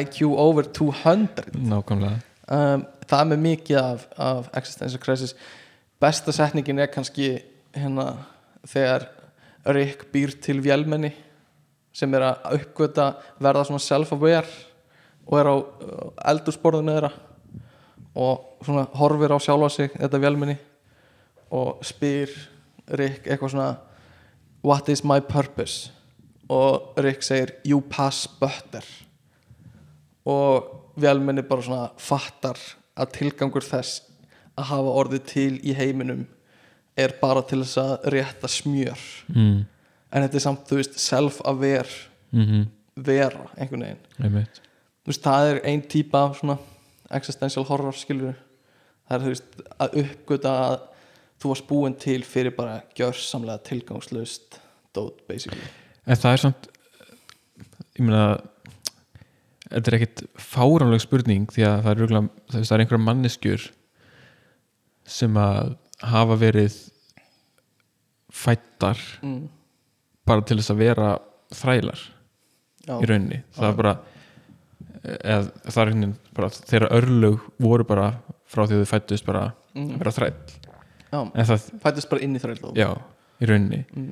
IQ 0.00 0.22
over 0.36 0.62
200 0.64 1.52
Nákvæmlega. 1.52 2.22
Um, 2.48 2.86
það 3.06 3.20
er 3.20 3.28
með 3.30 3.38
mikið 3.44 3.76
af, 3.80 4.06
af 4.18 4.48
existential 4.56 5.00
crisis. 5.02 5.34
Besta 6.00 6.32
setningin 6.32 6.78
er 6.82 6.86
kannski 6.92 7.42
hérna 7.76 8.16
þegar 8.66 9.06
Rick 9.66 10.06
býr 10.12 10.36
til 10.42 10.60
vélmenni 10.64 11.12
sem 11.96 12.12
er 12.14 12.26
að 12.28 12.58
uppgöta 12.58 13.06
verða 13.42 13.64
svona 13.66 13.82
self-aware 13.82 14.50
og 15.26 15.38
er 15.40 15.50
á 15.50 15.56
uh, 15.56 16.10
eldursporðinu 16.32 16.94
þeirra 16.94 17.12
og 18.16 18.64
svona 18.64 18.86
horfir 18.96 19.34
á 19.34 19.38
sjálfa 19.42 19.70
sig 19.72 19.90
þetta 19.96 20.20
vélmenni 20.22 20.56
og 21.56 21.82
spyr 21.86 22.32
Rick 22.98 23.26
eitthvað 23.26 23.54
svona 23.54 23.70
what 24.66 24.88
is 24.88 25.04
my 25.04 25.20
purpose? 25.20 25.90
Og 26.48 26.94
Rick 27.02 27.22
segir 27.22 27.56
you 27.64 27.80
pass 27.80 28.26
butter. 28.26 28.84
Og 30.26 30.94
vélmenni 30.98 31.42
bara 31.46 31.62
svona 31.62 31.90
fattar 31.98 32.58
að 32.96 33.12
tilgangur 33.18 33.66
þess 33.66 34.02
að 34.56 34.70
hafa 34.70 34.94
orðið 35.02 35.26
til 35.28 35.52
í 35.62 35.74
heiminum 35.76 36.24
er 36.96 37.12
bara 37.20 37.42
til 37.44 37.60
þess 37.62 37.80
að 37.82 38.08
rétta 38.14 38.48
smjör. 38.50 39.02
Mm. 39.34 39.66
en 40.12 40.24
þetta 40.24 40.38
er 40.38 40.44
samt, 40.44 40.64
þú 40.68 40.80
veist, 40.80 40.98
self-aware 41.02 41.92
mm 42.32 42.64
vera, 42.96 43.50
einhvern 43.60 43.84
veginn. 43.84 43.98
Einmitt. 44.24 44.60
Þú 45.04 45.12
veist, 45.12 45.24
það 45.26 45.50
er 45.50 45.58
ein 45.68 45.82
típa 45.84 46.22
af 46.30 46.38
svona 46.40 46.56
existential 47.16 47.64
horror 47.68 47.94
skilur 47.94 48.34
það 49.06 49.16
er, 49.16 49.24
þú 49.24 49.32
veist, 49.32 49.58
að 49.76 49.98
uppgöta 50.02 50.54
að 50.64 50.76
þú 51.36 51.52
varst 51.52 51.68
búin 51.68 51.96
til 52.00 52.18
fyrir 52.26 52.54
bara 52.56 52.80
gjörsamlega 52.96 53.62
tilgangslaust 53.68 54.60
dót, 54.96 55.20
basically. 55.28 55.68
En 56.06 56.18
það 56.18 56.32
er 56.32 56.42
samt 56.46 56.68
ég 57.96 58.04
meina 58.04 58.24
þetta 59.68 59.90
er 59.90 59.98
ekkit 59.98 60.24
fáránleg 60.40 61.02
spurning 61.04 61.50
því 61.52 61.66
að 61.68 61.80
það 61.84 62.04
er, 62.06 62.16
er 62.64 62.84
einhverja 62.84 63.04
manneskjur 63.04 63.68
sem 65.06 65.36
að 65.38 65.76
hafa 66.02 66.36
verið 66.40 66.76
fættar 68.36 69.00
mm. 69.22 69.40
bara 70.28 70.44
til 70.46 70.58
þess 70.60 70.74
að 70.74 70.82
vera 70.82 71.10
þrælar 71.56 72.02
Já, 72.86 72.94
í 73.00 73.08
rauninni. 73.08 73.40
Það 73.56 73.68
er 73.68 73.78
bara 73.80 73.94
eða, 75.02 75.40
það 75.64 75.80
er 75.80 75.90
einhvern 75.90 76.02
veginn 76.04 76.16
bara 76.36 76.50
þeirra 76.56 76.90
örlög 76.98 77.46
voru 77.62 77.86
bara 77.88 78.08
frá 78.46 78.64
því 78.66 78.78
að 78.78 78.84
þau 78.84 78.92
fættust 78.92 79.26
bara 79.26 79.44
að 79.46 79.80
mm. 79.80 79.92
vera 80.00 80.14
þræll. 80.18 80.34
Já, 81.06 81.20
en 81.22 81.48
það, 81.50 81.68
fættist 81.82 82.10
bara 82.12 82.26
inn 82.26 82.36
í 82.36 82.42
þrældóð 82.42 82.78
já, 82.78 82.90
í 83.40 83.48
rauninni. 83.50 83.84
Mm. 83.94 84.10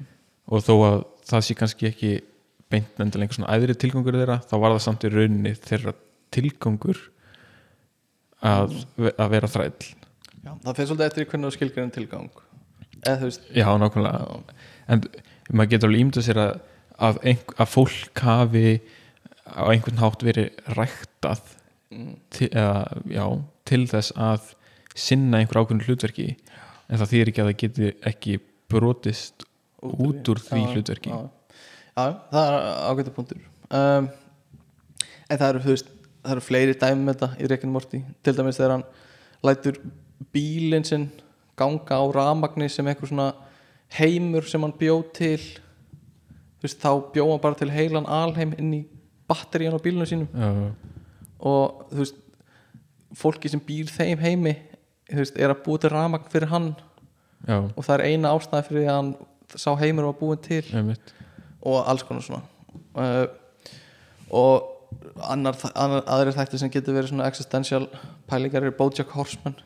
og 0.50 0.64
þó 0.64 0.74
að 0.86 0.96
það 1.28 1.44
sé 1.46 1.58
kannski 1.58 1.90
ekki 1.90 2.12
beint 2.72 3.02
endilega 3.02 3.26
einhver 3.26 3.38
svona 3.38 3.54
æðri 3.54 3.76
tilgangur 3.78 4.18
þeirra 4.18 4.38
þá 4.44 4.54
var 4.56 4.74
það 4.74 4.84
samt 4.86 5.04
í 5.04 5.12
rauninni 5.12 5.52
þeirra 5.60 5.94
tilgangur 6.34 7.02
að, 8.44 8.74
að 9.14 9.28
vera 9.34 9.50
þræll 9.50 9.92
já, 10.44 10.52
það 10.64 10.76
fyrir 10.76 10.90
svolítið 10.90 11.06
eftir 11.08 11.28
hvernig 11.30 11.48
þú 11.48 11.56
skilgræðin 11.58 11.94
tilgang. 11.94 12.42
Eða 13.04 13.16
þú 13.20 13.30
veist 13.30 13.48
já, 13.50 13.66
nákvæmlega. 13.80 14.38
En 14.94 15.04
maður 15.50 15.72
getur 15.72 15.90
alveg 15.90 16.04
ímyndað 16.04 16.26
sér 16.28 16.40
að, 16.42 16.52
að, 17.08 17.20
einhver, 17.32 17.56
að 17.64 17.72
fólk 17.72 18.24
hafi 18.24 18.66
á 19.44 19.64
einhvern 19.68 20.00
hátt 20.00 20.24
verið 20.24 20.74
ræktað 20.78 21.42
mm. 21.92 22.12
til, 22.34 22.50
eða, 22.50 22.84
já, 23.12 23.24
til 23.68 23.82
þess 23.90 24.14
að 24.16 24.52
sinna 24.94 25.40
einhver 25.40 25.62
ákveðnu 25.62 25.88
hlutverki. 25.88 26.28
En 26.88 27.00
það 27.00 27.12
þýr 27.14 27.32
ekki 27.32 27.42
að 27.42 27.50
það 27.50 27.58
geti 27.64 27.90
ekki 28.10 28.36
brotist 28.72 29.46
út 29.84 30.30
úr 30.32 30.40
því. 30.40 30.60
Já, 30.62 30.70
hlutverki. 30.76 31.10
já, 31.10 32.04
það 32.30 32.44
er 32.44 32.60
ágættu 32.90 33.16
punktur. 33.16 33.42
Um, 33.74 34.08
en 35.28 35.40
það 35.40 35.48
eru, 35.50 35.64
veist 35.66 35.90
það 36.24 36.36
eru 36.36 36.44
fleiri 36.44 36.76
dæmi 36.80 37.04
með 37.04 37.18
þetta 37.18 37.42
í 37.44 37.50
Rick 37.50 37.66
and 37.66 37.74
Morty. 37.74 38.00
Til 38.24 38.34
dæmis 38.36 38.58
þegar 38.60 38.78
hann 38.78 38.86
lætur 39.44 39.80
bílinn 40.32 40.86
sinn 40.86 41.08
ganga 41.58 42.00
á 42.00 42.04
ramagni 42.14 42.68
sem 42.68 42.86
einhver 42.86 43.08
svona 43.10 43.32
heimur 43.98 44.46
sem 44.48 44.62
hann 44.62 44.74
bjó 44.78 45.02
til. 45.14 45.38
Þú 46.58 46.66
veist, 46.66 46.80
þá 46.82 46.90
bjó 47.14 47.28
hann 47.30 47.42
bara 47.42 47.58
til 47.58 47.70
heilan 47.70 48.08
alheim 48.10 48.54
inn 48.58 48.72
í 48.80 48.82
batterían 49.30 49.76
á 49.76 49.80
bílunum 49.82 50.08
sínum. 50.08 50.28
Já, 50.32 50.72
og 51.44 51.84
þú 51.92 52.00
veist 52.02 52.20
fólki 53.14 53.50
sem 53.52 53.62
býr 53.62 53.90
þeim 53.92 54.22
heimi 54.22 54.54
veist, 55.12 55.36
er 55.36 55.52
að 55.52 55.62
búa 55.66 55.80
til 55.80 55.92
ramagn 55.92 56.30
fyrir 56.32 56.50
hann. 56.50 56.72
Já, 57.44 57.60
og 57.60 57.80
það 57.84 57.94
er 57.98 58.06
eina 58.08 58.32
ástæði 58.34 58.68
fyrir 58.68 58.88
að 58.88 58.96
hann 58.98 59.14
sá 59.54 59.70
heimur 59.78 60.08
var 60.08 60.18
búin 60.18 60.42
til. 60.42 60.64
Einmitt. 60.74 61.14
Og 61.64 61.84
alls 61.88 62.04
konar 62.06 62.24
svona. 62.24 62.42
Uh, 62.94 63.26
og 64.34 64.70
annar, 65.22 65.56
annar, 65.74 66.02
aðrir 66.10 66.34
þættir 66.36 66.62
sem 66.62 66.72
getur 66.72 66.96
verið 66.96 67.12
svona 67.12 67.28
existential 67.28 67.86
pælingar 68.30 68.64
eru 68.64 68.74
Bojack 68.76 69.12
Horseman 69.14 69.56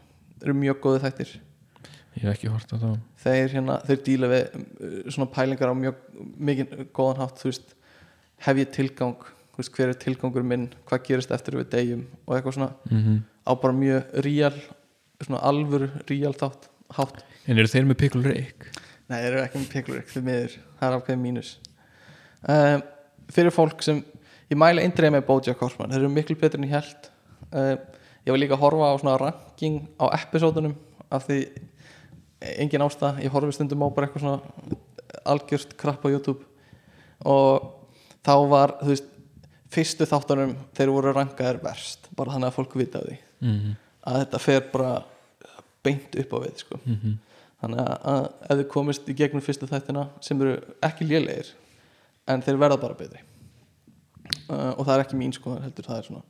eru 0.43 0.57
mjög 0.59 0.83
góði 0.85 1.03
þættir. 1.07 1.33
Ég 2.19 2.25
hef 2.25 2.35
ekki 2.35 2.53
hort 2.53 2.75
á 2.75 2.77
það 2.77 2.95
þeir, 3.23 3.51
hérna, 3.55 3.81
þeir 3.87 4.05
díla 4.07 4.31
við 4.33 4.45
uh, 4.59 5.01
svona 5.13 5.31
pælingar 5.35 5.71
á 5.71 5.75
mjög 5.79 5.99
mikið 6.51 6.77
góðan 6.97 7.21
hátt 7.23 7.43
veist, 7.45 7.75
hef 8.47 8.63
ég 8.63 8.73
tilgang 8.75 9.27
veist, 9.59 9.73
hver 9.75 9.93
er 9.93 9.99
tilgangur 9.99 10.47
minn, 10.47 10.69
hvað 10.89 11.05
gerist 11.07 11.35
eftir 11.35 11.59
við 11.59 11.71
degjum 11.75 12.07
og 12.27 12.37
eitthvað 12.37 12.59
svona 12.59 12.73
mm 12.91 13.19
á 13.49 13.53
bara 13.57 13.73
mjög 13.73 14.05
real 14.25 14.57
svona 15.25 15.41
alvöru 15.49 15.89
real 16.09 16.35
þátt 16.37 16.69
hátt. 16.99 17.25
En 17.49 17.59
eru 17.59 17.71
þeir 17.71 17.89
með 17.89 17.99
Pickle 18.03 18.23
Rick? 18.27 18.69
Nei, 19.09 19.19
þeir 19.23 19.31
eru 19.33 19.43
ekki 19.43 19.63
með 19.63 19.71
piklur 19.73 20.05
því 20.11 20.23
miður, 20.27 20.57
það 20.79 20.89
er 20.89 20.97
ákveðið 20.99 21.23
mínus. 21.23 21.53
Um, 22.45 22.83
Fyrir 23.33 23.53
fólk 23.53 23.83
sem 23.85 24.03
ég 24.49 24.57
mæla 24.61 24.85
eindreið 24.85 25.15
með 25.17 25.25
Bojack 25.29 25.61
Horseman 25.61 25.93
þeir 25.93 26.03
eru 26.03 26.13
miklu 26.13 26.37
betur 26.41 26.61
en 26.61 26.69
ég 26.69 26.77
held 26.77 27.09
um, 27.51 27.83
Ég 28.29 28.35
var 28.35 28.43
líka 28.43 28.59
að 28.59 28.65
horfa 28.67 28.93
á 28.93 29.01
svona 29.01 29.17
ranking 29.23 29.81
á 29.97 30.05
episódunum 30.19 30.77
af 31.09 31.25
því 31.25 31.41
engin 32.61 32.85
ástæð, 32.85 33.23
ég 33.25 33.33
horfi 33.33 33.57
stundum 33.57 33.83
á 33.83 33.89
bara 33.89 34.07
eitthvað 34.07 34.27
svona 34.27 34.79
algjört 35.25 35.73
krapp 35.81 36.05
á 36.05 36.13
YouTube. 36.13 36.45
Og 37.25 37.73
þá 38.21 38.35
var, 38.53 38.77
þú 38.85 38.93
veist 38.93 39.09
fyrstu 39.73 40.07
þáttunum 40.09 40.55
þeir 40.77 40.93
voru 40.93 41.17
rankaðir 41.17 41.63
verst 41.65 42.11
bara 42.17 42.37
þannig 42.37 42.53
að 42.53 42.59
fólk 42.61 42.77
vita 42.77 43.01
því. 43.03 43.21
Mm 43.41 43.77
að 44.09 44.21
þetta 44.23 44.43
fer 44.43 44.69
bara 44.73 44.93
beint 45.85 46.19
upp 46.23 46.35
á 46.35 46.39
við 46.45 46.63
sko. 46.63 46.81
-hmm. 46.85 47.17
þannig 47.63 47.81
að, 48.13 48.29
ef 48.49 48.59
þið 48.61 48.69
komist 48.75 49.09
í 49.09 49.17
gegnum 49.17 49.45
fyrstu 49.45 49.69
þættina 49.69 50.09
sem 50.21 50.41
eru 50.43 50.59
ekki 50.83 51.09
lélegir 51.09 51.53
en 52.29 52.43
þeir 52.43 52.61
verða 52.61 52.81
bara 52.81 52.95
betri. 52.99 53.21
Uh, 54.49 54.73
og 54.77 54.87
það 54.87 54.95
er 54.95 55.05
ekki 55.05 55.17
mín 55.17 55.33
skoðan 55.33 55.65
heldur 55.65 55.85
það 55.85 55.99
er 55.99 56.09
svona 56.09 56.25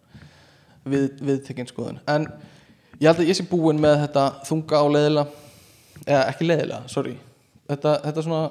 við, 0.93 1.09
viðtekinn 1.21 1.71
skoðan 1.71 2.01
en 2.11 2.27
ég 2.99 3.09
held 3.09 3.23
að 3.23 3.31
ég 3.31 3.39
sé 3.39 3.47
búinn 3.49 3.81
með 3.83 4.01
þetta 4.07 4.27
þunga 4.49 4.83
á 4.83 4.87
leðilega 4.97 5.47
eða 6.07 6.27
ekki 6.31 6.47
leðilega, 6.47 6.83
sorry. 6.91 7.15
Þetta, 7.69 7.95
þetta 8.07 8.25
svona, 8.25 8.45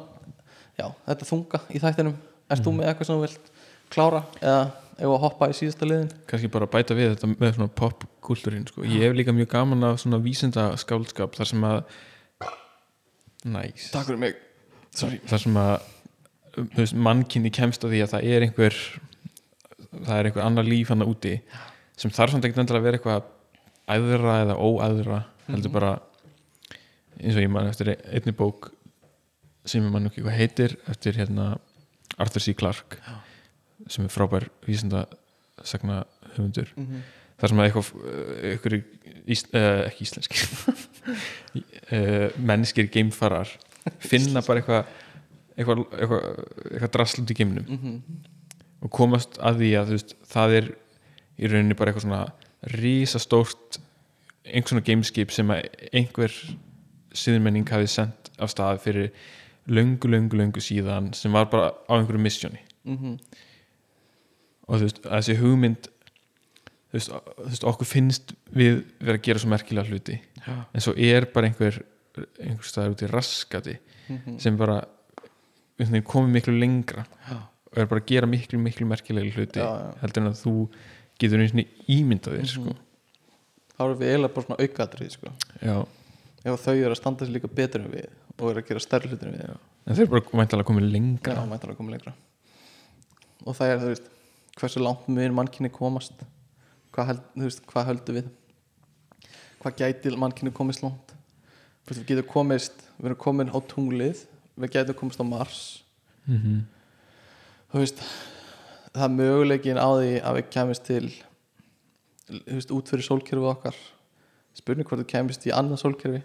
já, 0.77 0.87
þetta 1.07 1.29
þunga 1.31 1.61
í 1.69 1.81
þættinum, 1.83 2.17
erst 2.53 2.65
þú 2.65 2.73
með 2.77 2.91
eitthvað 2.91 3.09
sem 3.09 3.17
þú 3.17 3.25
vilt 3.25 3.49
klára 3.93 4.21
eða 4.41 4.59
ef 4.97 5.11
að 5.13 5.21
hoppa 5.23 5.49
í 5.51 5.55
síðasta 5.57 5.87
liðin? 5.87 6.11
Kannski 6.29 6.51
bara 6.53 6.69
bæta 6.69 6.97
við 6.97 7.13
þetta 7.13 7.29
með 7.33 7.53
svona 7.57 7.73
popkultúrin 7.81 8.65
sko. 8.69 8.85
ég 8.85 9.05
hef 9.05 9.17
líka 9.17 9.35
mjög 9.35 9.51
gaman 9.53 9.89
af 9.91 10.01
svona 10.01 10.19
vísinda 10.21 10.69
skáldskap 10.81 11.37
þar 11.37 11.51
sem 11.51 11.67
að 11.67 11.81
næs 13.47 13.91
Takk 13.93 14.09
fyrir 14.09 14.21
mig, 14.21 14.39
sorry. 14.95 15.21
Þar 15.29 15.43
sem 15.45 15.61
að 15.61 16.93
mannkinni 16.97 17.53
kemst 17.53 17.85
á 17.85 17.87
því 17.87 18.01
að 18.03 18.13
það 18.15 18.29
er 18.33 18.47
einhver 18.47 18.77
það 19.93 20.15
er 20.15 20.29
einhver 20.29 20.45
annar 20.45 20.65
líf 20.65 20.89
hann 20.93 21.05
úti 21.05 21.35
sem 21.97 22.13
þarf 22.13 22.31
samt 22.35 22.45
ekkert 22.45 22.63
endilega 22.63 22.81
að 22.81 22.87
vera 22.87 22.97
eitthvað 22.99 23.23
æðra 23.87 24.35
eða 24.43 24.57
óæðra 24.61 25.19
heldur 25.47 25.73
bara 25.73 25.93
eins 27.17 27.35
og 27.37 27.41
ég 27.41 27.49
man 27.51 27.69
eftir 27.69 27.93
einni 27.95 28.33
bók 28.37 28.71
sem 29.67 29.83
ég 29.83 29.91
man 29.93 30.07
ekki 30.09 30.23
hvað 30.25 30.37
heitir 30.39 30.75
eftir 30.91 31.17
hérna 31.17 31.57
Arthur 32.17 32.43
C. 32.43 32.53
Clarke 32.57 32.99
sem 33.87 34.05
er 34.05 34.11
frábær 34.13 34.47
vísinda 34.67 35.05
sagna 35.63 36.03
höfundur 36.35 36.69
mm 36.75 36.85
-hmm. 36.85 37.01
þar 37.39 37.49
sem 37.49 37.59
að 37.59 37.65
eitthvað 37.65 37.87
eitthvað 38.51 38.83
ís, 39.27 39.43
uh, 39.53 39.81
ekki 39.87 40.03
íslenski 40.03 40.37
uh, 41.91 42.29
mennskir 42.49 42.87
geimfarar 42.91 43.49
finna 43.99 44.41
bara 44.41 44.59
eitthvað 44.61 44.85
eitthvað, 45.57 45.77
eitthvað, 45.97 46.21
eitthvað 46.71 46.91
draslut 46.93 47.31
í 47.31 47.37
geimnum 47.37 47.65
Mhm. 47.67 48.01
og 48.81 48.91
komast 48.91 49.39
að 49.39 49.57
því 49.63 49.71
að 49.79 49.89
veist, 49.95 50.15
það 50.29 50.51
er 50.59 50.65
í 51.39 51.47
rauninni 51.51 51.75
bara 51.77 51.91
eitthvað 51.91 52.07
svona 52.07 52.21
rísastórt 52.73 53.79
einhvers 54.47 54.71
svona 54.71 54.85
gameskip 54.87 55.31
sem 55.35 55.51
að 55.53 55.67
einhver 55.93 56.33
síðurmenning 57.17 57.67
hafi 57.69 57.87
sendt 57.91 58.31
af 58.39 58.49
stað 58.53 58.79
fyrir 58.85 59.11
löngu, 59.67 60.07
löngu, 60.07 60.37
löngu 60.39 60.61
síðan 60.63 61.11
sem 61.17 61.33
var 61.35 61.49
bara 61.51 61.73
á 61.89 61.93
einhverju 61.97 62.21
missjóni 62.23 62.61
Mhm. 62.87 63.17
og 64.67 64.79
þú 64.79 64.83
veist, 64.87 65.01
þessi 65.03 65.35
hugmynd 65.41 65.87
þú 66.87 66.95
veist, 66.97 67.11
þú 67.11 67.47
veist, 67.49 67.63
okkur 67.67 67.89
finnst 67.89 68.33
við 68.55 68.83
vera 69.01 69.17
að 69.17 69.25
gera 69.27 69.39
svo 69.43 69.49
merkilega 69.51 69.89
hluti 69.91 70.19
Já. 70.47 70.55
en 70.73 70.81
svo 70.81 70.93
er 70.97 71.25
bara 71.33 71.47
einhver 71.49 71.81
einhver 72.39 72.63
staðar 72.65 72.95
út 72.95 73.03
í 73.03 73.11
raskati 73.11 73.77
Mhm. 74.09 74.39
sem 74.39 74.55
bara 74.57 74.85
komið 75.79 76.31
miklu 76.31 76.53
lengra 76.59 77.05
Já. 77.29 77.37
og 77.71 77.77
er 77.77 77.85
bara 77.85 77.99
að 78.01 78.05
gera 78.07 78.25
miklu, 78.27 78.57
miklu 78.59 78.87
merkilega 78.87 79.33
hluti 79.35 79.59
já. 79.59 79.93
heldur 80.01 80.23
en 80.23 80.31
að 80.31 80.41
þú 80.45 80.69
getur 81.21 81.41
einu 81.41 81.49
sinni 81.51 81.65
ímyndað 81.91 82.37
þér 82.39 82.51
sko. 82.51 82.75
þá 83.73 83.81
erum 83.85 83.99
við 83.99 84.11
eiginlega 84.11 84.35
bara 84.35 84.47
svona 84.47 84.59
aukaðrið 84.65 85.11
sko. 85.15 85.33
ef 86.47 86.63
þau 86.63 86.75
eru 86.75 86.93
að 86.93 86.99
standa 86.99 87.25
sér 87.25 87.35
líka 87.35 87.51
betur 87.59 87.83
en 87.83 87.91
við 87.93 88.07
og 88.37 88.51
eru 88.51 88.61
að 88.61 88.69
gera 88.69 88.83
stærri 88.83 89.09
hlutir 89.11 89.31
en 89.31 89.37
við. 89.37 89.53
En 89.87 89.97
þeir 89.97 90.05
eru 90.05 90.13
bara 90.13 90.41
væntalega 90.43 90.69
komið 90.69 90.89
lengra. 90.93 91.35
Já 91.37 91.49
mættar 91.49 91.73
að 91.73 91.79
koma 91.79 91.93
lengra. 91.95 92.13
Og 93.45 93.55
það 93.57 93.71
er, 93.71 93.79
þú 93.81 93.91
veist, 93.93 94.09
hversu 94.59 94.83
langt 94.83 95.07
mun 95.09 95.35
mannkinni 95.37 95.71
komast? 95.73 96.21
Hvað, 96.93 97.11
held, 97.11 97.23
veist, 97.41 97.63
hvað 97.69 97.89
höldu 97.89 98.17
við? 98.17 98.31
Hvað 99.63 99.81
gæti 99.81 100.13
mannkinni 100.19 100.53
komist 100.53 100.83
langt? 100.85 101.13
Við 101.87 102.03
getum 102.09 102.29
komist 102.29 102.83
við 102.97 103.09
erum 103.09 103.21
komin 103.21 103.53
á 103.53 103.57
tunglið 103.69 104.25
við 104.57 104.73
getum 104.73 104.97
komist 105.01 105.21
á 105.21 105.25
Mars. 105.25 105.61
Mm 106.27 106.65
þú 107.71 107.81
veist 107.83 108.01
það 109.01 109.17
möguleikin 109.17 109.79
á 109.81 109.89
því 109.97 110.13
að 110.21 110.39
við 110.39 110.49
kemist 110.53 110.85
til 110.87 111.03
veist, 112.27 112.73
út 112.75 112.91
fyrir 112.91 113.05
sólkerfið 113.07 113.51
okkar? 113.51 113.77
Spurning 114.57 114.87
hvort 114.87 115.03
þú 115.03 115.09
kemist 115.11 115.45
í 115.47 115.53
annað 115.53 115.83
sólkerfi. 115.83 116.23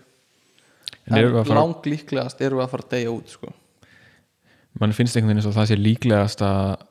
En 1.09 1.19
við 1.19 1.36
að 1.40 1.49
fara, 1.49 1.59
lang 1.61 1.89
líklegast 1.89 2.40
erum 2.44 2.61
við 2.61 2.66
að 2.66 2.73
fara 2.73 2.86
að 2.86 2.94
deyja 2.94 3.12
út 3.12 3.35
sko. 3.35 3.53
mann 4.81 4.94
finnst 4.97 5.16
einhvern 5.16 5.32
veginn 5.32 5.43
eins 5.43 5.51
og 5.51 5.57
það 5.57 5.69
sé 5.70 5.78
líklegast 5.78 6.44
að 6.47 6.86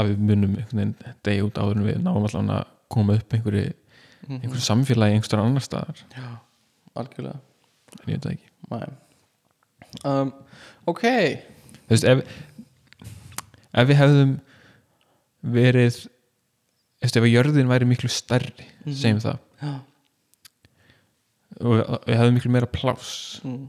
að 0.00 0.10
við 0.12 0.20
munum 0.28 0.58
degi 1.26 1.42
út 1.42 1.58
áður 1.58 1.80
en 1.80 1.86
við 1.88 2.02
náum 2.04 2.22
allavega 2.22 2.60
að 2.60 2.74
koma 2.90 3.16
upp 3.18 3.34
einhverju, 3.34 3.64
einhverju 4.28 4.62
samfélagi 4.62 5.16
einhverjum 5.16 5.48
annar 5.48 5.64
staðar. 5.64 6.02
Já, 6.14 6.28
algjörlega. 6.98 7.40
En 7.98 8.12
ég 8.12 8.20
veit 8.20 8.26
það 8.26 8.36
ekki. 8.36 8.92
Um, 10.06 10.30
ok. 10.90 11.04
Þú 11.88 11.96
veist, 11.96 12.06
ef 12.06 12.22
ef 13.70 13.90
við 13.90 14.00
hefðum 14.00 14.36
verið 15.44 16.06
eftir 17.00 17.22
ef 17.22 17.26
að 17.28 17.32
jörðin 17.34 17.70
væri 17.70 17.86
miklu 17.88 18.10
stærri 18.12 18.66
Mhm. 18.84 18.94
segjum 18.94 19.20
það. 19.24 19.38
Já. 19.62 19.72
og 21.60 21.72
við, 21.76 21.84
við 22.06 22.16
hefðum 22.20 22.36
miklu 22.38 22.50
meira 22.54 22.66
pláss. 22.70 23.40
Mm, 23.44 23.64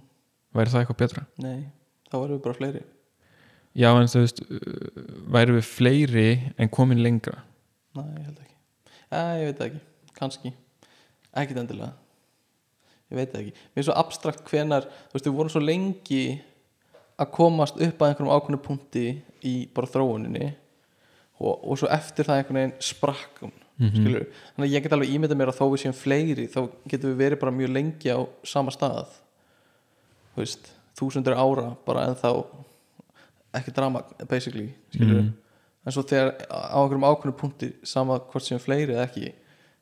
væri 0.56 0.72
það 0.74 0.82
eitthvað 0.84 1.00
betra? 1.02 1.24
Nei, 1.44 1.64
þá 2.12 2.16
erum 2.22 2.36
við 2.38 2.44
bara 2.46 2.58
fleiri. 2.60 2.84
Já 3.76 3.90
en 3.96 4.08
þú 4.12 4.22
veist 4.26 4.42
uh, 4.44 5.08
væri 5.32 5.56
við 5.58 5.68
fleiri 5.70 6.28
en 6.60 6.70
komin 6.70 7.02
lengra? 7.04 7.42
Nei, 7.96 8.06
ég 8.20 8.26
held 8.28 8.40
ekki. 8.44 8.56
Ja, 9.12 9.22
ég 9.40 9.50
veit 9.52 9.62
ekki, 9.68 9.82
kannski. 10.16 10.54
Ekkit 11.36 11.58
endilega. 11.64 11.94
Ég 13.12 13.20
veit 13.20 13.34
ekki, 13.36 13.52
mér 13.76 13.82
er 13.84 13.88
svo 13.90 13.96
abstrakt 14.00 14.46
hvenar 14.48 14.86
þú 14.88 15.18
veist, 15.18 15.26
við 15.28 15.36
vorum 15.36 15.52
svo 15.52 15.60
lengi 15.64 16.24
að 17.20 17.32
komast 17.36 17.76
upp 17.84 18.00
að 18.04 18.12
einhverjum 18.14 18.32
ákveðnu 18.38 18.62
punkti 18.64 19.06
í 19.44 19.56
bara 19.76 19.88
þróuninni 19.92 20.54
og, 21.42 21.64
og 21.72 21.78
svo 21.82 21.90
eftir 21.92 22.28
það 22.28 22.38
einhvern 22.42 22.60
veginn 22.62 22.78
sprakkum 22.92 23.52
Mhm. 23.82 23.96
skilur 23.98 24.26
þannig 24.30 24.68
að 24.68 24.74
ég 24.76 24.84
get 24.86 24.94
alveg 24.94 25.10
ímyndað 25.10 25.38
mér 25.40 25.50
að 25.50 25.58
þó 25.58 25.66
við 25.72 25.80
séum 25.82 25.96
fleiri 25.98 26.44
þá 26.54 26.60
getum 26.92 27.10
við 27.16 27.22
verið 27.24 27.40
bara 27.42 27.52
mjög 27.56 27.72
lengi 27.74 28.12
á 28.14 28.20
sama 28.46 28.70
stað. 28.76 29.08
Þú 30.36 30.44
veist, 30.44 30.68
þúsundur 31.00 31.34
ára 31.40 31.72
bara 31.88 32.04
en 32.12 32.16
þá 32.20 32.30
ekki 33.58 33.74
drama 33.76 34.04
basically 34.30 34.68
skilur 34.94 35.22
Mhm. 35.24 35.34
en 35.86 35.92
svo 35.92 36.04
þegar 36.04 36.46
á 36.52 36.78
einhverjum 36.78 37.08
ákveðnum 37.10 37.38
punkti 37.40 37.74
sama 37.84 38.20
hvort 38.20 38.46
séum 38.46 38.60
fleiri 38.62 38.94
eða 38.94 39.08
ekki 39.10 39.34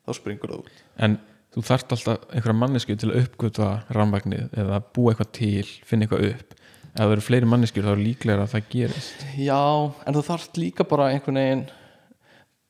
þá 0.06 0.14
springur 0.16 0.48
það 0.50 0.58
út. 0.64 0.70
En 0.98 1.18
þú 1.54 1.62
þarft 1.68 1.92
alltaf 1.92 2.18
einhverja 2.32 2.56
mannesku 2.58 2.96
til 2.96 3.10
að 3.12 3.26
uppgöta 3.26 3.84
rafmagnið 3.90 4.50
eða 4.56 4.80
búa 4.94 5.12
eitthvað 5.12 5.32
til, 5.32 5.66
finna 5.84 6.06
eitthvað 6.06 6.30
upp 6.34 6.54
ef 6.90 7.00
það 7.00 7.12
eru 7.14 7.24
fleiri 7.26 7.48
manneskjur 7.50 7.86
þá 7.86 7.92
er 7.94 8.02
líklega 8.04 8.44
að 8.44 8.52
það 8.54 8.68
gerist. 8.74 9.24
Já, 9.38 9.60
en 10.06 10.16
þú 10.16 10.22
þarft 10.26 10.58
líka 10.60 10.86
bara 10.90 11.10
einhvern 11.14 11.38
veginn 11.40 11.64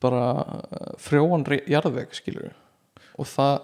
bara 0.01 0.25
uh, 0.37 0.95
frjóan 1.01 1.45
jarðveg 1.69 2.15
skilur 2.17 2.53
og 3.21 3.29
það, 3.29 3.59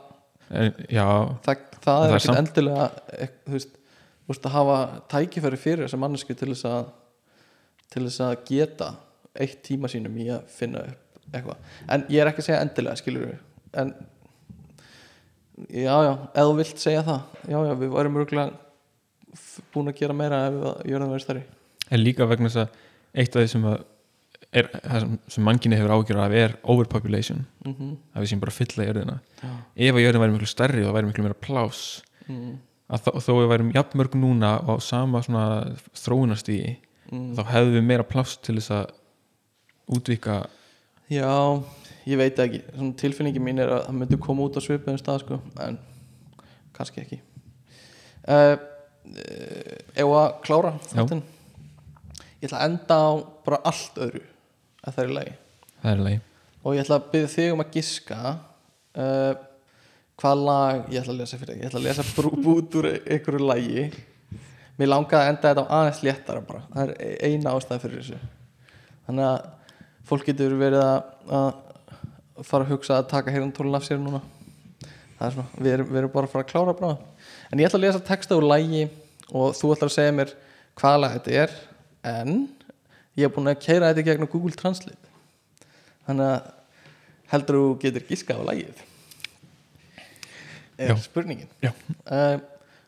en, 0.50 0.74
já, 0.92 1.06
það, 1.46 1.62
það 1.86 2.04
er 2.06 2.10
er 2.12 2.18
ekkert 2.18 2.40
endilega 2.42 2.88
ek- 3.24 3.38
þú 3.46 3.54
veist, 3.56 3.72
þú 4.26 4.32
veist 4.34 4.48
að 4.50 4.56
hafa 4.58 4.76
tækifæri 5.14 5.60
fyrir 5.62 5.84
þessa 5.86 6.00
mannesku 6.02 6.36
til 6.36 6.50
þess 6.52 6.66
að 6.72 6.90
til 7.94 8.02
þess 8.08 8.20
að 8.26 8.34
geta 8.50 8.90
eitt 9.40 9.60
tíma 9.64 9.88
sínum 9.92 10.16
í 10.20 10.26
að 10.34 10.44
finna 10.52 10.82
upp 10.90 11.32
eitthvað, 11.32 11.56
en 11.92 12.04
ég 12.12 12.20
er 12.22 12.28
ekki 12.32 12.42
að 12.44 12.48
segja 12.50 12.60
endilega 12.66 13.00
skilur 13.00 13.32
en 13.80 13.94
já, 15.72 15.94
já, 16.04 16.12
þú 16.36 16.54
vilt 16.60 16.80
segja 16.82 17.02
það. 17.06 17.20
Já, 17.48 17.58
já, 17.70 17.72
við 17.80 17.92
varum 17.96 18.18
örgulega 18.20 18.52
búin 19.74 19.90
að 19.90 20.00
gera 20.00 20.16
meira 20.16 20.46
ef 20.48 20.56
við 20.56 20.92
jörðum 20.92 21.12
verið 21.14 21.26
stærri. 21.26 21.44
En 21.90 22.02
líka 22.02 22.26
vegna 22.28 22.50
þess 22.50 22.62
að 22.64 22.80
eitt 23.16 23.36
af 23.36 23.44
því 23.44 23.50
sem 23.52 23.68
að 23.70 23.76
er, 24.56 24.68
það 24.74 25.06
sem, 25.32 25.44
mannkynni 25.46 25.78
hefur 25.78 25.94
ágjör 25.96 26.22
af 26.24 26.36
er 26.36 26.56
overpopulation. 26.74 27.44
Mm 27.66 27.94
að 28.16 28.24
við 28.24 28.30
séum 28.32 28.42
bara 28.42 28.54
að 28.54 28.60
fylla 28.60 28.88
jörðina. 28.88 29.16
Já, 29.42 29.52
ef 29.88 29.98
að 29.98 30.04
jörðin 30.04 30.24
væri 30.24 30.36
miklu 30.36 30.50
stærri 30.50 30.82
og 30.82 30.88
það 30.88 30.96
væri 30.96 31.10
miklu 31.10 31.26
meira 31.26 31.40
plás 31.46 31.80
mm, 32.26 32.52
að 32.88 33.06
þó, 33.06 33.10
þó 33.26 33.32
við 33.32 33.48
værum 33.52 33.72
jafnmörg 33.74 34.16
núna 34.20 34.52
á 34.62 34.72
sama 34.80 35.22
þróunastígi 36.00 36.76
mm. 37.10 37.32
þá 37.36 37.42
hefðum 37.52 37.76
við 37.76 37.88
meira 37.90 38.06
pláss 38.06 38.38
til 38.40 38.56
þess 38.58 38.72
að 38.78 38.94
útvika 39.96 40.38
já, 41.12 41.62
ég 42.06 42.18
veit 42.18 42.40
ekki. 42.42 42.62
Svona 42.72 42.96
tilfinningi 43.02 43.42
mín 43.42 43.62
er 43.62 43.74
að 43.76 43.84
það 43.88 43.98
myndi 44.00 44.20
koma 44.22 44.46
út 44.46 44.58
á 44.58 44.60
svipaðum 44.64 45.00
stað 45.00 45.22
sko, 45.22 45.40
en 45.62 45.78
kannski 46.76 47.02
ekki. 47.04 47.20
Uh, 48.26 48.56
ef 49.14 50.12
að 50.20 50.28
klára 50.46 50.72
þáttinn. 50.90 51.22
Ég 52.40 52.48
ætla 52.48 52.60
að 52.60 52.68
enda 52.70 52.96
á 53.00 53.10
bara 53.46 53.60
allt 53.70 54.00
öðru 54.06 54.22
að 54.86 54.96
það 54.96 55.02
er 55.04 55.10
í 55.12 55.16
lagi. 55.18 55.34
Er 55.86 56.02
leið 56.06 56.22
og 56.66 56.74
ég 56.74 56.82
ætla 56.82 56.96
að 56.98 57.10
byrja 57.12 57.28
þig 57.30 57.52
um 57.54 57.60
að 57.62 57.74
giska 57.76 58.16
uh, 58.26 59.34
hvað 60.18 60.40
lag 60.48 60.88
ég 60.90 60.98
ætla 61.02 61.12
að 61.14 61.20
lesa 61.20 61.38
fyrir 61.38 61.52
þig, 61.54 61.60
ég 61.62 61.68
ætla 61.70 61.78
að 61.78 61.86
lesa 61.86 62.06
brú- 62.16 62.40
bút 62.46 62.78
úr 62.80 62.88
einhverju 62.96 63.46
lagi. 63.46 63.84
Mér 64.76 64.90
langaði 64.90 65.20
að 65.22 65.30
enda 65.32 65.50
þetta 65.52 65.62
á 65.64 65.74
aðeins 65.78 66.00
léttara 66.04 66.42
bara. 66.44 66.64
Það 66.74 66.90
er 66.96 67.14
eina 67.30 67.52
ástæð 67.56 67.84
fyrir 67.86 68.02
þessu. 68.02 68.18
Þannig 69.06 69.28
að 69.30 69.46
fólk 70.10 70.26
getur 70.28 70.56
verið 70.60 70.82
að, 70.82 70.98
að 71.38 72.44
fara 72.50 72.66
að 72.66 72.72
hugsa 72.74 72.98
að 72.98 73.06
taka 73.14 73.32
heyrantólun 73.32 73.78
af 73.78 73.86
sér 73.86 74.02
núna 74.02 74.20
það 75.16 75.26
er 75.28 75.36
svona, 75.36 75.48
við 75.58 75.72
erum, 75.72 75.90
við 75.90 76.00
erum 76.02 76.12
bara 76.14 76.28
að 76.28 76.34
fara 76.34 76.46
að 76.46 76.50
klára 76.52 76.76
bara 76.76 76.96
en 77.50 77.62
ég 77.62 77.68
ætla 77.68 77.80
að 77.80 77.86
lesa 77.86 78.04
texta 78.04 78.36
úr 78.36 78.46
lagi 78.46 78.84
og 79.32 79.56
þú 79.56 79.72
ætlar 79.74 79.90
að 79.90 79.96
segja 79.96 80.16
mér 80.16 80.34
hvaða 80.76 81.02
lag 81.02 81.16
þetta 81.16 81.38
er 81.44 81.56
en 82.06 82.34
ég 83.16 83.26
er 83.26 83.32
búin 83.32 83.50
að 83.50 83.62
keira 83.64 83.90
þetta 83.90 84.02
í 84.02 84.06
gegnum 84.10 84.30
Google 84.30 84.56
Translate. 84.56 85.14
Þannig 86.06 86.28
að 86.34 86.50
heldur 87.32 87.58
þú 87.58 87.70
getur 87.82 88.04
giska 88.10 88.36
á 88.36 88.42
lagið? 88.46 88.82
Er 90.76 90.92
Já. 90.92 90.98
spurningin? 91.00 91.48
Já. 91.64 91.72
uh, 92.12 92.36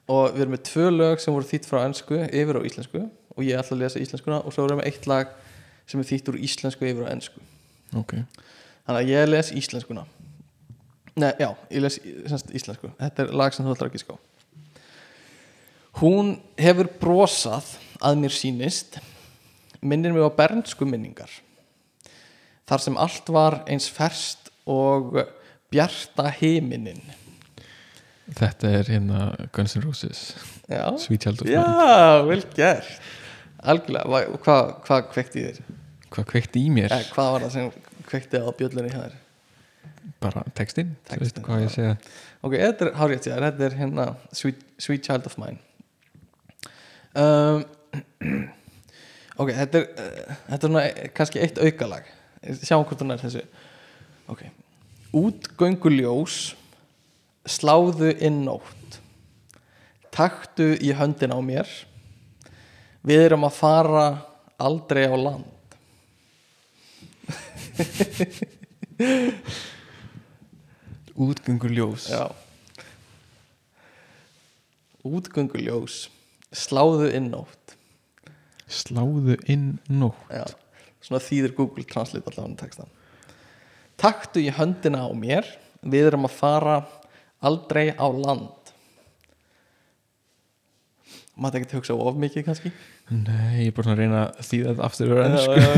og 0.08 0.34
við 0.34 0.44
erum 0.44 0.54
með 0.56 0.64
tvö 0.68 0.90
lög 0.92 1.22
sem 1.22 1.34
voru 1.34 1.48
þýtt 1.48 1.68
frá 1.68 1.82
ennsku 1.84 2.20
yfir 2.26 2.60
á 2.60 2.62
íslensku 2.68 3.00
og 3.08 3.46
ég 3.46 3.60
ætla 3.60 3.76
að 3.76 3.82
lesa 3.84 4.02
íslenskuna 4.02 4.42
og 4.42 4.54
svo 4.54 4.66
erum 4.68 4.82
við 4.82 4.90
eitt 4.90 5.08
lag 5.08 5.32
sem 5.88 6.00
er 6.00 6.08
þýtt 6.08 6.30
úr 6.32 6.38
íslensku 6.44 6.88
yfir 6.88 7.08
á 7.08 7.12
ennsku 7.12 7.42
ok, 7.96 8.14
þannig 8.84 9.00
að 9.00 9.12
ég 9.12 9.28
les 9.28 9.52
íslenskuna 9.60 10.04
Nei, 11.18 11.32
já, 11.40 11.48
ég 11.74 11.82
les 11.82 11.96
semst, 12.30 12.50
íslensku. 12.54 12.90
Þetta 13.00 13.24
er 13.26 13.32
lag 13.34 13.54
sem 13.56 13.66
þú 13.66 13.74
ætlar 13.74 13.88
að 13.90 13.96
giska 13.98 14.14
á. 14.14 14.18
Hún 15.98 16.36
hefur 16.60 16.86
brosað 17.00 17.66
að 18.04 18.20
mér 18.22 18.34
sýnist 18.36 18.98
minnir 19.82 20.12
mig 20.14 20.22
á 20.22 20.30
bernsku 20.34 20.86
minningar 20.86 21.30
þar 22.68 22.82
sem 22.84 22.98
allt 23.00 23.30
var 23.34 23.56
eins 23.70 23.88
ferst 23.90 24.50
og 24.68 25.16
bjarta 25.72 26.28
heiminin 26.38 27.00
þetta 28.38 28.70
er 28.78 28.90
hérna 28.92 29.20
Guns 29.56 29.74
N' 29.78 29.82
Roses. 29.86 30.20
Já, 30.68 30.84
Sweet 31.00 31.22
Child 31.24 31.40
of 31.42 31.46
Mine. 31.48 31.56
já 31.56 32.26
vel 32.28 32.42
gert. 32.54 32.90
Algjörlega, 33.58 34.04
Hva- 34.06 34.38
hvað 34.44 34.74
hva 34.86 34.98
kveikti 35.14 35.40
í 35.40 35.46
þér? 35.48 35.62
hvað 36.12 36.26
kveikti 36.34 36.60
í 36.66 36.70
mér, 36.70 36.92
Eh, 36.92 37.04
hvað 37.14 37.32
var 37.32 37.40
það 37.46 37.52
sem 37.56 37.70
kveikti 38.06 38.38
á 38.44 38.48
bjöllunni 38.54 38.92
hjá 38.92 39.00
þér? 39.06 39.16
Bara 40.22 40.42
textin, 40.56 40.94
þú 41.08 41.20
veist 41.22 41.40
hvað 41.44 41.64
ég 41.64 41.72
segja 41.74 41.94
Ok, 42.42 42.54
þetta 42.54 42.86
er 42.86 42.92
hárið 42.98 43.24
til 43.24 43.32
þér, 43.32 43.46
þetta 43.48 43.66
er 43.66 43.74
hérna 43.80 44.04
Sweet, 44.36 44.60
Sweet 44.78 45.08
Child 45.08 45.26
of 45.26 45.34
Mine. 45.40 45.58
Um, 47.18 47.64
Ok, 49.38 49.52
þetta 49.54 49.78
er 49.78 49.84
uh, 49.86 50.38
þetta 50.48 50.58
er 50.58 50.70
svona, 50.72 50.84
kannski 51.14 51.42
eitt 51.42 51.58
aukalag. 51.62 52.08
Sjáum 52.62 52.86
hvort 52.86 53.02
hún 53.04 53.14
er 53.14 53.22
þessu. 53.22 53.44
Ok 54.30 54.46
Útgönguljós 55.18 56.38
Sláðu 57.48 58.10
inn 58.20 58.42
nótt. 58.44 58.98
Taktu 60.12 60.74
í 60.84 60.90
höndin 60.92 61.32
á 61.32 61.40
mér. 61.40 61.70
Við 63.06 63.22
erum 63.30 63.46
að 63.48 63.56
fara 63.56 64.04
aldrei 64.60 65.06
á 65.08 65.16
land. 65.16 65.54
útgöngur 68.98 69.42
ljós. 71.18 72.08
Já. 72.12 72.28
Útgönguljós 75.08 76.08
Sláðu 76.48 77.10
inn 77.12 77.28
nótt. 77.32 77.74
Sláðu 78.68 79.36
inn 79.48 79.78
nótt. 79.92 80.30
Já, 80.32 80.44
svona 81.04 81.20
þýðir 81.20 81.54
Google 81.56 81.84
Translate 81.88 82.24
allavega 82.24 82.46
hann 82.46 82.56
textan 82.60 82.94
Taktu 83.98 84.40
í 84.40 84.52
höndina 84.54 85.02
á 85.04 85.10
mér. 85.12 85.44
Við 85.82 86.08
erum 86.12 86.28
að 86.28 86.36
fara 86.38 86.76
aldrei 87.44 87.90
á 87.98 88.06
land. 88.06 88.54
Maður 91.38 91.62
ekki 91.64 91.78
hugsa 91.78 91.94
of 91.98 92.16
mikið 92.18 92.46
kannski? 92.46 92.72
Nei, 93.10 93.66
ég 93.66 93.70
er 93.70 93.74
bara 93.76 93.86
svona 93.86 93.96
að 93.96 94.00
reyna 94.02 94.22
að 94.26 94.46
þýða 94.48 94.70
þetta 94.70 94.86
aftur 94.88 95.06
Já, 95.10 95.18
ennsku 95.26 95.54
já, 95.58 95.66
já. 95.68 95.76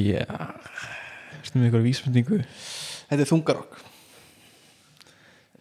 já. 0.00 0.24
Erstu 1.44 1.60
með 1.60 1.68
ykkur 1.70 1.84
vísmyndingu 1.84 2.40
Þetta 3.14 3.22
er 3.22 3.30
þungarokk. 3.30 3.74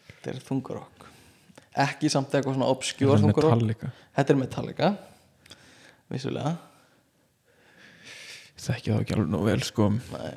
Þetta 0.08 0.32
er 0.32 0.38
þungarokk. 0.42 1.04
Ekki 1.84 2.10
samt 2.10 2.34
eitthvað 2.34 2.56
svona 2.56 2.70
obskjúr 2.74 3.20
Þetta 3.22 4.34
er 4.34 4.40
Metallica. 4.40 4.90
Vissulega. 6.10 6.56
Þekki 8.58 8.90
það 8.90 9.04
ekki 9.04 9.16
alveg 9.20 9.30
nóg 9.36 9.46
vel 9.52 9.62
sko. 9.68 9.92
Nei. 10.16 10.34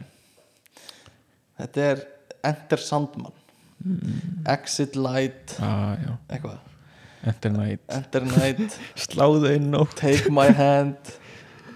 Þetta 1.56 1.88
er 1.88 2.06
Enter 2.51 2.84
Sandman. 2.84 3.40
Exit 4.52 5.01
Light. 5.01 5.56
Ah, 5.64 5.97
eitthvað. 6.28 6.59
Enter 7.32 7.56
Night. 7.56 7.86
Enter 7.97 8.28
Night. 8.28 8.76
Sláðu 9.06 9.55
inn 9.56 9.70
nótt. 9.72 9.97
Take 10.02 10.28
My 10.28 10.52
Hand. 10.52 11.16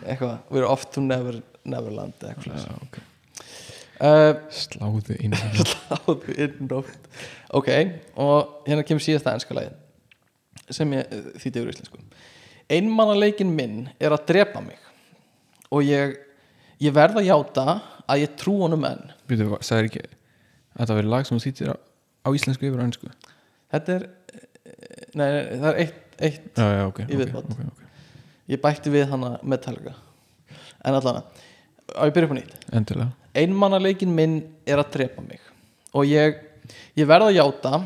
Eitthvað. 0.04 0.42
We're 0.52 0.68
off 0.68 0.90
to 0.92 1.00
never, 1.00 1.40
Neverland 1.64 2.20
eitthvað 2.20 2.60
já, 2.60 2.66
svoleiðis. 2.66 3.06
Uh, 4.00 4.32
sláðu 4.54 5.16
inn 5.20 5.36
Sláðu 5.74 6.34
inn 6.36 6.56
nótt. 6.70 7.08
Ok, 7.56 7.70
og 8.20 8.64
hérna 8.68 8.84
kemur 8.86 9.04
síðasta 9.04 9.34
enska 9.36 9.56
lagið 9.56 9.76
sem 10.70 10.92
ég 10.94 11.10
uh, 11.12 11.30
þýtti 11.40 11.62
yfir 11.62 11.72
íslensku. 11.74 12.02
Einmannaleikin 12.70 13.50
minn 13.56 13.88
er 13.98 14.14
að 14.14 14.26
drepa 14.30 14.62
mig 14.62 14.78
og 15.70 15.82
ég 15.86 16.16
ég 16.80 16.94
verð 16.96 17.20
að 17.20 17.28
játa 17.28 17.66
að 18.10 18.22
ég 18.24 18.36
trú 18.40 18.56
honum 18.62 18.86
enn. 18.88 19.02
Býtu, 19.30 19.48
sagði 19.66 19.90
ekki 19.90 20.04
að 20.80 20.86
það 20.90 20.96
verið 21.00 21.12
lag 21.12 21.26
sem 21.28 21.42
þýttir 21.42 21.72
á, 21.74 21.76
á 21.76 22.28
íslensku 22.36 22.68
yfir 22.68 22.82
ennsku 22.84 23.10
Þetta 23.70 23.96
er 23.98 24.04
eh, 24.06 25.04
nei, 25.18 25.28
það 25.60 25.68
er 25.70 25.80
eitt, 25.84 25.98
eitt 26.18 26.58
já, 26.58 26.66
já, 26.74 26.82
ok, 26.88 27.00
Í 27.04 27.06
ok, 27.06 27.20
viðbót. 27.20 27.52
ok, 27.54 27.60
ok. 27.70 27.84
Ég 28.50 28.62
bætti 28.62 28.90
við 28.90 29.04
hana 29.12 29.36
Metallica. 29.46 29.92
En 30.82 30.96
allan 30.98 31.20
á 31.22 32.02
ég 32.08 32.14
byrja 32.16 32.26
upp 32.30 32.34
á 32.34 32.38
nýtt. 32.40 32.56
Endilega 32.74 33.19
einmannaleikin 33.36 34.10
minn 34.14 34.40
er 34.66 34.82
að 34.82 34.92
drepa 34.96 35.22
mig. 35.24 35.40
Og 35.94 36.06
ég, 36.08 36.38
ég 36.98 37.08
verð 37.08 37.30
að 37.30 37.38
játa 37.38 37.76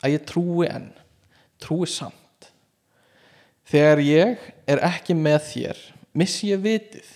að 0.00 0.16
ég 0.16 0.26
trúi 0.28 0.68
enn 0.70 0.90
trúi 1.60 1.88
samt. 1.88 2.16
Þegar 3.70 4.02
ég 4.02 4.48
er 4.70 4.82
ekki 4.88 5.14
með 5.14 5.44
þér 5.50 5.84
missi 6.16 6.50
ég 6.50 6.64
vitið. 6.64 7.06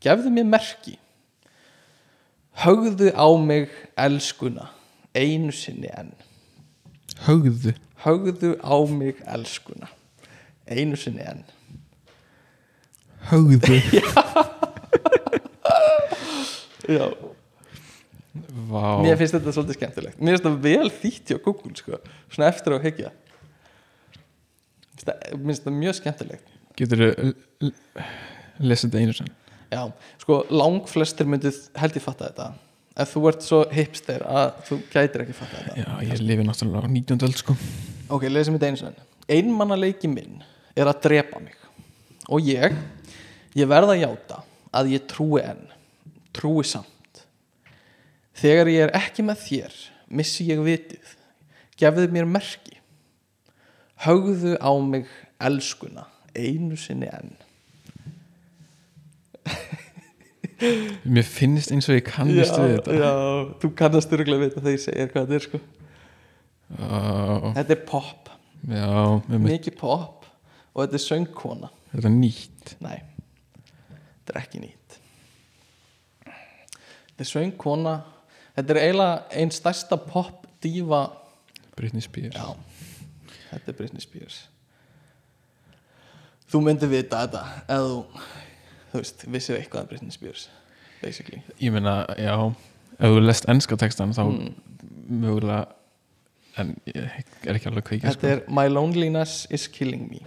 Gefðu 0.00 0.32
mér 0.34 0.48
merki. 0.48 0.96
Högðu 2.60 3.12
á 3.14 3.28
mig 3.38 3.70
elskuna 4.00 4.70
einu 5.14 5.52
sinni 5.54 5.90
enn. 5.92 6.12
Högðu? 7.26 7.76
Högðu 8.04 8.56
á 8.64 8.76
mig 8.88 9.20
elskuna 9.28 9.90
einu 10.70 10.98
sinni 10.98 11.24
enn. 11.26 11.44
Högðu? 13.30 13.78
Já, 14.00 14.24
Vá, 18.70 18.84
mér 19.02 19.18
finnst 19.18 19.34
þetta 19.34 19.54
svolítið 19.56 19.78
skemmtilegt. 19.80 20.20
Mér 20.20 20.36
finnst 20.36 20.46
þetta 20.46 20.62
vel 20.64 20.90
þýtt 21.00 21.32
hjá 21.32 21.40
Google 21.42 21.74
sko. 21.78 21.98
svona 22.30 22.50
eftir 22.52 22.76
á 22.76 22.78
hekja 22.82 23.10
mér 25.00 25.44
finnst 25.46 25.62
þetta 25.64 25.76
mjög 25.76 25.98
skemmtilegt. 25.98 26.56
Getur 26.78 27.02
þú 27.02 27.70
lesið 28.60 28.90
þetta 28.90 29.00
einu 29.00 29.16
sann 29.16 29.30
já, 29.70 29.84
sko 30.20 30.42
langflestir 30.50 31.28
myndið 31.30 31.62
held 31.78 31.96
ég 31.98 32.04
fatta 32.04 32.28
þetta. 32.30 32.50
En 33.00 33.08
þú 33.08 33.22
ert 33.30 33.44
svo 33.46 33.60
hipster 33.72 34.24
að 34.26 34.48
þú 34.66 34.78
gætir 34.90 35.24
ekki 35.24 35.36
fatta 35.36 35.60
þetta. 35.62 35.76
Já, 35.78 36.10
ég 36.10 36.22
lifi 36.24 36.46
náttúrulega 36.46 36.90
á 36.90 36.90
19. 36.90 37.26
öld 37.28 37.38
sko. 37.38 37.56
Ok, 38.10 38.26
lesum 38.28 38.56
þetta 38.58 38.70
einu 38.70 38.80
sinni. 38.80 39.06
Einmannaleiki 39.30 40.10
minn 40.10 40.40
er 40.74 40.90
að 40.90 41.04
drepa 41.06 41.40
mig. 41.42 41.54
Og 42.28 42.42
ég 42.44 42.74
ég 43.56 43.70
verð 43.70 43.94
að 43.94 44.02
játa 44.04 44.42
að 44.74 44.92
ég 44.96 45.06
trúi 45.10 45.42
enn 45.42 45.62
trúi 46.40 46.64
samt. 46.66 47.24
Þegar 48.40 48.70
ég 48.72 48.86
er 48.86 48.94
ekki 48.96 49.24
með 49.26 49.42
þér 49.44 49.74
missi 50.16 50.46
ég 50.48 50.62
vitið. 50.64 51.16
Gefðu 51.80 52.08
mér 52.14 52.28
merki. 52.28 52.78
Högðu 54.00 54.56
á 54.60 54.72
mig 54.80 55.08
elskuna 55.40 56.06
einu 56.36 56.76
sinni 56.80 57.08
enn. 57.10 57.34
Mér 61.08 61.24
finnst 61.24 61.72
eins 61.72 61.88
og 61.88 61.96
ég 61.96 62.04
kannist 62.04 62.52
við 62.60 62.74
þetta. 62.74 62.96
já, 63.00 63.12
þú 63.62 63.70
kannast 63.76 64.12
örgulega 64.12 64.44
vita 64.44 64.60
þegar 64.60 64.74
ég 64.74 64.82
segir 64.82 65.12
hvað 65.12 65.22
þetta 65.30 65.38
er 65.38 65.46
sko. 65.46 65.60
Já, 66.70 66.90
þetta 67.56 67.74
er 67.74 67.80
pop, 67.88 68.28
já 68.68 68.90
mikið 69.40 69.78
pop. 69.80 70.28
Og 70.70 70.84
þetta 70.84 71.00
er 71.00 71.04
söngkona. 71.06 71.72
Þetta 71.94 72.12
er 72.12 72.14
nýtt. 72.14 72.74
Nei, 72.84 72.98
þetta 73.96 74.36
er 74.36 74.42
ekki 74.44 74.62
nýtt 74.62 74.79
Þetta 77.20 77.28
er 77.28 77.32
söngkona 77.36 77.92
Þetta 78.56 78.72
er 78.72 78.78
eiginlega 78.80 79.16
einn 79.36 79.50
stærsta 79.52 79.96
pop 80.00 80.46
dífa 80.64 81.02
Britney 81.76 82.00
Spears. 82.04 82.34
Já, 82.34 82.54
þetta 83.50 83.70
er 83.72 83.76
Britney 83.78 84.00
Spears. 84.04 84.38
Þú 86.50 86.60
myndir 86.66 86.90
vita 86.90 87.20
þetta 87.26 87.42
eða 87.70 87.90
þú, 87.90 88.22
þú 88.90 88.98
veist, 89.02 89.24
vissir 89.36 89.58
eitthvað 89.60 89.84
af 89.84 89.90
Britney 89.92 90.12
Spears 90.16 90.48
basically. 91.02 91.42
Ég 91.60 91.72
meina, 91.76 92.02
já 92.18 92.34
Ef 93.00 93.06
þú 93.14 93.20
lest 93.24 93.46
enska 93.48 93.76
textan 93.80 94.12
þá 94.16 94.22
Mm. 94.26 94.54
mögulega 95.20 95.66
en 96.58 96.74
ég 96.86 96.96
er 97.46 97.54
ekki 97.54 97.68
alveg 97.70 97.84
kveikja 97.84 98.10
Þetta 98.14 98.28
er 98.34 98.42
My 98.48 98.66
loneliness 98.68 99.46
is 99.50 99.68
killing 99.68 100.08
me. 100.10 100.20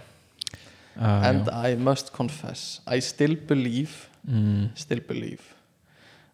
Ah, 0.96 1.28
and 1.28 1.46
já. 1.46 1.70
I 1.70 1.74
must 1.76 2.12
confess. 2.12 2.80
I 2.86 2.98
still 3.00 3.36
believe. 3.36 4.08
Mm, 4.26 4.70
still 4.74 5.00
believe 5.00 5.53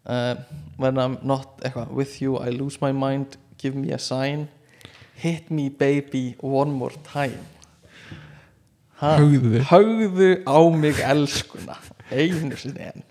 uh, 0.05 0.35
when 0.77 0.97
I'm 0.97 1.17
not 1.23 1.59
eitthvað, 1.61 1.91
with 1.91 2.21
you 2.21 2.37
I 2.39 2.49
lose 2.49 2.79
my 2.81 2.91
mind 2.91 3.37
give 3.57 3.75
me 3.75 3.91
a 3.91 3.99
sign 3.99 4.47
hit 5.21 5.51
me 5.51 5.69
baby 5.69 6.35
one 6.41 6.71
more 6.73 6.93
time. 7.05 7.43
Ha, 9.01 9.17
Högðu. 9.17 9.59
högðu 9.69 10.29
á 10.49 10.57
mig 10.73 10.97
elskuna 11.05 11.75
einu 12.11 12.57
sinni 12.57 12.87
enn. 12.89 13.03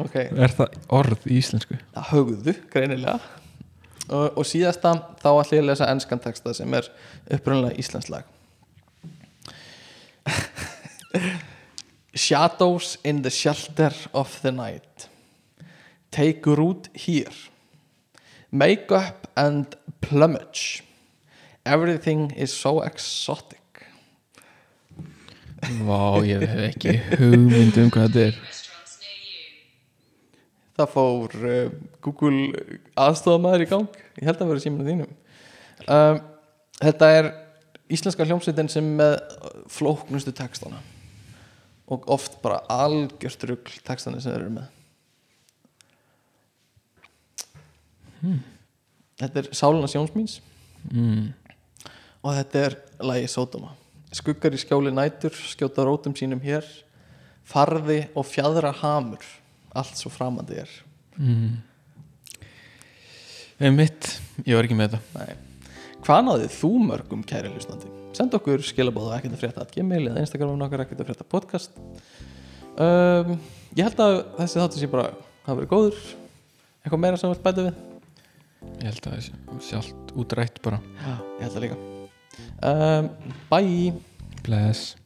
Ok, 0.00 0.14
Er 0.16 0.52
það 0.56 0.76
orð 0.96 1.24
í 1.28 1.38
íslensku? 1.40 1.76
það 1.96 2.06
högðu 2.12 2.54
greinilega. 2.72 3.18
Og, 4.10 4.38
og 4.40 4.44
síðasta 4.48 4.92
þá 5.20 5.28
ætlum 5.40 5.56
ég 5.58 5.64
að 5.64 5.68
lesa 5.70 5.88
enskan 5.92 6.20
texta 6.24 6.52
sem 6.56 6.72
er 6.74 6.88
upprunnilega 7.32 7.76
íslensk 7.80 8.12
lag 8.12 8.24
Shadows 12.14 12.98
in 13.04 13.22
the 13.22 13.30
shelter 13.30 13.92
of 14.12 14.40
the 14.42 14.52
night. 14.52 15.08
Take 16.10 16.46
root 16.46 16.88
here. 16.94 17.32
Make 18.50 18.90
up 18.90 19.28
and 19.36 19.66
plumage. 20.00 20.82
Everything 21.64 22.32
is 22.32 22.52
so 22.52 22.80
exotic. 22.82 23.58
Vá, 25.60 26.24
ég 26.24 26.40
hef 26.40 26.64
ekki 26.70 26.96
hugmynd 27.20 27.76
um 27.78 27.90
hvað 27.92 28.16
þetta 28.16 28.26
er. 28.26 28.40
Það 30.80 30.92
fór 30.94 31.38
uh, 31.44 31.62
Google 32.00 32.64
aðstofamæður 32.96 33.66
í 33.66 33.70
gang. 33.70 34.02
Ég 34.16 34.30
held 34.30 34.40
að 34.40 34.52
vera 34.54 34.64
síminu 34.64 34.88
þínum. 34.88 35.16
Um, 35.86 36.22
Þetta 36.80 37.10
er 37.12 37.28
íslenska 37.92 38.24
hljómsveitin 38.24 38.70
sem 38.72 38.86
með 38.96 39.18
flóknustu 39.70 40.32
textana 40.36 40.80
og 41.90 42.06
oft 42.12 42.38
bara 42.42 42.62
algjört 42.70 43.44
rugl 43.50 43.80
textana 43.86 44.20
sem 44.20 44.32
þeir 44.32 44.44
eru 44.44 44.54
með 44.58 44.76
Þetta 49.20 49.40
er 49.40 49.46
Sálina 49.56 49.88
Sjónsmíns 49.88 50.38
mm. 50.90 51.30
og 52.20 52.34
þetta 52.36 52.64
er 52.66 52.76
lagi 53.10 53.30
Sódóma 53.32 53.72
skuggar 54.14 54.54
í 54.54 54.60
skjóli 54.60 54.92
nætur 54.94 55.34
skjóta 55.34 55.86
rótum 55.86 56.16
sínum 56.18 56.42
hér 56.44 56.66
farði 57.48 58.02
og 58.14 58.26
fjadra 58.28 58.72
hamur 58.82 59.24
allt 59.76 59.98
svo 59.98 60.12
framandi 60.12 60.62
er 60.62 60.78
Mm. 61.20 61.58
Mitt, 63.76 64.06
ég 64.46 64.56
var 64.56 64.64
ekki 64.64 64.78
með 64.78 64.94
þetta 64.94 65.18
Nei. 65.18 65.34
Hvað 66.00 66.22
náðið 66.30 66.54
þú 66.54 66.70
mörgum 66.86 67.24
kæri 67.28 67.50
hlustandi? 67.52 67.99
Send 68.16 68.34
okkur 68.34 68.62
skilabóð 68.66 69.10
og 69.10 69.16
ekkert 69.18 69.36
að 69.36 69.42
frétta 69.44 69.66
gmail 69.74 70.02
eða 70.10 70.22
Instagram 70.24 70.62
okkar 70.66 70.82
ekkert 70.84 71.02
að 71.04 71.10
frétta 71.10 71.26
podcast. 71.30 71.76
Um, 72.80 73.36
Ég 73.78 73.86
held 73.86 74.00
að 74.02 74.16
þessi 74.40 74.58
þáttu 74.58 74.80
sé 74.80 74.88
bara 74.90 75.10
hafa 75.46 75.54
verið 75.60 75.70
góður. 75.70 75.98
Eitthvað 76.82 77.02
meira 77.04 77.20
sem 77.20 77.30
við 77.30 77.42
bæta 77.44 77.66
við? 77.68 77.76
Ég 78.80 78.88
held 78.88 79.06
að 79.06 79.12
það 79.12 79.60
sé- 79.68 79.76
allt 79.78 80.14
útrætt 80.18 80.58
bara. 80.64 80.80
Já, 81.04 81.12
ég 81.38 81.44
held 81.46 81.56
að 81.60 81.64
líka. 81.66 81.78
Um, 82.66 83.10
Bye. 83.50 83.92
Bless 84.42 84.96